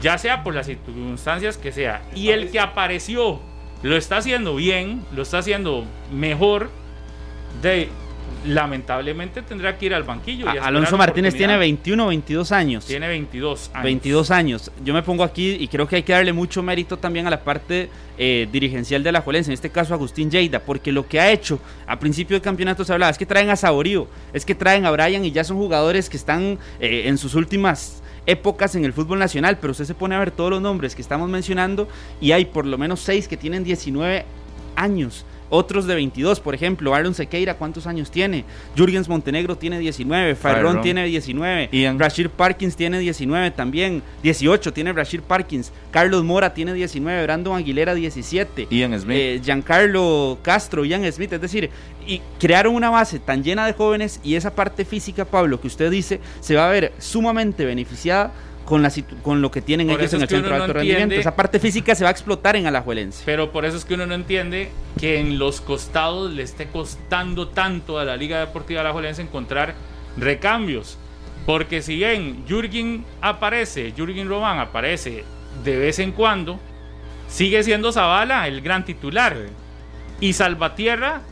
ya 0.00 0.18
sea 0.18 0.44
por 0.44 0.54
las 0.54 0.66
circunstancias 0.66 1.58
que 1.58 1.72
sea, 1.72 2.02
y 2.14 2.28
el 2.28 2.50
que 2.50 2.60
apareció 2.60 3.40
lo 3.82 3.96
está 3.96 4.18
haciendo 4.18 4.54
bien, 4.54 5.04
lo 5.14 5.22
está 5.22 5.38
haciendo 5.38 5.84
mejor, 6.12 6.70
de 7.62 7.88
lamentablemente 8.48 9.42
tendrá 9.42 9.76
que 9.76 9.86
ir 9.86 9.94
al 9.94 10.02
banquillo. 10.02 10.46
y 10.52 10.58
Alonso 10.58 10.96
Martínez 10.96 11.34
tiene 11.34 11.54
oportunidad. 11.54 11.58
21 11.58 12.04
o 12.04 12.08
22 12.08 12.52
años. 12.52 12.86
Tiene 12.86 13.08
22 13.08 13.70
años. 13.72 13.84
22 13.84 14.30
años. 14.30 14.72
Yo 14.84 14.94
me 14.94 15.02
pongo 15.02 15.24
aquí 15.24 15.56
y 15.60 15.68
creo 15.68 15.86
que 15.86 15.96
hay 15.96 16.02
que 16.02 16.12
darle 16.12 16.32
mucho 16.32 16.62
mérito 16.62 16.96
también 16.96 17.26
a 17.26 17.30
la 17.30 17.42
parte 17.42 17.88
eh, 18.16 18.48
dirigencial 18.50 19.02
de 19.02 19.12
la 19.12 19.20
Juelense, 19.20 19.50
en 19.50 19.54
este 19.54 19.70
caso 19.70 19.94
Agustín 19.94 20.30
Lleida, 20.30 20.60
porque 20.60 20.90
lo 20.90 21.06
que 21.06 21.20
ha 21.20 21.30
hecho 21.30 21.60
a 21.86 21.98
principio 21.98 22.34
del 22.34 22.42
campeonato 22.42 22.84
se 22.84 22.92
hablaba, 22.92 23.10
es 23.10 23.18
que 23.18 23.26
traen 23.26 23.50
a 23.50 23.56
Saborío, 23.56 24.08
es 24.32 24.44
que 24.44 24.54
traen 24.54 24.86
a 24.86 24.90
Brian 24.90 25.24
y 25.24 25.30
ya 25.30 25.44
son 25.44 25.56
jugadores 25.56 26.08
que 26.08 26.16
están 26.16 26.58
eh, 26.80 27.04
en 27.06 27.18
sus 27.18 27.34
últimas 27.34 28.02
épocas 28.26 28.74
en 28.74 28.84
el 28.84 28.92
fútbol 28.92 29.18
nacional, 29.18 29.58
pero 29.58 29.70
usted 29.70 29.84
se 29.84 29.94
pone 29.94 30.14
a 30.14 30.18
ver 30.18 30.30
todos 30.30 30.50
los 30.50 30.60
nombres 30.60 30.94
que 30.94 31.02
estamos 31.02 31.30
mencionando 31.30 31.88
y 32.20 32.32
hay 32.32 32.44
por 32.44 32.66
lo 32.66 32.76
menos 32.76 33.00
6 33.00 33.26
que 33.26 33.36
tienen 33.36 33.64
19 33.64 34.24
años. 34.76 35.24
Otros 35.50 35.86
de 35.86 35.94
22, 35.94 36.40
por 36.40 36.54
ejemplo, 36.54 36.94
Aaron 36.94 37.14
Sequeira, 37.14 37.54
¿cuántos 37.54 37.86
años 37.86 38.10
tiene? 38.10 38.44
Jürgens 38.76 39.08
Montenegro 39.08 39.56
tiene 39.56 39.78
19, 39.78 40.34
Farrón 40.34 40.66
Farrón. 40.66 40.82
tiene 40.82 41.04
19, 41.06 41.68
Ian. 41.72 41.98
Rashid 41.98 42.28
Parkins 42.28 42.76
tiene 42.76 42.98
19 42.98 43.50
también, 43.52 44.02
18 44.22 44.72
tiene 44.72 44.92
Rashid 44.92 45.20
Parkins, 45.22 45.72
Carlos 45.90 46.22
Mora 46.24 46.52
tiene 46.52 46.74
19, 46.74 47.22
Brandon 47.22 47.56
Aguilera 47.56 47.94
17, 47.94 48.68
Ian 48.70 48.98
Smith. 49.00 49.16
eh, 49.16 49.40
Giancarlo 49.42 50.38
Castro, 50.42 50.84
Ian 50.84 51.10
Smith, 51.12 51.32
es 51.32 51.40
decir, 51.40 51.70
y 52.06 52.20
crearon 52.38 52.74
una 52.74 52.90
base 52.90 53.18
tan 53.18 53.42
llena 53.42 53.66
de 53.66 53.72
jóvenes 53.72 54.20
y 54.24 54.34
esa 54.34 54.54
parte 54.54 54.84
física, 54.84 55.24
Pablo, 55.24 55.60
que 55.60 55.66
usted 55.66 55.90
dice, 55.90 56.20
se 56.40 56.54
va 56.56 56.68
a 56.68 56.72
ver 56.72 56.92
sumamente 56.98 57.64
beneficiada 57.64 58.32
con, 58.68 58.82
la 58.82 58.90
situ- 58.90 59.16
con 59.22 59.40
lo 59.40 59.50
que 59.50 59.62
tienen 59.62 59.86
Por 59.88 59.98
ellos 59.98 60.08
eso 60.10 60.16
en 60.16 60.22
el 60.22 60.28
centro 60.28 60.50
de 60.50 60.54
alto 60.56 60.66
no 60.68 60.72
rendimiento. 60.74 61.02
entiende- 61.04 61.20
Esa 61.20 61.34
parte 61.34 61.58
física 61.58 61.94
se 61.94 62.04
va 62.04 62.10
a 62.10 62.12
explotar 62.12 62.54
en 62.56 62.66
Alajuelense. 62.66 63.22
Pero 63.24 63.50
por 63.50 63.64
eso 63.64 63.76
es 63.78 63.84
que 63.86 63.94
uno 63.94 64.04
no 64.06 64.14
entiende 64.14 64.70
que 65.00 65.18
en 65.20 65.38
los 65.38 65.60
costados 65.62 66.30
le 66.32 66.42
esté 66.42 66.66
costando 66.66 67.48
tanto 67.48 67.98
a 67.98 68.04
la 68.04 68.16
Liga 68.16 68.40
Deportiva 68.40 68.82
Alajuelense 68.82 69.22
encontrar 69.22 69.74
recambios. 70.18 70.98
Porque 71.46 71.80
si 71.80 71.96
bien 71.96 72.44
Jürgen 72.46 73.04
aparece, 73.22 73.92
Jürgen 73.96 74.28
Román 74.28 74.58
aparece 74.58 75.24
de 75.64 75.76
vez 75.78 75.98
en 75.98 76.12
cuando, 76.12 76.60
sigue 77.28 77.62
siendo 77.62 77.90
Zavala 77.92 78.46
el 78.48 78.60
gran 78.60 78.84
titular. 78.84 79.34
Y 80.20 80.32
Salvatierra 80.34 81.22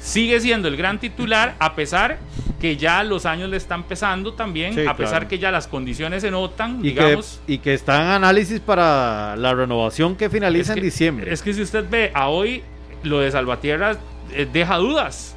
sigue 0.00 0.40
siendo 0.40 0.68
el 0.68 0.76
gran 0.76 0.98
titular 0.98 1.54
a 1.58 1.74
pesar 1.74 2.18
que 2.60 2.76
ya 2.76 3.02
los 3.04 3.24
años 3.26 3.48
le 3.48 3.56
están 3.56 3.84
pesando 3.84 4.34
también, 4.34 4.74
Sí, 4.74 4.80
a 4.86 4.94
pesar 4.96 5.12
claro. 5.20 5.28
que 5.28 5.38
ya 5.38 5.50
las 5.50 5.66
condiciones 5.66 6.22
se 6.22 6.30
notan, 6.30 6.78
Y 6.84 6.92
que, 6.94 7.04
digamos. 7.04 7.40
y 7.46 7.58
que 7.58 7.72
está 7.74 8.02
en 8.02 8.08
análisis 8.08 8.60
para 8.60 9.34
la 9.36 9.54
renovación 9.54 10.16
que 10.16 10.28
finaliza 10.28 10.72
Es 10.72 10.76
en 10.76 10.82
que- 10.82 10.82
diciembre. 10.82 11.32
Es 11.32 11.42
que 11.42 11.54
si 11.54 11.62
usted 11.62 11.84
ve 11.88 12.10
a 12.14 12.28
hoy, 12.28 12.62
lo 13.02 13.20
de 13.20 13.30
Salvatierra 13.30 13.96
eh, 14.32 14.46
deja 14.52 14.76
dudas, 14.76 15.36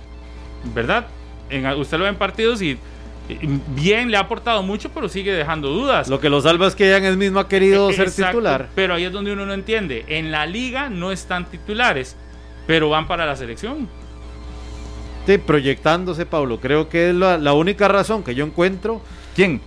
¿verdad? 0.75 1.07
En, 1.49 1.65
usted 1.65 1.97
lo 1.97 2.03
ve 2.03 2.09
en 2.09 2.17
partidos 2.17 2.61
y, 2.61 2.77
bien 3.69 4.11
le 4.11 4.17
ha 4.17 4.21
aportado 4.21 4.63
mucho, 4.63 4.89
pero 4.89 5.07
sigue 5.07 5.31
dejando 5.31 5.69
dudas. 5.69 6.09
Lo 6.09 6.19
que 6.19 6.29
lo 6.29 6.41
salva 6.41 6.67
es 6.67 6.75
que 6.75 6.89
Ian 6.89 7.17
mismo 7.17 7.39
ha 7.39 7.47
querido 7.47 7.89
ser 7.93 8.07
Exacto, 8.07 8.31
titular. 8.33 8.67
Pero 8.75 8.95
ahí 8.95 9.05
es 9.05 9.13
donde 9.13 9.31
uno 9.31 9.45
no 9.45 9.53
entiende. 9.53 10.03
En 10.09 10.29
la 10.29 10.45
liga 10.45 10.89
no 10.89 11.11
están 11.13 11.45
titulares, 11.45 12.17
pero 12.67 12.89
van 12.89 13.07
para 13.07 13.25
la 13.25 13.37
selección. 13.37 13.87
Sí, 15.25 15.37
proyectándose, 15.37 16.25
Pablo. 16.25 16.59
Creo 16.59 16.89
que 16.89 17.09
es 17.09 17.15
la, 17.15 17.37
la 17.37 17.53
única 17.53 17.87
razón 17.87 18.23
que 18.23 18.35
yo 18.35 18.45
encuentro 18.45 19.01
¿Quién? 19.35 19.61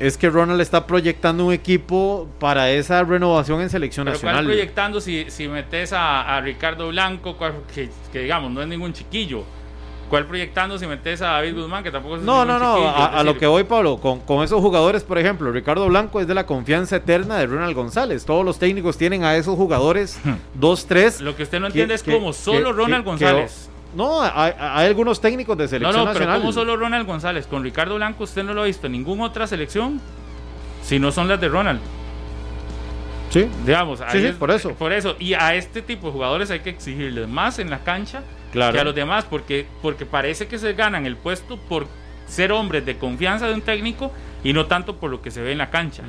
es 0.00 0.18
que 0.18 0.28
Ronald 0.28 0.60
está 0.60 0.86
proyectando 0.86 1.46
un 1.46 1.52
equipo 1.52 2.28
para 2.40 2.70
esa 2.70 3.02
renovación 3.04 3.60
en 3.62 3.70
selección 3.70 4.04
Pero 4.06 4.18
¿cuál 4.18 4.32
nacional. 4.34 4.44
proyectando 4.52 5.00
si, 5.00 5.26
si 5.30 5.48
metes 5.48 5.92
a, 5.92 6.36
a 6.36 6.40
Ricardo 6.40 6.88
Blanco, 6.88 7.36
cuál- 7.36 7.54
que, 7.74 7.88
que 8.12 8.18
digamos 8.20 8.50
no 8.50 8.60
es 8.62 8.68
ningún 8.68 8.92
chiquillo? 8.92 9.44
¿Cuál 10.10 10.26
proyectando 10.26 10.78
si 10.78 10.86
metes 10.86 11.20
a 11.22 11.28
David 11.28 11.54
Guzmán, 11.56 11.82
que 11.82 11.90
tampoco 11.90 12.16
es 12.16 12.22
No, 12.22 12.44
no, 12.44 12.58
ningún 12.58 12.62
no, 12.68 12.74
chiquillo? 12.76 13.18
a, 13.18 13.24
lo 13.24 13.38
que 13.38 13.46
voy, 13.46 13.64
Pablo, 13.64 13.98
con, 13.98 14.20
con 14.20 14.44
esos 14.44 14.60
jugadores, 14.60 15.02
por 15.02 15.18
ejemplo, 15.18 15.50
Ricardo 15.50 15.86
Blanco 15.88 16.20
es 16.20 16.26
de 16.28 16.34
la 16.34 16.46
confianza 16.46 16.96
eterna 16.96 17.38
de 17.38 17.46
Ronald 17.46 17.74
González. 17.74 18.24
Todos 18.24 18.44
los 18.44 18.58
técnicos 18.58 18.96
tienen 18.98 19.24
a 19.24 19.34
esos 19.36 19.56
jugadores, 19.56 20.18
dos, 20.54 20.86
tres. 20.86 21.20
Lo 21.20 21.34
que 21.36 21.42
usted 21.44 21.58
no 21.58 21.64
que- 21.66 21.68
entiende 21.70 21.94
es 21.94 22.02
cómo 22.04 22.32
solo 22.32 22.70
que- 22.70 22.76
Ronald 22.76 23.02
que- 23.04 23.10
González. 23.10 23.70
No, 23.96 24.22
hay, 24.22 24.52
hay 24.58 24.86
algunos 24.86 25.20
técnicos 25.20 25.56
de 25.56 25.64
No, 25.64 25.68
selección 25.68 25.96
no, 26.04 26.12
pero 26.12 26.18
nacional. 26.26 26.40
como 26.40 26.52
solo 26.52 26.76
Ronald 26.76 27.06
González. 27.06 27.46
Con 27.46 27.62
Ricardo 27.64 27.94
Blanco 27.96 28.24
usted 28.24 28.44
no 28.44 28.52
lo 28.54 28.62
ha 28.62 28.66
visto 28.66 28.86
en 28.86 28.92
ninguna 28.92 29.24
otra 29.24 29.46
selección. 29.46 30.00
Si 30.82 30.98
no 30.98 31.10
son 31.10 31.28
las 31.28 31.40
de 31.40 31.48
Ronald. 31.48 31.80
Sí, 33.30 33.46
Digamos, 33.64 34.00
sí, 34.12 34.18
es- 34.18 34.34
por 34.36 34.50
eso. 34.50 34.72
Por 34.74 34.92
eso. 34.92 35.16
Y 35.18 35.34
a 35.34 35.54
este 35.54 35.82
tipo 35.82 36.06
de 36.08 36.12
jugadores 36.12 36.50
hay 36.50 36.60
que 36.60 36.70
exigirles 36.70 37.28
más 37.28 37.58
en 37.58 37.70
la 37.70 37.80
cancha 37.80 38.22
claro. 38.52 38.72
que 38.72 38.80
a 38.80 38.84
los 38.84 38.94
demás. 38.94 39.24
Porque, 39.28 39.66
porque 39.82 40.06
parece 40.06 40.46
que 40.46 40.58
se 40.58 40.74
ganan 40.74 41.06
el 41.06 41.16
puesto 41.16 41.56
por 41.56 41.86
ser 42.26 42.52
hombres 42.52 42.84
de 42.86 42.96
confianza 42.98 43.46
de 43.48 43.54
un 43.54 43.62
técnico 43.62 44.12
y 44.44 44.52
no 44.52 44.66
tanto 44.66 44.96
por 44.96 45.10
lo 45.10 45.22
que 45.22 45.30
se 45.30 45.42
ve 45.42 45.52
en 45.52 45.58
la 45.58 45.70
cancha. 45.70 46.02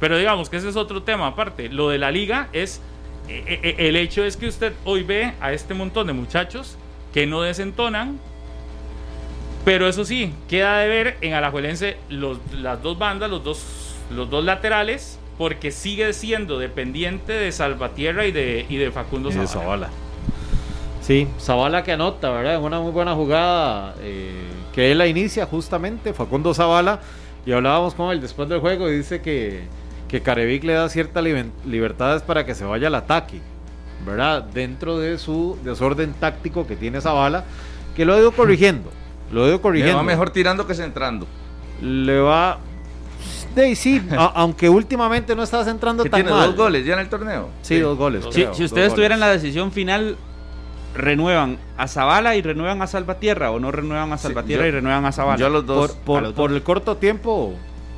Pero 0.00 0.16
digamos 0.16 0.48
que 0.48 0.56
ese 0.56 0.68
es 0.68 0.76
otro 0.76 1.02
tema 1.02 1.26
aparte. 1.28 1.68
Lo 1.68 1.88
de 1.90 1.98
la 1.98 2.10
liga 2.10 2.48
es. 2.52 2.80
eh, 3.28 3.60
eh, 3.62 3.74
el 3.88 3.96
hecho 3.96 4.24
es 4.24 4.36
que 4.36 4.46
usted 4.48 4.72
hoy 4.84 5.02
ve 5.02 5.34
a 5.40 5.52
este 5.52 5.74
montón 5.74 6.06
de 6.08 6.12
muchachos 6.12 6.76
que 7.12 7.26
no 7.26 7.42
desentonan. 7.42 8.18
Pero 9.64 9.88
eso 9.88 10.04
sí, 10.04 10.32
queda 10.48 10.78
de 10.78 10.88
ver 10.88 11.16
en 11.20 11.34
Alajuelense 11.34 11.96
los, 12.08 12.38
las 12.52 12.82
dos 12.82 12.98
bandas, 12.98 13.30
los 13.30 13.44
dos, 13.44 13.94
los 14.10 14.28
dos 14.28 14.44
laterales, 14.44 15.18
porque 15.38 15.70
sigue 15.70 16.12
siendo 16.12 16.58
dependiente 16.58 17.32
de 17.32 17.52
Salvatierra 17.52 18.26
y 18.26 18.32
de, 18.32 18.66
y 18.68 18.76
de 18.76 18.90
Facundo 18.90 19.30
Y 19.30 19.34
de 19.34 19.46
Zavala. 19.46 19.86
Zavala. 19.86 19.90
Sí, 21.00 21.28
Zavala 21.40 21.82
que 21.82 21.92
anota, 21.92 22.30
¿verdad? 22.30 22.56
En 22.56 22.62
una 22.62 22.80
muy 22.80 22.92
buena 22.92 23.14
jugada 23.14 23.94
eh, 24.00 24.32
que 24.72 24.92
él 24.92 24.98
la 24.98 25.06
inicia 25.06 25.46
justamente, 25.46 26.12
Facundo 26.12 26.54
Zavala. 26.54 27.00
Y 27.44 27.52
hablábamos 27.52 27.94
con 27.94 28.12
él 28.12 28.20
después 28.20 28.48
del 28.48 28.60
juego 28.60 28.88
y 28.88 28.96
dice 28.96 29.20
que, 29.20 29.64
que 30.08 30.22
Carevic 30.22 30.62
le 30.62 30.74
da 30.74 30.88
ciertas 30.88 31.24
libertades 31.64 32.22
para 32.22 32.46
que 32.46 32.54
se 32.54 32.64
vaya 32.64 32.86
al 32.86 32.94
ataque, 32.94 33.40
¿verdad? 34.06 34.42
Dentro 34.42 34.98
de 34.98 35.18
su 35.18 35.58
desorden 35.64 36.12
táctico 36.14 36.66
que 36.66 36.76
tiene 36.76 37.00
Zavala, 37.00 37.44
que 37.96 38.04
lo 38.04 38.14
ha 38.14 38.18
ido 38.18 38.32
corrigiendo. 38.32 38.90
Lo 39.32 39.42
ha 39.44 39.46
ido 39.46 39.56
Le 39.56 39.60
corrigiendo. 39.62 39.96
va 39.98 40.02
mejor 40.02 40.30
tirando 40.30 40.66
que 40.66 40.74
centrando. 40.74 41.26
Le 41.80 42.18
va. 42.20 42.58
Sí, 43.74 44.00
a- 44.16 44.32
aunque 44.34 44.68
últimamente 44.68 45.36
no 45.36 45.42
está 45.42 45.64
centrando 45.64 46.02
tan 46.04 46.12
tiene 46.22 46.30
mal. 46.30 46.46
dos 46.48 46.56
goles 46.56 46.84
ya 46.86 46.94
en 46.94 47.00
el 47.00 47.08
torneo. 47.08 47.48
Sí, 47.62 47.78
dos 47.78 47.96
goles. 47.98 48.24
Si, 48.24 48.30
creo, 48.42 48.54
si 48.54 48.64
ustedes 48.64 48.94
tuvieran 48.94 49.20
la 49.20 49.28
decisión 49.28 49.72
final, 49.72 50.16
¿renuevan 50.94 51.58
a 51.76 51.86
Zavala 51.88 52.34
y 52.36 52.42
renuevan 52.42 52.82
a 52.82 52.86
Salvatierra 52.86 53.50
o 53.50 53.60
no 53.60 53.70
renuevan 53.70 54.12
a 54.12 54.18
Sí, 54.18 54.24
Salvatierra 54.24 54.64
yo- 54.64 54.68
y 54.68 54.70
renuevan 54.72 55.04
a 55.04 55.12
Zavala? 55.12 55.38
Yo 55.38 55.46
a 55.46 55.50
los 55.50 55.64
por, 55.64 55.74
dos. 55.76 55.90
por, 55.92 56.22
los 56.22 56.32
por 56.32 56.50
dos. 56.50 56.56
el 56.56 56.62
corto 56.62 56.96
tiempo 56.96 57.54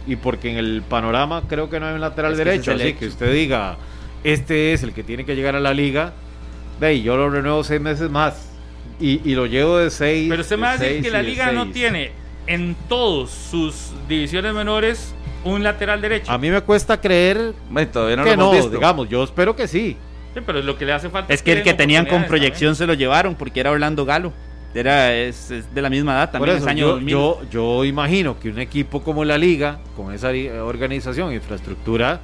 y 0.07 0.17
porque 0.17 0.51
en 0.51 0.59
el 0.59 0.83
panorama 0.83 1.43
creo 1.49 1.71
que 1.71 1.81
no 1.81 1.87
hay 1.87 1.95
un 1.95 2.01
lateral 2.01 2.33
Es 2.33 2.39
que 2.39 2.45
derecho, 2.45 2.73
así 2.73 2.95
que 2.95 3.07
usted 3.07 3.33
diga, 3.33 3.77
este 4.25 4.73
es 4.73 4.83
el 4.83 4.93
que 4.93 5.03
tiene 5.05 5.25
que 5.25 5.37
llegar 5.37 5.55
a 5.55 5.61
la 5.61 5.73
liga, 5.73 6.13
de 6.81 6.87
ahí 6.89 7.03
yo 7.03 7.17
lo 7.17 7.31
renuevo 7.31 7.63
seis 7.63 7.81
meses 7.81 8.11
más 8.11 8.51
y, 8.99 9.21
y 9.29 9.35
lo 9.35 9.47
llevo 9.47 9.79
de 9.79 9.91
seis. 9.91 10.27
Pero 10.29 10.43
usted 10.43 10.57
me 10.57 10.63
de 10.63 10.67
va 10.67 10.71
a 10.73 10.79
decir 10.79 10.93
seis 10.95 11.05
que 11.05 11.11
la 11.11 11.19
de 11.19 11.25
liga 11.25 11.53
no 11.53 11.71
tiene 11.71 12.11
en 12.47 12.75
todos 12.89 13.31
sus 13.31 13.93
divisiones 14.09 14.53
menores 14.55 15.15
un 15.45 15.63
lateral 15.63 16.01
derecho. 16.01 16.33
A 16.33 16.39
mí 16.39 16.51
me 16.51 16.61
cuesta 16.63 17.01
creer 17.01 17.53
Bueno, 17.71 17.91
todavía 17.91 18.17
no 18.17 18.25
que 18.25 18.31
lo 18.31 18.35
hemos 18.35 18.47
no, 18.47 18.53
visto. 18.53 18.71
digamos, 18.71 19.09
yo 19.09 19.23
espero 19.23 19.55
que 19.55 19.69
sí. 19.69 19.97
Sí, 20.35 20.41
pero 20.45 20.61
lo 20.63 20.77
que 20.77 20.85
le 20.85 20.93
hace 20.93 21.11
falta 21.11 21.33
Es 21.33 21.43
que 21.43 21.53
el 21.53 21.63
que 21.63 21.75
tenían 21.75 22.07
con 22.07 22.25
proyección 22.25 22.75
se 22.75 22.87
lo 22.87 22.95
llevaron 22.95 23.35
porque 23.35 23.61
era 23.61 23.71
Orlando 23.71 24.05
Galo. 24.05 24.33
Era, 24.75 25.15
es, 25.15 25.53
es 25.53 25.73
de 25.73 25.83
la 25.83 25.89
misma 25.89 26.15
edad, 26.15 26.33
también 26.33 26.57
eso, 26.57 26.65
es 26.65 26.71
año 26.71 26.81
yo, 26.81 26.93
2000. 26.95 27.09
yo, 27.13 27.41
yo 27.49 27.85
imagino 27.85 28.41
que 28.41 28.49
un 28.49 28.59
equipo 28.59 29.05
como 29.05 29.25
la 29.25 29.39
Liga, 29.39 29.79
con 29.95 30.13
esa 30.13 30.31
organización, 30.65 31.33
infraestructura, 31.33 32.21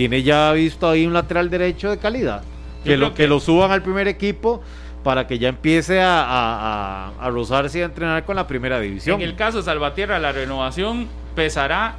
tiene 0.00 0.22
ya 0.22 0.50
visto 0.52 0.88
ahí 0.88 1.04
un 1.06 1.12
lateral 1.12 1.50
derecho 1.50 1.90
de 1.90 1.98
calidad. 1.98 2.42
Que 2.84 2.96
lo, 2.96 3.10
que 3.10 3.16
que- 3.24 3.28
lo 3.28 3.38
suban 3.38 3.70
al 3.70 3.82
primer 3.82 4.08
equipo 4.08 4.62
para 5.04 5.26
que 5.26 5.38
ya 5.38 5.50
empiece 5.50 6.00
a, 6.00 6.22
a, 6.22 7.08
a- 7.08 7.26
a 7.26 7.28
rozarse 7.28 7.80
y 7.80 7.82
a 7.82 7.84
entrenar 7.84 8.24
con 8.24 8.34
la 8.36 8.46
primera 8.46 8.80
división. 8.80 9.20
En 9.20 9.28
el 9.28 9.36
caso 9.36 9.58
de 9.58 9.64
Salvatierra, 9.64 10.18
la 10.18 10.32
renovación 10.32 11.06
pesará 11.34 11.96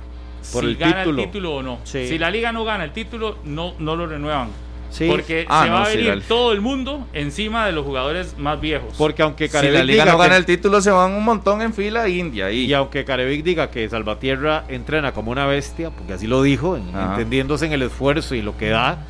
Por 0.52 0.64
si 0.64 0.72
el 0.72 0.78
gana 0.78 1.04
título. 1.04 1.22
el 1.22 1.28
título 1.28 1.56
o 1.58 1.62
no. 1.62 1.78
Sí. 1.84 2.08
Si 2.08 2.18
la 2.18 2.32
liga 2.32 2.52
no 2.52 2.64
gana 2.64 2.84
el 2.86 2.92
título, 2.92 3.38
no, 3.46 3.76
no 3.78 3.96
lo 3.96 4.08
renuevan. 4.08 4.50
Sí, 4.92 5.08
Porque 5.10 5.46
Ah, 5.48 5.64
se 5.64 5.70
no, 5.70 5.76
va 5.76 5.82
a 5.84 5.86
sí, 5.86 5.98
venir 5.98 6.16
la- 6.18 6.24
todo 6.24 6.52
el 6.52 6.60
mundo 6.62 7.08
encima 7.14 7.66
de 7.66 7.72
los 7.72 7.86
jugadores 7.86 8.38
más 8.38 8.60
viejos. 8.60 8.94
porque 8.98 9.22
aunque 9.24 9.48
Si 9.48 9.52
Carevic 9.54 9.78
la 9.78 9.84
liga 9.86 10.04
diga 10.04 10.12
no 10.14 10.18
gana 10.20 10.32
que- 10.34 10.40
el 10.40 10.46
título, 10.46 10.82
se 10.82 10.92
van 10.92 11.14
un 11.14 11.24
montón 11.24 11.62
en 11.62 11.74
fila 11.74 12.10
India. 12.10 12.52
Y, 12.52 12.66
Y 12.66 12.74
aunque 12.74 13.06
Carevic 13.06 13.44
diga 13.44 13.72
que 13.72 13.88
Salvatierra 13.90 14.66
entrena 14.68 15.14
como 15.14 15.32
una 15.32 15.46
bestia, 15.46 15.90
porque 15.92 16.14
así 16.14 16.28
lo 16.28 16.42
dijo, 16.44 16.76
en- 16.76 16.90
entendiéndose 16.94 17.66
en 17.68 17.72
el 17.74 17.84
esfuerzo 17.84 18.36
y 18.36 18.42
lo 18.42 18.58
que 18.58 18.68
da, 18.70 19.06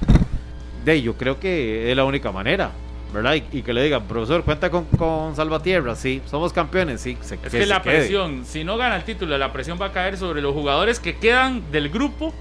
de 0.85 1.01
yo 1.01 1.15
creo 1.15 1.39
que 1.39 1.89
es 1.89 1.95
la 1.97 2.05
única 2.05 2.31
manera, 2.31 2.71
¿verdad? 3.13 3.33
Y, 3.35 3.57
y 3.57 3.61
que 3.63 3.73
le 3.73 3.83
digan, 3.83 4.03
profesor, 4.03 4.43
cuenta 4.43 4.69
con, 4.69 4.85
con 4.85 5.35
Salvatierra, 5.35 5.95
sí, 5.95 6.21
somos 6.29 6.53
campeones, 6.53 7.01
sí. 7.01 7.17
se- 7.21 7.35
es 7.35 7.41
que 7.41 7.49
que 7.59 7.65
la 7.65 7.81
quede. 7.81 7.97
presión, 7.97 8.45
si 8.45 8.63
no 8.63 8.77
gana 8.77 8.95
el 8.97 9.03
título, 9.03 9.37
la 9.37 9.51
presión 9.51 9.79
va 9.81 9.87
a 9.87 9.91
caer 9.91 10.15
sobre 10.17 10.41
los 10.43 10.53
jugadores 10.53 10.99
que 10.99 11.15
quedan 11.17 11.63
del 11.71 11.89
grupo 11.89 12.33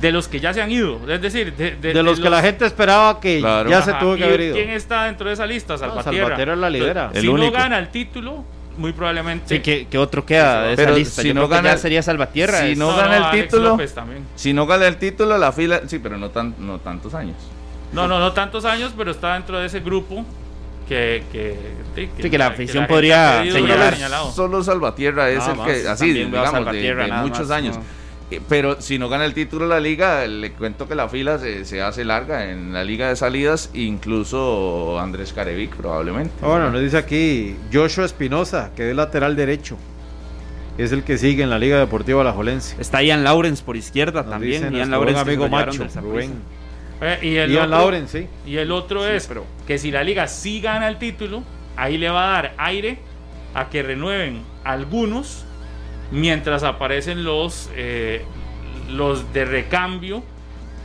de 0.00 0.12
los 0.12 0.28
que 0.28 0.38
ya 0.40 0.52
se 0.54 0.62
han 0.62 0.70
ido. 0.70 1.00
Es 1.08 1.20
decir, 1.20 1.54
de, 1.54 1.70
de- 1.72 1.76
De, 1.76 1.94
de 1.94 2.02
los 2.02 2.20
que 2.20 2.30
la 2.30 2.40
gente 2.42 2.64
esperaba 2.66 3.18
que 3.20 3.38
Claro. 3.40 3.68
ya 3.68 3.82
se 3.82 3.90
Ajá, 3.90 4.00
tuvo 4.00 4.14
que 4.14 4.20
¿y 4.20 4.24
haber 4.24 4.40
ido. 4.40 4.54
¿Quién 4.56 4.70
está 4.70 5.04
dentro 5.04 5.26
de 5.28 5.34
esa 5.34 5.46
lista? 5.46 5.76
Salvatierra. 5.78 6.22
Salvatierra 6.28 6.56
la 6.56 6.70
lidera. 6.70 7.00
Entonces, 7.06 7.16
El 7.16 7.22
si 7.22 7.28
único. 7.28 7.46
no 7.46 7.52
gana 7.52 7.78
el 7.78 7.88
título, 7.88 8.44
muy 8.76 8.92
probablemente. 8.92 9.56
Sí, 9.56 9.60
que, 9.60 9.86
que 9.88 9.98
otro 9.98 10.24
queda 10.24 10.62
de 10.62 10.74
esa 10.74 10.82
Pero 10.84 10.96
lista. 10.96 11.22
si 11.22 11.28
Yo 11.28 11.34
no 11.34 11.40
creo 11.42 11.48
que 11.48 11.54
gana- 11.56 11.70
ya 11.70 11.78
sería 11.78 12.02
Salvatierra. 12.02 12.60
si 12.60 12.72
es- 12.72 12.78
no 12.78 12.94
gana 12.96 13.16
el 13.16 13.22
Alex 13.24 13.44
título- 13.48 13.68
López 13.70 13.94
también. 13.94 14.24
si 14.36 14.52
no 14.52 14.66
gana 14.66 14.86
el 14.86 14.96
título, 14.98 15.36
la 15.38 15.50
fila. 15.52 15.80
Sí, 15.86 15.98
pero 15.98 16.16
no, 16.16 16.30
tan, 16.30 16.54
no 16.58 16.78
tantos 16.78 17.14
años. 17.14 17.36
No, 17.92 18.06
no, 18.06 18.18
no 18.20 18.32
tantos 18.32 18.64
años, 18.64 18.92
pero 18.96 19.10
está 19.10 19.34
dentro 19.34 19.58
de 19.58 19.66
ese 19.66 19.80
grupo 19.80 20.24
que. 20.88 21.24
que, 21.32 21.56
sí, 21.96 22.08
Sí, 22.22 22.30
que 22.30 22.38
la 22.38 22.48
afición 22.48 22.86
podría 22.86 23.42
señalar. 23.50 23.96
Solo 24.34 24.62
Salvatierra 24.62 25.28
es 25.30 25.38
Nada 25.38 25.50
el 25.52 25.56
más. 25.58 25.66
que, 25.66 25.88
así, 25.88 26.12
digamos, 26.12 26.72
de, 26.72 26.94
de 26.94 27.12
muchos 27.22 27.48
más, 27.48 27.50
años. 27.50 27.76
no. 27.76 27.82
Eh, 28.30 28.40
Pero 28.48 28.80
si 28.80 28.98
no 28.98 29.08
gana 29.08 29.24
el 29.24 29.32
título 29.34 29.66
de 29.66 29.70
la 29.74 29.80
liga, 29.80 30.26
le 30.26 30.52
cuento 30.52 30.86
que 30.86 30.94
la 30.94 31.08
fila 31.08 31.38
se, 31.38 31.64
se 31.64 31.80
hace 31.82 32.04
larga 32.04 32.50
en 32.50 32.72
la 32.74 32.84
liga 32.84 33.08
de 33.08 33.16
salidas, 33.16 33.70
incluso 33.74 34.98
Andrés 35.00 35.32
Carevic 35.32 35.74
probablemente. 35.76 36.32
Bueno, 36.42 36.70
nos 36.70 36.80
dice 36.82 36.98
aquí 36.98 37.56
Joshua 37.72 38.04
Espinosa, 38.04 38.70
que 38.76 38.90
es 38.90 38.96
lateral 38.96 39.34
derecho. 39.36 39.76
Es 40.76 40.92
el 40.92 41.02
que 41.02 41.18
sigue 41.18 41.42
en 41.42 41.50
la 41.50 41.58
Liga 41.58 41.76
Deportiva 41.78 42.20
Alajuelense. 42.20 42.76
Está 42.80 43.02
Ian 43.02 43.24
Lawrence 43.24 43.64
por 43.64 43.76
izquierda 43.76 44.22
Nos 44.22 44.30
también. 44.30 44.62
dice 44.62 44.76
Ian 44.76 44.90
Lawrence 44.92 45.20
amigo 45.22 45.48
macho. 45.48 45.86
Rubén. 46.00 46.34
Eh, 47.00 47.18
y 47.22 47.36
el 47.36 47.50
Ian 47.50 47.64
otro- 47.72 47.78
Lawrence, 47.78 48.20
sí. 48.20 48.28
Y 48.50 48.58
el 48.58 48.70
otro 48.70 49.02
Sí, 49.04 49.10
es 49.12 49.26
pero- 49.26 49.44
que 49.66 49.78
si 49.78 49.90
la 49.90 50.04
liga 50.04 50.28
sí 50.28 50.60
gana 50.60 50.86
el 50.88 50.98
título, 50.98 51.42
ahí 51.76 51.98
le 51.98 52.10
va 52.10 52.28
a 52.28 52.32
dar 52.42 52.54
aire 52.58 52.98
a 53.54 53.68
que 53.70 53.82
renueven 53.82 54.42
algunos 54.62 55.44
mientras 56.10 56.62
aparecen 56.62 57.24
los, 57.24 57.68
eh, 57.74 58.24
los 58.90 59.32
de 59.32 59.44
recambio 59.44 60.22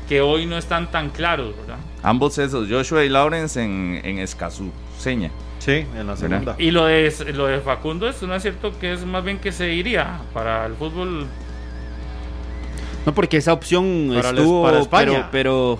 que 0.10 0.22
hoy 0.22 0.46
no 0.46 0.58
están 0.58 0.92
tan 0.92 1.10
claros, 1.10 1.56
¿verdad? 1.58 1.78
Ambos 2.04 2.38
esos, 2.38 2.68
Joshua 2.70 3.04
y 3.06 3.10
Lawrence 3.10 3.62
en, 3.64 4.02
en 4.04 4.20
Escazú, 4.20 4.72
seña. 4.98 5.32
Sí, 5.60 5.86
en 5.96 6.08
la 6.08 6.18
segunda. 6.18 6.56
Y 6.58 6.72
lo 6.72 6.86
de, 6.86 7.14
lo 7.34 7.46
de 7.48 7.62
Facundo 7.62 8.10
es, 8.10 8.22
no 8.22 8.36
es 8.36 8.42
cierto 8.42 8.78
que 8.80 8.92
es 8.92 9.06
más 9.06 9.24
bien 9.24 9.40
que 9.40 9.54
se 9.54 9.74
iría 9.74 10.20
para 10.34 10.66
el 10.66 10.74
fútbol. 10.76 11.26
No, 13.06 13.14
porque 13.14 13.38
esa 13.38 13.54
opción 13.54 14.12
Para 14.14 14.30
el- 14.30 14.38
estuvo, 14.38 14.64
para 14.64 14.80
España. 14.80 15.30
pero, 15.32 15.80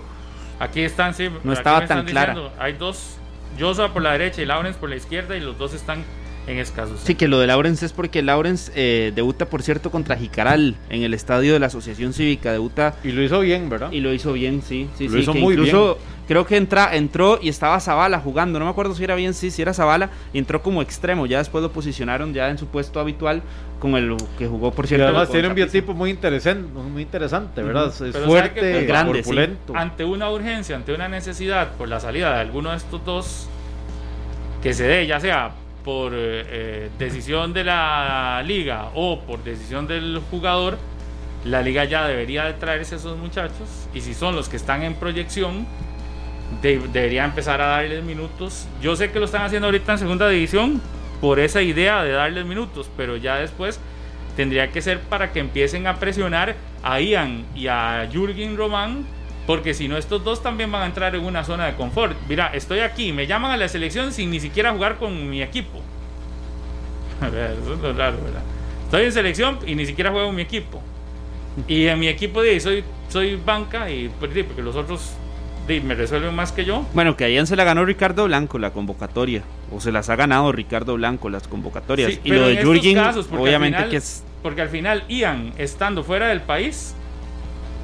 Aquí 0.60 0.80
están, 0.80 1.12
sí. 1.14 1.24
aquí 1.26 1.52
estaba 1.52 1.86
tan 1.86 2.04
clara. 2.06 2.32
diciendo, 2.34 2.54
Hay 2.58 2.74
dos, 2.74 3.16
Joshua 3.58 3.92
por 3.92 4.02
la 4.02 4.12
derecha 4.12 4.40
y 4.40 4.46
Lawrence 4.46 4.78
por 4.78 4.88
la 4.88 4.96
izquierda 4.96 5.36
y 5.36 5.40
los 5.40 5.58
dos 5.58 5.74
están 5.74 6.02
en 6.46 6.58
Escazú. 6.58 6.94
sí 7.02 7.14
que 7.14 7.26
lo 7.28 7.38
de 7.40 7.46
Lawrence 7.46 7.86
es 7.86 7.92
porque 7.92 8.22
Lawrence 8.22 8.70
eh, 8.74 9.12
debuta, 9.14 9.46
por 9.46 9.62
cierto, 9.62 9.90
contra 9.90 10.16
Jicaral 10.16 10.74
en 10.90 11.02
el 11.02 11.14
estadio 11.14 11.52
de 11.54 11.58
la 11.58 11.66
Asociación 11.66 12.12
Cívica. 12.12 12.52
Debuta 12.52 12.94
Y 13.02 13.12
lo 13.12 13.22
hizo 13.22 13.40
bien, 13.40 13.68
¿verdad? 13.70 13.90
y 13.92 14.00
lo 14.00 14.12
hizo 14.12 14.32
bien, 14.32 14.60
sí, 14.62 14.88
sí, 14.98 15.08
Lo 15.08 15.14
sí. 15.14 15.18
hizo 15.20 15.32
que 15.32 15.38
muy 15.40 15.54
incluso 15.54 15.98
creo 16.28 16.46
que 16.46 16.56
entra, 16.56 16.94
entró 16.96 17.38
y 17.40 17.48
estaba 17.48 17.80
Zavala 17.80 18.18
jugando. 18.20 18.58
No 18.58 18.64
me 18.66 18.70
acuerdo 18.70 18.94
si 18.94 19.04
era 19.04 19.14
bien, 19.14 19.32
sí, 19.34 19.50
si 19.50 19.62
era 19.62 19.72
Zavala. 19.74 20.10
Y 20.32 20.38
entró 20.38 20.62
como 20.62 20.82
extremo. 20.82 21.26
Ya 21.26 21.38
después 21.38 21.62
lo 21.62 21.70
posicionaron 21.72 22.32
ya 22.34 22.48
en 22.50 22.58
su 22.58 22.66
puesto 22.66 23.00
habitual 23.00 23.42
con 23.80 23.94
el 23.96 24.16
que 24.38 24.46
jugó, 24.46 24.70
por 24.70 24.84
Y 24.86 24.88
cierto. 24.88 25.06
además 25.06 25.30
tiene 25.30 25.48
un 25.48 25.54
biotipo 25.54 25.92
muy 25.94 26.08
interesante, 26.10 26.66
muy 26.72 27.02
interesante, 27.02 27.62
¿verdad? 27.62 27.88
Es 27.88 27.98
Pero 27.98 28.12
¿sabe 28.12 28.26
fuerte, 28.26 28.84
grande, 28.86 29.12
sí. 29.14 29.22
corpulento. 29.22 29.74
ante 29.76 30.04
una 30.04 30.30
urgencia, 30.30 30.76
ante 30.76 30.94
una 30.94 31.08
necesidad 31.08 31.72
por 31.72 31.88
la 31.88 32.00
salida 32.00 32.34
de 32.34 32.40
alguno 32.40 32.70
de 32.70 32.76
estos 32.78 33.04
dos 33.04 33.48
que 34.62 34.72
se 34.72 34.84
dé, 34.84 35.06
ya 35.06 35.20
sea 35.20 35.52
por 35.84 36.12
eh, 36.14 36.16
eh, 36.46 36.90
decisión 36.98 37.52
de 37.52 37.64
la 37.64 38.42
liga 38.44 38.90
o 38.94 39.20
por 39.20 39.44
decisión 39.44 39.86
del 39.86 40.20
jugador, 40.30 40.78
la 41.44 41.60
liga 41.60 41.84
ya 41.84 42.06
debería 42.06 42.44
de 42.44 42.54
traerse 42.54 42.94
a 42.94 42.98
esos 42.98 43.18
muchachos 43.18 43.68
y 43.94 44.00
si 44.00 44.14
son 44.14 44.34
los 44.34 44.48
que 44.48 44.56
están 44.56 44.82
en 44.82 44.94
proyección, 44.94 45.66
de- 46.62 46.78
debería 46.92 47.24
empezar 47.24 47.60
a 47.60 47.66
darles 47.66 48.02
minutos. 48.02 48.66
Yo 48.80 48.96
sé 48.96 49.10
que 49.10 49.18
lo 49.18 49.26
están 49.26 49.42
haciendo 49.42 49.66
ahorita 49.66 49.92
en 49.92 49.98
segunda 49.98 50.28
división 50.28 50.80
por 51.20 51.38
esa 51.38 51.60
idea 51.62 52.02
de 52.02 52.12
darles 52.12 52.44
minutos, 52.46 52.90
pero 52.96 53.16
ya 53.16 53.36
después 53.36 53.78
tendría 54.36 54.70
que 54.72 54.80
ser 54.82 55.00
para 55.00 55.32
que 55.32 55.40
empiecen 55.40 55.86
a 55.86 55.96
presionar 55.96 56.54
a 56.82 57.00
Ian 57.00 57.44
y 57.54 57.66
a 57.68 58.08
Jürgen 58.10 58.56
Román, 58.56 59.04
porque 59.46 59.74
si 59.74 59.88
no 59.88 59.96
estos 59.96 60.24
dos 60.24 60.42
también 60.42 60.70
van 60.72 60.82
a 60.82 60.86
entrar 60.86 61.14
en 61.14 61.24
una 61.24 61.44
zona 61.44 61.66
de 61.66 61.74
confort. 61.74 62.16
Mira, 62.28 62.48
estoy 62.54 62.80
aquí, 62.80 63.12
me 63.12 63.26
llaman 63.26 63.50
a 63.50 63.56
la 63.56 63.68
selección 63.68 64.12
sin 64.12 64.30
ni 64.30 64.40
siquiera 64.40 64.72
jugar 64.72 64.96
con 64.96 65.28
mi 65.28 65.42
equipo. 65.42 65.80
Eso 67.20 67.74
es 67.74 67.80
lo 67.80 67.92
raro, 67.92 68.16
¿verdad? 68.24 68.42
Estoy 68.84 69.04
en 69.04 69.12
selección 69.12 69.58
y 69.66 69.74
ni 69.74 69.86
siquiera 69.86 70.10
juego 70.10 70.26
con 70.28 70.36
mi 70.36 70.42
equipo. 70.42 70.80
Y 71.68 71.86
en 71.86 71.98
mi 72.00 72.08
equipo 72.08 72.42
de 72.42 72.58
soy, 72.58 72.84
soy 73.08 73.36
banca 73.36 73.90
y 73.90 74.10
pues, 74.18 74.32
porque 74.44 74.62
los 74.62 74.76
otros 74.76 75.14
me 75.68 75.94
resuelven 75.94 76.34
más 76.34 76.52
que 76.52 76.64
yo. 76.64 76.84
Bueno, 76.92 77.16
que 77.16 77.24
ayer 77.24 77.46
se 77.46 77.56
la 77.56 77.64
ganó 77.64 77.84
Ricardo 77.84 78.24
Blanco 78.24 78.58
la 78.58 78.70
convocatoria. 78.70 79.42
O 79.72 79.80
se 79.80 79.92
las 79.92 80.10
ha 80.10 80.16
ganado 80.16 80.52
Ricardo 80.52 80.94
Blanco 80.94 81.30
las 81.30 81.48
convocatorias. 81.48 82.12
Sí, 82.12 82.20
y 82.24 82.28
lo 82.30 82.48
en 82.48 82.56
de 82.56 82.60
al 82.60 83.38
obviamente 83.38 83.78
final- 83.78 83.90
que 83.90 83.96
es. 83.96 84.24
Porque 84.42 84.60
al 84.60 84.68
final 84.68 85.04
Ian, 85.08 85.54
estando 85.56 86.04
fuera 86.04 86.28
del 86.28 86.42
país, 86.42 86.94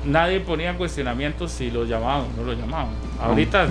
nadie 0.05 0.41
ponía 0.41 0.71
en 0.71 0.77
cuestionamiento 0.77 1.49
si 1.49 1.71
lo 1.71 1.85
llamaban 1.85 2.23
o 2.23 2.41
no 2.41 2.45
lo 2.45 2.53
llamaban. 2.53 2.91
Ahorita 3.21 3.69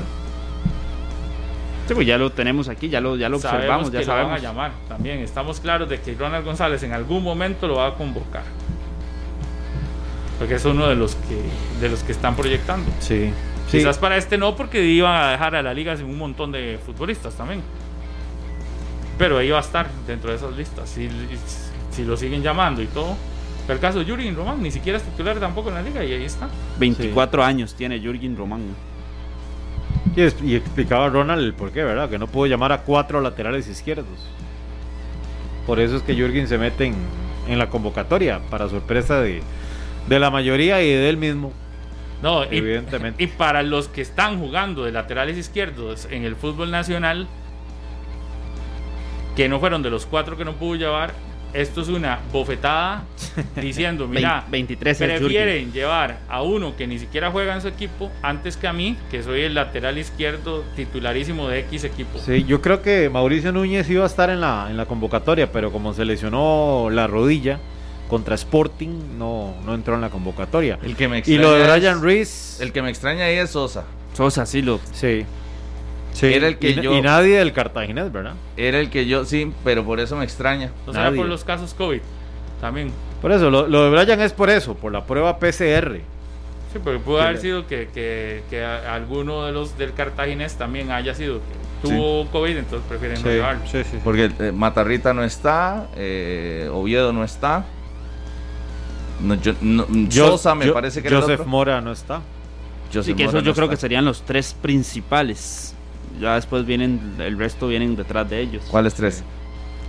Sí, 1.88 1.96
pues 1.96 2.06
ya 2.06 2.20
lo 2.20 2.32
tenemos 2.32 2.70
aquí, 2.70 2.88
ya 2.88 3.02
lo, 3.02 3.16
ya 3.16 3.30
lo 3.30 3.40
sabemos 3.40 3.88
observamos, 3.88 3.90
que 3.90 3.98
ya 3.98 4.02
lo 4.02 4.08
van 4.14 4.20
a 4.20 4.24
sabemos. 4.26 4.42
llamar 4.44 4.72
también. 4.88 5.20
Estamos 5.22 5.60
claros 5.60 5.90
de 5.90 6.00
que 6.00 6.14
Ronald 6.14 6.46
González 6.46 6.84
en 6.84 6.94
algún 6.94 7.24
momento 7.24 7.68
lo 7.68 7.78
va 7.78 7.88
a 7.88 7.94
convocar. 7.96 8.44
Porque 10.38 10.54
es 10.54 10.66
uno 10.66 10.88
de 10.88 10.96
los 10.96 11.16
que, 11.16 11.42
de 11.82 11.90
los 11.90 12.04
que 12.04 12.12
están 12.12 12.36
proyectando. 12.36 12.92
Sí. 13.00 13.32
sí. 13.68 13.78
Quizás 13.80 13.98
para 13.98 14.18
este 14.18 14.38
no, 14.38 14.56
porque 14.56 14.86
iban 14.86 15.16
a 15.16 15.32
dejar 15.32 15.56
a 15.56 15.64
la 15.64 15.74
liga 15.74 15.98
sin 15.98 16.06
un 16.06 16.20
montón 16.20 16.52
de 16.52 16.78
futbolistas 16.86 17.34
también. 17.34 17.64
Pero 19.18 19.40
ahí 19.40 19.50
va 19.50 19.58
a 19.58 19.62
estar 19.62 19.88
dentro 20.06 20.30
de 20.30 20.38
esas 20.38 20.56
listas. 20.56 20.88
Si, 20.90 21.10
si 21.90 22.06
lo 22.06 22.16
siguen 22.16 22.44
llamando 22.44 22.84
y 22.84 22.86
todo. 22.86 23.16
Pero 23.70 23.78
el 23.78 23.82
caso 23.82 24.00
de 24.00 24.06
Yuri 24.06 24.32
Román 24.32 24.64
ni 24.64 24.72
siquiera 24.72 24.98
es 24.98 25.04
titular 25.04 25.40
tampoco 25.40 25.70
en 25.70 25.76
la 25.76 25.84
liga 25.84 26.04
y 26.04 26.12
ahí 26.12 26.24
está. 26.24 26.50
24 26.80 27.44
años 27.44 27.76
tiene 27.76 28.00
Jürgen 28.00 28.36
Román. 28.36 28.62
Y, 30.16 30.22
es- 30.22 30.42
y 30.44 30.56
explicaba 30.56 31.08
Ronald 31.10 31.44
el 31.44 31.54
por 31.54 31.72
qué, 31.72 31.84
¿verdad? 31.84 32.10
Que 32.10 32.18
no 32.18 32.26
pudo 32.26 32.48
llamar 32.48 32.72
a 32.72 32.80
cuatro 32.82 33.22
laterales 33.22 33.68
izquierdos. 33.68 34.08
Por 35.68 35.80
eso 35.80 35.98
es 35.98 36.02
que 36.02 36.16
Jürgen 36.16 36.48
se 36.48 36.58
mete 36.58 36.86
en, 36.86 36.96
en 37.48 37.60
la 37.60 37.70
convocatoria, 37.70 38.40
para 38.50 38.68
sorpresa 38.70 39.22
de, 39.22 39.44
de 40.08 40.20
la 40.20 40.32
mayoría 40.32 40.82
y 40.82 40.88
de 40.88 41.08
él 41.08 41.18
mismo. 41.18 41.54
No, 42.24 42.46
y, 42.46 42.58
Evidentemente. 42.58 43.24
y 43.24 43.28
para 43.28 43.62
los 43.62 43.88
que 43.88 44.02
están 44.02 44.40
jugando 44.40 44.84
de 44.84 44.92
laterales 44.94 45.38
izquierdos 45.38 46.08
en 46.10 46.24
el 46.24 46.36
fútbol 46.36 46.72
nacional, 46.72 47.28
que 49.36 49.48
no 49.48 49.60
fueron 49.60 49.84
de 49.84 49.92
los 49.92 50.08
cuatro 50.08 50.36
que 50.38 50.44
no 50.44 50.54
pudo 50.54 50.74
llevar, 50.74 51.14
esto 51.54 51.82
es 51.82 51.88
una 51.88 52.20
bofetada 52.32 53.04
diciendo, 53.62 54.08
mira, 54.08 54.46
23 54.50 54.98
prefieren 54.98 55.72
llevar 55.72 56.20
a 56.30 56.42
uno 56.42 56.76
que 56.76 56.88
ni 56.88 57.00
siquiera 57.00 57.32
juega 57.32 57.56
en 57.56 57.62
su 57.62 57.68
equipo 57.68 58.12
antes 58.22 58.58
que 58.58 58.68
a 58.68 58.74
mí, 58.74 58.98
que 59.12 59.24
soy 59.24 59.42
el 59.42 59.54
lateral 59.54 59.98
izquierdo 59.98 60.64
titularísimo 60.76 61.48
de 61.48 61.60
X 61.60 61.84
equipo. 61.84 62.20
Sí, 62.20 62.44
yo 62.46 62.62
creo 62.62 62.82
que 62.82 63.10
Mauricio 63.10 63.52
Núñez 63.52 63.90
iba 63.90 64.04
a 64.04 64.08
estar 64.08 64.30
en 64.30 64.42
la, 64.42 64.68
en 64.70 64.78
la 64.78 64.86
convocatoria, 64.86 65.52
pero 65.52 65.72
como 65.72 65.94
se 65.94 66.06
lesionó 66.06 66.90
la 66.92 67.08
rodilla 67.08 67.60
contra 68.10 68.36
Sporting, 68.36 69.18
no, 69.18 69.56
no 69.66 69.76
entró 69.76 69.96
en 69.96 70.02
la 70.02 70.10
convocatoria. 70.10 70.80
El 70.84 70.96
que 70.96 71.08
me 71.08 71.22
Y 71.26 71.38
lo 71.38 71.54
de 71.54 71.72
Brian 71.72 72.02
Reese, 72.02 72.64
El 72.64 72.72
que 72.72 72.82
me 72.82 72.90
extraña 72.90 73.26
ahí 73.26 73.36
es 73.36 73.52
Sosa. 73.52 73.86
Sosa, 74.14 74.46
sí 74.46 74.62
lo. 74.62 74.80
sí. 74.92 75.26
Sí, 76.14 76.26
Era 76.34 76.48
el 76.48 76.58
que 76.58 76.72
y, 76.72 76.76
yo- 76.82 76.94
y 76.94 77.02
nadie 77.02 77.38
del 77.38 77.54
cartaginés, 77.54 78.12
¿verdad? 78.12 78.34
Era 78.58 78.80
el 78.80 78.90
que 78.90 79.06
yo, 79.06 79.24
sí, 79.26 79.52
pero 79.64 79.86
por 79.86 80.00
eso 80.00 80.16
me 80.18 80.24
extraña. 80.26 80.72
O 80.86 80.92
sea, 80.94 81.04
Nadie. 81.04 81.18
por 81.18 81.28
los 81.28 81.44
casos 81.44 81.74
COVID 81.74 82.02
también. 82.60 82.92
Por 83.22 83.32
eso, 83.32 83.50
lo, 83.50 83.68
lo 83.68 83.84
de 83.90 83.90
Brian 84.04 84.20
es 84.22 84.34
por 84.34 84.50
eso, 84.50 84.74
por 84.76 84.92
la 84.92 85.06
prueba 85.06 85.38
PCR. 85.40 86.02
Sí, 86.74 86.80
porque 86.84 87.00
pudo 87.00 87.20
Sí, 87.20 87.24
haber 87.26 87.38
sido 87.38 87.68
que, 87.68 87.88
que, 87.94 88.44
que 88.50 88.64
alguno 88.64 89.46
de 89.46 89.52
los 89.52 89.78
del 89.78 89.94
cartaginés 89.94 90.56
también 90.56 90.92
haya 90.92 91.14
sido 91.16 91.40
que 91.40 91.88
tuvo 91.90 92.28
COVID, 92.32 92.58
entonces 92.58 92.88
prefieren 92.90 93.22
no 93.24 93.30
llevarlo. 93.30 93.62
sí, 93.72 93.84
sí. 93.84 93.98
Porque 94.04 94.30
eh, 94.40 94.52
Matarrita 94.52 95.14
no 95.14 95.24
está, 95.24 95.88
eh, 95.96 96.70
Oviedo 96.72 97.14
no 97.14 97.24
está. 97.24 97.66
No, 99.22 99.36
yo- 99.36 99.54
no, 99.62 99.86
Yo- 100.10 100.28
Sosa 100.28 100.56
me 100.56 100.68
yo- 100.68 100.74
parece 100.74 101.02
que 101.02 101.08
era 101.08 101.18
el 101.18 101.24
Joseph 101.24 101.40
otro. 101.42 101.50
Mora 101.52 101.82
no 101.82 101.92
está. 101.92 102.22
Joseph 102.88 103.06
Sí, 103.06 103.14
que 103.16 103.24
Mora 103.26 103.38
esos 103.38 103.44
yo 103.46 103.52
no 103.52 103.56
creo 103.56 103.70
que 103.70 103.78
serían 103.78 104.06
los 104.06 104.22
tres 104.24 104.54
principales. 104.62 105.76
Ya 106.20 106.36
después 106.36 106.66
vienen, 106.66 107.16
el 107.20 107.38
resto 107.38 107.68
vienen 107.68 107.96
detrás 107.96 108.30
de 108.30 108.40
ellos. 108.42 108.64
¿Cuáles 108.70 108.94
tres? 108.94 109.24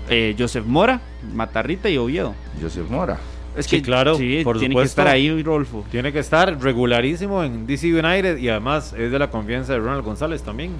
Eh, 0.08 0.34
Joseph 0.38 0.64
Mora, 0.66 1.00
Matarrita 1.34 1.88
y 1.88 1.98
Oviedo. 1.98 2.34
Joseph 2.60 2.88
Mora. 2.88 3.18
Es 3.56 3.66
Sí, 3.66 3.82
claro, 3.82 4.14
sí, 4.14 4.42
por 4.44 4.58
tiene 4.58 4.74
que 4.76 4.82
estar 4.82 5.08
ahí, 5.08 5.42
Rolfo. 5.42 5.84
Tiene 5.90 6.12
que 6.12 6.20
estar 6.20 6.60
regularísimo 6.62 7.42
en 7.42 7.66
DC 7.66 7.92
United 7.92 8.38
y 8.38 8.48
además 8.48 8.94
es 8.96 9.10
de 9.10 9.18
la 9.18 9.30
confianza 9.30 9.72
de 9.72 9.80
Ronald 9.80 10.04
González 10.04 10.42
también. 10.42 10.72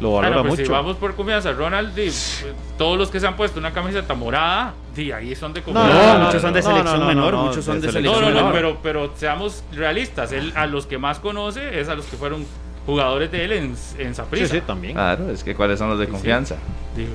Lo 0.00 0.12
valora 0.12 0.42
pues 0.42 0.50
mucho. 0.52 0.64
si 0.64 0.70
vamos 0.70 0.96
por 0.96 1.14
confianza, 1.14 1.52
Ronald, 1.52 1.94
pues, 1.94 2.44
todos 2.76 2.98
los 2.98 3.10
que 3.10 3.18
se 3.18 3.26
han 3.26 3.34
puesto 3.34 3.58
una 3.58 3.72
camiseta 3.72 4.14
morada, 4.14 4.74
ahí 5.14 5.34
son 5.34 5.54
de 5.54 5.60
No, 5.60 5.64
confianza. 5.66 6.18
No, 6.18 6.24
muchos 6.26 6.42
son 6.42 6.52
de 6.52 6.60
no, 6.60 6.66
selección 6.68 6.84
no, 6.98 7.00
no, 7.00 7.06
menor, 7.06 7.32
no, 7.32 7.44
muchos 7.44 7.64
son 7.64 7.80
de 7.80 7.80
de 7.80 7.86
No, 7.86 7.92
selección 7.92 8.20
no, 8.22 8.28
no, 8.30 8.36
menor. 8.36 8.52
pero, 8.52 8.78
pero 8.82 9.12
seamos 9.16 9.64
realistas. 9.72 10.32
Él 10.32 10.52
a 10.54 10.66
los 10.66 10.86
que 10.86 10.98
más 10.98 11.18
conoce 11.18 11.80
es 11.80 11.88
a 11.88 11.94
los 11.94 12.04
que 12.06 12.16
fueron 12.18 12.44
jugadores 12.86 13.30
de 13.32 13.44
él 13.44 13.52
en, 13.52 13.64
en 13.64 13.76
Sí, 14.08 14.14
Saprissa. 14.14 14.54
sí, 14.54 14.60
también. 14.60 14.94
Claro, 14.94 15.30
es 15.30 15.42
que 15.44 15.54
cuáles 15.54 15.78
son 15.78 15.90
los 15.90 15.98
de 15.98 16.06
confianza. 16.08 16.56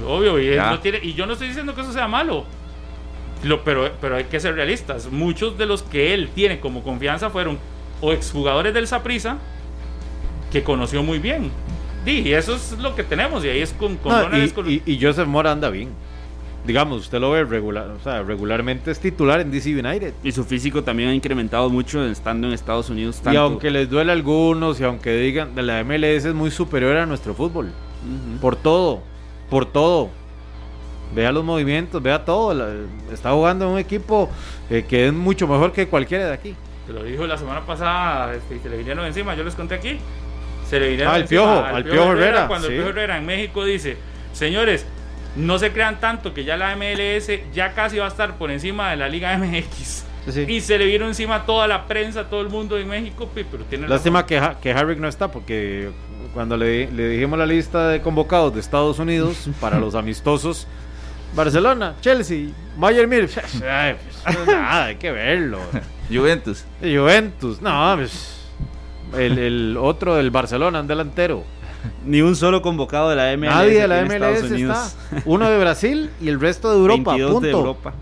obvio, 0.05 0.37
y, 0.39 0.55
no 0.57 0.79
tiene, 0.79 0.99
y 1.01 1.13
yo 1.13 1.25
no 1.25 1.33
estoy 1.33 1.47
diciendo 1.47 1.73
que 1.73 1.81
eso 1.81 1.93
sea 1.93 2.07
malo. 2.07 2.45
Lo, 3.43 3.63
pero, 3.63 3.89
pero 3.99 4.17
hay 4.17 4.25
que 4.25 4.39
ser 4.39 4.53
realistas. 4.55 5.09
Muchos 5.11 5.57
de 5.57 5.65
los 5.65 5.81
que 5.81 6.13
él 6.13 6.29
tiene 6.35 6.59
como 6.59 6.83
confianza 6.83 7.29
fueron 7.31 7.57
o 8.01 8.11
exjugadores 8.11 8.73
del 8.73 8.85
Saprissa 8.87 9.37
que 10.51 10.61
conoció 10.63 11.01
muy 11.03 11.17
bien. 11.19 11.49
Y 12.05 12.31
eso 12.33 12.55
es 12.55 12.73
lo 12.79 12.95
que 12.95 13.03
tenemos. 13.03 13.43
Y 13.45 13.49
ahí 13.49 13.61
es 13.61 13.73
con, 13.73 13.95
con 13.97 14.11
No, 14.31 14.37
y, 14.37 14.81
y- 14.85 14.93
y 14.93 15.01
Joseph 15.01 15.27
Mora 15.27 15.51
anda 15.51 15.69
bien. 15.69 15.89
Digamos, 16.65 17.01
usted 17.01 17.19
lo 17.19 17.31
ve 17.31 17.43
regular, 17.43 17.87
o 17.89 17.99
sea, 18.03 18.21
regularmente 18.21 18.91
es 18.91 18.99
titular 18.99 19.39
en 19.41 19.49
DC 19.49 19.69
United. 19.79 20.13
Y 20.23 20.31
su 20.31 20.43
físico 20.43 20.83
también 20.83 21.09
ha 21.09 21.13
incrementado 21.15 21.69
mucho 21.71 22.05
estando 22.05 22.47
en 22.47 22.53
Estados 22.53 22.89
Unidos. 22.91 23.17
Y 23.21 23.23
tanto- 23.23 23.39
aunque 23.41 23.71
les 23.71 23.89
duele 23.89 24.11
a 24.11 24.13
algunos 24.13 24.79
y 24.79 24.83
aunque 24.83 25.11
digan 25.15 25.55
de 25.55 25.63
la 25.63 25.79
MLS 25.83 26.25
es 26.27 26.35
muy 26.35 26.51
superior 26.51 26.95
a 26.97 27.05
nuestro 27.07 27.33
fútbol. 27.33 27.71
Por 28.39 28.55
todo, 28.55 29.01
por 29.49 29.65
todo. 29.65 30.09
Vea 31.15 31.31
los 31.31 31.43
movimientos, 31.43 32.01
vea 32.01 32.23
todo. 32.23 32.53
la- 32.53 32.69
está 33.11 33.31
jugando 33.31 33.65
en 33.65 33.71
un 33.71 33.79
equipo 33.79 34.29
eh, 34.69 34.85
que 34.87 35.07
es 35.07 35.13
mucho 35.13 35.47
mejor 35.47 35.71
que 35.73 35.87
cualquiera 35.87 36.27
de 36.27 36.33
aquí. 36.33 36.55
Te 36.87 36.93
lo 36.93 37.03
dijo 37.03 37.25
la 37.27 37.37
semana 37.37 37.61
pasada, 37.65 38.33
este, 38.35 38.55
y 38.55 38.59
se 38.59 38.69
le 38.69 38.77
vinieron 38.77 39.05
encima, 39.05 39.33
yo 39.35 39.43
les 39.43 39.55
conté 39.55 39.75
aquí. 39.75 39.97
Se 40.69 40.79
le 40.79 40.89
vinieron 40.89 41.11
Ah, 41.13 41.17
el 41.17 41.23
encima 41.23 41.41
Piojo, 41.41 41.65
al 41.75 41.83
Piojo 41.83 42.11
Herrera, 42.13 42.47
Cuando 42.47 42.67
sí. 42.67 42.73
el 42.73 42.79
Piojo 42.79 42.89
Herrera 42.91 43.17
en 43.17 43.25
México 43.25 43.65
dice, 43.65 43.97
señores, 44.31 44.85
no 45.35 45.57
se 45.59 45.71
crean 45.71 45.99
tanto 45.99 46.33
que 46.33 46.43
ya 46.43 46.57
la 46.57 46.75
MLS 46.75 47.29
ya 47.53 47.73
casi 47.73 47.97
va 47.97 48.05
a 48.05 48.09
estar 48.09 48.37
por 48.37 48.51
encima 48.51 48.91
de 48.91 48.97
la 48.97 49.07
Liga 49.09 49.37
MX. 49.37 50.05
Y 50.47 50.61
se 50.61 50.77
le 50.77 50.85
vieron 50.85 51.07
encima 51.07 51.45
toda 51.47 51.67
la 51.67 51.87
prensa, 51.87 52.29
todo 52.29 52.41
el 52.41 52.49
mundo 52.49 52.77
en 52.77 52.87
México, 52.87 53.27
pero 53.33 53.63
tiene 53.63 53.87
Lástima 53.87 54.23
que, 54.25 54.37
Ha- 54.37 54.59
que 54.59 54.71
Harrick 54.71 54.99
no 54.99 55.07
está 55.07 55.31
porque 55.31 55.89
cuando 56.33 56.55
le, 56.57 56.91
le 56.91 57.07
dijimos 57.09 57.39
la 57.39 57.45
lista 57.47 57.87
de 57.89 58.01
convocados 58.01 58.53
de 58.53 58.59
Estados 58.59 58.99
Unidos 58.99 59.49
para 59.59 59.79
los 59.79 59.95
amistosos, 59.95 60.67
Barcelona, 61.33 61.95
Chelsea, 62.01 62.49
Bayern 62.77 63.09
Múnich, 63.09 63.35
ay, 63.67 63.95
pues, 64.23 64.47
nada, 64.47 64.85
hay 64.85 64.95
que 64.97 65.11
verlo. 65.11 65.59
Juventus. 66.11 66.65
Juventus, 66.81 67.59
no, 67.61 67.93
pues, 67.97 68.37
el, 69.17 69.39
el 69.39 69.77
otro 69.77 70.15
del 70.17 70.29
Barcelona, 70.29 70.81
un 70.81 70.87
delantero. 70.87 71.43
Ni 72.05 72.21
un 72.21 72.35
solo 72.35 72.61
convocado 72.61 73.09
de 73.09 73.15
la 73.15 73.35
MLS. 73.37 73.49
Nadie 73.55 73.81
de 73.81 73.87
la 73.87 74.01
MLS 74.03 74.43
está. 74.51 74.87
Uno 75.25 75.49
de 75.49 75.59
Brasil 75.59 76.09
y 76.21 76.27
el 76.29 76.39
resto 76.39 76.69
de 76.71 76.77
Europa. 76.77 77.11
22 77.11 77.31
punto. 77.31 77.45
de 77.47 77.51
Europa. 77.53 77.93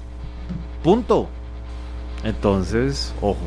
Punto. 0.83 1.29
Entonces, 2.23 3.13
ojo. 3.21 3.37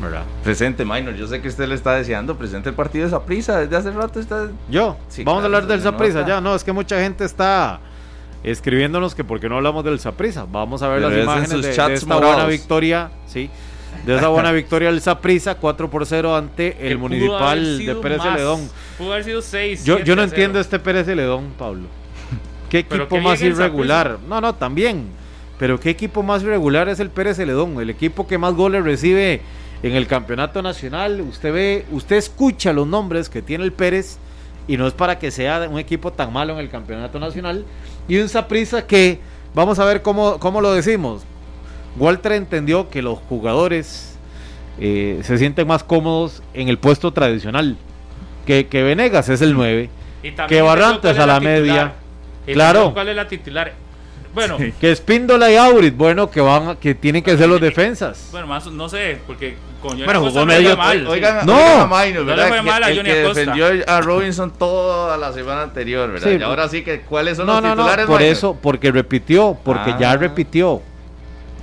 ¿Verdad? 0.00 0.22
Presente, 0.44 0.84
Minor. 0.84 1.14
Yo 1.16 1.26
sé 1.26 1.40
que 1.42 1.48
usted 1.48 1.66
le 1.68 1.74
está 1.74 1.94
deseando. 1.94 2.36
Presente 2.36 2.68
el 2.68 2.74
partido 2.76 3.02
de 3.02 3.08
esa 3.08 3.24
prisa. 3.24 3.58
Desde 3.58 3.76
hace 3.76 3.90
rato 3.90 4.20
está. 4.20 4.48
Yo, 4.70 4.96
Sí, 5.08 5.24
vamos 5.24 5.40
claro, 5.40 5.54
a 5.54 5.58
hablar 5.58 5.66
del 5.72 5.82
Saprisa 5.82 6.24
ya. 6.26 6.40
No, 6.40 6.54
es 6.54 6.62
que 6.62 6.72
mucha 6.72 7.00
gente 7.00 7.24
está 7.24 7.80
escribiéndonos 8.44 9.16
que 9.16 9.24
porque 9.24 9.48
no 9.48 9.56
hablamos 9.56 9.82
del 9.84 9.98
Saprisa. 9.98 10.46
Vamos 10.50 10.82
a 10.82 10.88
ver 10.88 10.98
Pero 11.02 11.08
las 11.08 11.16
es 11.16 11.18
en 11.18 11.24
imágenes 11.24 11.50
sus 11.50 11.62
de, 11.62 11.68
de 11.70 11.74
chats 11.74 11.94
esta 11.94 12.14
morados. 12.14 12.36
buena 12.36 12.48
victoria. 12.48 13.10
Sí. 13.26 13.50
De 14.04 14.16
esa 14.16 14.28
buena 14.28 14.52
victoria 14.52 14.90
del 14.90 15.00
Saprisa, 15.00 15.56
4 15.56 15.90
por 15.90 16.06
0 16.06 16.34
ante 16.34 16.88
el 16.88 16.98
Municipal 16.98 17.84
de 17.84 17.94
Pérez 17.96 18.18
más, 18.18 18.28
Celedón. 18.28 18.70
Pudo 18.96 19.12
haber 19.12 19.24
sido 19.24 19.42
6. 19.42 19.84
Yo, 19.84 19.98
yo 19.98 20.16
no 20.16 20.22
entiendo 20.22 20.60
este 20.60 20.78
Pérez 20.78 21.06
Celedón, 21.06 21.52
Pablo. 21.58 21.88
¿Qué 22.70 22.80
equipo 22.80 23.08
qué 23.08 23.20
más 23.20 23.42
irregular? 23.42 24.18
No, 24.28 24.40
no, 24.40 24.54
también. 24.54 25.06
Pero 25.58 25.78
¿qué 25.80 25.90
equipo 25.90 26.22
más 26.22 26.42
irregular 26.42 26.88
es 26.88 27.00
el 27.00 27.10
Pérez 27.10 27.36
Celedón? 27.36 27.80
El 27.80 27.90
equipo 27.90 28.26
que 28.26 28.38
más 28.38 28.54
goles 28.54 28.84
recibe 28.84 29.42
en 29.82 29.94
el 29.94 30.06
campeonato 30.06 30.62
nacional. 30.62 31.20
Usted 31.20 31.52
ve, 31.52 31.86
usted 31.90 32.16
escucha 32.16 32.72
los 32.72 32.86
nombres 32.86 33.28
que 33.28 33.42
tiene 33.42 33.64
el 33.64 33.72
Pérez 33.72 34.18
y 34.68 34.76
no 34.76 34.86
es 34.86 34.92
para 34.92 35.18
que 35.18 35.30
sea 35.30 35.68
un 35.68 35.78
equipo 35.78 36.12
tan 36.12 36.32
malo 36.32 36.52
en 36.52 36.60
el 36.60 36.70
campeonato 36.70 37.18
nacional. 37.18 37.64
Y 38.06 38.18
un 38.18 38.28
Saprissa 38.28 38.86
que, 38.86 39.18
vamos 39.54 39.78
a 39.78 39.84
ver 39.84 40.02
cómo, 40.02 40.38
cómo 40.38 40.60
lo 40.60 40.72
decimos. 40.72 41.22
Walter 41.98 42.32
entendió 42.32 42.88
que 42.90 43.02
los 43.02 43.18
jugadores 43.28 44.16
eh, 44.80 45.20
se 45.22 45.38
sienten 45.38 45.66
más 45.66 45.82
cómodos 45.84 46.42
en 46.54 46.68
el 46.68 46.78
puesto 46.78 47.12
tradicional. 47.12 47.76
Que, 48.46 48.66
que 48.66 48.82
Venegas 48.82 49.28
es 49.28 49.42
el 49.42 49.54
9. 49.54 49.90
Y 50.22 50.30
también 50.32 50.48
que 50.48 50.62
Barrantes 50.62 51.18
a 51.18 51.26
la 51.26 51.40
media. 51.40 51.92
Y 52.46 52.52
Claro. 52.54 52.92
¿Cuál 52.94 53.08
es 53.10 53.16
la 53.16 53.28
titular? 53.28 53.72
Bueno, 54.34 54.56
Que 54.80 54.92
Espíndola 54.92 55.50
y 55.50 55.56
Aurit, 55.56 55.96
bueno, 55.96 56.30
que 56.30 56.40
van, 56.40 56.76
que 56.76 56.94
tienen 56.94 57.22
que 57.22 57.36
ser 57.36 57.48
los 57.48 57.60
defensas. 57.60 58.28
bueno, 58.30 58.46
más 58.46 58.66
no 58.66 58.88
sé, 58.88 59.18
porque 59.26 59.56
con 59.82 59.96
Bueno, 60.04 60.20
jugó 60.20 60.44
medio- 60.46 60.76
mal, 60.76 61.00
sí. 61.00 61.06
Oigan, 61.08 61.46
No. 61.46 61.54
oigan 61.56 61.82
a 61.82 61.84
No 61.86 62.04
le 62.04 62.22
¿verdad? 62.24 62.48
fue 62.48 62.62
mal 62.62 62.82
a 62.82 62.86
Que- 62.86 62.92
el 62.92 62.98
Johnny 62.98 63.10
que 63.10 63.20
Acosta. 63.22 63.40
defendió 63.40 63.66
a 63.86 64.00
Robinson 64.00 64.52
toda 64.52 65.16
la 65.16 65.32
semana 65.32 65.62
anterior, 65.62 66.12
¿verdad? 66.12 66.28
Sí. 66.30 66.36
y 66.38 66.42
ahora 66.42 66.68
sí 66.68 66.82
que, 66.82 67.00
¿cuáles 67.00 67.36
son 67.38 67.46
No, 67.46 67.54
los 67.54 67.62
no, 67.62 67.68
no, 67.70 67.74
titulares, 67.82 68.06
por 68.06 68.22
eso, 68.22 68.56
porque 68.60 68.92
repitió, 68.92 69.56
porque 69.64 69.94
ya 69.98 70.12
Ah. 70.12 70.16
repitió. 70.16 70.82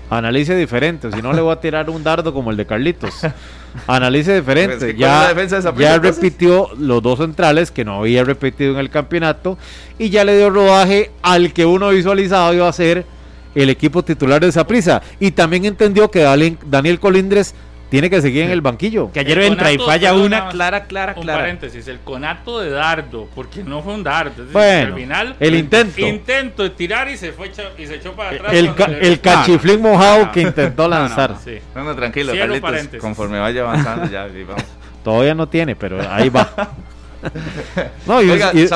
Analice 0.10 0.56
diferente, 0.56 1.12
si 1.12 1.22
no 1.22 1.34
le 1.34 1.42
voy 1.42 1.52
a 1.52 1.60
tirar 1.60 1.90
un 1.90 2.04
dardo 2.04 2.34
como 2.34 2.52
el 2.52 2.58
de 2.58 2.66
Carlitos. 2.66 3.14
Analice 3.88 4.36
diferente, 4.36 4.78
Pues, 4.78 4.94
¿qué- 4.94 5.00
cuál 5.00 5.38
es 5.38 5.52
ya, 5.52 5.72
de 5.72 5.80
ya 5.84 6.00
repitió 6.00 6.70
los 6.78 7.02
dos 7.02 7.20
centrales 7.20 7.72
que 7.72 7.84
no 7.84 8.00
había 8.00 8.24
repetido 8.24 8.74
en 8.74 8.80
el 8.80 8.90
campeonato 8.90 9.58
y 10.00 10.10
ya 10.10 10.24
le 10.24 10.38
dio 10.38 10.50
rodaje 10.50 11.12
al 11.22 11.52
que 11.54 11.66
uno 11.66 11.90
visualizaba 11.90 12.54
iba 12.54 12.70
a 12.70 12.74
ser 12.74 13.06
el 13.54 13.70
equipo 13.70 14.04
titular 14.04 14.42
de 14.42 14.52
Saprissa. 14.52 15.02
Y 15.20 15.32
también 15.32 15.66
entendió 15.66 16.10
que 16.12 16.22
Daniel 16.68 17.00
Colindres 17.00 17.54
tiene 17.90 18.10
que 18.10 18.22
seguir 18.22 18.44
en 18.44 18.52
el 18.52 18.62
banquillo. 18.62 19.12
Que 19.12 19.20
ayer 19.22 19.38
El 19.38 19.44
entra 19.54 19.72
y 19.72 19.78
falla 19.78 20.10
perdón, 20.10 20.26
una 20.26 20.44
más. 20.46 20.54
clara, 20.54 20.84
clara, 20.86 21.14
Un 21.16 21.22
clara. 21.24 21.40
paréntesis, 21.42 21.88
el 21.88 22.00
conato 22.00 22.60
de 22.60 22.70
dardo, 22.72 23.30
porque 23.36 23.64
no 23.64 23.82
fue 23.84 23.94
un 23.94 24.04
dardo. 24.04 24.32
es 24.32 24.38
decir, 24.38 24.54
Bueno, 24.54 24.88
al 24.96 25.00
final, 25.02 25.36
el 25.40 25.56
intento. 25.56 26.02
Intento 26.02 26.64
de 26.64 26.70
tirar 26.72 27.10
y 27.10 27.18
se 27.18 27.32
fue 27.32 27.48
echa- 27.52 27.72
y 27.78 27.86
se 27.86 27.96
echó 27.96 28.14
para 28.14 28.32
atrás. 28.32 28.54
El, 28.54 28.74
ca- 28.76 28.86
el 29.00 29.20
cachiflín 29.22 29.82
mojado 29.82 30.32
que 30.32 30.42
intentó 30.42 30.84
no, 30.84 30.90
lanzar. 30.90 31.36
Sí. 31.44 31.60
No, 31.76 31.84
no, 31.84 31.96
tranquilo, 31.96 32.32
Cierro 32.34 32.48
Carlitos. 32.48 32.70
paréntesis. 32.72 33.02
Conforme 33.02 33.40
vaya 33.40 33.62
avanzando, 33.62 34.10
ya, 34.10 34.28
vamos. 34.48 34.64
Todavía 35.04 35.36
no 35.36 35.48
tiene, 35.48 35.76
pero 35.76 36.00
ahí 36.12 36.30
va. 36.30 36.50
no, 38.08 38.22
y- 38.22 38.30
Oiga, 38.30 38.52
y- 38.54 38.68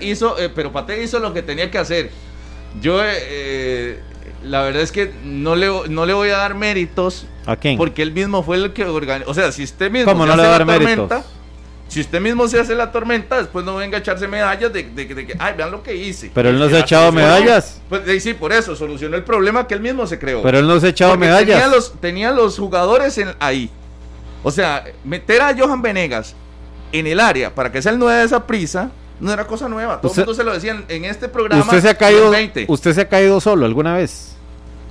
hizo, 0.00 0.38
eh, 0.38 0.50
pero 0.54 0.72
Pate 0.72 1.02
hizo 1.02 1.18
lo 1.18 1.32
que 1.32 1.42
tenía 1.42 1.70
que 1.70 1.78
hacer. 1.78 2.10
Yo, 2.80 3.02
eh, 3.02 3.08
eh, 3.16 4.00
la 4.46 4.62
verdad 4.62 4.82
es 4.82 4.92
que 4.92 5.12
no 5.24 5.56
le, 5.56 5.68
no 5.88 6.06
le 6.06 6.12
voy 6.12 6.30
a 6.30 6.38
dar 6.38 6.54
méritos 6.54 7.26
¿A 7.46 7.56
quién? 7.56 7.76
porque 7.76 8.02
él 8.02 8.12
mismo 8.12 8.42
fue 8.42 8.56
el 8.56 8.72
que 8.72 8.84
organizó. 8.84 9.30
O 9.30 9.34
sea, 9.34 9.52
si 9.52 9.64
usted 9.64 9.90
mismo 9.90 10.12
¿Cómo 10.12 10.24
se 10.24 10.30
no 10.30 10.36
le 10.36 10.42
va 10.42 10.48
a 10.48 10.58
la 10.58 10.64
dar 10.64 10.66
tormenta, 10.66 11.14
méritos? 11.16 11.32
si 11.88 12.00
usted 12.00 12.20
mismo 12.20 12.48
se 12.48 12.60
hace 12.60 12.74
la 12.74 12.90
tormenta, 12.90 13.38
después 13.38 13.64
no 13.64 13.76
venga 13.76 13.98
a 13.98 14.00
echarse 14.00 14.26
medallas 14.26 14.72
de, 14.72 14.84
de- 14.84 15.04
de 15.06 15.26
que, 15.26 15.36
ay, 15.38 15.54
vean 15.56 15.70
lo 15.70 15.82
que 15.82 15.94
hice. 15.94 16.30
Pero 16.34 16.48
él 16.48 16.58
no 16.58 16.68
se 16.68 16.76
ha 16.76 16.80
echado 16.80 17.12
medallas. 17.12 17.80
Pues 17.88 18.22
sí, 18.22 18.34
por 18.34 18.52
eso, 18.52 18.74
solucionó 18.74 19.16
el 19.16 19.24
problema 19.24 19.66
que 19.66 19.74
él 19.74 19.80
mismo 19.80 20.06
se 20.06 20.18
creó. 20.18 20.42
Pero 20.42 20.58
él 20.58 20.66
no 20.66 20.80
se 20.80 20.88
echaba 20.88 21.12
Porque 21.12 21.26
medallas. 21.26 21.60
Tenía 21.60 21.68
los, 21.68 21.92
tenía 22.00 22.30
los 22.32 22.58
jugadores 22.58 23.16
en, 23.18 23.34
ahí. 23.38 23.70
O 24.42 24.50
sea, 24.50 24.84
meter 25.04 25.42
a 25.42 25.54
Johan 25.56 25.82
Venegas 25.82 26.34
en 26.92 27.06
el 27.06 27.20
área 27.20 27.54
para 27.54 27.70
que 27.72 27.82
sea 27.82 27.92
el 27.92 27.98
9 27.98 28.20
de 28.20 28.24
esa 28.26 28.46
prisa 28.46 28.90
no 29.20 29.32
era 29.32 29.46
cosa 29.46 29.68
nueva. 29.68 30.00
Todo 30.00 30.12
el 30.12 30.18
mundo 30.18 30.34
se 30.34 30.44
lo 30.44 30.52
decía 30.52 30.82
en, 30.88 31.04
este 31.04 31.28
programa. 31.28 31.62
¿Usted 31.64 31.80
se 31.80 31.88
ha 31.88 31.94
caído, 31.94 32.26
el 32.26 32.30
20. 32.30 32.66
usted 32.68 32.92
se 32.94 33.00
ha 33.02 33.08
caído 33.08 33.40
solo 33.40 33.66
alguna 33.66 33.94
vez? 33.94 34.35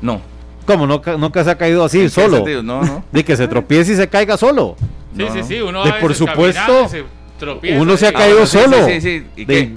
No. 0.02 0.22
¿Cómo? 0.66 0.88
¿No, 0.88 1.02
ca- 1.02 1.16
nunca 1.18 1.44
se 1.44 1.52
ha 1.52 1.58
caído 1.58 1.84
así, 1.84 2.00
¿En 2.00 2.04
qué 2.06 2.10
solo? 2.10 2.38
sentido? 2.38 2.64
No, 2.64 2.82
no. 2.84 3.06
De 3.12 3.24
que 3.24 3.36
se 3.38 3.48
tropiece 3.48 3.94
y 3.94 3.96
se 3.96 4.08
caiga 4.10 4.36
solo. 4.38 4.76
Sí, 5.16 5.24
No, 5.24 5.34
sí, 5.34 5.44
sí, 5.44 5.62
uno 5.62 5.84
De 5.86 5.94
por 5.94 6.14
supuesto, 6.16 6.90
se 6.90 7.04
tropieza 7.40 7.82
Uno 7.82 7.96
se 7.98 8.08
ha 8.08 8.14
caído 8.14 8.40
bueno, 8.40 8.48
sí, 8.48 8.58
solo. 8.58 8.86
sí, 8.88 9.02
sí, 9.02 9.02
sí. 9.02 9.26
¿Y 9.36 9.46
De- 9.46 9.56
qué? 9.68 9.74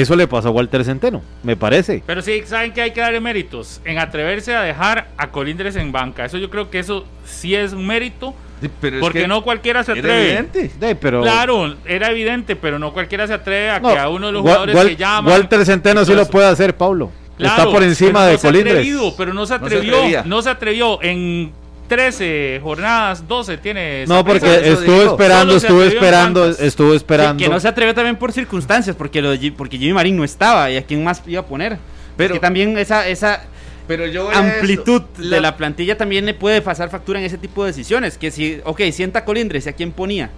eso 0.00 0.16
le 0.16 0.26
pasó 0.26 0.48
a 0.48 0.50
Walter 0.50 0.84
Centeno, 0.84 1.22
me 1.44 1.56
parece. 1.56 2.02
Pero 2.04 2.20
sí, 2.20 2.42
saben 2.46 2.72
que 2.72 2.82
hay 2.82 2.90
que 2.92 3.00
darle 3.00 3.20
méritos 3.20 3.80
en 3.84 3.98
atreverse 3.98 4.54
a 4.54 4.62
dejar 4.62 5.08
a 5.16 5.30
Colindres 5.30 5.76
en 5.76 5.92
banca. 5.92 6.24
Eso 6.24 6.36
yo 6.38 6.50
creo 6.50 6.68
que 6.68 6.80
eso 6.80 7.04
sí 7.24 7.54
es 7.54 7.72
un 7.72 7.86
mérito, 7.86 8.34
Sí, 8.60 8.68
pero 8.80 8.96
es 8.96 9.00
porque 9.00 9.20
que 9.22 9.28
no 9.28 9.42
cualquiera 9.44 9.84
se 9.84 9.92
era 9.92 10.00
atreve. 10.00 10.24
evidente. 10.26 10.70
De, 10.80 10.94
pero 10.96 11.22
Claro, 11.22 11.76
era 11.86 12.10
evidente, 12.10 12.56
pero 12.56 12.78
no 12.78 12.92
cualquiera 12.92 13.26
se 13.28 13.34
atreve 13.34 13.70
a 13.70 13.78
No, 13.80 13.92
que 13.92 13.98
a 13.98 14.08
uno 14.08 14.26
de 14.26 14.32
los 14.32 14.42
jugadores 14.42 14.74
Wal- 14.74 14.88
que 14.88 14.96
llaman. 14.96 15.32
Walter 15.32 15.64
Centeno 15.64 16.04
sí 16.04 16.12
lo 16.14 16.26
puede 16.26 16.48
hacer, 16.48 16.76
Pablo. 16.76 17.10
Claro, 17.36 17.62
Está 17.62 17.70
por 17.72 17.82
encima 17.82 18.20
pero 18.20 18.24
de 18.26 18.32
no 18.32 18.38
se 18.38 18.46
ha 18.46 18.50
Colindres. 18.50 18.74
atrevido, 18.76 19.14
pero 19.16 19.34
no 19.34 19.46
se 19.46 19.54
No 19.54 19.58
se 19.58 19.64
atrevió, 19.76 20.24
no 20.24 20.42
se 20.42 20.50
atrevió 20.50 21.02
en 21.02 21.52
13 21.88 22.60
jornadas, 22.62 23.26
12 23.28 23.58
tiene. 23.58 24.04
No, 24.06 24.24
porque 24.24 24.46
estuvo 24.68 25.02
esperando, 25.02 25.56
estuvo 25.56 25.80
atrevió 25.80 25.94
esperando, 26.00 26.48
estuvo 26.50 26.94
esperando. 26.94 27.42
que 27.42 27.48
no 27.48 27.60
se 27.60 27.68
atrevió 27.68 27.94
también 27.94 28.16
por 28.16 28.32
circunstancias, 28.32 28.96
porque 28.96 29.20
lo 29.20 29.36
de 29.36 29.52
porque 29.52 29.76
Jimmy 29.78 29.92
Marín 29.92 30.16
no 30.16 30.24
estaba 30.24 30.70
y 30.70 30.76
a 30.76 30.82
quién 30.84 31.02
más 31.04 31.22
iba 31.26 31.40
a 31.40 31.46
poner. 31.46 31.78
Pero- 32.16 32.34
que 32.34 32.40
también 32.40 32.78
esa, 32.78 33.06
esa 33.08 33.42
Pero 33.88 34.06
yo 34.06 34.30
amplitud 34.30 35.02
esto. 35.18 35.28
de 35.28 35.40
la 35.40 35.56
plantilla 35.56 35.96
también 35.98 36.24
le 36.24 36.32
puede 36.34 36.62
pasar 36.62 36.88
factura 36.88 37.18
en 37.18 37.26
ese 37.26 37.36
tipo 37.38 37.64
de 37.64 37.72
decisiones. 37.72 38.16
Que 38.16 38.30
si, 38.30 38.60
ok, 38.64 38.80
sienta 38.92 39.24
Colindres, 39.24 39.66
¿y 39.66 39.68
a 39.68 39.72
quién 39.72 39.90
ponía? 39.92 40.30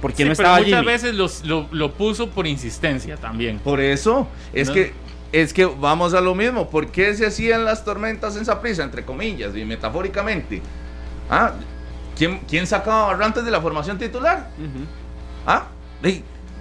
Porque 0.00 0.16
Sí, 0.16 0.22
no 0.24 0.30
pero 0.34 0.42
estaba 0.48 0.56
muchas 0.58 0.80
Jimmy. 0.80 0.86
veces 0.92 1.14
los- 1.14 1.44
lo, 1.44 1.68
lo 1.70 1.92
puso 1.92 2.28
por 2.30 2.46
insistencia 2.48 3.16
también. 3.18 3.58
Por 3.60 3.80
eso, 3.80 4.26
es 4.52 4.68
No. 4.68 4.74
que 4.74 4.92
es 5.32 5.52
que 5.52 5.64
vamos 5.64 6.14
a 6.14 6.20
lo 6.20 6.34
mismo. 6.34 6.68
¿Por 6.70 6.88
qué 6.92 7.14
se 7.14 7.26
hacían 7.26 7.64
las 7.64 7.84
tormentas 7.84 8.36
en 8.36 8.44
Saprissa, 8.44 8.82
entre 8.84 9.04
comillas 9.04 9.56
y 9.56 9.64
metafóricamente? 9.64 10.60
¿Ah? 11.30 11.52
¿Quién, 12.16 12.40
quién 12.48 12.66
sacaba 12.66 13.04
a 13.04 13.06
Barrantes 13.08 13.44
de 13.44 13.50
la 13.50 13.60
formación 13.60 13.98
titular? 13.98 14.50
¿Ah? 15.46 15.66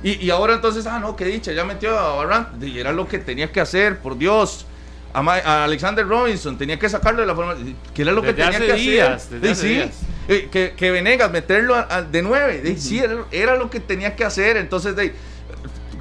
Y, 0.04 0.30
ahora 0.32 0.54
entonces, 0.56 0.86
ah, 0.88 1.00
no, 1.00 1.16
qué 1.16 1.26
dicha, 1.26 1.52
ya 1.52 1.64
metió 1.66 1.98
a 1.98 2.16
Barrantes. 2.16 2.68
Y 2.70 2.80
era 2.80 2.92
lo 2.92 3.08
que 3.08 3.20
tenía 3.20 3.52
que 3.52 3.60
hacer, 3.62 4.00
por 4.00 4.18
Dios. 4.18 4.66
A, 5.14 5.22
Ma- 5.22 5.36
a 5.44 5.66
Alexander 5.66 6.08
Robinson 6.08 6.58
tenía 6.58 6.80
que 6.80 6.88
sacarlo 6.88 7.20
de 7.20 7.28
la 7.28 7.36
formación. 7.36 7.76
¿Qué 7.94 8.02
era 8.04 8.14
lo 8.14 8.22
que 8.22 8.32
tenía 8.34 8.58
que 8.58 8.74
días, 8.74 9.26
hacer? 9.26 9.42
desde 9.42 9.48
Y 9.48 9.52
hace 9.52 9.62
sí, 9.62 9.68
días. 9.74 9.90
eh, 10.30 10.48
que, 10.50 10.74
que 10.78 10.90
Venegas, 10.92 11.30
meterlo 11.30 11.76
a- 11.76 11.86
a- 11.90 12.02
de 12.02 12.22
nueve. 12.22 12.78
Sí, 12.78 13.00
era, 13.00 13.16
era 13.30 13.56
lo 13.58 13.70
que 13.70 13.82
tenía 13.82 14.16
que 14.16 14.24
hacer. 14.24 14.56
Entonces, 14.56 14.96
de, 14.96 15.14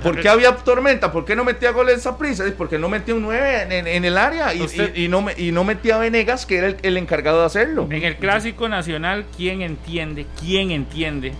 ¿por 0.02 0.20
qué 0.20 0.28
había 0.28 0.54
tormenta? 0.56 1.12
¿Por 1.12 1.24
qué 1.24 1.36
no 1.36 1.44
metía 1.44 1.70
goles 1.72 1.98
esa 1.98 2.16
prisa? 2.18 2.44
Porque 2.56 2.78
no 2.78 2.88
metía 2.88 3.14
un 3.14 3.22
9 3.22 3.66
en, 3.70 4.04
el 4.04 4.16
área 4.18 4.54
y, 4.54 4.62
Usted- 4.62 4.94
y- 4.94 5.04
y 5.04 5.08
no, 5.08 5.22
me- 5.22 5.34
y 5.36 5.52
no 5.52 5.64
metía 5.64 5.96
a 5.96 5.98
Venegas, 5.98 6.46
que 6.46 6.58
era 6.58 6.66
el, 6.68 6.76
el 6.82 6.96
encargado 6.96 7.40
de 7.40 7.46
hacerlo. 7.46 7.86
En 7.90 8.02
el 8.02 8.16
clásico 8.16 8.68
nacional, 8.68 9.24
¿quién 9.36 9.62
entiende? 9.62 10.26
¿Quién 10.40 10.70
entiende 10.70 11.32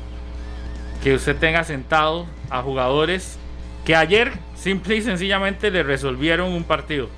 que 1.02 1.14
usted 1.14 1.36
tenga 1.36 1.64
sentado 1.64 2.26
a 2.50 2.62
jugadores 2.62 3.38
que 3.84 3.96
ayer 3.96 4.32
simple 4.54 4.96
y 4.96 5.02
sencillamente 5.02 5.70
le 5.70 5.82
resolvieron 5.82 6.52
un 6.52 6.64
partido? 6.64 7.08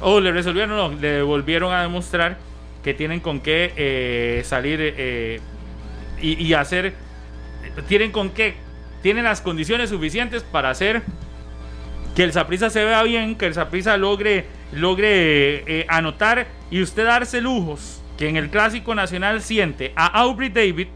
O 0.00 0.20
le 0.20 0.32
resolvieron, 0.32 0.76
no, 0.76 0.88
le 1.00 1.20
volvieron 1.22 1.72
a 1.74 1.82
demostrar 1.82 2.38
que 2.82 2.94
tienen 2.94 3.20
con 3.20 3.40
qué 3.40 3.72
eh, 3.76 4.42
salir 4.46 4.78
eh, 4.80 5.40
y, 6.22 6.42
y 6.42 6.54
hacer, 6.54 6.94
tienen 7.88 8.10
con 8.10 8.30
qué, 8.30 8.54
tienen 9.02 9.24
las 9.24 9.40
condiciones 9.40 9.90
suficientes 9.90 10.42
para 10.42 10.70
hacer 10.70 11.02
que 12.14 12.22
el 12.22 12.32
Saprisa 12.32 12.70
se 12.70 12.84
vea 12.84 13.02
bien, 13.02 13.36
que 13.36 13.46
el 13.46 13.54
Saprisa 13.54 13.96
logre, 13.96 14.46
logre 14.72 15.62
eh, 15.66 15.86
anotar 15.88 16.46
y 16.70 16.82
usted 16.82 17.04
darse 17.04 17.40
lujos 17.40 18.02
que 18.18 18.28
en 18.28 18.36
el 18.36 18.50
Clásico 18.50 18.94
Nacional 18.94 19.40
siente 19.40 19.92
a 19.96 20.06
Aubrey 20.06 20.50
David, 20.50 20.88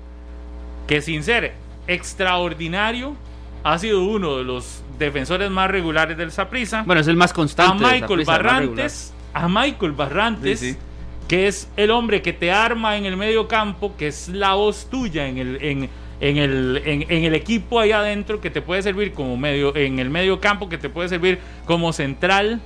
que 0.86 1.00
sin 1.00 1.22
ser 1.22 1.54
extraordinario, 1.86 3.16
ha 3.62 3.78
sido 3.78 4.04
uno 4.04 4.36
de 4.36 4.44
los 4.44 4.82
defensores 4.98 5.50
más 5.50 5.70
regulares 5.70 6.16
del 6.16 6.30
Saprisa. 6.30 6.82
Bueno, 6.84 7.00
es 7.00 7.08
el 7.08 7.16
más 7.16 7.30
a 7.30 7.34
constante. 7.34 7.84
de 7.84 7.92
Michael 7.92 8.24
Barrantes, 8.24 9.14
a 9.32 9.48
Michael 9.48 9.92
Barrantes, 9.92 10.60
Sí, 10.60 10.72
sí. 10.72 10.78
que 11.26 11.48
es 11.48 11.70
el 11.76 11.90
hombre 11.90 12.20
que 12.20 12.34
te 12.34 12.52
arma 12.52 12.96
en 12.96 13.06
el 13.06 13.16
medio 13.16 13.48
campo, 13.48 13.96
que 13.96 14.08
es 14.08 14.28
la 14.28 14.54
voz 14.54 14.88
tuya 14.90 15.26
en 15.26 15.38
el, 15.38 15.58
en, 15.62 15.88
en 16.20 16.36
el, 16.36 16.82
en, 16.84 17.06
en 17.08 17.24
el 17.24 17.34
equipo 17.34 17.80
ahí 17.80 17.92
adentro, 17.92 18.40
que 18.40 18.50
te 18.50 18.62
puede 18.62 18.82
servir 18.82 19.12
como 19.12 19.36
medio, 19.36 19.74
en 19.76 19.98
el 19.98 20.10
medio 20.10 20.40
campo, 20.40 20.68
que 20.68 20.78
te 20.78 20.88
puede 20.88 21.08
servir 21.08 21.38
como 21.66 21.92
central. 21.92 22.60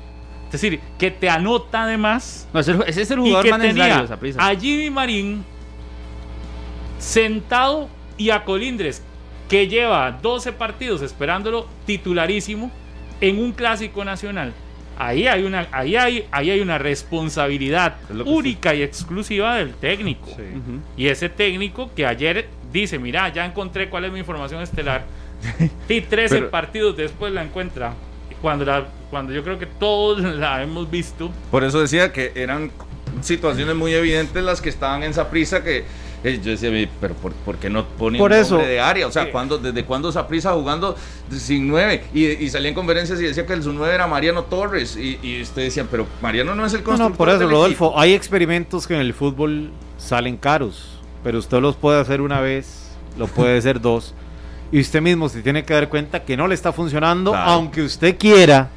Es 0.46 0.52
decir, 0.52 0.80
que 0.98 1.10
te 1.10 1.28
anota 1.28 1.82
además. 1.82 2.48
No, 2.54 2.60
ese, 2.60 2.76
ese 2.86 3.02
es 3.02 3.10
el 3.10 3.18
Y 3.18 3.22
jugador 3.22 3.44
que 3.44 3.50
más 3.50 3.60
necesario 3.60 3.84
tenía 3.84 4.02
de 4.02 4.08
Saprissa. 4.08 4.46
a 4.46 4.54
Jimmy 4.54 4.90
Marín 4.90 5.44
sentado 6.98 7.88
y 8.16 8.30
a 8.30 8.44
Colindres, 8.44 9.02
que 9.48 9.68
lleva 9.68 10.10
12 10.10 10.52
partidos 10.52 11.02
esperándolo 11.02 11.68
titularísimo 11.86 12.70
en 13.20 13.38
un 13.38 13.52
clásico 13.52 14.04
nacional. 14.04 14.52
Ahí 14.98 15.28
hay 15.28 15.44
una, 15.44 15.68
ahí 15.70 15.94
hay, 15.94 16.26
ahí 16.32 16.50
hay 16.50 16.60
una 16.60 16.76
responsabilidad 16.76 17.96
única 18.24 18.74
y 18.74 18.82
exclusiva 18.82 19.54
del 19.54 19.74
técnico. 19.74 20.26
Sí. 20.34 20.42
Y 20.96 21.06
ese 21.06 21.28
técnico 21.28 21.90
que 21.94 22.04
ayer 22.04 22.48
dice, 22.72 22.98
mira, 22.98 23.28
ya 23.32 23.44
encontré 23.44 23.88
cuál 23.88 24.04
es 24.06 24.12
mi 24.12 24.18
información 24.20 24.62
estelar. 24.62 25.04
Y 25.88 26.00
13 26.02 26.34
Pero- 26.34 26.50
partidos 26.50 26.96
después 26.96 27.32
la 27.32 27.42
encuentra. 27.42 27.94
Cuando, 28.42 28.64
la, 28.64 28.86
cuando 29.10 29.32
yo 29.32 29.42
creo 29.42 29.58
que 29.58 29.66
todos 29.66 30.20
la 30.36 30.62
hemos 30.62 30.90
visto. 30.90 31.30
Por 31.50 31.64
eso 31.64 31.80
decía 31.80 32.12
que 32.12 32.32
eran 32.36 32.70
situaciones 33.20 33.74
muy 33.74 33.92
evidentes 33.94 34.42
las 34.44 34.60
que 34.60 34.68
estaban 34.68 35.02
en 35.02 35.12
Saprisa 35.14 35.64
que 35.64 35.84
eh, 36.24 36.40
yo 36.42 36.50
decía, 36.50 36.70
"Ve, 36.70 36.88
pero 37.00 37.14
¿por, 37.14 37.32
por 37.32 37.56
qué 37.56 37.70
no 37.70 37.84
ponen 37.86 38.18
Por 38.18 38.32
eso. 38.32 38.56
hombre 38.56 38.70
de 38.70 38.80
área? 38.80 39.06
O 39.06 39.10
sea, 39.12 39.24
Sí. 39.24 39.30
¿cuándo, 39.32 39.58
¿desde 39.58 39.84
cuándo 39.84 40.10
Saprisa 40.12 40.52
jugando 40.52 40.96
sin 41.30 41.66
nueve? 41.68 42.04
Y, 42.12 42.26
y 42.26 42.48
salía 42.50 42.68
en 42.68 42.74
conferencias 42.74 43.20
y 43.20 43.24
decía 43.24 43.46
que 43.46 43.52
el 43.54 43.62
su 43.62 43.72
nueve 43.72 43.94
era 43.94 44.06
Mariano 44.06 44.44
Torres. 44.44 44.96
Y, 44.96 45.18
y 45.22 45.42
usted 45.42 45.62
decía, 45.62 45.86
pero 45.90 46.06
Mariano 46.20 46.54
no 46.54 46.66
es 46.66 46.74
el 46.74 46.82
constructor 46.82 47.10
no, 47.12 47.16
por 47.16 47.28
eso, 47.28 47.38
Rodolfo, 47.48 47.86
equipo". 47.86 48.00
hay 48.00 48.12
experimentos 48.14 48.86
que 48.86 48.94
en 48.94 49.00
el 49.00 49.14
fútbol 49.14 49.70
salen 49.96 50.36
caros, 50.36 50.97
pero 51.22 51.38
usted 51.38 51.60
los 51.60 51.76
puede 51.76 52.00
hacer 52.00 52.20
una 52.20 52.40
vez, 52.40 52.90
lo 53.16 53.26
puede 53.26 53.58
hacer 53.58 53.80
dos, 53.82 54.14
y 54.70 54.80
usted 54.80 55.00
mismo 55.00 55.28
se 55.28 55.42
tiene 55.42 55.64
que 55.64 55.74
dar 55.74 55.88
cuenta 55.88 56.20
que 56.24 56.36
no 56.36 56.46
le 56.46 56.54
está 56.54 56.72
funcionando, 56.72 57.30
Claro. 57.32 57.50
aunque 57.50 57.82
usted 57.82 58.16
quiera 58.18 58.68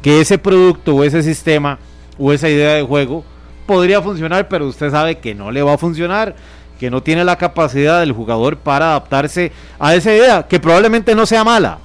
que 0.00 0.20
ese 0.20 0.38
producto 0.38 0.94
o 0.96 1.04
ese 1.04 1.22
sistema 1.22 1.78
o 2.18 2.32
esa 2.32 2.48
idea 2.48 2.74
de 2.74 2.82
juego 2.82 3.24
podría 3.66 4.02
funcionar, 4.02 4.48
pero 4.48 4.66
usted 4.66 4.90
sabe 4.90 5.18
que 5.18 5.34
no 5.34 5.50
le 5.50 5.62
va 5.62 5.74
a 5.74 5.78
funcionar, 5.78 6.34
que 6.78 6.90
no 6.90 7.02
tiene 7.02 7.24
la 7.24 7.36
capacidad 7.36 8.00
del 8.00 8.12
jugador 8.12 8.56
para 8.56 8.86
adaptarse 8.90 9.52
a 9.78 9.94
esa 9.94 10.12
idea, 10.14 10.46
que 10.48 10.58
probablemente 10.58 11.14
no 11.14 11.26
sea 11.26 11.44
mala, 11.44 11.78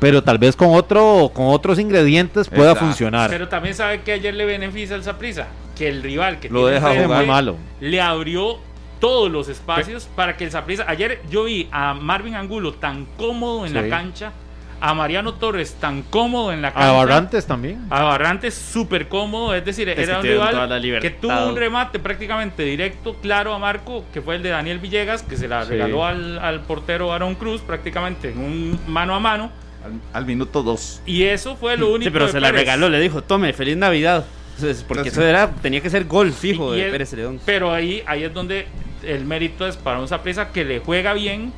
pero 0.00 0.22
tal 0.22 0.38
vez 0.38 0.56
con 0.56 0.74
otro 0.74 1.30
con 1.34 1.46
otros 1.48 1.78
ingredientes 1.78 2.48
pueda 2.48 2.70
Exacto. 2.72 2.86
funcionar. 2.86 3.30
Pero 3.30 3.48
también 3.48 3.74
sabe 3.74 4.00
que 4.02 4.12
ayer 4.12 4.34
le 4.34 4.44
beneficia 4.46 4.96
al 4.96 5.04
Saprisa, 5.04 5.46
que 5.76 5.88
el 5.88 6.02
rival 6.02 6.40
que 6.40 6.48
Lo 6.48 6.60
tiene 6.68 6.74
deja 6.80 7.06
muy 7.16 7.26
malo. 7.26 7.56
le 7.80 8.00
abrió 8.00 8.58
todos 9.04 9.30
los 9.30 9.48
espacios 9.50 10.08
para 10.16 10.34
que 10.34 10.44
el 10.44 10.50
Saprissa. 10.50 10.86
Ayer 10.88 11.20
yo 11.30 11.44
vi 11.44 11.68
a 11.70 11.92
Marvin 11.92 12.36
Angulo 12.36 12.72
tan 12.72 13.04
cómodo 13.18 13.66
en 13.66 13.72
Sí. 13.72 13.78
la 13.78 13.86
cancha, 13.90 14.32
a 14.80 14.94
Mariano 14.94 15.34
Torres 15.34 15.74
tan 15.78 16.00
cómodo 16.04 16.52
en 16.52 16.62
la 16.62 16.72
cancha. 16.72 16.88
A 16.88 16.92
Barrantes 16.92 17.44
también. 17.46 17.84
A 17.90 18.02
Barrantes 18.02 18.54
súper 18.54 19.08
cómodo, 19.08 19.54
es 19.54 19.62
decir, 19.62 19.90
era 19.90 20.16
un 20.20 20.22
rival 20.24 21.00
que 21.02 21.10
tuvo 21.10 21.48
un 21.50 21.54
remate 21.54 21.98
prácticamente 21.98 22.62
directo, 22.62 23.14
claro 23.20 23.52
a 23.52 23.58
Marco, 23.58 24.06
que 24.14 24.22
fue 24.22 24.36
el 24.36 24.42
de 24.42 24.48
Daniel 24.48 24.78
Villegas, 24.78 25.22
que 25.22 25.36
se 25.36 25.48
la 25.48 25.64
Sí. 25.64 25.72
regaló 25.72 26.06
al, 26.06 26.38
al 26.38 26.60
portero 26.62 27.12
Aaron 27.12 27.34
Cruz 27.34 27.60
prácticamente 27.60 28.30
en 28.30 28.38
un 28.38 28.80
mano 28.86 29.14
a 29.14 29.20
mano. 29.20 29.50
Al, 29.84 29.92
al 30.14 30.24
minuto 30.24 30.62
dos. 30.62 31.02
Y 31.04 31.24
eso 31.24 31.56
fue 31.56 31.76
lo 31.76 31.88
único. 31.88 32.04
Sí, 32.04 32.10
pero 32.10 32.24
de 32.24 32.32
se 32.32 32.40
la 32.40 32.50
regaló, 32.52 32.88
le 32.88 33.00
dijo, 33.00 33.22
tome, 33.22 33.52
feliz 33.52 33.76
Navidad. 33.76 34.24
Entonces, 34.56 34.82
Porque 34.86 35.02
Gracias. 35.02 35.18
eso 35.18 35.28
era, 35.28 35.50
tenía 35.60 35.80
que 35.82 35.90
ser 35.90 36.04
gol 36.04 36.32
fijo 36.32 36.74
Y- 36.74 36.78
y 36.78 36.82
de 36.84 36.90
Pérez 36.90 37.10
Celedón. 37.10 37.40
Pero 37.44 37.72
ahí, 37.72 38.02
ahí 38.06 38.22
es 38.22 38.32
donde 38.32 38.66
el 39.06 39.24
mérito 39.24 39.66
es 39.66 39.76
para 39.76 40.00
un 40.00 40.08
Saprissa 40.08 40.50
que 40.52 40.64
le 40.64 40.80
juega 40.80 41.12
bien 41.12 41.52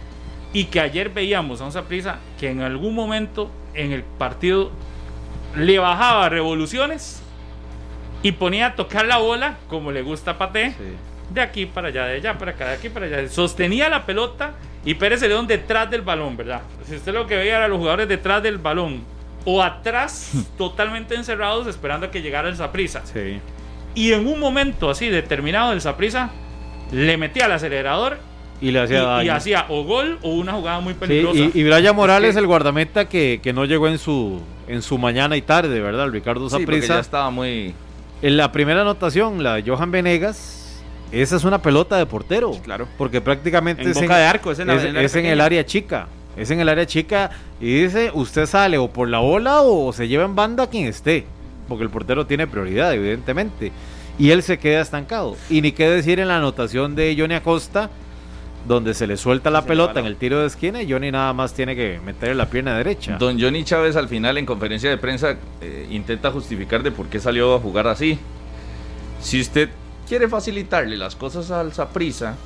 y 0.52 0.64
que 0.64 0.80
ayer 0.80 1.10
veíamos 1.10 1.60
a 1.60 1.66
un 1.66 1.72
Saprissa 1.72 2.18
que 2.38 2.50
en 2.50 2.60
algún 2.62 2.94
momento 2.94 3.50
en 3.74 3.92
el 3.92 4.02
partido 4.02 4.70
le 5.56 5.78
bajaba 5.78 6.28
revoluciones 6.28 7.22
y 8.22 8.32
ponía 8.32 8.66
a 8.66 8.74
tocar 8.74 9.06
la 9.06 9.18
bola 9.18 9.58
como 9.68 9.92
le 9.92 10.02
gusta 10.02 10.32
a 10.32 10.38
Paté. 10.38 10.74
De 11.30 11.40
aquí 11.40 11.66
para 11.66 11.88
allá, 11.88 12.06
de 12.06 12.16
allá 12.16 12.38
para 12.38 12.52
acá, 12.52 12.68
de 12.68 12.74
aquí 12.74 12.88
para 12.88 13.06
allá. 13.06 13.28
Sostenía 13.28 13.88
la 13.88 14.06
pelota 14.06 14.54
y 14.84 14.94
Pérez 14.94 15.20
Celedón 15.20 15.46
detrás 15.46 15.90
del 15.90 16.02
balón, 16.02 16.36
¿verdad? 16.36 16.62
Si 16.86 16.94
usted 16.94 17.12
lo 17.12 17.26
que 17.26 17.36
veía 17.36 17.56
era 17.56 17.68
los 17.68 17.78
jugadores 17.78 18.08
detrás 18.08 18.42
del 18.42 18.58
balón, 18.58 19.02
o 19.44 19.62
atrás 19.62 20.32
totalmente 20.58 21.14
encerrados 21.14 21.66
esperando 21.66 22.06
a 22.06 22.10
que 22.10 22.20
llegara 22.20 22.48
el 22.48 22.56
Saprisa. 22.56 23.02
Sí. 23.06 23.40
Y 23.94 24.12
en 24.12 24.26
un 24.26 24.38
momento 24.38 24.90
así 24.90 25.08
determinado 25.08 25.72
el 25.72 25.80
Saprisa 25.80 26.30
le 26.92 27.16
metía 27.16 27.46
el 27.46 27.52
acelerador 27.52 28.18
Y 28.60 28.70
le 28.70 28.80
hacía 28.80 28.98
y 28.98 29.04
daño. 29.04 29.34
hacía 29.34 29.66
o 29.68 29.84
gol 29.84 30.18
o 30.22 30.30
una 30.30 30.52
jugada 30.52 30.80
muy 30.80 30.94
Sí, 30.94 30.98
peligrosa. 31.00 31.38
y, 31.38 31.50
y 31.54 31.64
Brian 31.64 31.94
Morales, 31.96 32.34
que- 32.34 32.38
el 32.40 32.46
guardameta 32.46 33.08
que, 33.08 33.40
que 33.42 33.52
no 33.52 33.64
llegó 33.64 33.88
en 33.88 33.98
su 33.98 34.40
en 34.68 34.82
su 34.82 34.98
mañana 34.98 35.36
y 35.36 35.42
tarde, 35.42 35.80
¿verdad? 35.80 36.06
El 36.06 36.12
Ricardo 36.12 36.48
Sí, 36.50 36.64
porque 36.64 36.80
ya 36.80 36.98
estaba 36.98 37.30
muy. 37.30 37.72
en 38.22 38.36
la 38.36 38.50
primera 38.50 38.80
anotación, 38.82 39.42
la 39.42 39.54
de 39.56 39.62
Johan 39.70 39.90
Venegas, 39.92 40.82
esa 41.12 41.36
es 41.36 41.44
una 41.44 41.62
pelota 41.62 41.96
de 41.98 42.06
portero. 42.06 42.50
Claro. 42.64 42.88
Porque 42.98 43.20
prácticamente 43.20 43.82
En 43.82 43.90
es, 43.90 44.00
boca 44.00 44.16
de 44.18 44.24
arco, 44.24 44.50
es 44.50 44.58
en 44.58 44.66
la- 44.68 44.74
es- 44.74 44.82
en 44.82 44.88
el 44.88 44.96
área 44.96 45.06
es 45.06 45.14
en 45.14 45.18
el 45.20 45.24
pequeña. 45.30 45.44
área 45.44 45.66
chica. 45.66 46.06
Es 46.36 46.50
en 46.50 46.60
el 46.60 46.68
área 46.68 46.84
chica 46.86 47.30
y 47.60 47.82
dice, 47.82 48.10
usted 48.12 48.46
sale 48.46 48.76
o 48.76 48.88
por 48.90 49.08
la 49.08 49.18
bola 49.20 49.60
o 49.62 49.92
se 49.92 50.08
lleva 50.08 50.24
en 50.24 50.34
banda 50.34 50.64
a 50.64 50.66
quien 50.68 50.86
esté. 50.86 51.24
Porque 51.68 51.84
el 51.84 51.90
portero 51.90 52.26
tiene 52.26 52.46
prioridad, 52.46 52.92
evidentemente. 52.92 53.70
Y 54.18 54.30
él 54.30 54.42
se 54.42 54.58
queda 54.58 54.80
estancado. 54.80 55.36
Y 55.50 55.60
ni 55.60 55.72
qué 55.72 55.88
decir 55.88 56.20
en 56.20 56.28
la 56.28 56.38
anotación 56.38 56.94
de 56.94 57.14
Johnny 57.18 57.34
Acosta, 57.34 57.90
donde 58.66 58.94
se 58.94 59.06
le 59.06 59.16
suelta 59.16 59.50
la 59.50 59.62
Se 59.62 59.68
pelota 59.68 60.00
en 60.00 60.06
el 60.06 60.16
tiro 60.16 60.40
de 60.40 60.46
esquina 60.46 60.82
y 60.82 60.90
Johnny 60.90 61.10
nada 61.10 61.32
más 61.32 61.54
tiene 61.54 61.76
que 61.76 62.00
meterle 62.04 62.34
la 62.34 62.46
pierna 62.50 62.76
derecha. 62.76 63.16
Don 63.18 63.40
Johnny 63.40 63.64
Chávez 63.64 63.96
al 63.96 64.08
final 64.08 64.38
en 64.38 64.46
conferencia 64.46 64.90
de 64.90 64.96
prensa 64.96 65.36
eh, 65.60 65.86
intenta 65.90 66.30
justificar 66.30 66.82
de 66.82 66.90
por 66.90 67.06
qué 67.06 67.20
salió 67.20 67.54
a 67.54 67.60
jugar 67.60 67.86
así. 67.86 68.18
Si 69.20 69.40
usted 69.40 69.68
quiere 70.08 70.28
facilitarle 70.28 70.96
las 70.96 71.16
cosas 71.16 71.50
al 71.50 71.72
Saprisa, 71.72 72.36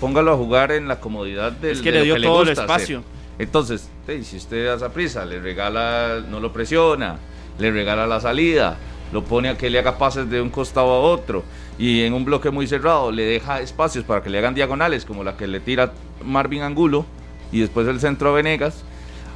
póngalo 0.00 0.32
a 0.32 0.36
jugar 0.36 0.72
en 0.72 0.88
la 0.88 1.00
comodidad 1.00 1.52
del 1.52 1.72
Es 1.72 1.80
que 1.80 1.92
de 1.92 2.00
le 2.00 2.04
dio 2.04 2.20
todo 2.20 2.42
el 2.42 2.50
espacio. 2.50 2.98
hacer. 2.98 3.18
Entonces, 3.38 3.88
hey, 4.06 4.24
si 4.24 4.36
usted 4.36 4.68
a 4.68 4.78
Saprisa 4.78 5.24
le 5.24 5.40
regala, 5.40 6.22
no 6.28 6.40
lo 6.40 6.52
presiona, 6.52 7.18
le 7.58 7.70
regala 7.70 8.06
la 8.06 8.20
salida, 8.20 8.76
lo 9.12 9.24
pone 9.24 9.48
a 9.48 9.56
que 9.56 9.70
le 9.70 9.78
haga 9.78 9.98
pases 9.98 10.28
de 10.28 10.40
un 10.40 10.50
costado 10.50 10.90
a 10.90 11.00
otro 11.00 11.44
y 11.78 12.02
en 12.02 12.12
un 12.12 12.24
bloque 12.24 12.50
muy 12.50 12.66
cerrado 12.66 13.10
le 13.12 13.24
deja 13.24 13.60
espacios 13.60 14.04
para 14.04 14.22
que 14.22 14.30
le 14.30 14.38
hagan 14.38 14.54
diagonales 14.54 15.04
como 15.04 15.24
la 15.24 15.36
que 15.36 15.46
le 15.46 15.60
tira 15.60 15.92
Marvin 16.24 16.62
Angulo 16.62 17.06
y 17.52 17.60
después 17.60 17.86
el 17.86 18.00
centro 18.00 18.30
a 18.30 18.32
Venegas. 18.32 18.84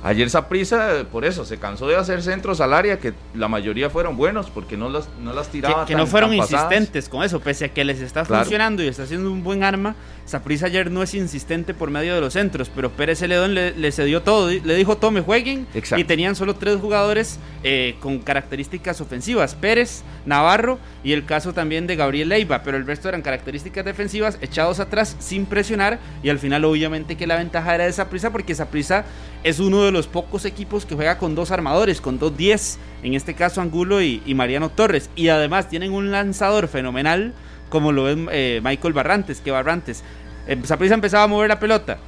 Ayer 0.04 0.28
Saprisa, 0.30 1.04
por 1.12 1.24
eso, 1.24 1.44
se 1.44 1.58
cansó 1.58 1.86
de 1.86 1.94
hacer 1.96 2.22
centros 2.22 2.60
al 2.60 2.72
área 2.74 2.98
que 2.98 3.12
la 3.34 3.46
mayoría 3.46 3.88
fueron 3.88 4.16
buenos 4.16 4.50
porque 4.50 4.76
no 4.76 4.88
las, 4.88 5.08
no 5.20 5.32
las 5.32 5.48
tiraba. 5.48 5.84
que 5.86 5.92
tan- 5.94 6.00
no 6.00 6.06
fueron 6.08 6.34
insistentes 6.34 7.08
con 7.08 7.22
eso, 7.22 7.38
pese 7.38 7.66
a 7.66 7.68
que 7.68 7.84
les 7.84 8.00
está 8.00 8.24
Claro. 8.24 8.42
funcionando 8.42 8.82
y 8.82 8.88
está 8.88 9.04
haciendo 9.04 9.30
un 9.30 9.44
buen 9.44 9.62
arma. 9.62 9.94
Saprissa 10.24 10.66
ayer 10.66 10.90
no 10.90 11.02
es 11.04 11.14
insistente 11.14 11.72
por 11.74 11.90
medio 11.90 12.14
de 12.16 12.20
los 12.20 12.32
centros, 12.32 12.68
pero 12.74 12.90
Pérez 12.90 13.20
Celedón 13.20 13.54
le, 13.54 13.72
le 13.76 13.92
cedió 13.92 14.22
todo, 14.22 14.48
le 14.50 14.74
dijo 14.74 14.96
tome, 14.96 15.20
jueguen. 15.20 15.66
Exacto. 15.74 16.00
Y 16.00 16.04
tenían 16.04 16.34
solo 16.34 16.54
tres 16.56 16.80
jugadores 16.80 17.38
eh, 17.62 17.94
con 18.00 18.18
características 18.18 19.00
ofensivas: 19.00 19.54
Pérez, 19.54 20.02
Navarro 20.26 20.78
y 21.04 21.12
el 21.12 21.24
caso 21.24 21.52
también 21.52 21.86
de 21.86 21.94
Gabriel 21.96 22.28
Leiva. 22.30 22.62
Pero 22.64 22.76
el 22.76 22.86
resto 22.86 23.08
eran 23.08 23.22
características 23.22 23.84
defensivas 23.84 24.38
echados 24.40 24.80
atrás 24.80 25.16
sin 25.20 25.46
presionar. 25.46 25.98
Y 26.24 26.28
al 26.28 26.38
final, 26.40 26.64
obviamente, 26.64 27.16
que 27.16 27.26
la 27.26 27.36
ventaja 27.36 27.74
era 27.74 27.84
de 27.84 27.92
Saprissa, 27.92 28.30
porque 28.30 28.54
Saprissa 28.54 29.04
es 29.44 29.58
uno 29.60 29.82
de 29.84 29.91
los 29.92 30.06
pocos 30.06 30.44
equipos 30.44 30.84
que 30.86 30.94
juega 30.94 31.18
con 31.18 31.34
dos 31.34 31.50
armadores, 31.50 32.00
con 32.00 32.18
dos 32.18 32.36
10, 32.36 32.78
en 33.02 33.14
este 33.14 33.34
caso 33.34 33.60
Angulo 33.60 34.02
y, 34.02 34.20
Mariano 34.34 34.70
Torres. 34.70 35.10
Y 35.16 35.28
además 35.28 35.68
tienen 35.68 35.92
un 35.92 36.10
lanzador 36.10 36.68
fenomenal, 36.68 37.34
como 37.68 37.92
lo 37.92 38.08
es 38.08 38.16
eh, 38.30 38.60
Michael 38.64 38.92
Barrantes, 38.94 39.40
que 39.40 39.50
Barrantes. 39.50 40.02
Eh, 40.46 40.58
Saprissa 40.64 40.94
empezaba 40.94 41.24
a 41.24 41.28
mover 41.28 41.48
la 41.48 41.60
pelota. 41.60 41.98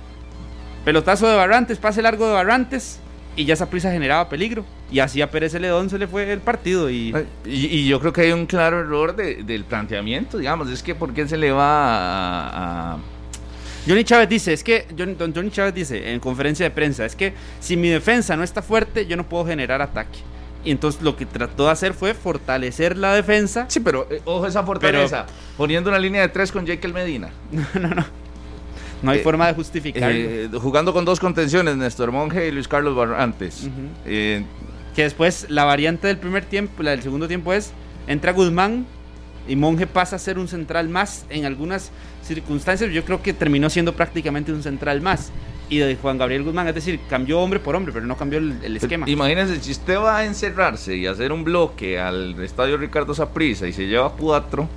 Pelotazo 0.84 1.28
de 1.28 1.36
Barrantes, 1.36 1.78
pase 1.78 2.02
largo 2.02 2.26
de 2.26 2.34
Barrantes. 2.34 3.00
Y 3.36 3.46
ya 3.46 3.56
Saprissa 3.56 3.90
generaba 3.90 4.28
peligro. 4.28 4.64
Y 4.92 5.00
así 5.00 5.20
a 5.20 5.28
Pérez 5.30 5.50
Celedón 5.52 5.90
se 5.90 5.98
le 5.98 6.06
fue 6.06 6.30
el 6.32 6.38
partido. 6.40 6.88
Y 6.88 7.12
Y, 7.44 7.88
yo 7.88 7.98
creo 7.98 8.12
que 8.12 8.20
hay 8.20 8.32
un 8.32 8.46
claro 8.46 8.80
error 8.80 9.16
de- 9.16 9.42
del 9.42 9.64
planteamiento, 9.64 10.38
digamos, 10.38 10.70
es 10.70 10.82
que 10.84 10.94
¿por 10.94 11.12
qué 11.12 11.26
se 11.26 11.36
le 11.36 11.50
va 11.50 12.92
a 12.94 12.98
Johnny 13.86 14.04
Chávez 14.04 14.28
dice, 14.28 14.52
es 14.52 14.64
que, 14.64 14.86
Johnny, 14.96 15.14
don 15.14 15.34
Johnny 15.34 15.50
Chávez 15.50 15.74
dice 15.74 16.12
en 16.12 16.20
conferencia 16.20 16.64
de 16.64 16.70
prensa, 16.70 17.04
es 17.04 17.14
que 17.14 17.34
si 17.60 17.76
mi 17.76 17.88
defensa 17.88 18.36
no 18.36 18.42
está 18.42 18.62
fuerte, 18.62 19.06
yo 19.06 19.16
no 19.16 19.28
puedo 19.28 19.44
generar 19.46 19.82
ataque. 19.82 20.18
Y 20.64 20.70
entonces 20.70 21.02
lo 21.02 21.14
que 21.16 21.26
trató 21.26 21.66
de 21.66 21.72
hacer 21.72 21.92
fue 21.92 22.14
fortalecer 22.14 22.96
la 22.96 23.14
defensa. 23.14 23.66
Sí, 23.68 23.80
pero 23.80 24.06
eh, 24.10 24.22
ojo 24.24 24.46
esa 24.46 24.62
fortaleza. 24.62 25.26
poniendo 25.58 25.90
una 25.90 25.98
línea 25.98 26.22
de 26.22 26.28
tres 26.28 26.50
con 26.50 26.66
Jekyll 26.66 26.92
Medina. 26.94 27.30
No 29.02 29.10
hay 29.10 29.18
Eh, 29.18 29.22
forma 29.22 29.46
de 29.48 29.52
justificarlo. 29.54 30.16
Eh, 30.16 30.48
jugando 30.62 30.94
con 30.94 31.04
dos 31.04 31.20
contenciones, 31.20 31.76
Néstor 31.76 32.10
Monge 32.10 32.48
y 32.48 32.50
Luis 32.50 32.66
Carlos 32.68 32.96
Barrantes. 32.96 33.68
Que 34.04 34.42
después 35.02 35.46
la 35.50 35.64
variante 35.64 36.06
del 36.06 36.16
primer 36.16 36.46
tiempo, 36.46 36.82
la 36.82 36.92
del 36.92 37.02
segundo 37.02 37.28
tiempo 37.28 37.52
es, 37.52 37.72
entra 38.06 38.32
Guzmán 38.32 38.86
y 39.46 39.56
Monje 39.56 39.86
pasa 39.86 40.16
a 40.16 40.18
ser 40.18 40.38
un 40.38 40.48
central 40.48 40.88
más 40.88 41.26
en 41.28 41.44
algunas 41.44 41.90
circunstancias. 42.24 42.90
Yo 42.92 43.04
creo 43.04 43.22
que 43.22 43.32
terminó 43.32 43.70
siendo 43.70 43.92
prácticamente 43.94 44.52
un 44.52 44.62
central 44.62 45.00
más. 45.00 45.30
Y 45.70 45.78
de 45.78 45.96
Juan 45.96 46.18
Gabriel 46.18 46.42
Guzmán, 46.42 46.68
es 46.68 46.74
decir, 46.74 47.00
cambió 47.08 47.40
hombre 47.40 47.58
por 47.58 47.74
hombre, 47.74 47.92
pero 47.92 48.04
no 48.04 48.16
cambió 48.16 48.38
el, 48.38 48.58
el 48.62 48.76
esquema. 48.76 49.08
Imagínense, 49.08 49.60
si 49.62 49.70
usted 49.72 49.96
va 49.98 50.18
a 50.18 50.24
encerrarse 50.26 50.94
y 50.94 51.06
hacer 51.06 51.32
un 51.32 51.42
bloque 51.42 51.98
al 51.98 52.38
estadio 52.42 52.76
Ricardo 52.76 53.14
Saprissa 53.14 53.66
y 53.66 53.72
se 53.72 53.86
lleva 53.86 54.12
cuatro. 54.12 54.68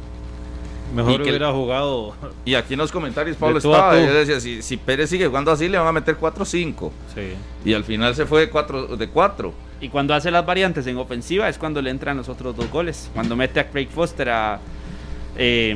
Mejor 0.95 1.11
y 1.11 1.17
que- 1.17 1.29
hubiera 1.31 1.51
jugado. 1.51 2.15
Y 2.45 2.53
aquí 2.55 2.75
en 2.75 2.79
los 2.79 2.93
comentarios 2.93 3.35
Pablo 3.35 3.57
estaba, 3.57 3.93
decía, 3.95 4.39
si, 4.39 4.61
si 4.61 4.77
Pérez 4.77 5.09
sigue 5.09 5.27
jugando 5.27 5.51
así, 5.51 5.67
le 5.67 5.77
van 5.77 5.87
a 5.87 5.91
meter 5.91 6.15
4 6.15 6.43
o 6.43 6.45
5. 6.45 6.93
Sí. 7.13 7.21
Y 7.69 7.73
al 7.73 7.83
final 7.83 8.15
se 8.15 8.25
fue 8.25 8.39
de 8.41 8.49
4. 8.49 8.95
De 8.95 9.09
cuatro. 9.09 9.53
Y 9.81 9.89
cuando 9.89 10.13
hace 10.13 10.31
las 10.31 10.45
variantes 10.45 10.87
en 10.87 10.95
ofensiva 10.97 11.49
es 11.49 11.57
cuando 11.57 11.81
le 11.81 11.89
entran 11.89 12.15
los 12.15 12.29
otros 12.29 12.55
dos 12.55 12.71
goles. 12.71 13.11
Cuando 13.13 13.35
mete 13.35 13.59
a 13.59 13.69
Craig 13.69 13.89
Foster 13.93 14.29
a. 14.29 14.59
eh, 15.37 15.75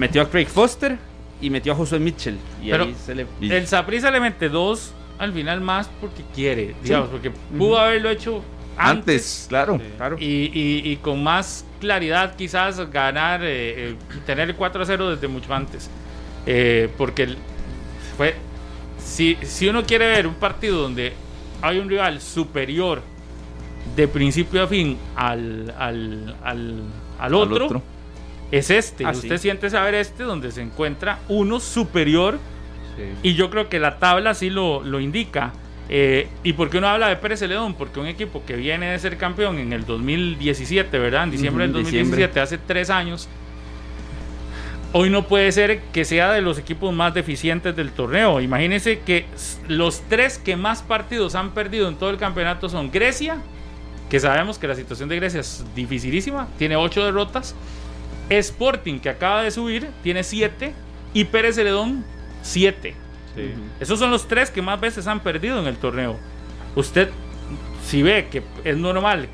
metió 0.00 0.22
a 0.22 0.28
Craig 0.30 0.46
Foster 0.46 0.98
y 1.40 1.50
metió 1.50 1.72
a 1.72 1.76
Josué 1.76 1.98
Mitchell. 2.00 2.38
Y 2.62 2.70
Pero- 2.70 2.84
ahí 2.84 2.96
se 3.04 3.14
le. 3.14 3.26
Y- 3.40 3.52
El 3.52 3.66
Saprissa 3.66 4.10
le 4.10 4.18
mete 4.20 4.48
dos 4.48 4.92
al 5.18 5.32
final 5.32 5.60
más 5.60 5.88
porque 6.00 6.22
quiere, 6.34 6.74
digamos, 6.82 7.08
porque 7.10 7.30
pudo 7.30 7.78
haberlo 7.78 8.08
hecho 8.08 8.42
Antes, 8.78 8.88
antes, 8.88 9.46
claro. 9.50 9.80
Claro. 9.98 10.16
y, 10.18 10.24
y- 10.58 10.90
y 10.90 10.96
con 10.96 11.22
más 11.22 11.66
claridad 11.80 12.34
quizás 12.36 12.90
ganar, 12.90 13.42
eh, 13.44 13.90
eh, 13.90 13.96
tener 14.24 14.48
el 14.48 14.56
4 14.56 14.82
a 14.82 14.86
0 14.86 15.10
desde 15.10 15.28
mucho 15.28 15.52
antes. 15.52 15.90
Eh, 16.46 16.88
porque 16.96 17.34
fue, 18.16 18.34
si, 18.98 19.36
si 19.42 19.68
uno 19.68 19.84
quiere 19.84 20.06
ver 20.06 20.26
un 20.26 20.34
partido 20.34 20.80
donde 20.80 21.12
hay 21.60 21.78
un 21.78 21.90
rival 21.90 22.20
superior 22.22 23.02
de 23.94 24.08
principio 24.08 24.62
a 24.62 24.66
fin 24.66 24.96
al, 25.16 25.74
al, 25.78 26.34
al, 26.42 26.82
al 27.18 27.34
otro, 27.34 27.66
otro. 27.66 27.82
Es 28.50 28.70
este. 28.70 29.04
Ah, 29.04 29.10
Usted 29.10 29.36
sí. 29.36 29.42
siente 29.42 29.70
saber 29.70 29.94
este 29.94 30.24
donde 30.24 30.50
se 30.52 30.62
encuentra 30.62 31.18
uno 31.28 31.60
superior 31.60 32.38
y 33.22 33.34
yo 33.34 33.50
creo 33.50 33.68
que 33.68 33.78
la 33.78 33.98
tabla 33.98 34.34
sí 34.34 34.50
lo, 34.50 34.82
lo 34.82 35.00
indica. 35.00 35.52
Eh, 35.88 36.28
¿Y 36.44 36.52
por 36.52 36.70
qué 36.70 36.78
uno 36.78 36.88
habla 36.88 37.08
de 37.08 37.16
Pérez 37.16 37.40
Celedón? 37.40 37.74
Porque 37.74 37.98
un 37.98 38.06
equipo 38.06 38.44
que 38.46 38.54
viene 38.56 38.92
de 38.92 38.98
ser 38.98 39.16
campeón 39.16 39.58
en 39.58 39.72
el 39.72 39.84
2017, 39.86 40.98
¿verdad? 40.98 41.24
En 41.24 41.30
diciembre 41.32 41.64
del 41.66 41.72
diciembre. 41.84 42.22
2017, 42.28 42.40
hace 42.40 42.58
tres 42.58 42.90
años. 42.90 43.28
Hoy 44.92 45.08
no 45.08 45.26
puede 45.26 45.50
ser 45.52 45.80
que 45.92 46.04
sea 46.04 46.32
de 46.32 46.42
los 46.42 46.58
equipos 46.58 46.92
más 46.92 47.14
deficientes 47.14 47.74
del 47.76 47.90
torneo. 47.92 48.40
Imagínense 48.40 49.00
que 49.00 49.24
los 49.68 50.00
tres 50.08 50.38
que 50.38 50.56
más 50.56 50.82
partidos 50.82 51.34
han 51.34 51.52
perdido 51.54 51.88
en 51.88 51.96
todo 51.96 52.10
el 52.10 52.18
campeonato 52.18 52.68
son 52.68 52.90
Grecia, 52.90 53.38
que 54.08 54.18
sabemos 54.18 54.58
que 54.58 54.66
la 54.66 54.74
situación 54.74 55.08
de 55.08 55.16
Grecia 55.16 55.40
es 55.40 55.64
dificilísima, 55.74 56.48
tiene 56.58 56.76
ocho 56.76 57.04
derrotas. 57.04 57.54
Sporting, 58.30 59.00
que 59.00 59.10
acaba 59.10 59.42
de 59.42 59.50
subir, 59.50 59.88
tiene 60.02 60.22
siete. 60.24 60.72
Y 61.12 61.24
Pérez 61.24 61.56
Celedón, 61.56 62.04
siete. 62.42 62.94
Sí. 63.34 63.52
Esos 63.80 63.98
son 63.98 64.10
los 64.10 64.28
tres 64.28 64.50
que 64.50 64.62
más 64.62 64.80
veces 64.80 65.06
han 65.06 65.20
perdido 65.20 65.60
en 65.60 65.66
el 65.66 65.76
torneo. 65.76 66.16
Usted, 66.76 67.10
si 67.84 68.02
ve 68.02 68.28
que 68.30 68.42
es 68.64 68.76
normal 68.76 69.28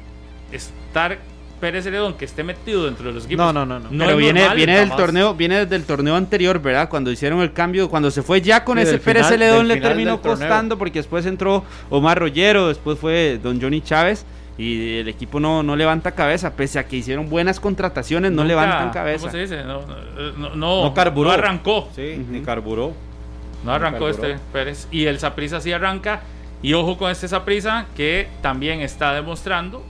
estar 0.53 1.19
Pérez 1.61 1.85
Celedón, 1.85 2.15
que 2.15 2.27
esté 2.27 2.45
metido 2.45 2.85
dentro 2.85 3.09
de 3.09 3.15
los 3.15 3.25
equipos. 3.25 3.45
No, 3.47 3.53
no, 3.53 3.65
no, 3.65 3.79
no. 3.79 3.89
Pero 3.91 4.11
es 4.13 4.17
viene, 4.19 4.41
normal, 4.41 4.57
viene 4.57 4.79
del 4.79 4.91
torneo, 4.91 5.35
viene 5.35 5.59
desde 5.65 5.77
el 5.77 5.85
torneo 5.85 6.15
anterior, 6.15 6.61
¿verdad? 6.61 6.89
Cuando 6.89 7.11
hicieron 7.11 7.41
el 7.41 7.53
cambio, 7.53 7.89
cuando 7.89 8.11
se 8.11 8.23
fue 8.23 8.43
ya 8.43 8.65
con 8.65 8.77
Sí, 8.79 8.85
ese 8.85 8.99
Pérez 8.99 9.27
Celedón 9.29 9.67
le 9.69 9.77
terminó 9.81 10.19
torneo. 10.19 10.37
costando 10.37 10.77
porque 10.77 10.99
después 10.99 11.25
entró 11.25 11.65
Omar 11.89 12.19
Rollero, 12.19 12.69
después 12.69 12.99
fue 12.99 13.41
Don 13.43 13.61
Johnny 13.61 13.81
Chávez 13.81 14.27
y 14.59 14.99
el 14.99 15.09
equipo 15.09 15.39
no, 15.41 15.63
no 15.63 15.77
levanta 15.77 16.13
cabeza, 16.13 16.55
pese 16.57 16.79
a 16.79 16.87
que 16.87 16.97
hicieron 16.97 17.29
buenas 17.29 17.61
contrataciones, 17.61 18.31
no 18.33 18.37
Nunca- 18.43 18.49
levantan 18.49 18.91
cabeza. 18.91 19.21
¿Cómo 19.23 19.33
se 19.33 19.39
dice? 19.39 19.65
No, 19.65 19.83
no, 19.87 20.33
no, 20.39 20.55
no, 20.57 20.85
No 20.85 20.95
carburó. 20.95 21.29
no 21.29 21.35
arrancó. 21.35 21.89
Sí, 21.95 22.25
ni 22.31 22.41
carburó. 22.41 22.93
No 23.65 23.73
arrancó 23.73 24.07
carburó. 24.07 24.27
este 24.29 24.41
Pérez. 24.53 24.89
Y 24.91 25.07
el 25.07 25.19
Saprisa 25.19 25.61
sí 25.61 25.73
arranca. 25.73 26.21
Y 26.63 26.73
ojo 26.73 26.97
con 26.97 27.11
este 27.11 27.29
Saprisa 27.29 27.87
que 27.97 28.29
también 28.41 28.81
está 28.81 29.13
demostrando 29.13 29.85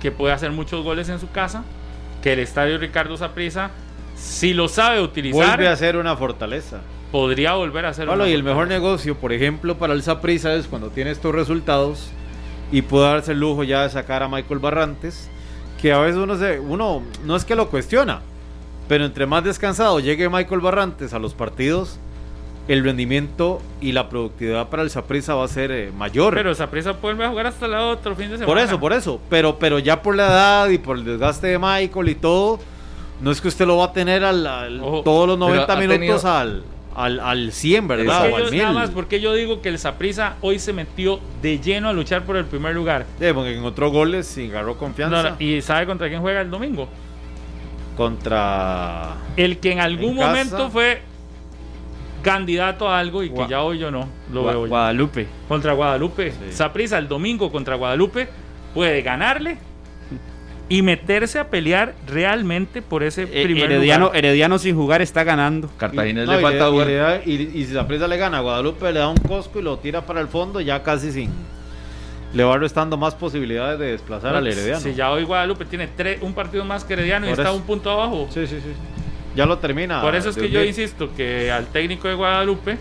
que 0.00 0.12
puede 0.12 0.32
hacer 0.34 0.50
muchos 0.52 0.84
goles 0.84 1.08
en 1.08 1.18
su 1.18 1.30
casa. 1.30 1.64
Que 2.22 2.34
el 2.34 2.38
estadio 2.38 2.78
Ricardo 2.78 3.16
Saprisa, 3.16 3.70
si 4.14 4.54
lo 4.54 4.68
sabe 4.68 5.00
utilizar, 5.00 5.46
Vuelve 5.56 5.66
a 5.68 5.74
ser 5.76 5.96
una 5.96 6.16
fortaleza. 6.16 6.80
podría 7.10 7.54
volver 7.54 7.86
a 7.86 7.92
ser 7.92 8.06
Pablo, 8.06 8.22
una 8.24 8.30
y 8.30 8.34
el 8.34 8.44
mejor 8.44 8.68
negocio, 8.68 9.16
por 9.16 9.32
ejemplo, 9.32 9.76
para 9.78 9.92
el 9.94 10.02
Saprissa 10.04 10.54
es 10.54 10.68
cuando 10.68 10.90
tiene 10.90 11.10
estos 11.10 11.34
resultados, 11.34 12.10
y 12.72 12.82
pudo 12.82 13.02
darse 13.02 13.32
el 13.32 13.38
lujo 13.40 13.62
ya 13.62 13.82
de 13.82 13.90
sacar 13.90 14.22
a 14.24 14.28
Michael 14.28 14.58
Barrantes, 14.58 15.28
que 15.80 15.92
a 15.92 15.98
veces 15.98 16.16
uno, 16.16 16.36
se, 16.36 16.58
uno 16.58 17.02
no 17.24 17.36
es 17.36 17.44
que 17.44 17.54
lo 17.54 17.68
cuestiona, 17.68 18.20
pero 18.88 19.04
entre 19.04 19.26
más 19.26 19.44
descansado 19.44 20.00
llegue 20.00 20.28
Michael 20.28 20.60
Barrantes 20.60 21.12
a 21.14 21.18
los 21.20 21.34
partidos, 21.34 21.98
el 22.68 22.84
rendimiento 22.84 23.60
y 23.80 23.90
la 23.92 24.08
productividad 24.08 24.68
para 24.68 24.82
el 24.84 24.90
Saprissa 24.90 25.34
va 25.34 25.44
a 25.44 25.48
ser 25.48 25.72
eh, 25.72 25.90
mayor. 25.96 26.34
Pero 26.34 26.54
Saprissa 26.54 26.92
vuelve 26.92 27.24
a 27.24 27.28
jugar 27.28 27.46
hasta 27.48 27.66
el 27.66 27.74
otro 27.74 28.14
fin 28.14 28.26
de 28.30 28.38
semana. 28.38 28.46
Por 28.46 28.58
eso, 28.58 28.78
por 28.78 28.92
eso. 28.92 29.20
Pero, 29.28 29.58
pero 29.58 29.80
ya 29.80 30.00
por 30.00 30.14
la 30.14 30.26
edad 30.28 30.68
y 30.68 30.78
por 30.78 30.96
el 30.96 31.04
desgaste 31.04 31.48
de 31.48 31.58
Michael 31.58 32.08
y 32.08 32.14
todo, 32.14 32.60
no 33.20 33.32
es 33.32 33.40
que 33.40 33.48
usted 33.48 33.66
lo 33.66 33.78
va 33.78 33.86
a 33.86 33.92
tener 33.92 34.24
al, 34.24 34.46
al- 34.46 34.80
Ojo, 34.80 35.02
todos 35.02 35.26
los 35.26 35.36
pero 35.36 35.48
90 35.66 35.72
ha 35.72 35.76
minutos 35.76 35.98
tenido- 36.22 36.28
al, 36.28 36.62
al, 36.94 37.20
al 37.20 37.52
100, 37.52 37.88
¿verdad? 37.88 38.26
Es 38.26 38.28
que 38.28 38.32
O 38.32 38.36
al 38.36 38.44
yo- 38.44 38.50
1000. 38.50 38.62
nada 38.62 38.74
más 38.74 38.90
porque 38.90 39.20
yo 39.20 39.32
digo 39.34 39.60
que 39.62 39.68
el 39.68 39.78
Saprissa 39.78 40.36
hoy 40.40 40.58
se 40.58 40.72
metió 40.72 41.20
de 41.40 41.58
lleno 41.58 41.88
a 41.88 41.92
luchar 41.92 42.24
por 42.24 42.36
el 42.36 42.44
primer 42.44 42.74
lugar. 42.74 43.06
Sí, 43.18 43.26
porque 43.34 43.56
encontró 43.56 43.90
goles 43.90 44.36
y 44.38 44.48
agarró 44.50 44.76
confianza 44.76 45.22
No, 45.30 45.36
¿Y 45.38 45.60
sabe 45.62 45.86
contra 45.86 46.08
quién 46.08 46.20
juega 46.20 46.40
el 46.40 46.50
domingo? 46.50 46.88
contra... 47.96 49.16
El 49.36 49.58
que 49.58 49.72
en 49.72 49.80
algún 49.80 50.10
En 50.12 50.16
casa. 50.18 50.28
momento 50.30 50.70
fue 50.70 51.02
candidato 52.22 52.88
a 52.88 52.98
algo 52.98 53.22
y 53.22 53.28
que 53.30 53.34
Gua- 53.36 53.48
ya 53.48 53.62
hoy 53.62 53.78
yo 53.78 53.90
no 53.90 54.08
lo 54.32 54.42
Gua- 54.44 54.50
veo 54.52 54.62
yo. 54.64 54.68
Guadalupe. 54.68 55.26
Contra 55.48 55.72
Guadalupe. 55.74 56.30
Sí. 56.32 56.52
Saprissa 56.52 56.98
el 56.98 57.08
domingo 57.08 57.50
contra 57.52 57.74
Guadalupe 57.76 58.28
puede 58.74 59.02
ganarle 59.02 59.58
y 60.74 60.80
meterse 60.82 61.38
a 61.38 61.48
pelear 61.48 61.94
realmente 62.06 62.80
por 62.80 63.02
ese 63.02 63.24
Eh, 63.24 63.42
primer 63.42 63.64
Herediano, 63.70 64.06
lugar. 64.06 64.18
Herediano 64.18 64.58
sin 64.58 64.74
jugar 64.74 65.02
está 65.02 65.22
ganando. 65.22 65.68
Cartaginés 65.76 66.24
No, 66.26 66.32
le 66.32 66.38
y 66.38 66.42
falta 66.42 66.68
y 66.68 66.70
jugar. 66.70 67.22
y, 67.26 67.32
y 67.32 67.64
si 67.66 67.74
la 67.74 67.86
prisa 67.86 68.08
le 68.08 68.16
gana 68.16 68.38
a 68.38 68.40
Guadalupe, 68.40 68.90
le 68.90 69.00
da 69.00 69.08
un 69.08 69.18
cosco 69.18 69.60
y 69.60 69.62
lo 69.62 69.78
tira 69.78 70.06
para 70.06 70.20
el 70.20 70.28
fondo, 70.28 70.60
ya 70.60 70.82
casi 70.82 71.12
sin... 71.12 71.30
Le 72.32 72.44
va 72.44 72.56
restando 72.56 72.96
más 72.96 73.14
posibilidades 73.14 73.78
de 73.78 73.88
desplazar 73.88 74.34
al 74.34 74.46
Herediano. 74.46 74.80
Si 74.80 74.94
ya 74.94 75.10
hoy 75.10 75.24
Guadalupe 75.24 75.66
tiene 75.66 75.88
tres, 75.94 76.22
un 76.22 76.32
partido 76.32 76.64
más 76.64 76.84
que 76.84 76.94
Herediano 76.94 77.28
y 77.28 77.32
está 77.32 77.52
un 77.52 77.60
punto 77.62 77.90
abajo. 77.90 78.26
Sí, 78.32 78.46
sí, 78.46 78.56
sí. 78.56 78.72
Ya 79.36 79.44
lo 79.44 79.58
termina. 79.58 80.00
Por 80.00 80.14
eso 80.14 80.30
es 80.30 80.36
que 80.36 80.48
yo 80.48 80.64
insisto 80.64 81.10
que 81.14 81.50
al 81.50 81.66
técnico 81.66 82.08
de 82.08 82.14
Guadalupe, 82.14 82.78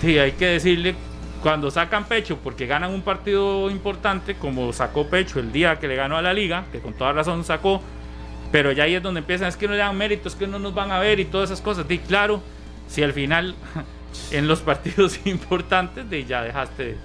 sí, 0.00 0.16
hay 0.18 0.30
que 0.32 0.46
decirle 0.46 0.94
cuando 1.42 1.70
sacan 1.70 2.04
pecho 2.04 2.38
porque 2.42 2.66
ganan 2.66 2.92
un 2.92 3.02
partido 3.02 3.70
importante, 3.70 4.34
como 4.34 4.72
sacó 4.72 5.06
pecho 5.06 5.40
el 5.40 5.52
día 5.52 5.78
que 5.78 5.88
le 5.88 5.96
ganó 5.96 6.16
a 6.16 6.22
la 6.22 6.32
liga, 6.32 6.64
que 6.72 6.80
con 6.80 6.92
toda 6.92 7.12
razón 7.12 7.44
sacó, 7.44 7.80
pero 8.52 8.72
ya 8.72 8.84
ahí 8.84 8.94
es 8.94 9.02
donde 9.02 9.20
empiezan, 9.20 9.48
es 9.48 9.56
que 9.56 9.66
no 9.66 9.72
le 9.72 9.78
dan 9.78 9.96
méritos, 9.96 10.34
que 10.34 10.46
no 10.46 10.58
nos 10.58 10.74
van 10.74 10.90
a 10.90 10.98
ver 10.98 11.20
y 11.20 11.24
todas 11.24 11.50
esas 11.50 11.62
cosas. 11.62 11.86
Y 11.88 11.98
claro, 11.98 12.42
si 12.88 13.02
al 13.02 13.12
final 13.12 13.54
en 14.30 14.48
los 14.48 14.60
partidos 14.60 15.20
importantes 15.26 16.08
de 16.10 16.24
ya 16.24 16.42
dejaste 16.42 16.96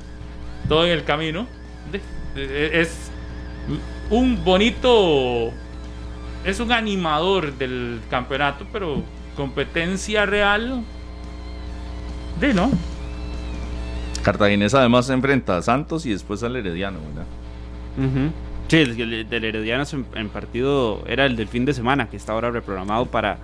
todo 0.68 0.86
en 0.86 0.92
el 0.92 1.04
camino, 1.04 1.48
es 2.36 3.12
un 4.10 4.44
bonito 4.44 5.54
es 6.46 6.60
un 6.60 6.72
animador 6.72 7.54
del 7.58 8.00
campeonato, 8.10 8.68
pero 8.72 9.04
competencia 9.36 10.26
real. 10.26 10.84
De 12.40 12.54
no. 12.54 12.70
Cartaginés 14.26 14.74
además 14.74 15.06
se 15.06 15.14
enfrenta 15.14 15.56
a 15.56 15.62
Santos 15.62 16.06
y 16.08 16.12
después 16.12 16.42
al 16.42 16.56
Herediano, 16.56 16.98
¿verdad? 17.10 18.32
Sí, 18.68 18.78
el, 18.78 19.00
el 19.00 19.30
del 19.30 19.44
Herediano 19.46 19.84
en, 19.94 20.06
en 20.16 20.30
partido 20.30 21.04
era 21.08 21.28
el 21.28 21.36
del 21.36 21.48
fin 21.48 21.64
de 21.66 21.74
semana, 21.76 22.10
que 22.10 22.18
está 22.18 22.34
ahora 22.34 22.50
reprogramado 22.50 23.06
para 23.06 23.38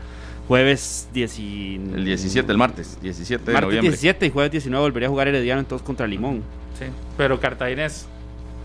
jueves 0.48 1.08
10 1.14 1.40
y- 1.40 1.76
El 1.76 2.03
17, 2.03 2.52
el 2.52 2.58
martes, 2.58 2.98
17 2.99 3.45
de 3.45 3.53
martes 3.53 3.68
noviembre. 3.68 3.90
17 3.91 4.26
y 4.26 4.30
jueves 4.32 4.52
19 4.52 4.84
volvería 4.84 5.08
a 5.08 5.12
jugar 5.12 5.28
Herediano 5.28 5.60
entonces 5.60 5.86
contra 5.86 6.08
Limón. 6.08 6.41
Sí, 6.80 6.86
pero 7.16 7.40
Cartaginés. 7.40 8.08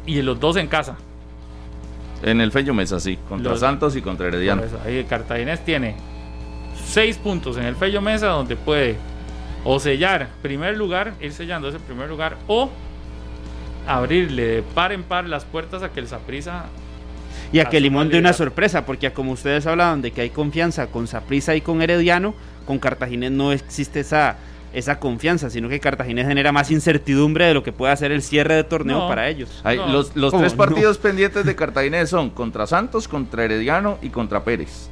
Y 0.06 0.22
los 0.22 0.40
dos 0.40 0.56
en 0.56 0.68
casa. 0.68 0.96
En 2.22 2.40
el 2.40 2.50
Fello 2.50 2.72
Mesa, 2.72 2.98
sí, 2.98 3.18
contra 3.28 3.50
Los- 3.50 3.60
Santos 3.60 3.94
y 3.94 4.00
contra 4.00 4.26
Herediano. 4.28 4.62
Eso, 4.64 4.80
ahí 4.86 5.04
Cartaginés 5.04 5.62
tiene 5.66 5.96
seis 6.82 7.18
puntos 7.18 7.58
en 7.58 7.64
el 7.64 7.76
Fello 7.76 8.00
Mesa 8.00 8.28
donde 8.28 8.56
puede 8.56 8.96
o 9.66 9.80
sellar 9.80 10.28
primer 10.42 10.76
lugar, 10.76 11.14
ir 11.20 11.32
sellando 11.32 11.68
ese 11.68 11.78
primer 11.80 12.08
lugar, 12.08 12.36
o 12.46 12.70
abrirle 13.86 14.46
de 14.46 14.62
par 14.62 14.92
en 14.92 15.02
par 15.02 15.26
las 15.28 15.44
puertas 15.44 15.82
a 15.82 15.90
que 15.90 16.00
el 16.00 16.08
Saprissa 16.08 16.66
Y 17.52 17.60
a 17.60 17.66
que 17.66 17.80
Limón 17.80 18.08
dé 18.08 18.18
una 18.18 18.32
sorpresa, 18.32 18.84
porque 18.86 19.12
como 19.12 19.32
ustedes 19.32 19.66
hablaban 19.66 20.02
de 20.02 20.10
que 20.10 20.20
hay 20.22 20.30
confianza 20.30 20.86
con 20.88 21.06
Saprissa 21.06 21.54
y 21.54 21.60
con 21.60 21.82
Herediano, 21.82 22.34
con 22.66 22.78
Cartaginés 22.78 23.30
no 23.30 23.52
existe 23.52 24.00
esa, 24.00 24.36
esa 24.72 24.98
confianza, 24.98 25.48
sino 25.50 25.68
que 25.68 25.78
Cartaginés 25.78 26.26
genera 26.26 26.50
más 26.50 26.70
incertidumbre 26.72 27.46
de 27.46 27.54
lo 27.54 27.62
que 27.62 27.72
puede 27.72 27.92
hacer 27.92 28.10
el 28.10 28.22
cierre 28.22 28.54
de 28.54 28.64
torneo 28.64 28.98
No. 29.00 29.08
para 29.08 29.28
ellos. 29.28 29.60
Hay- 29.62 29.76
No. 29.78 29.86
los 29.88 30.16
los 30.16 30.32
¿Cómo 30.32 30.42
tres 30.42 30.52
no? 30.54 30.58
partidos 30.58 30.98
pendientes 30.98 31.44
de 31.46 31.54
Cartaginés 31.54 32.10
son 32.10 32.30
contra 32.30 32.66
Santos, 32.66 33.06
contra 33.06 33.44
Herediano 33.44 33.98
y 34.02 34.08
contra 34.10 34.42
Pérez. 34.42 34.88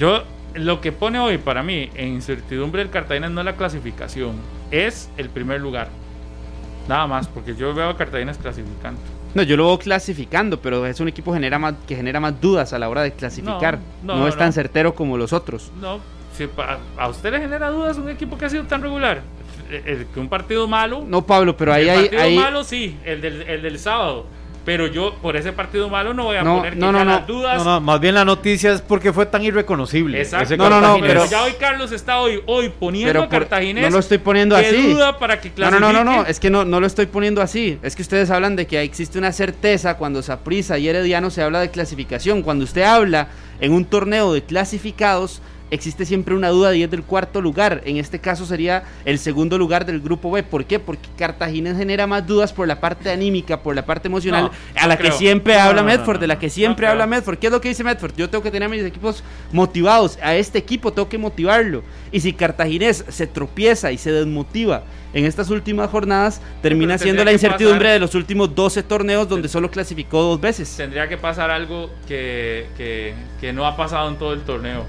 Yo, 0.00 0.24
lo 0.56 0.80
que 0.80 0.92
pone 0.92 1.18
hoy 1.18 1.38
para 1.38 1.62
mí 1.62 1.90
en 1.94 2.08
incertidumbre 2.08 2.82
el 2.82 2.90
Cartagena 2.90 3.28
no 3.28 3.40
es 3.40 3.44
la 3.44 3.56
clasificación, 3.56 4.36
es 4.70 5.10
el 5.16 5.28
primer 5.30 5.60
lugar. 5.60 5.88
Nada 6.88 7.06
más, 7.06 7.26
porque 7.28 7.54
yo 7.56 7.74
veo 7.74 7.88
a 7.90 7.96
Cartagena 7.96 8.32
clasificando. 8.34 9.00
No, 9.34 9.42
yo 9.42 9.56
lo 9.56 9.66
veo 9.66 9.78
clasificando, 9.78 10.60
pero 10.60 10.86
es 10.86 10.98
un 11.00 11.08
equipo 11.08 11.32
genera 11.34 11.58
más, 11.58 11.74
que 11.86 11.96
genera 11.96 12.20
más 12.20 12.40
dudas 12.40 12.72
a 12.72 12.78
la 12.78 12.88
hora 12.88 13.02
de 13.02 13.12
clasificar. 13.12 13.78
No, 14.02 14.14
No, 14.14 14.20
no, 14.20 14.28
es 14.28 14.34
no. 14.34 14.38
tan 14.38 14.52
certero 14.52 14.94
como 14.94 15.18
los 15.18 15.32
otros. 15.32 15.70
No, 15.80 15.98
si 16.36 16.46
pa- 16.46 16.78
a 16.96 17.08
usted 17.08 17.32
le 17.32 17.40
genera 17.40 17.68
dudas 17.70 17.98
un 17.98 18.08
equipo 18.08 18.38
que 18.38 18.44
ha 18.46 18.48
sido 18.50 18.64
tan 18.64 18.80
regular. 18.82 19.22
El- 19.70 19.86
el 19.88 20.06
un 20.16 20.28
partido 20.28 20.68
malo. 20.68 21.04
No, 21.06 21.26
Pablo, 21.26 21.56
pero 21.56 21.72
ahí 21.72 21.82
el 21.84 21.90
hay... 21.90 22.08
partido 22.08 22.30
malo 22.40 22.64
sí, 22.64 22.96
el 23.04 23.20
del, 23.20 23.42
el 23.42 23.62
del 23.62 23.78
sábado. 23.78 24.26
Pero 24.66 24.88
yo 24.88 25.14
por 25.22 25.36
ese 25.36 25.52
partido 25.52 25.88
malo 25.88 26.12
no 26.12 26.24
voy 26.24 26.36
a 26.36 26.42
No, 26.42 26.56
poner 26.56 26.76
no, 26.76 26.92
no, 26.92 27.04
las 27.04 27.26
dudas. 27.26 27.58
No, 27.58 27.64
no, 27.64 27.80
más 27.80 28.00
bien 28.00 28.14
la 28.16 28.24
noticia 28.24 28.72
es 28.72 28.82
porque 28.82 29.12
fue 29.12 29.24
tan 29.24 29.42
irreconocible. 29.44 30.20
Exacto. 30.20 30.56
No, 30.56 30.68
no, 30.68 30.80
no, 30.80 30.98
pero 31.00 31.24
ya 31.24 31.44
hoy 31.44 31.52
Carlos 31.58 31.92
está 31.92 32.18
hoy, 32.18 32.42
hoy 32.46 32.68
poniendo 32.68 33.08
pero 33.12 33.22
a 33.22 33.28
por- 33.28 33.38
Cartaginés. 33.38 33.84
no 33.84 33.90
lo 33.90 33.98
estoy 34.00 34.18
poniendo 34.18 34.56
así. 34.56 34.92
duda 34.92 35.18
para 35.18 35.40
que 35.40 35.50
No, 35.50 35.54
clasifique. 35.54 35.80
no, 35.80 35.92
no, 35.92 36.04
no, 36.04 36.16
no, 36.16 36.26
es 36.26 36.40
que 36.40 36.50
no, 36.50 36.64
no 36.64 36.80
lo 36.80 36.86
estoy 36.88 37.06
poniendo 37.06 37.40
así. 37.40 37.78
Es 37.82 37.94
que 37.94 38.02
ustedes 38.02 38.28
hablan 38.30 38.56
de 38.56 38.66
que 38.66 38.82
existe 38.82 39.18
una 39.18 39.30
certeza 39.32 39.96
cuando 39.96 40.20
Saprissa 40.20 40.76
y 40.78 40.88
Herediano 40.88 41.30
se 41.30 41.42
habla 41.42 41.60
de 41.60 41.70
clasificación. 41.70 42.42
Cuando 42.42 42.64
usted 42.64 42.82
habla 42.82 43.28
en 43.60 43.72
un 43.72 43.84
torneo 43.84 44.32
de 44.34 44.42
clasificados, 44.42 45.40
existe 45.70 46.04
siempre 46.06 46.34
una 46.34 46.48
duda 46.50 46.74
y 46.74 46.82
es 46.82 46.90
del 46.90 47.02
cuarto 47.02 47.40
lugar. 47.40 47.82
En 47.84 47.96
este 47.96 48.18
caso 48.20 48.46
sería 48.46 48.84
el 49.04 49.18
segundo 49.18 49.58
lugar 49.58 49.84
del 49.86 50.00
grupo 50.00 50.30
B. 50.30 50.42
¿Por 50.42 50.64
qué? 50.64 50.78
Porque 50.78 51.08
Cartagena 51.18 51.74
genera 51.74 52.06
más 52.06 52.26
dudas 52.26 52.52
por 52.52 52.68
la 52.68 52.80
parte 52.80 53.10
anímica, 53.10 53.62
por 53.62 53.74
la 53.74 53.84
parte 53.84 54.08
emocional, 54.08 54.44
No, 54.44 54.50
a 54.78 54.82
no 54.82 54.88
la 54.88 54.96
que 54.96 55.04
creo. 55.04 55.18
siempre 55.18 55.54
No, 55.54 55.60
habla 55.60 55.82
Medford, 55.82 56.20
de 56.20 56.26
la 56.26 56.38
que 56.38 56.50
siempre 56.50 56.86
habla. 56.86 57.06
Medford. 57.06 57.38
¿Qué 57.38 57.46
es 57.48 57.52
lo 57.52 57.60
que 57.60 57.68
dice 57.68 57.82
Medford? 57.84 58.14
Yo 58.16 58.30
tengo 58.30 58.42
que 58.42 58.50
tener 58.50 58.66
a 58.66 58.70
mis 58.70 58.82
equipos 58.84 59.22
motivados. 59.52 60.18
A 60.22 60.34
este 60.36 60.58
equipo 60.58 60.92
tengo 60.92 61.08
que 61.08 61.18
motivarlo. 61.18 61.82
Y 62.12 62.20
si 62.20 62.32
Cartaginés 62.32 63.04
se 63.08 63.26
tropieza 63.26 63.90
y 63.92 63.98
se 63.98 64.12
desmotiva 64.12 64.84
en 65.12 65.24
estas 65.24 65.50
últimas 65.50 65.90
jornadas, 65.90 66.40
termina 66.62 66.98
siendo 66.98 67.24
la 67.24 67.32
incertidumbre 67.32 67.86
pasar- 67.88 67.92
de 67.94 67.98
los 68.00 68.14
últimos 68.14 68.54
12 68.54 68.82
torneos 68.82 69.28
donde 69.28 69.48
solo 69.48 69.70
clasificó 69.70 70.22
dos 70.22 70.40
veces. 70.40 70.74
Tendría 70.76 71.08
que 71.08 71.16
pasar 71.16 71.50
algo 71.50 71.90
que, 72.06 72.66
que, 72.76 73.14
que 73.40 73.52
no 73.52 73.66
ha 73.66 73.76
pasado 73.76 74.08
en 74.10 74.16
todo 74.16 74.32
el 74.32 74.42
torneo. 74.42 74.84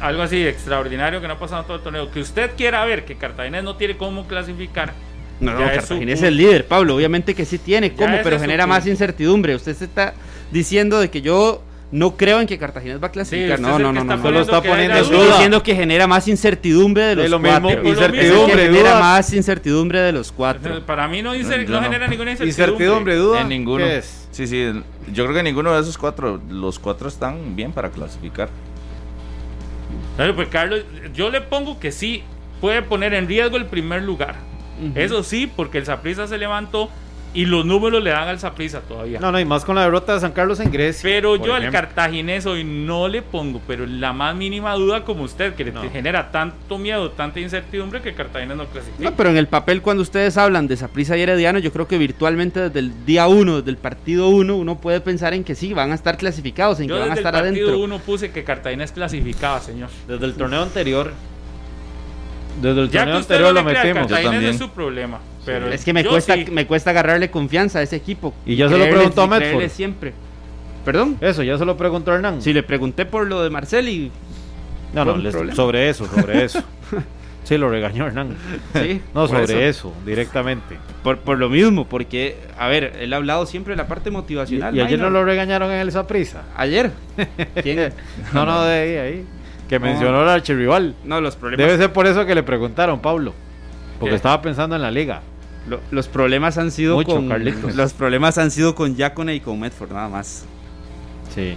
Algo 0.00 0.22
así 0.22 0.46
extraordinario 0.46 1.20
que 1.20 1.26
no 1.28 1.34
ha 1.34 1.38
pasado 1.38 1.62
en 1.62 1.66
todo 1.66 1.76
el 1.78 1.82
torneo. 1.82 2.10
Que 2.10 2.20
usted 2.20 2.50
quiera 2.56 2.84
ver 2.84 3.04
que 3.04 3.16
Cartaginés 3.16 3.64
no 3.64 3.76
tiene 3.76 3.96
cómo 3.96 4.26
clasificar. 4.26 4.92
No, 5.40 5.52
no, 5.52 5.60
ya 5.60 5.74
es 5.74 5.84
su 5.86 5.94
es 5.94 6.22
el 6.22 6.36
líder, 6.36 6.66
Pablo. 6.66 6.96
Obviamente 6.96 7.34
que 7.34 7.44
sí 7.44 7.58
tiene 7.58 7.92
cómo, 7.94 8.16
pero 8.22 8.36
su 8.36 8.42
genera 8.42 8.66
más 8.66 8.86
incertidumbre. 8.86 9.54
Usted 9.54 9.74
se 9.76 9.84
está 9.84 10.14
diciendo 10.50 10.98
de 10.98 11.10
que 11.10 11.20
yo 11.20 11.62
no 11.92 12.16
creo 12.16 12.40
en 12.40 12.46
que 12.46 12.58
Cartaginés 12.58 13.02
va 13.02 13.08
a 13.08 13.12
clasificar. 13.12 13.58
usted 13.60 13.70
no, 13.70 13.78
no, 13.78 13.92
no, 13.92 14.02
no. 14.04 14.22
Solo 14.22 14.40
está 14.40 14.62
poniendo 14.62 14.96
Estoy 14.98 15.16
duda. 15.18 15.32
diciendo 15.32 15.62
que 15.62 15.74
genera 15.74 16.06
más 16.06 16.26
incertidumbre 16.26 17.04
de 17.04 17.16
los 17.16 17.24
Es 17.26 17.30
lo 17.30 17.40
cuatro. 17.40 17.68
Mismo. 17.68 17.88
incertidumbre, 17.88 18.56
Que 18.56 18.62
genera 18.66 18.90
duda. 18.90 19.00
más 19.00 19.32
incertidumbre 19.32 20.00
de 20.00 20.12
los 20.12 20.32
cuatro. 20.32 20.84
Para 20.86 21.06
mí 21.06 21.22
no, 21.22 21.34
incer- 21.34 21.64
Yo 21.64 21.70
no 21.70 21.76
no. 21.80 21.82
genera 21.84 22.08
ninguna 22.08 22.30
incertidumbre. 22.32 22.48
Incertidumbre, 22.74 23.16
duda. 23.16 23.40
En 23.42 23.48
ninguno. 23.48 23.84
¿Qué 23.84 23.98
es? 23.98 24.28
Sí, 24.30 24.46
sí. 24.46 24.72
Yo 25.12 25.24
creo 25.24 25.36
que 25.36 25.42
ninguno 25.42 25.72
de 25.74 25.80
esos 25.80 25.96
cuatro, 25.96 26.40
los 26.50 26.78
cuatro 26.78 27.08
están 27.08 27.54
bien 27.56 27.72
para 27.72 27.90
clasificar. 27.90 28.48
Pero, 30.16 30.34
pues 30.34 30.48
Carlos, 30.48 30.82
yo 31.14 31.30
le 31.30 31.40
pongo 31.40 31.78
que 31.78 31.92
sí 31.92 32.22
puede 32.60 32.82
poner 32.82 33.14
en 33.14 33.28
riesgo 33.28 33.56
el 33.56 33.66
primer 33.66 34.02
lugar. 34.02 34.36
Eso 34.94 35.22
sí, 35.22 35.46
porque 35.46 35.78
el 35.78 35.86
Saprissa 35.86 36.26
se 36.26 36.36
levantó 36.36 36.90
y 37.36 37.44
los 37.44 37.64
números 37.66 38.02
le 38.02 38.10
dan 38.10 38.26
al 38.28 38.40
Saprissa 38.40 38.80
todavía. 38.80 39.20
No, 39.20 39.30
no, 39.30 39.38
y 39.38 39.44
más 39.44 39.64
con 39.64 39.76
la 39.76 39.82
derrota 39.82 40.14
de 40.14 40.20
San 40.20 40.32
Carlos 40.32 40.58
en 40.58 40.72
Grecia. 40.72 41.02
Pero 41.02 41.36
yo 41.36 41.54
al 41.54 41.70
cartaginés 41.70 42.46
hoy 42.46 42.64
no 42.64 43.06
le 43.08 43.20
pongo, 43.22 43.60
pero 43.68 43.86
la 43.86 44.12
más 44.12 44.34
mínima 44.34 44.72
duda 44.74 45.04
como 45.04 45.22
usted, 45.22 45.54
que 45.54 45.64
le 45.64 45.72
No. 45.72 45.82
genera 45.90 46.30
tanto 46.32 46.78
miedo, 46.78 47.10
tanta 47.10 47.38
incertidumbre 47.38 48.00
que 48.00 48.14
Cartaginés 48.14 48.56
no 48.56 48.64
clasifica. 48.66 49.04
No, 49.10 49.14
pero 49.14 49.28
en 49.30 49.36
el 49.36 49.46
papel 49.48 49.82
cuando 49.82 50.02
ustedes 50.02 50.36
hablan 50.38 50.66
de 50.66 50.76
Saprissa 50.76 51.16
y 51.16 51.20
Herediano, 51.22 51.58
yo 51.58 51.70
creo 51.72 51.86
que 51.86 51.98
virtualmente 51.98 52.60
desde 52.60 52.78
el 52.80 53.04
día 53.04 53.26
uno, 53.28 53.58
desde 53.58 53.70
el 53.70 53.76
partido 53.76 54.28
uno, 54.30 54.56
uno 54.56 54.78
puede 54.80 55.00
pensar 55.02 55.34
en 55.34 55.44
que 55.44 55.54
sí, 55.54 55.74
van 55.74 55.92
a 55.92 55.94
estar 55.94 56.16
clasificados, 56.16 56.80
en 56.80 56.88
yo 56.88 56.94
que 56.94 57.00
van 57.00 57.10
a 57.10 57.14
desde 57.14 57.20
el 57.20 57.26
estar 57.26 57.42
partido 57.44 57.68
adentro. 57.68 57.84
uno 57.84 57.98
puse 57.98 58.30
que 58.30 58.42
Cartaginés 58.44 58.92
clasificaba, 58.92 59.60
señor. 59.60 59.90
Desde 60.08 60.24
el 60.24 60.34
torneo 60.34 60.62
anterior. 60.62 61.12
Desde 62.62 62.80
el 62.80 62.86
Ya 62.90 63.00
que 63.04 63.10
torneo 63.12 63.20
usted 63.20 63.34
anterior 63.34 63.54
no 63.54 63.62
lo. 63.62 63.68
Yo 63.68 63.74
Cartaginés 63.94 64.22
también. 64.32 64.50
es 64.52 64.58
su 64.58 64.70
problema. 64.70 65.18
Pero 65.46 65.68
Es 65.72 65.84
que 65.84 65.92
me 65.92 66.02
yo 66.02 66.10
cuesta, 66.10 66.34
sí. 66.34 66.44
me 66.50 66.66
cuesta 66.66 66.90
agarrarle 66.90 67.30
confianza 67.30 67.78
a 67.78 67.82
ese 67.82 67.96
equipo. 67.96 68.34
Y 68.44 68.56
ya 68.56 68.68
se 68.68 68.76
lo 68.76 68.84
preguntó 68.84 69.22
a 69.22 69.26
Medford. 69.26 69.68
siempre. 69.70 70.12
¿Perdón? 70.84 71.16
Eso, 71.20 71.42
ya 71.42 71.56
se 71.58 71.64
lo 71.64 71.76
preguntó 71.76 72.14
Hernán. 72.14 72.42
Si 72.42 72.52
le 72.52 72.62
pregunté 72.62 73.06
por 73.06 73.26
lo 73.26 73.42
de 73.42 73.50
Marcel 73.50 73.88
y... 73.88 74.10
no, 74.92 75.04
no, 75.04 75.16
les- 75.16 75.34
sobre 75.56 75.88
eso, 75.88 76.06
sobre 76.06 76.44
eso. 76.44 76.62
Sí, 77.44 77.56
lo 77.58 77.68
regañó 77.70 78.06
Hernán. 78.06 78.36
Sí, 78.74 79.00
No, 79.14 79.26
sobre 79.28 79.44
eso. 79.44 79.58
eso, 79.60 79.92
directamente. 80.04 80.76
Por, 81.04 81.18
por 81.18 81.38
lo 81.38 81.48
mismo, 81.48 81.86
porque, 81.86 82.36
a 82.58 82.66
ver, 82.68 82.94
él 83.00 83.12
ha 83.12 83.16
hablado 83.16 83.46
siempre 83.46 83.72
de 83.74 83.76
la 83.76 83.86
parte 83.86 84.10
motivacional. 84.10 84.76
y 84.76 84.80
ayer 84.80 84.98
no 84.98 85.10
lo 85.10 85.24
regañaron 85.24 85.70
en 85.70 85.78
el 85.78 85.92
Saprisa. 85.92 86.42
Ayer. 86.56 86.90
¿Quién? 87.62 87.92
No, 88.32 88.44
no, 88.44 88.62
de 88.64 88.74
ahí, 88.78 88.96
ahí. 89.14 89.24
Que 89.68 89.78
mencionó 89.80 90.20
al 90.22 90.28
archirrival. 90.28 90.94
No, 91.04 91.20
los 91.20 91.34
problemas, 91.36 91.66
Debe 91.66 91.78
ser 91.78 91.92
por 91.92 92.06
eso 92.06 92.24
que 92.26 92.34
le 92.34 92.42
preguntaron, 92.44 93.00
Pablo. 93.00 93.32
Porque 93.98 94.10
¿Qué? 94.10 94.16
estaba 94.16 94.40
pensando 94.42 94.76
en 94.76 94.82
la 94.82 94.90
liga. 94.90 95.22
Lo- 95.68 95.80
los 95.90 96.08
problemas 96.08 96.58
han 96.58 96.70
sido 96.70 96.96
Mucho, 96.96 97.16
con... 97.16 97.28
Carlitos. 97.28 97.74
Los 97.74 97.92
problemas 97.92 98.38
han 98.38 98.50
sido 98.50 98.74
con 98.74 98.96
Yacone 98.96 99.34
y 99.34 99.40
con 99.40 99.58
Medford, 99.60 99.92
nada 99.92 100.08
más. 100.08 100.44
Sí. 101.34 101.56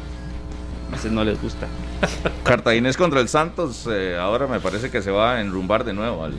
A 0.90 0.92
veces 0.94 1.12
no 1.12 1.24
les 1.24 1.40
gusta. 1.42 1.68
Cartaginés 2.44 2.98
contra 2.98 3.20
el 3.20 3.28
Santos, 3.30 3.88
eh, 3.92 4.18
ahora 4.18 4.48
me 4.48 4.60
parece 4.60 4.90
que 4.90 5.02
se 5.02 5.12
va 5.12 5.36
a 5.36 5.42
enrumbar 5.42 5.84
de 5.84 5.94
nuevo 5.94 6.24
al, 6.24 6.34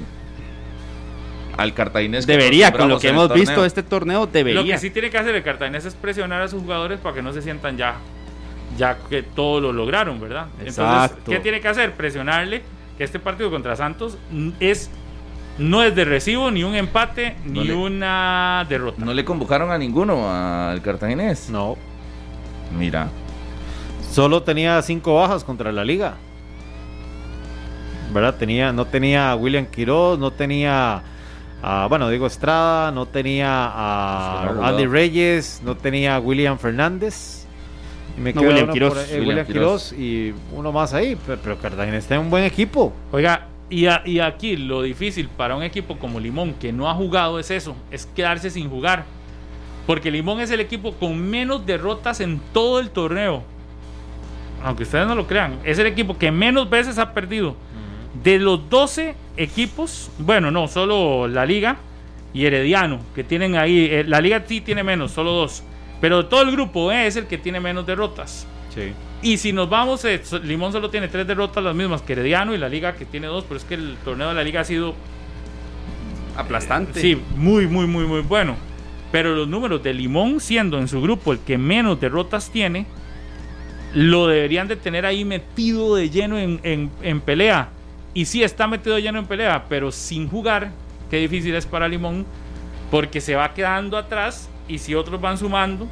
al 1.56 1.74
Cartaginés. 1.74 2.26
Debería, 2.26 2.72
con 2.72 2.88
lo 2.88 2.98
que 2.98 3.08
hemos 3.08 3.28
torneo. 3.28 3.46
visto 3.46 3.64
este 3.64 3.82
torneo, 3.82 4.20
Lo 4.20 4.26
debería. 4.26 4.64
que 4.74 4.78
sí 4.78 4.90
tiene 4.90 5.10
que 5.10 5.18
hacer 5.18 5.34
el 5.34 5.42
Cartaginés 5.42 5.84
es 5.84 5.94
presionar 5.94 6.42
a 6.42 6.48
sus 6.48 6.62
jugadores 6.62 6.98
para 7.00 7.14
que 7.14 7.22
no 7.22 7.32
se 7.32 7.42
sientan 7.42 7.76
ya, 7.76 7.96
ya 8.78 8.96
que 9.08 9.22
todo 9.22 9.60
lo 9.60 9.72
lograron, 9.72 10.20
¿verdad? 10.20 10.46
Entonces, 10.58 10.78
Exacto. 10.78 11.30
¿qué 11.30 11.38
tiene 11.40 11.60
que 11.60 11.68
hacer? 11.68 11.92
Presionarle 11.94 12.62
que 12.98 13.04
este 13.04 13.18
partido 13.18 13.50
contra 13.50 13.76
Santos 13.76 14.18
es 14.58 14.90
no 15.60 15.82
es 15.82 15.94
de 15.94 16.04
recibo 16.04 16.50
ni 16.50 16.64
un 16.64 16.74
empate 16.74 17.36
No 17.44 17.60
ni 17.62 17.68
le- 17.68 17.74
una 17.74 18.66
derrota. 18.68 19.04
No 19.04 19.14
le 19.14 19.24
convocaron 19.24 19.70
a 19.70 19.78
ninguno 19.78 20.28
al 20.28 20.80
Cartaginés. 20.82 21.50
No. 21.50 21.76
Mira, 22.76 23.08
Solo 24.10 24.42
tenía 24.42 24.82
cinco 24.82 25.14
bajas 25.14 25.44
contra 25.44 25.70
la 25.70 25.84
liga. 25.84 26.14
¿Verdad? 28.12 28.34
Tenía, 28.36 28.72
no 28.72 28.84
tenía 28.86 29.30
a 29.30 29.36
William 29.36 29.66
Quiroz, 29.66 30.18
no 30.18 30.32
tenía 30.32 31.02
a, 31.62 31.86
bueno, 31.88 32.08
digo 32.08 32.26
Estrada, 32.26 32.90
no 32.90 33.06
tenía 33.06 33.48
a 33.50 34.68
Andy. 34.68 34.86
Reyes, 34.86 35.62
no 35.64 35.76
tenía 35.76 36.16
a 36.16 36.18
William 36.20 36.58
Fernández. 36.58 37.46
Y 38.18 38.20
me 38.20 38.32
No, 38.32 38.40
William 38.42 38.70
Quiroz, 38.72 38.96
ahí, 38.98 39.04
eh, 39.04 39.06
William 39.20 39.28
William 39.28 39.46
Quiroz. 39.46 39.90
Quiroz 39.90 40.00
y 40.00 40.34
uno 40.56 40.72
más 40.72 40.92
ahí. 40.92 41.16
Pero, 41.24 41.38
pero 41.42 41.58
Cartagena 41.58 41.96
está 41.98 42.16
en 42.16 42.22
un 42.22 42.30
buen 42.30 42.42
equipo. 42.42 42.92
Oiga, 43.12 43.46
y, 43.70 43.86
a- 43.86 44.02
y 44.04 44.18
aquí 44.20 44.56
lo 44.56 44.82
difícil 44.82 45.28
para 45.28 45.56
un 45.56 45.62
equipo 45.62 45.96
como 45.96 46.20
Limón 46.20 46.54
que 46.54 46.72
no 46.72 46.90
ha 46.90 46.94
jugado 46.94 47.38
es 47.38 47.50
eso, 47.50 47.74
es 47.90 48.04
quedarse 48.06 48.50
sin 48.50 48.68
jugar. 48.68 49.04
Porque 49.86 50.10
Limón 50.10 50.40
es 50.40 50.50
el 50.50 50.60
equipo 50.60 50.92
con 50.94 51.18
menos 51.18 51.64
derrotas 51.64 52.20
en 52.20 52.40
todo 52.52 52.78
el 52.80 52.90
torneo. 52.90 53.42
Aunque 54.62 54.82
ustedes 54.82 55.06
no 55.06 55.14
lo 55.14 55.26
crean, 55.26 55.58
es 55.64 55.78
el 55.78 55.86
equipo 55.86 56.18
que 56.18 56.30
menos 56.30 56.68
veces 56.68 56.98
ha 56.98 57.14
perdido. 57.14 57.56
De 58.22 58.38
los 58.38 58.68
12 58.68 59.14
equipos, 59.36 60.10
bueno, 60.18 60.50
no, 60.50 60.68
solo 60.68 61.26
la 61.28 61.46
Liga 61.46 61.76
y 62.34 62.44
Herediano, 62.44 63.00
que 63.14 63.24
tienen 63.24 63.56
ahí, 63.56 63.86
eh, 63.90 64.04
la 64.06 64.20
Liga 64.20 64.42
sí 64.46 64.60
tiene 64.60 64.82
menos, 64.82 65.12
solo 65.12 65.32
dos. 65.32 65.62
Pero 66.00 66.26
todo 66.26 66.42
el 66.42 66.50
grupo 66.50 66.92
E 66.92 67.06
es 67.06 67.16
el 67.16 67.26
que 67.26 67.38
tiene 67.38 67.60
menos 67.60 67.86
derrotas. 67.86 68.46
Sí. 68.74 68.92
Y 69.22 69.36
si 69.36 69.52
nos 69.52 69.68
vamos, 69.68 70.04
eh, 70.06 70.20
Limón 70.44 70.72
solo 70.72 70.88
tiene 70.90 71.08
tres 71.08 71.26
derrotas, 71.26 71.62
las 71.62 71.74
mismas 71.74 72.00
que 72.02 72.14
Herediano 72.14 72.54
y 72.54 72.58
la 72.58 72.68
Liga 72.68 72.94
que 72.94 73.04
tiene 73.04 73.26
dos, 73.26 73.44
pero 73.44 73.56
es 73.58 73.64
que 73.64 73.74
el 73.74 73.96
torneo 74.04 74.28
de 74.30 74.34
la 74.34 74.42
Liga 74.42 74.60
ha 74.62 74.64
sido 74.64 74.94
Aplastante. 76.36 77.00
Sí, 77.00 77.20
muy, 77.36 77.66
muy, 77.66 77.86
muy, 77.86 78.04
muy 78.04 78.20
bueno. 78.22 78.56
Pero 79.12 79.34
los 79.34 79.48
números 79.48 79.82
de 79.82 79.92
Limón, 79.92 80.40
siendo 80.40 80.78
en 80.78 80.88
su 80.88 81.02
grupo 81.02 81.32
el 81.32 81.40
que 81.40 81.58
menos 81.58 82.00
derrotas 82.00 82.50
tiene, 82.50 82.86
lo 83.92 84.28
deberían 84.28 84.68
de 84.68 84.76
tener 84.76 85.04
ahí 85.04 85.24
metido 85.24 85.96
de 85.96 86.08
lleno 86.08 86.38
en, 86.38 86.60
en- 86.62 86.90
en 87.02 87.20
pelea. 87.20 87.70
Y 88.14 88.24
sí 88.26 88.42
está 88.42 88.66
metido 88.68 88.94
de 88.96 89.02
lleno 89.02 89.18
en 89.18 89.26
pelea, 89.26 89.64
pero 89.68 89.90
sin 89.90 90.28
jugar, 90.28 90.70
qué 91.10 91.16
difícil 91.18 91.54
es 91.54 91.66
para 91.66 91.88
Limón, 91.88 92.24
porque 92.90 93.20
se 93.20 93.34
va 93.34 93.52
quedando 93.52 93.96
atrás 93.98 94.48
y 94.68 94.78
si 94.78 94.94
otros 94.94 95.20
van 95.20 95.36
sumando, 95.36 95.88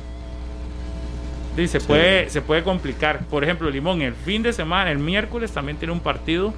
sí, 1.58 1.68
se, 1.68 1.80
puede, 1.80 2.30
se 2.30 2.40
puede 2.40 2.62
complicar. 2.62 3.20
Por 3.26 3.44
ejemplo, 3.44 3.68
Limón 3.70 4.00
el 4.02 4.14
fin 4.14 4.42
de 4.42 4.52
semana, 4.52 4.90
el 4.90 4.98
miércoles, 4.98 5.50
también 5.52 5.76
tiene 5.76 5.92
un 5.92 6.00
partido 6.00 6.54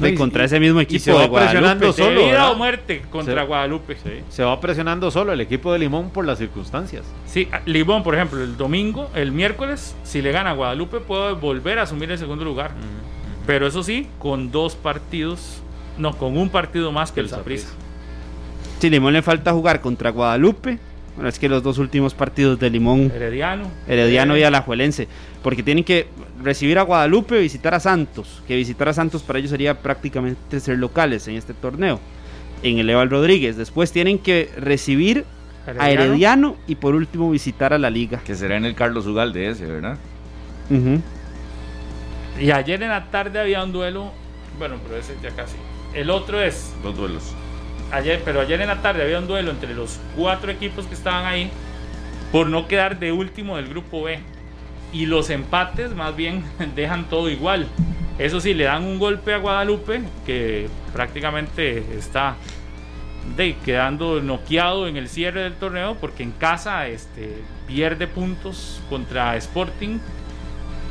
No, 0.00 0.06
y 0.06 0.14
contra 0.14 0.44
ese 0.44 0.60
mismo 0.60 0.80
equipo 0.80 1.02
se 1.04 1.12
va 1.12 1.22
de 1.22 1.26
Guadalupe. 1.28 1.86
de 1.86 1.92
solo, 1.92 2.24
vida 2.24 2.50
o 2.50 2.54
muerte 2.56 3.02
contra 3.10 3.42
Se- 3.42 3.46
Guadalupe. 3.46 3.96
Se 4.28 4.44
va 4.44 4.60
presionando 4.60 5.10
solo 5.10 5.32
el 5.32 5.40
equipo 5.40 5.72
de 5.72 5.80
Limón 5.80 6.10
por 6.10 6.24
las 6.24 6.38
circunstancias. 6.38 7.04
Sí, 7.26 7.48
Limón, 7.66 8.02
por 8.04 8.14
ejemplo, 8.14 8.42
el 8.42 8.56
domingo, 8.56 9.10
el 9.14 9.32
miércoles, 9.32 9.96
si 10.04 10.22
le 10.22 10.30
gana 10.32 10.50
a 10.50 10.54
Guadalupe, 10.54 11.00
puede 11.00 11.32
volver 11.32 11.78
a 11.80 11.82
asumir 11.82 12.10
el 12.12 12.18
segundo 12.18 12.44
lugar. 12.44 12.70
Pero 13.46 13.66
eso 13.66 13.82
sí, 13.82 14.06
con 14.18 14.50
dos 14.52 14.76
partidos, 14.76 15.62
no, 15.96 16.16
con 16.16 16.36
un 16.36 16.48
partido 16.50 16.92
más 16.92 17.10
que 17.12 17.20
el 17.20 17.26
El 17.26 17.30
Saprissa. 17.30 17.68
Si 18.78 18.88
Limón 18.90 19.12
le 19.14 19.22
falta 19.22 19.52
jugar 19.52 19.80
contra 19.80 20.10
Guadalupe, 20.10 20.78
bueno, 21.18 21.30
es 21.30 21.40
que 21.40 21.48
los 21.48 21.64
dos 21.64 21.78
últimos 21.78 22.14
partidos 22.14 22.60
de 22.60 22.70
Limón, 22.70 23.10
Herediano. 23.12 23.68
Herediano 23.88 24.36
Eh, 24.36 24.38
y 24.38 24.42
Alajuelense, 24.44 25.08
porque 25.42 25.64
tienen 25.64 25.82
que 25.82 26.06
recibir 26.44 26.78
a 26.78 26.82
Guadalupe 26.82 27.40
y 27.40 27.42
visitar 27.42 27.74
a 27.74 27.80
Santos, 27.80 28.40
que 28.46 28.54
visitar 28.54 28.88
a 28.88 28.92
Santos 28.92 29.24
para 29.24 29.40
ellos 29.40 29.50
sería 29.50 29.80
prácticamente 29.80 30.60
ser 30.60 30.78
locales 30.78 31.26
en 31.26 31.34
este 31.34 31.54
torneo, 31.54 31.98
en 32.62 32.78
el 32.78 32.88
Eval 32.88 33.10
Rodríguez. 33.10 33.56
Después 33.56 33.90
tienen 33.90 34.20
que 34.20 34.48
recibir 34.58 35.24
a 35.76 35.90
Herediano 35.90 36.54
y 36.68 36.76
por 36.76 36.94
último 36.94 37.28
visitar 37.32 37.72
a 37.72 37.78
la 37.78 37.90
liga. 37.90 38.20
que 38.24 38.36
será 38.36 38.56
en 38.56 38.64
el 38.64 38.76
Carlos 38.76 39.04
Ugalde 39.08 39.48
ese, 39.48 39.66
¿verdad? 39.66 39.98
Y 42.40 42.52
ayer 42.52 42.80
en 42.80 42.90
la 42.90 43.10
tarde 43.10 43.40
había 43.40 43.64
un 43.64 43.72
duelo, 43.72 44.12
bueno, 44.56 44.76
pero 44.84 45.00
ese 45.00 45.16
ya 45.20 45.30
casi. 45.30 45.56
El 45.94 46.10
otro 46.10 46.40
es, 46.40 46.72
Dos 46.84 46.96
duelos. 46.96 47.34
Ayer, 47.92 48.22
pero 48.24 48.40
ayer 48.40 48.60
en 48.60 48.68
la 48.68 48.82
tarde 48.82 49.02
había 49.02 49.18
un 49.18 49.26
duelo 49.26 49.50
entre 49.50 49.74
los 49.74 49.98
cuatro 50.16 50.50
equipos 50.50 50.86
que 50.86 50.94
estaban 50.94 51.26
ahí 51.26 51.50
por 52.32 52.48
no 52.48 52.68
quedar 52.68 52.98
de 52.98 53.12
último 53.12 53.56
del 53.56 53.68
grupo 53.68 54.02
B. 54.02 54.20
Y 54.92 55.06
los 55.06 55.30
empates 55.30 55.94
más 55.94 56.16
bien 56.16 56.44
dejan 56.74 57.08
todo 57.08 57.28
igual. 57.30 57.66
Eso 58.18 58.40
sí, 58.40 58.54
le 58.54 58.64
dan 58.64 58.84
un 58.84 58.98
golpe 58.98 59.32
a 59.32 59.38
Guadalupe 59.38 60.02
que 60.26 60.68
prácticamente 60.92 61.84
está 61.96 62.36
quedando 63.64 64.20
noqueado 64.20 64.88
en 64.88 64.96
el 64.96 65.08
cierre 65.08 65.42
del 65.42 65.54
torneo 65.54 65.96
porque 66.00 66.22
en 66.22 66.32
casa 66.32 66.88
este, 66.88 67.42
pierde 67.66 68.06
puntos 68.06 68.80
contra 68.88 69.36
Sporting. 69.36 69.98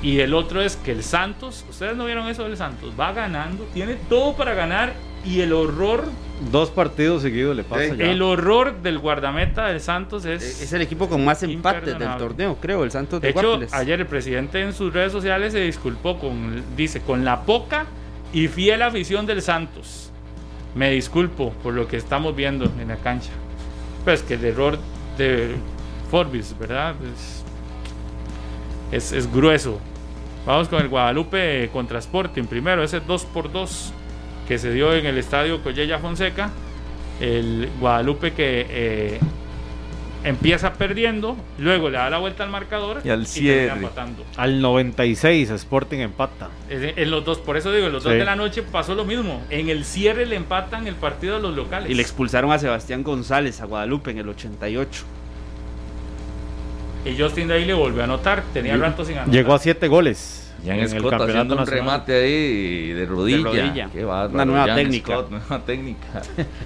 Y 0.02 0.19
el 0.19 0.34
otro 0.36 0.61
es 0.61 0.76
que 0.76 0.91
el 0.91 1.03
Santos, 1.03 1.65
ustedes 1.68 1.98
no 1.98 2.06
vieron 2.06 2.28
eso 2.28 2.44
del 2.44 2.56
Santos, 2.56 2.94
va 2.98 3.11
ganando, 3.14 3.64
tiene 3.74 3.95
todo 4.07 4.36
para 4.36 4.53
ganar 4.53 4.94
y 5.26 5.41
el 5.41 5.53
horror 5.53 6.06
Dos 6.51 6.69
partidos 6.69 7.23
seguidos 7.23 7.55
le 7.55 7.64
pasa 7.64 7.95
ya. 7.95 8.11
el 8.11 8.22
horror 8.22 8.81
del 8.84 8.99
guardameta 8.99 9.68
del 9.68 9.81
Santos 9.81 10.26
es. 10.26 10.61
Es 10.61 10.72
el 10.72 10.81
equipo 10.84 11.09
con 11.09 11.26
más 11.26 11.41
empates 11.41 11.97
del 11.97 12.18
torneo, 12.18 12.57
creo, 12.61 12.84
el 12.84 12.91
Santos 12.91 13.22
de 13.22 13.34
de, 13.34 13.39
hecho, 13.39 13.59
ayer 13.72 13.99
el 13.99 14.05
presidente 14.05 14.61
en 14.61 14.73
sus 14.73 14.93
redes 14.93 15.11
sociales 15.11 15.53
se 15.53 15.61
disculpó 15.61 16.19
con, 16.19 16.64
dice, 16.76 17.01
con 17.01 17.26
la 17.26 17.41
poca 17.41 17.88
y 18.34 18.47
fiel 18.47 18.84
afición 18.84 19.26
del 19.26 19.41
Santos. 19.41 20.11
Me 20.76 20.91
disculpo 20.91 21.53
por 21.64 21.73
lo 21.73 21.88
que 21.88 21.97
estamos 21.97 22.35
viendo 22.35 22.65
en 22.80 22.88
la 22.88 22.97
cancha. 22.97 23.31
Pues 24.05 24.22
que 24.22 24.35
el 24.35 24.45
error 24.45 24.77
de 25.18 25.55
Forbis, 26.11 26.55
¿verdad? 26.59 26.93
Es, 27.14 27.43
es, 28.91 29.11
es 29.11 29.34
grueso. 29.34 29.80
Vamos 30.45 30.69
con 30.69 30.81
el 30.81 30.88
Guadalupe 30.88 31.69
contra 31.73 31.97
Sporting. 31.97 32.43
Primero, 32.43 32.84
ese 32.84 32.99
2 32.99 33.26
por 33.26 33.51
2 33.51 33.93
que 34.48 34.57
se 34.57 34.72
dio 34.72 34.94
en 34.94 35.06
el 35.06 35.18
estadio 35.18 35.61
Collella 35.61 35.99
Fonseca. 35.99 36.52
El 37.19 37.69
Guadalupe 37.80 38.32
que 38.34 38.65
eh, 38.69 39.19
empieza 40.24 40.74
perdiendo, 40.74 41.36
luego 41.57 41.90
le 41.90 41.98
da 41.98 42.10
la 42.10 42.19
vuelta 42.19 42.44
al 42.44 42.49
marcador 42.49 43.02
Y 43.03 43.10
al 43.10 43.26
termina 43.26 43.28
cierre. 43.28 43.74
empatando. 43.74 44.24
Al 44.36 44.61
96 44.61 45.49
Sporting 45.49 45.99
empata. 45.99 46.49
En 46.69 46.94
en 46.98 47.11
los 47.11 47.26
dos, 47.26 47.40
por 47.40 47.57
eso 47.57 47.72
digo, 47.72 47.88
en 47.88 47.94
los 47.94 48.03
dos 48.03 48.14
de 48.14 48.26
la 48.26 48.36
noche 48.36 48.61
pasó 48.61 48.94
lo 48.95 49.06
mismo. 49.06 49.41
En 49.49 49.69
el 49.69 49.84
cierre 49.84 50.26
le 50.26 50.36
empatan 50.36 50.88
el 50.88 50.95
partido 50.95 51.38
a 51.38 51.40
los 51.40 51.56
locales. 51.56 51.90
Y 51.90 51.95
le 51.95 52.02
expulsaron 52.02 52.52
a 52.52 52.60
Sebastián 52.60 53.03
González 53.03 53.61
a 53.61 53.65
Guadalupe 53.65 54.11
en 54.11 54.19
el 54.19 54.30
88. 54.30 55.03
Y 57.06 57.19
Justin 57.19 57.48
Day 57.48 57.65
le 57.65 57.74
volvió 57.74 58.02
a 58.02 58.03
anotar. 58.06 58.44
Tenía 58.53 58.78
rato 58.78 59.06
sin 59.06 59.15
anotar. 59.18 59.34
Llegó 59.34 59.53
a 59.53 59.60
siete 59.60 59.88
goles 59.88 60.47
Ya 60.63 60.73
en, 60.73 60.79
en 60.79 60.84
el 60.85 60.89
Scott 60.89 61.09
campeonato 61.11 61.23
haciendo 61.23 61.53
un 61.53 61.59
nacional. 61.59 61.79
remate 61.79 62.13
ahí 62.15 62.93
de 62.93 63.05
rodilla. 63.05 63.38
De 63.38 63.43
rodilla. 63.43 63.89
Qué 63.91 64.03
bárbaro. 64.03 64.34
Una 64.34 64.45
nueva 64.45 64.65
Jan 64.65 64.75
técnica. 64.75 65.13
Scott, 65.13 65.29
nueva 65.29 65.59
técnica. 65.65 66.21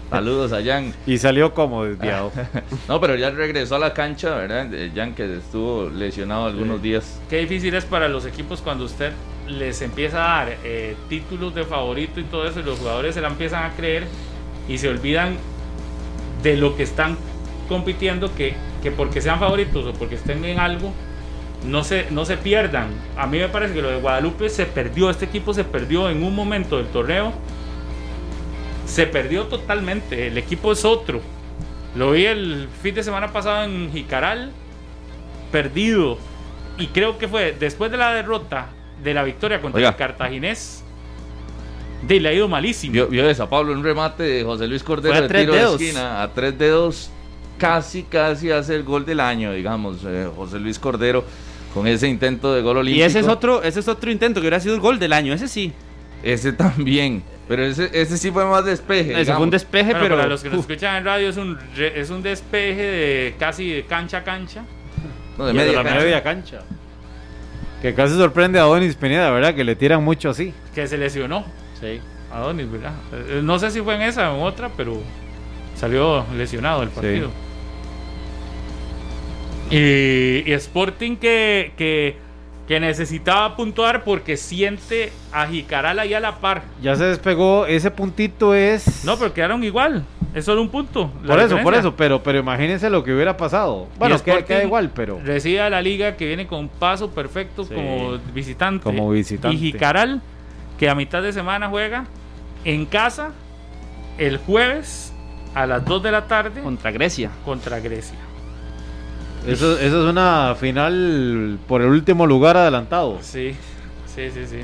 Saludos 0.10 0.54
a 0.54 0.64
Jan. 0.64 0.94
Y 1.06 1.18
salió 1.18 1.54
como 1.54 1.84
desviado. 1.86 2.32
No, 2.88 3.00
pero 3.02 3.16
ya 3.16 3.30
regresó 3.32 3.76
a 3.76 3.80
la 3.80 3.94
cancha, 3.94 4.36
¿verdad? 4.36 4.74
Eh, 4.74 4.92
Jan 4.96 5.14
que 5.14 5.38
estuvo 5.38 5.90
lesionado 5.90 6.46
algunos 6.46 6.82
días. 6.82 7.20
Qué 7.30 7.40
difícil 7.40 7.74
es 7.76 7.86
para 7.86 8.08
los 8.08 8.26
equipos 8.26 8.62
cuando 8.62 8.86
usted 8.86 9.12
les 9.48 9.82
empieza 9.82 10.18
a 10.18 10.46
dar 10.46 10.58
eh, 10.64 10.96
títulos 11.10 11.54
de 11.54 11.64
favorito 11.66 12.20
y 12.20 12.24
todo 12.24 12.48
eso, 12.48 12.60
y 12.60 12.64
los 12.64 12.80
jugadores 12.80 13.16
se 13.16 13.22
la 13.22 13.28
empiezan 13.28 13.64
a 13.70 13.76
creer 13.76 14.06
y 14.68 14.78
se 14.78 14.88
olvidan 14.88 15.36
de 16.44 16.56
lo 16.58 16.76
que 16.76 16.84
están 16.84 17.18
compitiendo, 17.68 18.34
que, 18.36 18.54
que 18.82 18.92
porque 18.92 19.22
sean 19.22 19.40
favoritos 19.40 19.86
o 19.86 19.94
porque 19.94 20.16
estén 20.16 20.44
en 20.46 20.60
algo, 20.60 20.94
no 21.66 21.84
se, 21.84 22.08
no 22.12 22.26
se 22.26 22.38
pierdan. 22.38 22.90
A 23.18 23.28
mí 23.28 23.38
me 23.40 23.48
parece 23.50 23.74
que 23.74 23.82
lo 23.82 23.90
de 23.90 24.00
Guadalupe 24.00 24.50
se 24.50 24.66
perdió, 24.66 25.10
este 25.10 25.26
equipo 25.26 25.54
se 25.54 25.64
perdió 25.64 26.10
en 26.10 26.24
un 26.24 26.36
momento 26.36 26.78
del 26.78 26.88
torneo, 26.88 27.34
se 28.86 29.06
perdió 29.08 29.44
totalmente, 29.46 30.28
el 30.28 30.38
equipo 30.38 30.72
es 30.72 30.84
otro. 30.86 31.22
Lo 31.96 32.12
vi 32.12 32.26
el 32.26 32.68
fin 32.82 32.96
de 32.96 33.04
semana 33.04 33.32
pasado 33.32 33.64
en 33.66 33.92
Jicaral, 33.92 34.52
perdido. 35.52 36.18
Y 36.78 36.88
creo 36.88 37.18
que 37.18 37.28
fue 37.28 37.56
después 37.60 37.92
de 37.92 37.98
la 37.98 38.14
derrota 38.14 38.70
de 39.04 39.14
la 39.14 39.24
victoria 39.24 39.62
contra 39.62 39.78
Oiga. 39.80 39.90
el 39.90 39.96
Cartaginés, 39.96 40.84
de 42.08 42.20
le 42.20 42.30
ha 42.30 42.34
ido 42.34 42.48
malísimo. 42.48 42.94
Vio, 42.94 43.08
vio 43.08 43.30
esa 43.30 43.50
Pablo 43.50 43.74
un 43.74 43.84
remate 43.84 44.24
de 44.24 44.44
José 44.44 44.68
Luis 44.68 44.84
Cordero 44.84 45.14
Fue 45.14 45.20
a 45.20 45.22
de 45.24 45.28
tres 45.28 45.42
tiro 45.42 45.54
dedos. 45.54 45.80
de 45.80 45.86
esquina 45.86 46.24
a 46.24 46.34
tres 46.34 46.58
dedos. 46.58 47.12
Casi, 47.58 48.04
casi 48.04 48.50
hace 48.50 48.74
el 48.74 48.84
gol 48.84 49.06
del 49.06 49.20
año, 49.20 49.52
digamos. 49.52 49.98
eh, 50.06 50.28
José 50.36 50.58
Luis 50.60 50.80
Cordero 50.80 51.24
con 51.74 51.88
ese 51.88 52.08
intento 52.08 52.54
de 52.54 52.62
gol 52.62 52.78
olímpico. 52.78 53.00
Y 53.00 53.08
ese 53.08 53.20
es 53.20 53.28
otro, 53.28 53.64
ese 53.64 53.80
es 53.80 53.88
otro 53.88 54.12
intento 54.12 54.36
que 54.40 54.46
hubiera 54.48 54.60
sido 54.60 54.76
el 54.76 54.82
gol 54.82 55.00
del 55.00 55.14
año, 55.14 55.34
ese 55.34 55.48
sí. 55.48 55.74
Ese 56.24 56.54
también. 56.54 57.24
Pero 57.48 57.64
ese, 57.66 57.90
ese 57.94 58.18
sí 58.18 58.32
fue 58.32 58.46
más 58.46 58.64
despeje. 58.64 59.20
Ese 59.20 59.34
fue 59.34 59.44
un 59.44 59.50
despeje, 59.50 59.92
Bueno, 59.92 60.00
pero 60.04 60.16
para 60.18 60.28
los 60.30 60.42
que 60.44 60.50
nos 60.50 60.60
escuchan 60.60 60.98
en 60.98 61.06
radio 61.06 61.30
es 61.30 61.38
un, 61.38 61.58
re- 61.76 62.00
es 62.00 62.10
un 62.10 62.22
despeje 62.24 62.82
de 62.84 63.36
casi 63.40 63.70
de 63.70 63.86
cancha 63.86 64.20
a 64.20 64.24
cancha. 64.24 64.64
No, 65.38 65.46
de 65.46 65.54
Y 65.54 65.58
de 65.58 65.64
media 65.66 65.78
la 65.78 65.84
cancha. 65.84 66.00
media 66.00 66.24
cancha. 66.24 66.60
Que 67.82 67.94
casi 67.96 68.14
sorprende 68.16 68.60
a 68.60 68.64
Donis 68.64 68.96
Pineda, 68.96 69.32
¿verdad? 69.32 69.56
Que 69.56 69.64
le 69.64 69.76
tiran 69.76 70.04
mucho 70.04 70.30
así. 70.30 70.54
que 70.76 70.88
se 70.88 70.98
lesionó 70.98 71.44
Sí. 71.80 72.00
a 72.32 72.40
Donis, 72.40 72.72
¿verdad? 72.72 72.94
Eh, 73.12 73.42
No 73.44 73.58
sé 73.60 73.72
si 73.72 73.82
fue 73.82 73.96
en 73.96 74.04
esa 74.04 74.32
o 74.32 74.38
en 74.38 74.44
otra, 74.44 74.70
pero 74.78 75.02
salió 75.76 76.24
lesionado 76.38 76.84
el 76.84 76.90
partido. 76.90 77.32
Y, 79.72 80.44
y 80.46 80.52
Sporting 80.54 81.16
que, 81.16 81.72
que, 81.78 82.16
que 82.68 82.80
necesitaba 82.80 83.56
puntuar 83.56 84.04
porque 84.04 84.38
siente 84.38 85.12
a 85.32 85.48
Jicaral 85.48 86.00
ahí 86.00 86.14
a 86.14 86.20
la 86.20 86.36
par. 86.40 86.64
Ya 86.82 86.96
se 86.96 87.06
despegó, 87.06 87.66
ese 87.66 87.90
puntito 87.92 88.54
es... 88.54 89.06
No, 89.06 89.18
pero 89.18 89.34
quedaron 89.34 89.64
igual. 89.64 90.04
Es 90.34 90.46
solo 90.46 90.62
un 90.62 90.70
punto. 90.70 91.12
Por 91.28 91.40
eso, 91.40 91.58
por 91.62 91.74
eso, 91.74 91.96
pero, 91.96 92.24
pero 92.24 92.40
imagínense 92.40 92.90
lo 92.90 93.04
que 93.04 93.14
hubiera 93.14 93.36
pasado. 93.36 93.88
Bueno, 94.00 94.16
queda, 94.22 94.36
Sporting 94.36 94.48
queda 94.48 94.64
igual, 94.64 94.92
pero... 94.96 95.20
Recibe 95.24 95.60
a 95.62 95.70
la 95.70 95.82
liga 95.82 96.16
que 96.16 96.26
viene 96.26 96.48
con 96.48 96.70
paso 96.70 97.10
perfecto 97.12 97.66
Sí. 97.66 97.74
como 97.74 98.18
visitante. 98.34 98.84
Como 98.84 99.10
visitante. 99.10 99.56
Y 99.58 99.60
Jicaral, 99.60 100.22
que 100.80 100.90
a 100.90 100.96
mitad 100.96 101.22
de 101.22 101.34
semana 101.34 101.68
juega 101.70 102.06
en 102.64 102.86
casa 102.86 103.32
el 104.18 104.38
jueves 104.38 105.14
a 105.54 105.66
las 105.66 105.84
2 105.84 106.04
de 106.04 106.12
la 106.12 106.28
tarde 106.28 106.62
contra 106.62 106.92
Grecia. 106.92 107.30
contra 107.44 107.80
Grecia. 107.80 108.18
Eso, 109.48 109.80
eso 109.80 110.04
es 110.06 110.10
una 110.10 110.56
final 110.60 111.58
por 111.68 111.82
el 111.82 111.88
último 111.88 112.28
lugar 112.28 112.58
adelantado. 112.58 113.18
Sí, 113.22 113.56
sí, 114.06 114.30
sí, 114.32 114.46
sí. 114.48 114.58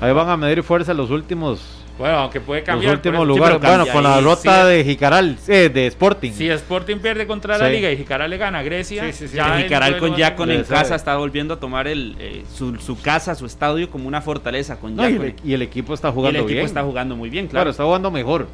Ahí 0.00 0.12
van 0.12 0.28
a 0.28 0.36
medir 0.36 0.62
fuerza 0.62 0.92
los 0.94 1.10
últimos, 1.10 1.60
Bueno, 1.98 2.18
aunque 2.18 2.40
puede 2.40 2.60
los 2.60 2.66
cambiar. 2.66 2.94
últimos 2.94 3.18
por 3.20 3.28
eso- 3.28 3.36
lugares. 3.36 3.60
Bueno, 3.60 3.86
con 3.92 4.02
la 4.02 4.16
derrota 4.16 4.62
sí. 4.62 4.68
de 4.68 4.84
Jicaral, 4.84 5.36
eh, 5.46 5.68
de 5.72 5.86
Sporting. 5.86 6.32
Si 6.32 6.48
Sporting 6.48 6.96
pierde 6.98 7.26
contra 7.28 7.58
la 7.58 7.66
Sí. 7.66 7.72
liga 7.72 7.90
y 7.92 7.96
Jicaral 7.96 8.28
le 8.30 8.36
gana 8.38 8.58
a 8.58 8.62
Grecia, 8.62 9.04
Sí, 9.06 9.12
sí, 9.12 9.28
sí. 9.28 9.36
ya 9.36 9.56
Jicaral 9.58 9.98
con 9.98 10.16
Yacon 10.16 10.50
en 10.50 10.64
casa 10.64 10.94
está 10.96 11.16
volviendo 11.16 11.54
a 11.54 11.60
tomar 11.60 11.86
el, 11.86 12.16
eh, 12.18 12.44
su, 12.52 12.76
su 12.76 13.00
casa, 13.00 13.34
su 13.36 13.46
estadio 13.46 13.88
como 13.90 14.08
una 14.08 14.20
fortaleza 14.20 14.78
con 14.80 14.96
No, 14.96 15.08
y, 15.08 15.14
el, 15.14 15.34
y 15.44 15.52
el 15.54 15.62
equipo 15.62 15.94
está 15.94 16.08
Y 16.08 16.10
el 16.10 16.14
jugando 16.14 16.38
equipo 16.40 16.54
bien. 16.54 16.66
está 16.66 16.82
jugando 16.82 17.16
muy 17.16 17.30
bien, 17.30 17.46
Claro, 17.46 17.52
claro. 17.62 17.70
está 17.70 17.84
jugando 17.84 18.10
mejor. 18.10 18.46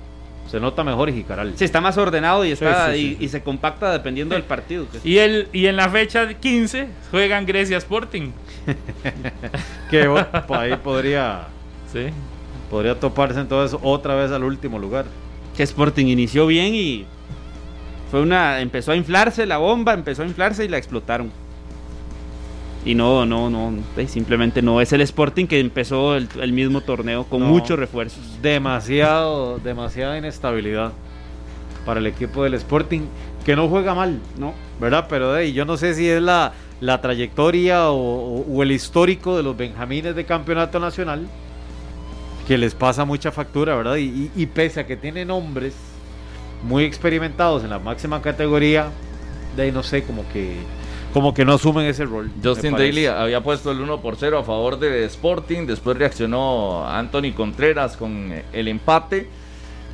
Se 0.54 0.60
nota 0.60 0.84
mejor 0.84 1.10
Jicaral. 1.12 1.52
Sí, 1.56 1.64
está 1.64 1.80
más 1.80 1.98
ordenado 1.98 2.44
y, 2.44 2.52
está, 2.52 2.92
Sí, 2.92 2.92
sí, 2.92 2.98
y, 2.98 3.08
sí, 3.10 3.16
sí. 3.18 3.24
y 3.24 3.28
se 3.28 3.42
compacta 3.42 3.90
dependiendo 3.90 4.36
del 4.36 4.44
partido. 4.44 4.86
que- 4.88 5.00
Y, 5.08 5.18
el, 5.18 5.48
y 5.52 5.66
en 5.66 5.74
la 5.74 5.88
fecha 5.88 6.32
15 6.32 6.86
juegan 7.10 7.44
Grecia 7.44 7.76
Sporting. 7.78 8.30
Que 9.90 10.08
ahí 10.50 10.76
podría, 10.76 11.48
Sí. 11.92 12.06
podría 12.70 12.98
toparse 13.00 13.40
entonces 13.40 13.76
otra 13.82 14.14
vez 14.14 14.30
al 14.30 14.44
último 14.44 14.78
lugar. 14.78 15.06
que 15.56 15.64
Sporting 15.64 16.06
inició 16.06 16.46
bien 16.46 16.72
y 16.72 17.04
fue 18.12 18.20
una 18.22 18.60
empezó 18.60 18.92
a 18.92 18.96
inflarse 18.96 19.46
la 19.46 19.58
bomba, 19.58 19.92
empezó 19.92 20.22
a 20.22 20.26
inflarse 20.26 20.64
y 20.64 20.68
la 20.68 20.78
explotaron. 20.78 21.32
Y 22.84 22.94
no, 22.94 23.24
no, 23.24 23.48
no, 23.48 23.72
eh, 23.96 24.06
simplemente 24.06 24.60
no 24.60 24.80
es 24.80 24.92
el 24.92 25.00
Sporting 25.00 25.46
que 25.46 25.58
empezó 25.58 26.16
el, 26.16 26.28
el 26.40 26.52
mismo 26.52 26.82
torneo 26.82 27.24
con 27.24 27.40
No. 27.40 27.46
muchos 27.46 27.78
refuerzos. 27.78 28.20
Demasiado, 28.42 29.58
demasiada 29.58 30.18
inestabilidad 30.18 30.92
para 31.86 32.00
el 32.00 32.06
equipo 32.06 32.44
del 32.44 32.54
Sporting, 32.54 33.02
que 33.44 33.56
no 33.56 33.68
juega 33.68 33.94
mal, 33.94 34.20
No, 34.38 34.52
¿verdad? 34.80 35.06
Pero 35.08 35.32
de 35.32 35.40
ahí, 35.40 35.52
yo 35.54 35.64
no 35.64 35.76
sé 35.78 35.94
si 35.94 36.08
es 36.08 36.20
la, 36.20 36.52
la 36.80 37.00
trayectoria 37.00 37.88
o, 37.90 37.96
o- 37.96 38.46
o 38.54 38.62
el 38.62 38.72
histórico 38.72 39.34
de 39.36 39.42
los 39.42 39.56
Benjamines 39.56 40.14
de 40.14 40.24
campeonato 40.26 40.78
nacional 40.78 41.26
que 42.46 42.58
les 42.58 42.74
pasa 42.74 43.06
mucha 43.06 43.32
factura, 43.32 43.74
¿verdad? 43.76 43.96
Y, 43.96 44.04
y- 44.04 44.30
y 44.36 44.46
pese 44.46 44.80
a 44.80 44.86
que 44.86 44.96
tienen 44.96 45.30
hombres 45.30 45.74
muy 46.62 46.84
experimentados 46.84 47.64
en 47.64 47.70
la 47.70 47.78
máxima 47.78 48.20
categoría, 48.20 48.88
de 49.56 49.62
ahí 49.62 49.72
no 49.72 49.82
sé, 49.82 50.02
como 50.02 50.22
que, 50.32 50.56
como 51.14 51.32
que 51.32 51.44
no 51.44 51.54
asumen 51.54 51.86
ese 51.86 52.04
rol. 52.04 52.28
Justin. 52.42 52.72
Daly 52.72 53.06
había 53.06 53.40
puesto 53.40 53.70
el 53.70 53.80
1 53.80 54.00
por 54.02 54.16
0 54.16 54.40
a 54.40 54.42
favor 54.42 54.80
de 54.80 55.04
Sporting. 55.04 55.64
Después 55.64 55.96
reaccionó 55.96 56.86
Anthony 56.88 57.32
Contreras 57.34 57.96
con 57.96 58.32
eh, 58.32 58.44
el 58.52 58.66
empate. 58.66 59.28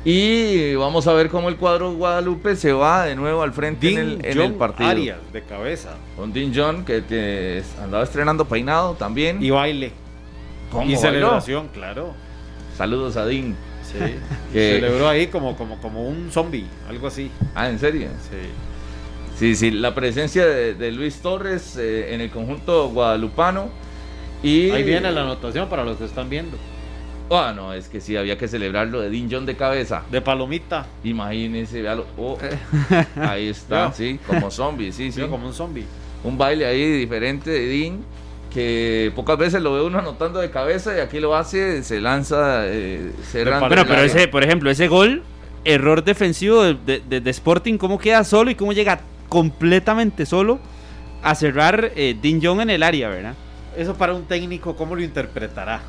Y 0.03 0.73
vamos 0.73 1.05
a 1.05 1.13
ver 1.13 1.29
cómo 1.29 1.47
el 1.49 1.57
cuadro 1.57 1.93
Guadalupe 1.93 2.55
se 2.55 2.73
va 2.73 3.05
de 3.05 3.15
nuevo 3.15 3.43
al 3.43 3.53
frente 3.53 3.93
en 3.93 4.19
el, 4.25 4.53
partido. 4.55 4.89
Arias, 4.89 5.19
de 5.31 5.43
cabeza. 5.43 5.95
Con 6.17 6.33
Dean 6.33 6.51
John, 6.55 6.83
que 6.83 7.01
te- 7.01 7.61
andaba 7.83 8.03
estrenando 8.03 8.45
peinado 8.45 8.95
también. 8.95 9.43
Y 9.43 9.51
baile. 9.51 9.91
¿Cómo 10.71 10.85
Y 10.85 10.95
bailó? 10.95 11.01
celebración, 11.01 11.67
claro. 11.71 12.15
Saludos 12.75 13.15
a 13.15 13.25
Dean. 13.27 13.55
Sí. 13.83 13.99
Que- 14.53 14.79
Celebró 14.81 15.07
ahí 15.07 15.27
como, 15.27 15.55
como, 15.55 15.79
como 15.79 16.03
un 16.07 16.31
zombie, 16.31 16.65
algo 16.89 17.05
así. 17.05 17.29
Ah, 17.53 17.69
¿en 17.69 17.77
serio? 17.77 18.07
Sí. 18.27 18.37
Sí, 19.41 19.55
sí, 19.55 19.71
la 19.71 19.95
presencia 19.95 20.45
de, 20.45 20.75
de 20.75 20.91
Luis 20.91 21.19
Torres 21.19 21.75
eh, 21.75 22.13
en 22.13 22.21
el 22.21 22.29
conjunto 22.29 22.89
guadalupano. 22.89 23.69
Y... 24.43 24.69
Ahí 24.69 24.83
viene 24.83 25.11
la 25.11 25.21
anotación 25.23 25.67
para 25.67 25.83
los 25.83 25.97
que 25.97 26.05
están 26.05 26.29
viendo. 26.29 26.57
Ah, 27.31 27.51
no, 27.55 27.73
es 27.73 27.87
que 27.87 28.01
sí, 28.01 28.15
había 28.15 28.37
que 28.37 28.47
celebrarlo 28.47 29.01
de 29.01 29.09
Dean 29.09 29.29
John 29.31 29.47
de 29.47 29.55
cabeza. 29.55 30.03
De 30.11 30.21
palomita. 30.21 30.85
Imagínense, 31.03 31.81
véalo. 31.81 32.05
Oh, 32.19 32.37
ahí 33.15 33.47
está, 33.47 33.91
sí, 33.93 34.19
como 34.27 34.51
zombie, 34.51 34.91
sí, 34.91 35.11
sí. 35.11 35.21
Como 35.23 35.47
un 35.47 35.53
zombie. 35.55 35.85
Un 36.23 36.37
baile 36.37 36.67
ahí 36.67 36.91
diferente 36.99 37.49
de 37.49 37.65
Dean, 37.65 37.97
que 38.53 39.11
pocas 39.15 39.39
veces 39.39 39.59
lo 39.63 39.73
ve 39.73 39.81
uno 39.81 39.97
anotando 39.97 40.39
de 40.39 40.51
cabeza 40.51 40.95
y 40.95 40.99
aquí 40.99 41.19
lo 41.19 41.35
hace, 41.35 41.81
se 41.81 41.99
lanza 41.99 42.67
eh, 42.67 43.11
cerrando. 43.31 43.69
Bueno, 43.69 43.85
pero 43.87 44.01
ese, 44.03 44.27
por 44.27 44.43
ejemplo, 44.43 44.69
ese 44.69 44.87
gol, 44.87 45.23
error 45.65 46.03
defensivo 46.03 46.61
de, 46.61 46.75
de- 46.85 47.01
de- 47.09 47.21
de 47.21 47.29
Sporting, 47.31 47.79
cómo 47.79 47.97
queda 47.97 48.23
solo 48.23 48.51
y 48.51 48.55
cómo 48.55 48.71
llega 48.71 49.01
completamente 49.31 50.25
solo 50.25 50.59
a 51.23 51.35
cerrar 51.35 51.93
eh, 51.95 52.17
Dean 52.21 52.41
Young 52.41 52.59
en 52.59 52.69
el 52.69 52.83
área, 52.83 53.07
¿verdad? 53.07 53.33
Eso 53.77 53.95
para 53.95 54.13
un 54.13 54.25
técnico, 54.25 54.75
¿cómo 54.75 54.93
lo 54.93 55.01
interpretará? 55.01 55.79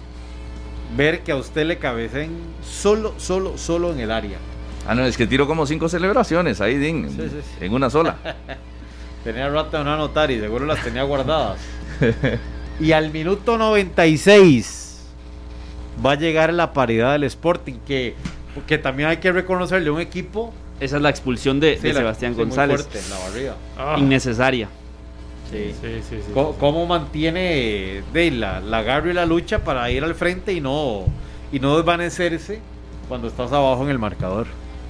Ver 0.97 1.25
que 1.25 1.33
a 1.33 1.37
usted 1.37 1.67
le 1.67 1.79
cabecen 1.79 2.31
solo, 2.63 3.15
solo, 3.17 3.59
solo 3.59 3.93
en 3.93 3.99
el 3.99 4.13
área. 4.13 4.39
Ah, 4.87 4.95
no, 4.95 5.05
es 5.05 5.17
que 5.17 5.27
tiró 5.27 5.49
como 5.49 5.67
cinco 5.67 5.89
celebraciones 5.89 6.61
ahí, 6.61 6.79
Dean, 6.79 7.11
Sí, 7.11 7.17
sí, 7.17 7.41
sí. 7.43 7.65
en 7.65 7.75
una 7.75 7.91
sola. 7.91 8.17
Tenía 9.25 9.49
rato 9.49 9.77
de 9.77 9.83
no 9.83 9.93
anotar 9.93 10.31
y 10.31 10.39
seguro 10.39 10.65
las 10.65 10.81
tenía 10.85 11.03
guardadas. 11.03 11.59
y 12.81 12.93
al 12.93 13.11
minuto 13.11 13.59
96 13.59 15.05
va 16.05 16.13
a 16.13 16.15
llegar 16.15 16.53
la 16.53 16.73
paridad 16.73 17.13
del 17.13 17.25
Sporting, 17.25 17.81
que, 17.87 18.15
que 18.69 18.79
también 18.79 19.09
hay 19.09 19.17
que 19.17 19.33
reconocerle 19.33 19.89
a 19.89 19.93
un 19.93 20.01
equipo 20.01 20.55
Esa 20.83 20.97
es 20.97 21.03
la 21.03 21.11
expulsión 21.11 21.61
de, 21.61 21.77
sí, 21.77 21.83
de 21.83 21.93
la- 21.93 22.01
Sebastián 22.01 22.33
sí, 22.33 22.39
muy 22.39 22.47
González. 22.47 22.83
fuerte 22.89 23.09
la 23.11 23.19
barriga. 23.19 23.55
Ah, 23.79 23.97
Innecesaria. 23.99 24.69
Sí. 25.51 25.75
sí, 25.81 26.01
sí, 26.09 26.17
sí. 26.27 26.33
Co- 26.33 26.57
¿Cómo, 26.59 26.87
mantiene 26.87 28.03
de, 28.13 28.31
la, 28.31 28.61
la 28.61 28.83
garra 28.83 29.11
y 29.11 29.13
la 29.13 29.27
lucha 29.27 29.63
para 29.65 29.91
ir 29.91 30.03
al 30.03 30.15
frente 30.15 30.53
y 30.53 30.61
no, 30.61 31.05
y 31.53 31.61
no 31.61 31.77
desvanecerse 31.77 32.61
cuando 33.09 33.29
estás 33.29 33.53
abajo 33.53 33.83
en 33.85 33.91
el 33.91 33.99
marcador? 33.99 34.47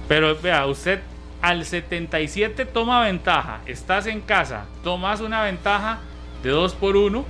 Pero 0.07 0.35
vea, 0.41 0.65
usted 0.67 0.99
al 1.41 1.65
77 1.65 2.65
toma 2.65 3.03
ventaja, 3.03 3.59
estás 3.65 4.07
en 4.07 4.21
casa, 4.21 4.65
tomas 4.83 5.19
una 5.19 5.43
ventaja 5.43 5.99
de 6.41 6.49
2 6.51 6.73
por 6.75 6.95
1 6.95 7.25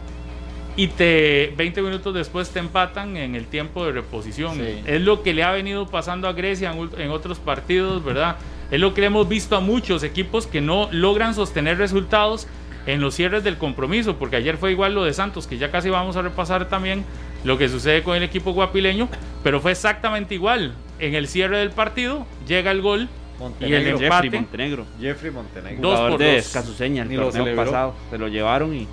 y 0.75 0.87
te 0.87 1.53
20 1.57 1.81
minutos 1.81 2.13
después 2.13 2.49
te 2.49 2.59
empatan 2.59 3.17
en 3.17 3.33
el 3.35 3.45
tiempo 3.47 3.85
de 3.85 3.91
reposición. 3.93 4.55
Sí. 4.55 4.83
Es 4.85 5.01
lo 5.01 5.23
que 5.23 5.33
le 5.33 5.43
ha 5.43 5.51
venido 5.51 5.87
pasando 5.87 6.27
a 6.27 6.33
Grecia 6.33 6.71
en, 6.71 6.89
en 7.01 7.09
otros 7.11 7.39
partidos, 7.39 8.03
¿verdad? 8.03 8.35
Es 8.71 8.79
lo 8.79 8.93
que 8.93 9.01
le 9.01 9.07
hemos 9.07 9.27
visto 9.27 9.55
a 9.55 9.59
muchos 9.59 10.03
equipos 10.03 10.47
que 10.47 10.61
no 10.61 10.89
logran 10.91 11.33
sostener 11.35 11.77
resultados 11.77 12.47
en 12.85 12.99
los 13.01 13.13
cierres 13.15 13.43
del 13.43 13.57
compromiso, 13.57 14.17
porque 14.17 14.35
ayer 14.35 14.57
fue 14.57 14.71
igual 14.71 14.93
lo 14.93 15.03
de 15.05 15.13
Santos, 15.13 15.47
que 15.47 15.57
ya 15.57 15.71
casi 15.71 15.89
vamos 15.89 16.17
a 16.17 16.21
repasar 16.21 16.67
también 16.69 17.05
lo 17.43 17.57
que 17.57 17.69
sucede 17.69 18.03
con 18.03 18.15
el 18.17 18.23
equipo 18.23 18.51
guapileño, 18.53 19.07
pero 19.43 19.61
fue 19.61 19.71
exactamente 19.71 20.33
igual. 20.35 20.73
En 20.99 21.15
el 21.15 21.27
cierre 21.27 21.59
del 21.59 21.71
partido 21.71 22.25
llega 22.47 22.71
el 22.71 22.81
gol 22.81 23.07
Y 23.59 23.73
el 23.73 23.83
Jeffrey 23.83 24.03
empate. 24.05 24.29
Montenegro. 24.31 24.85
Jeffrey 24.99 25.31
Montenegro. 25.31 25.81
Dos 25.81 26.11
por 26.11 26.19
de 26.19 26.35
dos. 26.37 26.47
Casuseña 26.49 27.03
el 27.03 27.09
Ni 27.09 27.15
lo 27.15 27.23
torneo 27.25 27.43
celebró. 27.43 27.65
pasado. 27.65 27.95
Se 28.09 28.17
lo 28.17 28.27
llevaron 28.27 28.73
y. 28.75 28.87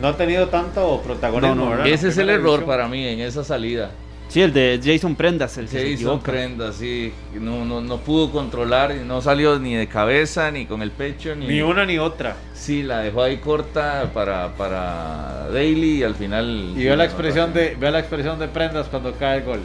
No 0.00 0.08
ha 0.08 0.16
tenido 0.16 0.48
tanto 0.48 1.00
protagonismo, 1.02 1.54
No, 1.54 1.76
no. 1.76 1.84
Ese 1.84 2.08
es 2.08 2.18
el 2.18 2.28
error 2.30 2.44
división. 2.44 2.66
para 2.66 2.86
mí 2.88 3.06
en 3.06 3.20
esa 3.20 3.44
salida. 3.44 3.90
Sí, 4.36 4.42
el 4.42 4.52
de 4.52 4.78
Jason 4.84 5.16
Prendas, 5.16 5.56
el 5.56 5.64
que 5.64 5.70
se 5.70 5.78
Se 5.78 5.88
hizo 5.88 6.12
equivoca. 6.12 6.30
prenda, 6.30 6.70
sí. 6.70 7.10
No, 7.40 7.64
no, 7.64 7.80
no 7.80 7.96
pudo 7.96 8.30
controlar, 8.30 8.94
no 8.94 9.22
salió 9.22 9.58
ni 9.58 9.74
de 9.74 9.86
cabeza, 9.86 10.50
ni 10.50 10.66
con 10.66 10.82
el 10.82 10.90
pecho, 10.90 11.34
ni... 11.34 11.46
Ni 11.46 11.62
una 11.62 11.86
ni 11.86 11.96
otra. 11.96 12.36
Sí, 12.52 12.82
la 12.82 12.98
dejó 12.98 13.22
ahí 13.22 13.38
corta 13.38 14.10
para, 14.12 14.52
para 14.56 15.48
Daily 15.50 16.00
y 16.00 16.02
al 16.02 16.14
final... 16.16 16.74
Y 16.76 16.84
ve 16.84 16.94
la 16.98 17.06
expresión 17.06 17.54
de, 17.54 17.76
ve 17.80 17.90
la 17.90 18.00
expresión 18.00 18.38
de 18.38 18.46
prendas 18.48 18.88
cuando 18.88 19.14
cae 19.14 19.38
el 19.38 19.44
gol. 19.44 19.60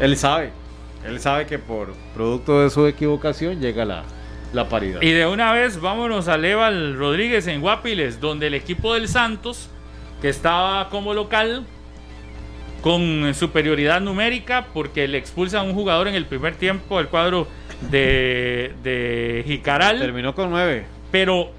Él 0.00 0.16
sabe. 0.16 0.50
Él 1.06 1.20
sabe 1.20 1.44
que 1.44 1.58
por 1.58 1.92
producto 2.14 2.62
de 2.62 2.70
su 2.70 2.86
equivocación 2.86 3.60
llega 3.60 3.84
la, 3.84 4.04
la 4.54 4.70
paridad. 4.70 5.02
Y 5.02 5.10
de 5.10 5.26
una 5.26 5.52
vez 5.52 5.82
vámonos 5.82 6.28
a 6.28 6.38
Leval 6.38 6.96
Rodríguez 6.96 7.46
en 7.48 7.60
Guapiles, 7.60 8.22
donde 8.22 8.46
el 8.46 8.54
equipo 8.54 8.94
del 8.94 9.06
Santos, 9.06 9.68
que 10.22 10.30
estaba 10.30 10.88
como 10.88 11.12
local, 11.12 11.66
con 12.84 13.32
superioridad 13.34 14.02
numérica, 14.02 14.66
porque 14.74 15.08
le 15.08 15.16
expulsa 15.16 15.60
a 15.60 15.62
un 15.62 15.72
jugador 15.72 16.06
en 16.06 16.14
el 16.14 16.26
primer 16.26 16.54
tiempo 16.54 16.98
del 16.98 17.08
cuadro 17.08 17.48
de, 17.90 18.74
de 18.82 19.42
Jicaral, 19.46 19.98
Terminó 20.00 20.34
con 20.34 20.50
nueve. 20.50 20.84
pero 21.10 21.50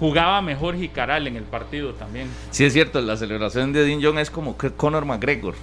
jugaba 0.00 0.40
mejor 0.40 0.74
Jicaral 0.74 1.26
en 1.26 1.36
el 1.36 1.42
partido 1.42 1.92
también. 1.92 2.28
Sí, 2.50 2.64
es 2.64 2.72
cierto, 2.72 3.02
la 3.02 3.18
celebración 3.18 3.74
de 3.74 3.84
Dean 3.84 4.00
Young 4.00 4.18
es 4.18 4.30
como 4.30 4.56
Conor 4.56 5.04
McGregor. 5.04 5.54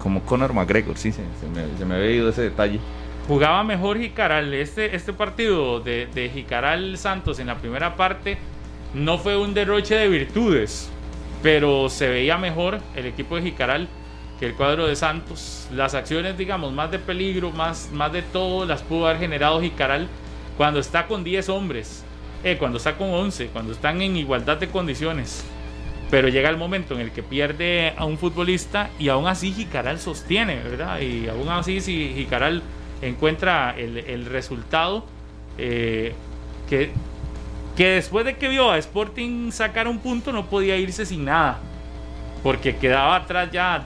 Como 0.00 0.22
Conor 0.24 0.52
McGregor, 0.54 0.98
sí, 0.98 1.12
se, 1.12 1.22
se 1.40 1.46
me, 1.54 1.78
se 1.78 1.84
me 1.84 1.94
había 1.94 2.10
ido 2.10 2.28
ese 2.30 2.42
detalle. 2.42 2.80
Jugaba 3.28 3.62
mejor 3.62 4.00
Jicaral. 4.00 4.52
Este, 4.54 4.96
este 4.96 5.12
partido 5.12 5.78
de, 5.78 6.08
de 6.12 6.30
Jicaral 6.30 6.98
Santos 6.98 7.38
en 7.38 7.46
la 7.46 7.58
primera 7.58 7.94
parte 7.94 8.38
no 8.92 9.18
fue 9.18 9.36
un 9.36 9.54
derroche 9.54 9.94
de 9.94 10.08
virtudes, 10.08 10.90
pero 11.44 11.90
se 11.90 12.08
veía 12.08 12.38
mejor 12.38 12.80
el 12.96 13.04
equipo 13.04 13.36
de 13.36 13.42
Jicaral 13.42 13.86
que 14.40 14.46
el 14.46 14.54
cuadro 14.54 14.86
de 14.86 14.96
Santos. 14.96 15.68
Las 15.70 15.92
acciones, 15.94 16.38
digamos, 16.38 16.72
más 16.72 16.90
de 16.90 16.98
peligro, 16.98 17.50
más, 17.50 17.90
más 17.92 18.10
de 18.14 18.22
todo, 18.22 18.64
las 18.64 18.80
pudo 18.80 19.06
haber 19.06 19.20
generado 19.20 19.60
Jicaral 19.60 20.08
cuando 20.56 20.80
está 20.80 21.06
con 21.06 21.22
10 21.22 21.50
hombres, 21.50 22.02
eh, 22.44 22.56
cuando 22.58 22.78
está 22.78 22.96
con 22.96 23.10
11, 23.10 23.48
cuando 23.48 23.74
están 23.74 24.00
en 24.00 24.16
igualdad 24.16 24.56
de 24.56 24.68
condiciones. 24.68 25.44
Pero 26.10 26.28
llega 26.28 26.48
el 26.48 26.56
momento 26.56 26.94
en 26.94 27.02
el 27.02 27.10
que 27.10 27.22
pierde 27.22 27.92
a 27.94 28.06
un 28.06 28.16
futbolista 28.16 28.88
y 28.98 29.10
aún 29.10 29.26
así 29.26 29.52
Jicaral 29.52 30.00
sostiene, 30.00 30.62
¿verdad? 30.62 30.98
Y 31.00 31.28
aún 31.28 31.50
así 31.50 31.82
si 31.82 32.14
Jicaral 32.14 32.62
encuentra 33.02 33.74
el, 33.76 33.98
el 33.98 34.24
resultado 34.24 35.04
eh, 35.58 36.14
que, 36.70 36.90
que 37.76 37.88
después 37.88 38.24
de 38.24 38.36
que 38.36 38.48
vio 38.48 38.70
a 38.70 38.78
Sporting 38.78 39.50
sacar 39.50 39.88
un 39.88 39.98
punto 39.98 40.32
no 40.32 40.46
podía 40.46 40.76
irse 40.76 41.04
sin 41.06 41.24
nada. 41.24 41.58
Porque 42.42 42.76
quedaba 42.76 43.16
atrás 43.16 43.50
ya 43.50 43.84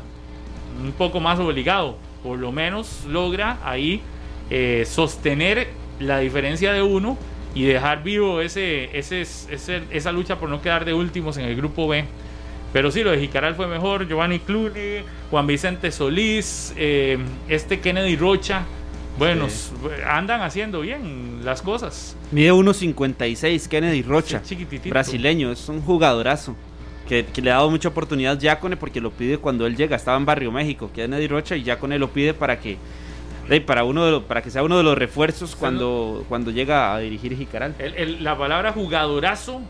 un 0.82 0.93
poco 0.93 1.20
más 1.20 1.39
obligado. 1.39 1.97
Por 2.23 2.39
lo 2.39 2.52
menos 2.52 3.05
logra 3.06 3.59
ahí 3.65 4.02
eh, 4.51 4.85
sostener 4.86 5.69
la 6.01 6.19
diferencia 6.19 6.73
de 6.73 6.82
uno 6.82 7.16
y 7.55 7.65
dejar 7.65 8.02
vivo 8.02 8.40
ese, 8.40 8.97
ese, 8.97 9.23
esa 9.90 10.12
lucha 10.12 10.39
por 10.39 10.48
no 10.48 10.60
quedar 10.60 10.85
de 10.85 10.93
últimos 10.93 11.36
en 11.39 11.44
el 11.44 11.56
grupo 11.56 11.89
B. 11.89 12.05
Pero 12.73 12.90
sí, 12.90 13.02
lo 13.02 13.10
de 13.10 13.19
Jicaral 13.19 13.55
fue 13.55 13.66
mejor. 13.66 14.06
Giovanni 14.06 14.40
Clune, 14.40 15.02
Juan 15.31 15.47
Vicente 15.47 15.90
Solís, 15.90 16.74
eh, 16.77 17.19
este 17.48 17.81
Kennedy 17.81 18.16
Rocha. 18.16 18.65
Bueno, 19.19 19.47
s- 19.47 19.73
andan 20.09 20.43
haciendo 20.43 20.81
bien 20.81 21.40
las 21.45 21.61
cosas. 21.62 22.16
Mide 22.31 22.53
1.56, 22.53 23.69
Kennedy 23.69 24.03
Rocha. 24.03 24.40
Sí, 24.45 24.66
brasileño, 24.89 25.51
es 25.53 25.69
un 25.69 25.81
jugadorazo. 25.82 26.55
Que, 27.09 27.24
que 27.24 27.40
le 27.40 27.51
ha 27.51 27.55
dado 27.55 27.70
mucha 27.70 27.89
oportunidad 27.89 28.39
Yacone 28.39 28.77
porque 28.77 29.01
lo 29.01 29.11
pide 29.11 29.39
cuando 29.39 29.66
él 29.66 29.77
llega. 29.77 29.97
Estaba 29.97 30.19
en 30.19 30.27
Barrio 30.27 30.53
México, 30.53 30.90
Kennedy 30.95 31.27
Rocha, 31.27 31.57
y 31.57 31.62
Yacone 31.62 31.99
lo 31.99 32.11
pide 32.11 32.35
para 32.35 32.61
que 32.61 32.77
para 33.66 33.82
uno 33.85 34.05
de 34.05 34.11
los- 34.11 34.23
para 34.24 34.43
que 34.43 34.51
sea 34.51 34.62
uno 34.62 34.77
de 34.77 34.82
los 34.82 34.97
refuerzos 34.99 35.57
cuando, 35.57 36.23
cuando 36.28 36.51
llega 36.51 36.95
a 36.95 36.99
dirigir 36.99 37.35
Jicaral. 37.35 37.74
El- 37.78 37.95
el- 37.95 38.23
la 38.24 38.36
palabra 38.36 38.73
jugadorazo, 38.73 39.62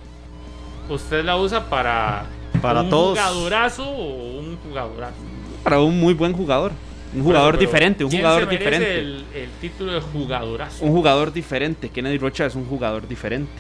usted 0.89 1.25
la 1.25 1.37
usa 1.37 1.71
para, 1.71 2.27
Para 2.61 2.81
un 2.83 2.91
todos. 2.91 3.17
jugadorazo 3.17 3.89
o 3.89 4.39
un 4.41 4.57
jugadorazo. 4.57 5.15
Para 5.63 5.79
un 5.81 5.97
muy 6.01 6.15
buen 6.15 6.33
jugador. 6.33 6.73
Un 7.15 7.23
jugador 7.25 7.55
Pero, 7.57 7.61
diferente, 7.71 8.05
un 8.05 8.11
¿quién 8.11 8.23
jugador 8.23 8.45
se 8.45 8.51
diferente. 8.51 8.99
El, 9.01 9.25
el 9.35 9.51
título 9.61 9.93
de 9.93 10.01
jugadorazo. 10.01 10.85
Un 10.85 10.93
jugador 10.93 11.33
diferente. 11.33 11.89
Kennedy 11.89 12.19
Rocha 12.19 12.47
es 12.47 12.55
un 12.55 12.67
jugador 12.67 13.09
diferente. 13.09 13.51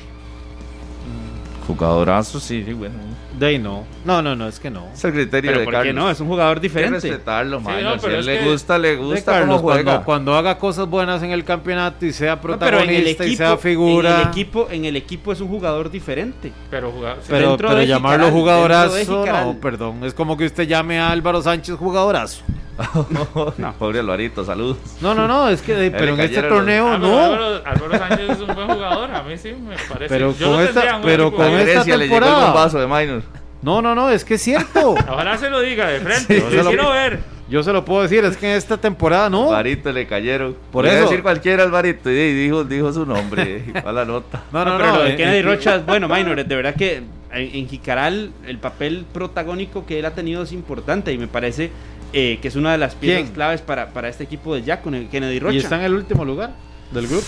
Jugadorazo, 1.66 2.40
sí, 2.40 2.64
sí, 2.64 2.72
bueno. 2.72 2.94
De 3.38 3.44
ahí 3.46 3.58
no. 3.58 3.84
No, 4.06 4.22
no, 4.22 4.34
no, 4.34 4.48
es 4.48 4.58
que 4.58 4.70
no. 4.70 4.86
Es 4.94 5.04
el 5.04 5.12
criterio 5.12 5.50
Pero 5.50 5.58
de 5.60 5.64
¿por 5.66 5.74
Carlos. 5.74 5.92
qué 5.94 6.00
no? 6.00 6.10
Es 6.10 6.18
un 6.18 6.26
jugador 6.26 6.56
Hay 6.56 6.62
diferente. 6.62 6.98
respetarlo, 6.98 7.60
man. 7.60 7.84
no, 7.84 7.92
si 7.94 7.98
pero 8.00 8.12
a 8.12 8.14
él 8.14 8.20
es 8.20 8.26
le 8.26 8.38
que- 8.38 8.50
gusta, 8.50 8.78
le 8.78 8.96
gusta 8.96 9.32
Carlos, 9.32 9.56
cómo 9.56 9.58
juega. 9.72 9.84
cuando, 9.84 10.04
cuando 10.04 10.34
haga 10.34 10.58
cosas 10.58 10.88
buenas 10.88 11.22
en 11.22 11.30
el 11.30 11.44
campeonato 11.44 12.06
y 12.06 12.12
sea 12.14 12.36
No, 12.36 12.40
pero 12.40 12.58
protagonista 12.58 12.90
en 12.94 12.98
el 13.00 13.06
equipo, 13.08 13.24
y 13.24 13.36
sea 13.36 13.56
figura. 13.58 14.14
en 14.14 14.20
el 14.22 14.28
equipo, 14.28 14.68
en 14.70 14.84
el 14.86 14.96
equipo 14.96 15.30
es 15.32 15.40
un 15.42 15.48
jugador 15.48 15.90
diferente. 15.90 16.52
Pero, 16.70 16.90
juga- 16.90 17.16
sí, 17.20 17.26
Pero, 17.28 17.56
pero 17.58 17.74
de 17.74 17.86
llamarlo 17.86 18.26
Jicaral, 18.26 18.40
jugadorazo, 18.40 19.26
no, 19.26 19.60
perdón. 19.60 20.04
Es 20.04 20.14
como 20.14 20.38
que 20.38 20.46
usted 20.46 20.66
llame 20.66 20.98
a 20.98 21.10
Álvaro 21.10 21.42
Sánchez 21.42 21.76
jugadorazo. 21.76 22.42
No. 23.58 23.72
Pobre 23.78 23.98
Alvarito, 24.00 24.44
saludos. 24.44 24.76
No, 25.00 25.14
no, 25.14 25.26
no, 25.28 25.48
es 25.48 25.62
que 25.62 25.74
de- 25.76 25.90
pero 25.90 26.14
en 26.14 26.20
este 26.20 26.40
los- 26.42 26.48
torneo 26.50 26.88
Ah, 26.94 26.98
no. 26.98 27.18
Álvaro, 27.18 27.62
Álvaro 27.64 27.98
Sánchez 27.98 28.30
es 28.30 28.40
un 28.40 28.54
buen 28.54 28.68
jugador, 28.68 29.10
a 29.14 29.22
mí 29.22 29.36
sí 29.36 29.52
me 29.52 29.76
parece. 29.76 30.08
Pero 30.08 30.34
Yo 30.36 30.52
con 30.52 30.60
esta- 30.62 30.96
un 30.96 31.02
pero 31.02 31.32
con 31.32 31.46
esta 31.46 31.62
Grecia 31.84 31.96
le 31.96 32.04
llegó 32.04 32.16
el 32.16 32.22
temporada. 32.22 32.44
bombazo 32.52 32.78
de 32.80 32.86
Minor. 32.86 33.22
No, 33.60 33.82
no, 33.82 33.94
no, 33.94 34.08
es 34.10 34.24
que 34.24 34.34
es 34.34 34.42
cierto. 34.42 34.90
Ojalá 35.10 35.36
se 35.36 35.50
lo 35.50 35.60
diga 35.60 35.88
de 35.88 36.00
frente. 36.00 36.44
Yo 36.52 36.62
lo- 36.62 36.68
quiero 36.70 36.90
ver. 36.92 37.38
Yo 37.50 37.62
se 37.62 37.72
lo 37.72 37.82
puedo 37.82 38.02
decir, 38.02 38.22
es 38.26 38.36
que 38.36 38.50
en 38.50 38.56
esta 38.58 38.76
temporada 38.76 39.30
no. 39.30 39.48
Alvarito 39.48 39.90
le 39.90 40.06
cayeron. 40.06 40.52
Por 40.52 40.84
Podría 40.84 40.98
eso. 40.98 41.08
decir 41.08 41.22
cualquiera 41.22 41.62
Alvarito 41.62 42.10
y 42.10 42.34
dijo, 42.34 42.62
dijo 42.64 42.92
su 42.92 43.06
nombre. 43.06 43.64
a 43.84 43.90
la 43.90 44.04
nota. 44.04 44.42
No, 44.52 44.64
no, 44.66 44.72
No, 44.72 44.76
pero 44.78 44.90
no. 44.90 44.96
lo 44.98 45.04
de 45.04 45.10
eh, 45.12 45.16
Kennedy 45.16 45.38
eh, 45.38 45.42
Rocha 45.42 45.76
es 45.76 45.86
bueno, 45.86 46.08
Minor. 46.08 46.44
De 46.44 46.54
verdad 46.56 46.74
que 46.74 46.96
en, 46.98 47.06
en 47.32 47.66
Jicaral 47.68 48.32
el 48.46 48.58
papel 48.58 49.06
protagónico 49.14 49.86
que 49.86 49.98
él 49.98 50.04
ha 50.04 50.10
tenido 50.14 50.42
es 50.42 50.52
importante 50.52 51.10
y 51.12 51.16
me 51.16 51.26
parece 51.26 51.70
eh, 52.12 52.38
que 52.40 52.48
es 52.48 52.56
una 52.56 52.72
de 52.72 52.78
las 52.78 52.94
piezas 52.94 53.22
¿Quién? 53.22 53.34
claves 53.34 53.60
para, 53.60 53.88
para 53.90 54.08
este 54.08 54.24
equipo 54.24 54.54
de 54.54 54.62
Jack 54.62 54.82
con 54.82 54.94
el 54.94 55.08
Kennedy 55.08 55.38
Rocha. 55.38 55.54
Y 55.54 55.58
está 55.58 55.76
en 55.76 55.82
el 55.82 55.94
último 55.94 56.24
lugar 56.24 56.52
del 56.92 57.06
grupo. 57.06 57.26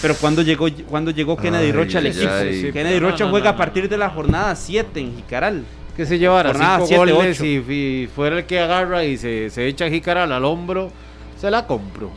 Pero 0.00 0.14
cuando 0.16 0.42
llegó, 0.42 0.66
cuando 0.88 1.10
llegó 1.10 1.36
Kennedy 1.36 1.66
Ay, 1.66 1.72
Rocha 1.72 1.98
al 1.98 2.06
equipo, 2.06 2.30
ay. 2.32 2.70
Kennedy 2.72 3.00
No, 3.00 3.10
Rocha 3.10 3.24
no, 3.24 3.30
juega 3.30 3.50
no, 3.50 3.54
a 3.54 3.56
partir 3.56 3.88
de 3.88 3.98
la 3.98 4.10
jornada 4.10 4.54
7 4.56 5.00
en 5.00 5.16
Jicaral. 5.16 5.64
Que 5.96 6.06
se 6.06 6.18
llevara 6.18 6.48
Jornada 6.50 6.76
cinco 6.86 7.04
7, 7.04 7.12
goles 7.12 7.40
8. 7.40 7.44
y, 7.44 7.74
y 8.04 8.06
fuera 8.06 8.38
el 8.38 8.46
que 8.46 8.58
agarra 8.60 9.04
y 9.04 9.18
se, 9.18 9.50
se 9.50 9.66
echa 9.66 9.90
jicaral 9.90 10.32
al 10.32 10.44
hombro, 10.44 10.90
se 11.38 11.50
la 11.50 11.66
compro. 11.66 12.10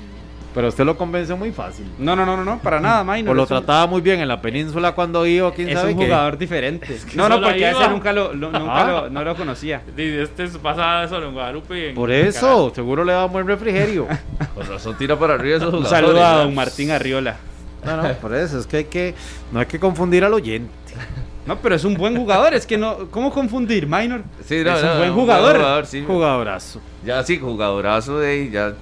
Pero 0.56 0.70
usted 0.70 0.86
lo 0.86 0.98
convence 0.98 1.36
muy 1.36 1.52
fácil. 1.52 1.86
No, 2.00 2.16
no, 2.16 2.26
no, 2.26 2.38
no, 2.38 2.46
no, 2.46 2.60
para 2.60 2.80
nada, 2.80 3.04
Minor. 3.14 3.32
O 3.32 3.34
lo 3.36 3.44
es 3.44 3.52
un- 3.52 3.58
trataba 3.58 3.86
muy 3.88 4.00
bien 4.02 4.22
en 4.22 4.28
la 4.30 4.42
península 4.42 4.94
cuando 4.96 5.26
iba, 5.28 5.54
quién 5.54 5.68
Es 5.70 5.76
sabe 5.78 5.92
un 5.92 6.00
qué. 6.00 6.06
jugador 6.06 6.38
diferente. 6.38 6.98
no, 7.14 7.28
no, 7.30 7.42
porque 7.42 7.66
a 7.66 7.72
ese 7.72 7.90
nunca 7.90 8.14
lo, 8.14 8.34
lo- 8.34 8.52
nunca 8.52 8.78
Ah. 8.82 8.88
lo- 8.88 9.10
no 9.10 9.24
lo 9.24 9.36
conocía. 9.36 9.82
Este 9.98 10.44
es 10.46 10.58
pasada 10.58 11.08
solo 11.10 11.28
en 11.28 11.34
Guadalupe. 11.34 11.78
y 11.78 11.90
en 11.90 11.96
Por 11.96 12.10
eso, 12.10 12.72
seguro 12.74 13.04
le 13.04 13.12
da 13.14 13.26
buen 13.26 13.46
refrigerio. 13.46 14.08
Por 14.56 14.68
razón 14.68 14.98
tira 14.98 15.20
para 15.20 15.34
arriba 15.36 15.58
esos 15.58 15.74
Un 15.74 15.86
saludo 15.86 16.24
a 16.26 16.38
don 16.44 16.56
Martín 16.56 16.90
Arriola. 16.90 17.36
No, 17.86 17.98
no, 18.02 18.14
por 18.16 18.34
eso, 18.34 18.58
es 18.58 18.66
que 18.66 18.78
hay 18.78 18.84
que, 18.86 19.14
no 19.52 19.60
hay 19.60 19.68
que 19.68 19.80
confundir 19.80 20.24
al 20.24 20.34
oyente. 20.34 20.72
No, 21.46 21.58
pero 21.60 21.76
es 21.76 21.84
un 21.84 21.94
buen 21.94 22.16
jugador. 22.18 22.56
Es 22.56 22.66
que 22.66 22.78
no. 22.80 23.10
¿Cómo 23.12 23.32
confundir, 23.32 23.86
Minor? 23.86 24.24
Sí, 24.44 24.64
no, 24.64 24.76
es 24.76 24.82
un 24.82 24.90
no, 24.90 24.98
buen 24.98 25.10
un 25.12 25.16
jugador. 25.18 25.86
sí. 25.86 26.04
Jugadorazo. 26.08 26.82
Ya 27.06 27.22
sí, 27.24 27.38
jugadorazo 27.38 28.18
de 28.20 28.28
ahí, 28.32 28.50
ya 28.50 28.74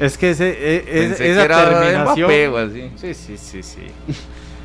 Es 0.00 0.16
que 0.18 0.30
ese, 0.30 0.48
e- 0.50 0.76
es- 0.76 1.08
pensé 1.08 1.30
esa 1.32 1.40
que 1.40 1.44
era 1.44 1.58
de 1.68 1.74
terminación. 1.86 2.18
Mbappé 2.18 2.48
o 2.48 2.56
así. 2.58 2.90
Sí, 2.96 3.14
sí, 3.14 3.36
sí, 3.36 3.62
sí. 3.62 3.80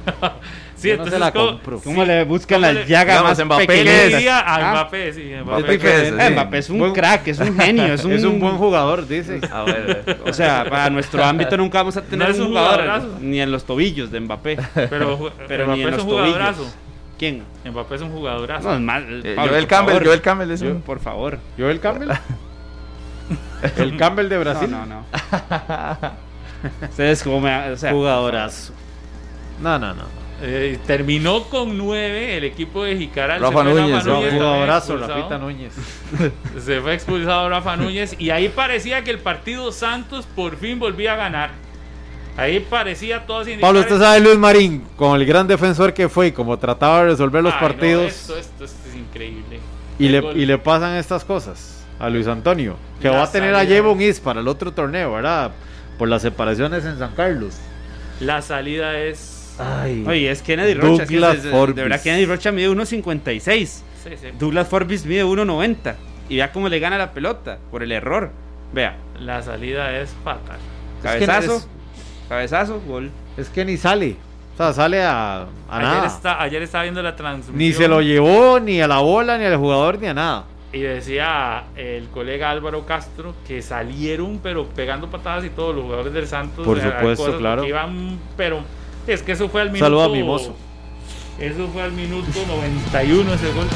Sí, 0.75 0.89
Yo 0.89 0.97
no 0.97 1.03
entonces 1.03 1.13
se 1.13 1.19
la 1.19 1.31
¿cómo- 1.31 1.47
compro. 1.51 1.79
¿Cómo 1.79 2.03
le 2.03 2.25
buscan 2.25 2.57
¿Cómo 2.57 2.65
las 2.73 2.75
le- 2.75 2.85
llagas 2.91 3.15
digamos, 3.15 3.37
más 3.37 3.45
Mbappé 3.45 3.67
¿Qué 3.67 3.83
le 3.85 3.91
pequeñas? 3.91 4.07
diría 4.17 4.39
a 4.39 4.55
Ah, 4.55 4.71
Mbappé? 4.73 5.13
Sí, 5.13 5.31
Es 5.31 5.45
Mbappé. 6.33 6.57
es 6.57 6.69
un 6.69 6.79
Buen- 6.79 6.91
crack, 6.93 7.27
es 7.29 7.39
un 7.39 7.57
genio, 7.61 7.85
es 7.93 8.03
un, 8.03 8.11
Es 8.11 8.23
un 8.25 8.37
buen 8.41 8.57
jugador, 8.57 9.07
dice. 9.07 9.39
A 9.49 9.63
ver, 9.63 10.17
O 10.25 10.33
sea, 10.33 10.65
para 10.69 10.89
nuestro 10.89 11.23
ámbito 11.23 11.55
nunca 11.55 11.77
vamos 11.77 11.95
a 11.95 12.01
tener 12.01 12.31
es 12.31 12.35
un 12.35 12.41
un 12.41 12.47
jugador 12.49 12.81
jugadorazo. 12.81 13.17
ni 13.21 13.39
en 13.39 13.49
los 13.53 13.63
tobillos 13.63 14.11
de 14.11 14.19
Mbappé. 14.19 14.57
Pero, 14.89 15.31
ni 15.47 15.55
en 15.55 15.65
Mbappé 15.67 15.81
es 15.83 15.91
los 15.91 16.03
un 16.03 16.09
tobillos. 16.09 16.27
jugadorazo. 16.35 16.73
¿Quién? 17.17 17.43
Mbappé 17.63 17.95
es 17.95 18.01
un 18.01 18.11
jugadorazo. 18.11 18.67
No, 18.67 18.75
es 18.75 18.81
más. 18.81 19.03
eh, 19.07 19.33
Pablo, 19.37 19.51
Joel 19.53 19.63
por 19.63 19.69
Campbell, 19.69 19.93
favor. 19.93 20.07
Joel 20.07 20.21
Campbell 20.21 20.51
es 20.51 20.59
Yo, 20.59 20.67
un... 20.71 20.81
por 20.81 20.99
favor. 20.99 21.39
¿Joel 21.57 21.79
Campbell? 21.79 22.09
El 23.77 23.97
Campbell 23.97 24.29
de 24.29 24.37
Brasil. 24.37 24.69
No, 24.69 24.85
no, 24.85 25.03
no. 26.01 26.11
Ustedes 26.89 27.23
como 27.23 27.41
me, 27.41 27.71
o 27.71 27.77
sea, 27.77 27.91
Jugadorazo. 27.91 28.73
No, 29.61 29.77
no, 29.79 29.93
no. 29.93 30.23
Eh, 30.41 30.77
terminó 30.85 31.43
con 31.45 31.77
nueve 31.77 32.37
el 32.37 32.43
equipo 32.43 32.83
de 32.83 32.97
Jicaral. 32.97 33.39
Rafa 33.39 33.63
Se 33.63 33.63
fue 33.63 33.81
Núñez, 33.81 33.95
Rafa 33.95 34.09
no, 34.09 34.15
Núñez 34.15 34.33
Jugadorazo, 34.33 34.93
expulsado. 34.93 35.19
Rafita 35.19 35.37
Núñez. 35.37 35.73
Se 36.65 36.81
fue 36.81 36.93
expulsado 36.93 37.49
Rafa 37.49 37.77
Núñez 37.77 38.15
y 38.19 38.29
ahí 38.29 38.49
parecía 38.49 39.03
que 39.03 39.11
el 39.11 39.19
partido 39.19 39.71
Santos 39.71 40.27
por 40.35 40.57
fin 40.57 40.79
volvía 40.79 41.13
a 41.13 41.15
ganar. 41.15 41.51
Ahí 42.35 42.59
parecía 42.59 43.25
todo 43.27 43.45
sin 43.45 43.59
Pablo, 43.59 43.81
usted 43.81 43.99
sabe 43.99 44.19
Luis 44.19 44.39
Marín, 44.39 44.83
con 44.95 45.21
el 45.21 45.25
gran 45.25 45.47
defensor 45.47 45.93
que 45.93 46.09
fue 46.09 46.27
y 46.27 46.31
como 46.31 46.57
trataba 46.57 47.03
de 47.03 47.11
resolver 47.11 47.43
los 47.43 47.53
Ay, 47.53 47.59
no, 47.61 47.67
partidos 47.67 48.11
esto, 48.11 48.37
esto, 48.37 48.65
esto 48.65 48.89
es 48.89 48.95
increíble. 48.95 49.59
y, 49.99 50.09
le, 50.09 50.17
y 50.33 50.45
le 50.47 50.57
pasan 50.57 50.95
estas 50.97 51.23
cosas 51.23 51.82
a 52.05 52.09
Luis 52.09 52.27
Antonio, 52.27 52.75
que 53.01 53.07
La 53.09 53.17
va 53.17 53.23
a 53.23 53.31
tener 53.31 53.53
a 53.53 53.59
salida. 53.59 53.75
Jevon 53.75 54.01
Is 54.01 54.19
para 54.19 54.41
el 54.41 54.47
otro 54.47 54.71
torneo, 54.73 55.13
¿verdad? 55.13 55.51
Por 55.97 56.09
las 56.09 56.21
separaciones 56.21 56.83
en 56.85 56.97
San 56.99 57.13
Carlos. 57.15 57.55
La 58.19 58.41
salida 58.41 58.97
es. 58.99 59.55
Ay, 59.59 60.03
Oye, 60.07 60.31
es 60.31 60.41
Kennedy 60.41 60.73
Rocha. 60.73 61.03
es 61.03 61.09
que 61.09 61.15
es- 61.17 61.43
de- 61.43 61.51
Forbes. 61.51 61.75
de 61.75 61.83
verdad, 61.83 62.01
Kennedy 62.01 62.25
Rocha 62.25 62.51
mide 62.51 62.69
1.56. 62.69 63.83
Sí, 64.03 64.09
sí. 64.19 64.27
Douglas 64.39 64.67
Forbes 64.67 65.05
mide 65.05 65.23
1.90. 65.23 65.95
Y 66.29 66.37
vea 66.37 66.51
cómo 66.51 66.69
le 66.69 66.79
gana 66.79 66.97
la 66.97 67.11
pelota 67.11 67.59
por 67.71 67.83
el 67.83 67.91
error. 67.91 68.31
Vea, 68.73 68.97
La 69.19 69.41
salida 69.43 69.97
es 69.99 70.09
fatal. 70.23 70.57
Es 71.03 71.11
que 71.19 71.25
cabezazo, 71.25 71.67
cabezazo, 72.29 72.81
gol. 72.87 73.11
es 73.37 73.49
que 73.49 73.63
ni 73.65 73.77
sale. 73.77 74.15
O 74.53 74.57
sea, 74.57 74.73
sale 74.73 75.03
a, 75.03 75.41
a 75.41 75.47
Ayer, 75.69 75.81
nada. 75.87 76.07
está, 76.07 76.41
ayer 76.41 76.61
estaba 76.63 76.83
viendo 76.83 77.01
la 77.01 77.15
transmisión. 77.15 77.57
Ni 77.57 77.71
se 77.73 77.87
lo 77.87 78.01
llevó, 78.01 78.59
ni 78.59 78.81
a 78.81 78.87
la 78.87 78.99
bola, 78.99 79.37
ni 79.37 79.45
al 79.45 79.57
jugador, 79.57 79.99
ni 79.99 80.07
a 80.07 80.13
nada. 80.13 80.45
Y 80.73 80.79
decía 80.79 81.65
el 81.75 82.07
colega 82.07 82.49
Álvaro 82.49 82.83
Castro 82.87 83.35
que 83.47 83.61
salieron, 83.61 84.39
pero 84.41 84.65
pegando 84.65 85.07
patadas 85.07 85.45
y 85.45 85.51
todos 85.51 85.75
los 85.75 85.83
jugadores 85.83 86.13
del 86.13 86.25
Santos. 86.25 86.65
Por 86.65 86.81
supuesto, 86.81 87.37
claro. 87.37 87.63
Iban, 87.63 88.17
pero 88.35 88.61
es 89.05 89.21
que 89.21 89.33
eso 89.33 89.49
fue 89.49 89.61
al 89.61 89.67
minuto. 89.67 89.85
Saludo 89.85 90.03
a 90.05 90.09
mi 90.09 90.23
mozo. 90.23 90.55
Eso 91.39 91.67
fue 91.67 91.83
al 91.83 91.91
minuto 91.91 92.27
91 92.47 93.33
ese 93.35 93.51
gol. 93.53 93.67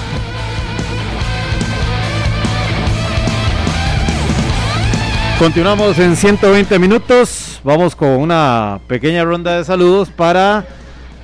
Continuamos 5.37 5.99
en 5.99 6.15
120 6.15 6.79
minutos. 6.79 7.61
Vamos 7.63 7.95
con 7.95 8.09
una 8.09 8.79
pequeña 8.87 9.23
ronda 9.23 9.55
de 9.57 9.65
saludos 9.65 10.09
para 10.09 10.65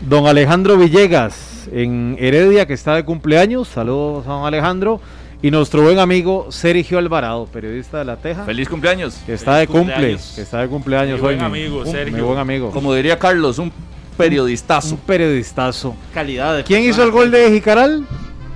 don 0.01 0.27
Alejandro 0.27 0.77
Villegas 0.77 1.67
en 1.71 2.15
Heredia, 2.19 2.67
que 2.67 2.73
está 2.73 2.93
de 2.93 3.03
cumpleaños. 3.03 3.69
Saludos 3.69 4.27
a 4.27 4.33
don 4.33 4.45
Alejandro. 4.45 5.01
Y 5.43 5.51
nuestro 5.51 5.81
buen 5.83 5.99
amigo 5.99 6.47
Sergio 6.51 6.97
Alvarado, 6.97 7.45
periodista 7.47 7.99
de 7.99 8.05
La 8.05 8.15
Teja, 8.15 8.45
Feliz 8.45 8.69
cumpleaños. 8.69 9.15
que 9.25 9.33
está 9.33 9.57
de 9.57 9.67
cumple, 9.67 9.93
cumpleaños. 9.93 10.31
que 10.35 10.41
está 10.41 10.61
de 10.61 10.67
cumpleaños 10.69 11.19
Mi 11.19 11.27
hoy. 11.27 11.35
buen 11.35 11.37
mi- 11.37 11.43
amigo, 11.61 11.79
un- 11.81 11.91
Sergio. 11.91 12.15
Mi 12.15 12.21
buen 12.23 12.39
amigo. 12.39 12.71
Como 12.71 12.93
diría 12.95 13.19
Carlos, 13.19 13.59
un 13.59 13.69
periodistazo. 14.17 14.95
Un 14.95 15.01
periodistazo. 15.01 15.95
Calidad 16.13 16.55
de 16.55 16.63
¿Quién 16.63 16.83
hizo 16.83 17.03
el 17.03 17.11
gol 17.11 17.29
de 17.29 17.51
Jicaral? 17.51 18.05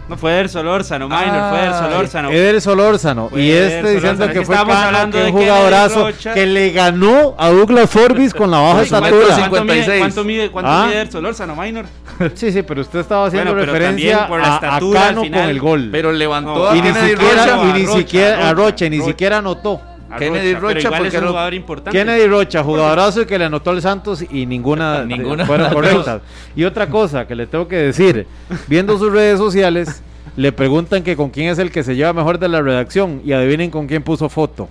No 0.10 0.16
fue 0.16 0.32
Eder 0.32 0.48
Solórzano, 0.48 1.10
minor, 1.10 1.50
fue 1.50 1.60
Eder 1.60 1.74
Solórzano. 1.74 2.30
Eder 2.30 2.62
Solórzano. 2.62 3.30
Y 3.36 3.50
Eder 3.52 3.64
este 3.72 3.90
diciendo 3.96 4.00
Solórzano. 4.26 4.32
que 4.34 4.40
Aquí 4.40 4.46
fue 4.46 4.56
Cano, 4.56 4.74
hablando 4.74 5.18
que 5.18 5.24
de 5.26 5.32
un 5.32 5.38
jugadorazo 5.38 6.08
que 6.34 6.46
le 6.46 6.72
ganó 6.72 7.36
a 7.38 7.50
Douglas 7.50 7.90
Forbis 7.90 8.34
con 8.34 8.50
la 8.50 8.60
baja 8.60 8.84
estatura. 8.84 9.10
¿Cuánto 9.50 9.64
mide, 9.66 9.74
56. 9.84 10.00
cuánto 10.00 10.24
mide, 10.24 10.50
cuánto 10.50 10.72
Ah. 10.72 10.84
mide 10.86 10.96
Eder 10.96 11.12
Solórzano, 11.12 11.56
minor? 11.58 11.86
Sí, 12.36 12.52
sí, 12.54 12.64
pero 12.64 12.82
usted 12.82 13.00
estaba 13.00 13.26
haciendo 13.28 13.52
Bueno, 13.52 13.66
pero 13.66 13.74
referencia 13.80 14.28
por 14.28 14.40
la 14.40 14.48
a- 14.48 14.52
a, 14.52 14.56
estatura 14.56 15.02
al 15.02 15.08
Cano 15.10 15.22
final. 15.24 15.42
con 15.42 15.50
el 15.50 15.60
gol. 15.60 15.90
Pero 15.92 16.12
levantó 16.14 16.56
No, 16.56 16.68
a 16.70 16.78
y 16.78 16.82
ni 16.82 16.88
siquiera, 16.94 17.46
Rocha. 17.46 17.62
y 17.68 17.74
ni 17.74 17.88
siquiera 17.88 18.50
a 18.50 18.54
Rocha, 18.54 18.90
ni 18.90 19.02
siquiera 19.02 19.38
anotó. 19.40 19.82
A 20.10 20.18
Kennedy 20.18 20.54
pero 20.54 20.62
Rocha, 20.62 20.80
igual 20.80 20.94
es 20.94 21.00
porque 21.00 21.18
un 21.18 21.24
no- 21.24 21.30
jugador 21.32 21.54
importante. 21.54 21.98
Kennedy 22.00 22.28
Rocha, 22.28 22.64
jugadorazo 22.64 23.22
y 23.22 23.26
que 23.26 23.38
le 23.38 23.46
anotó 23.46 23.72
el 23.72 23.82
Santos 23.82 24.24
y 24.30 24.46
ninguna, 24.46 25.04
Ninguna. 25.06 25.46
fueron 25.46 25.74
correctas. 25.74 26.22
Y 26.56 26.64
otra 26.64 26.90
cosa 26.90 27.28
que 27.28 27.36
le 27.36 27.46
tengo 27.48 27.68
que 27.68 27.76
decir, 27.76 28.26
viendo 28.68 28.98
sus 28.98 29.12
redes 29.12 29.38
sociales, 29.38 30.02
le 30.36 30.52
preguntan 30.52 31.04
que 31.04 31.16
con 31.18 31.30
quién 31.30 31.50
es 31.50 31.60
el 31.60 31.72
que 31.72 31.84
se 31.84 31.96
lleva 31.96 32.14
mejor 32.14 32.40
de 32.40 32.48
la 32.48 32.62
redacción 32.62 33.22
y 33.26 33.34
adivinen 33.34 33.70
con 33.70 33.88
quién 33.88 34.04
puso 34.04 34.30
foto. 34.30 34.70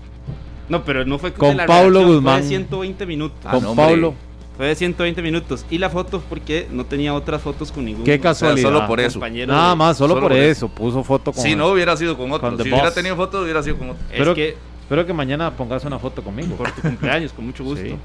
No, 0.68 0.84
pero 0.84 1.04
no 1.04 1.18
fue 1.18 1.32
Con 1.32 1.56
la 1.56 1.66
Pablo 1.66 2.00
redacción, 2.00 2.14
Guzmán. 2.16 2.34
Fue 2.34 2.42
de 2.42 2.48
120 2.48 3.06
minutos. 3.06 3.38
Ah, 3.44 3.50
con 3.52 3.62
no. 3.62 3.74
Pablo. 3.74 4.14
Fue 4.56 4.66
de 4.66 4.74
120 4.74 5.20
minutos. 5.22 5.66
Y 5.70 5.78
la 5.78 5.90
foto 5.90 6.22
porque 6.28 6.66
no 6.72 6.84
tenía 6.86 7.12
otras 7.14 7.42
fotos 7.42 7.70
con 7.70 7.84
ningún 7.84 8.04
Qué 8.04 8.18
casualidad. 8.18 8.68
solo 8.70 8.86
por 8.86 9.00
eso. 9.00 9.20
Nada 9.46 9.74
más, 9.76 9.98
solo, 9.98 10.14
solo 10.14 10.20
por 10.22 10.32
por 10.32 10.40
eso, 10.40 10.68
puso 10.68 11.04
foto 11.04 11.30
con 11.32 11.42
Si 11.42 11.54
no 11.54 11.68
hubiera 11.68 11.94
sido 11.96 12.16
con 12.16 12.32
otro. 12.32 12.48
con 12.48 12.56
Si 12.64 12.70
hubiera 12.72 12.90
tenido 12.92 13.14
foto, 13.16 13.42
hubiera 13.42 13.62
sido 13.62 13.76
con 13.76 13.90
otro. 13.90 14.02
Es 14.06 14.12
Espero 14.14 14.34
que 14.34 14.56
Espero 14.86 15.04
que 15.04 15.12
mañana 15.12 15.50
pongas 15.50 15.84
una 15.84 15.98
foto 15.98 16.22
conmigo. 16.22 16.54
por 16.54 16.70
tu 16.70 16.80
cumpleaños, 16.80 17.32
con 17.32 17.44
mucho 17.44 17.64
gusto. 17.64 17.84
Sí. 17.84 17.98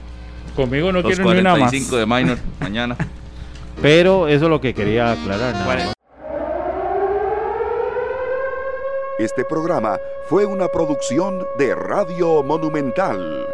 Conmigo 0.55 0.91
no 0.91 1.03
quiero 1.03 1.31
ni 1.31 1.39
una 1.39 1.51
más. 1.51 1.59
45 1.69 1.95
de 1.95 2.05
minor 2.07 2.37
mañana. 2.59 2.97
Pero 3.83 4.27
eso 4.27 4.45
es 4.45 4.49
lo 4.49 4.59
que 4.59 4.73
quería 4.73 5.11
aclarar. 5.11 5.53
nada 5.53 5.65
más. 5.67 5.93
Este 9.19 9.45
programa 9.45 9.99
fue 10.27 10.47
una 10.47 10.69
producción 10.69 11.45
de 11.59 11.75
Radio 11.75 12.41
Monumental. 12.41 13.45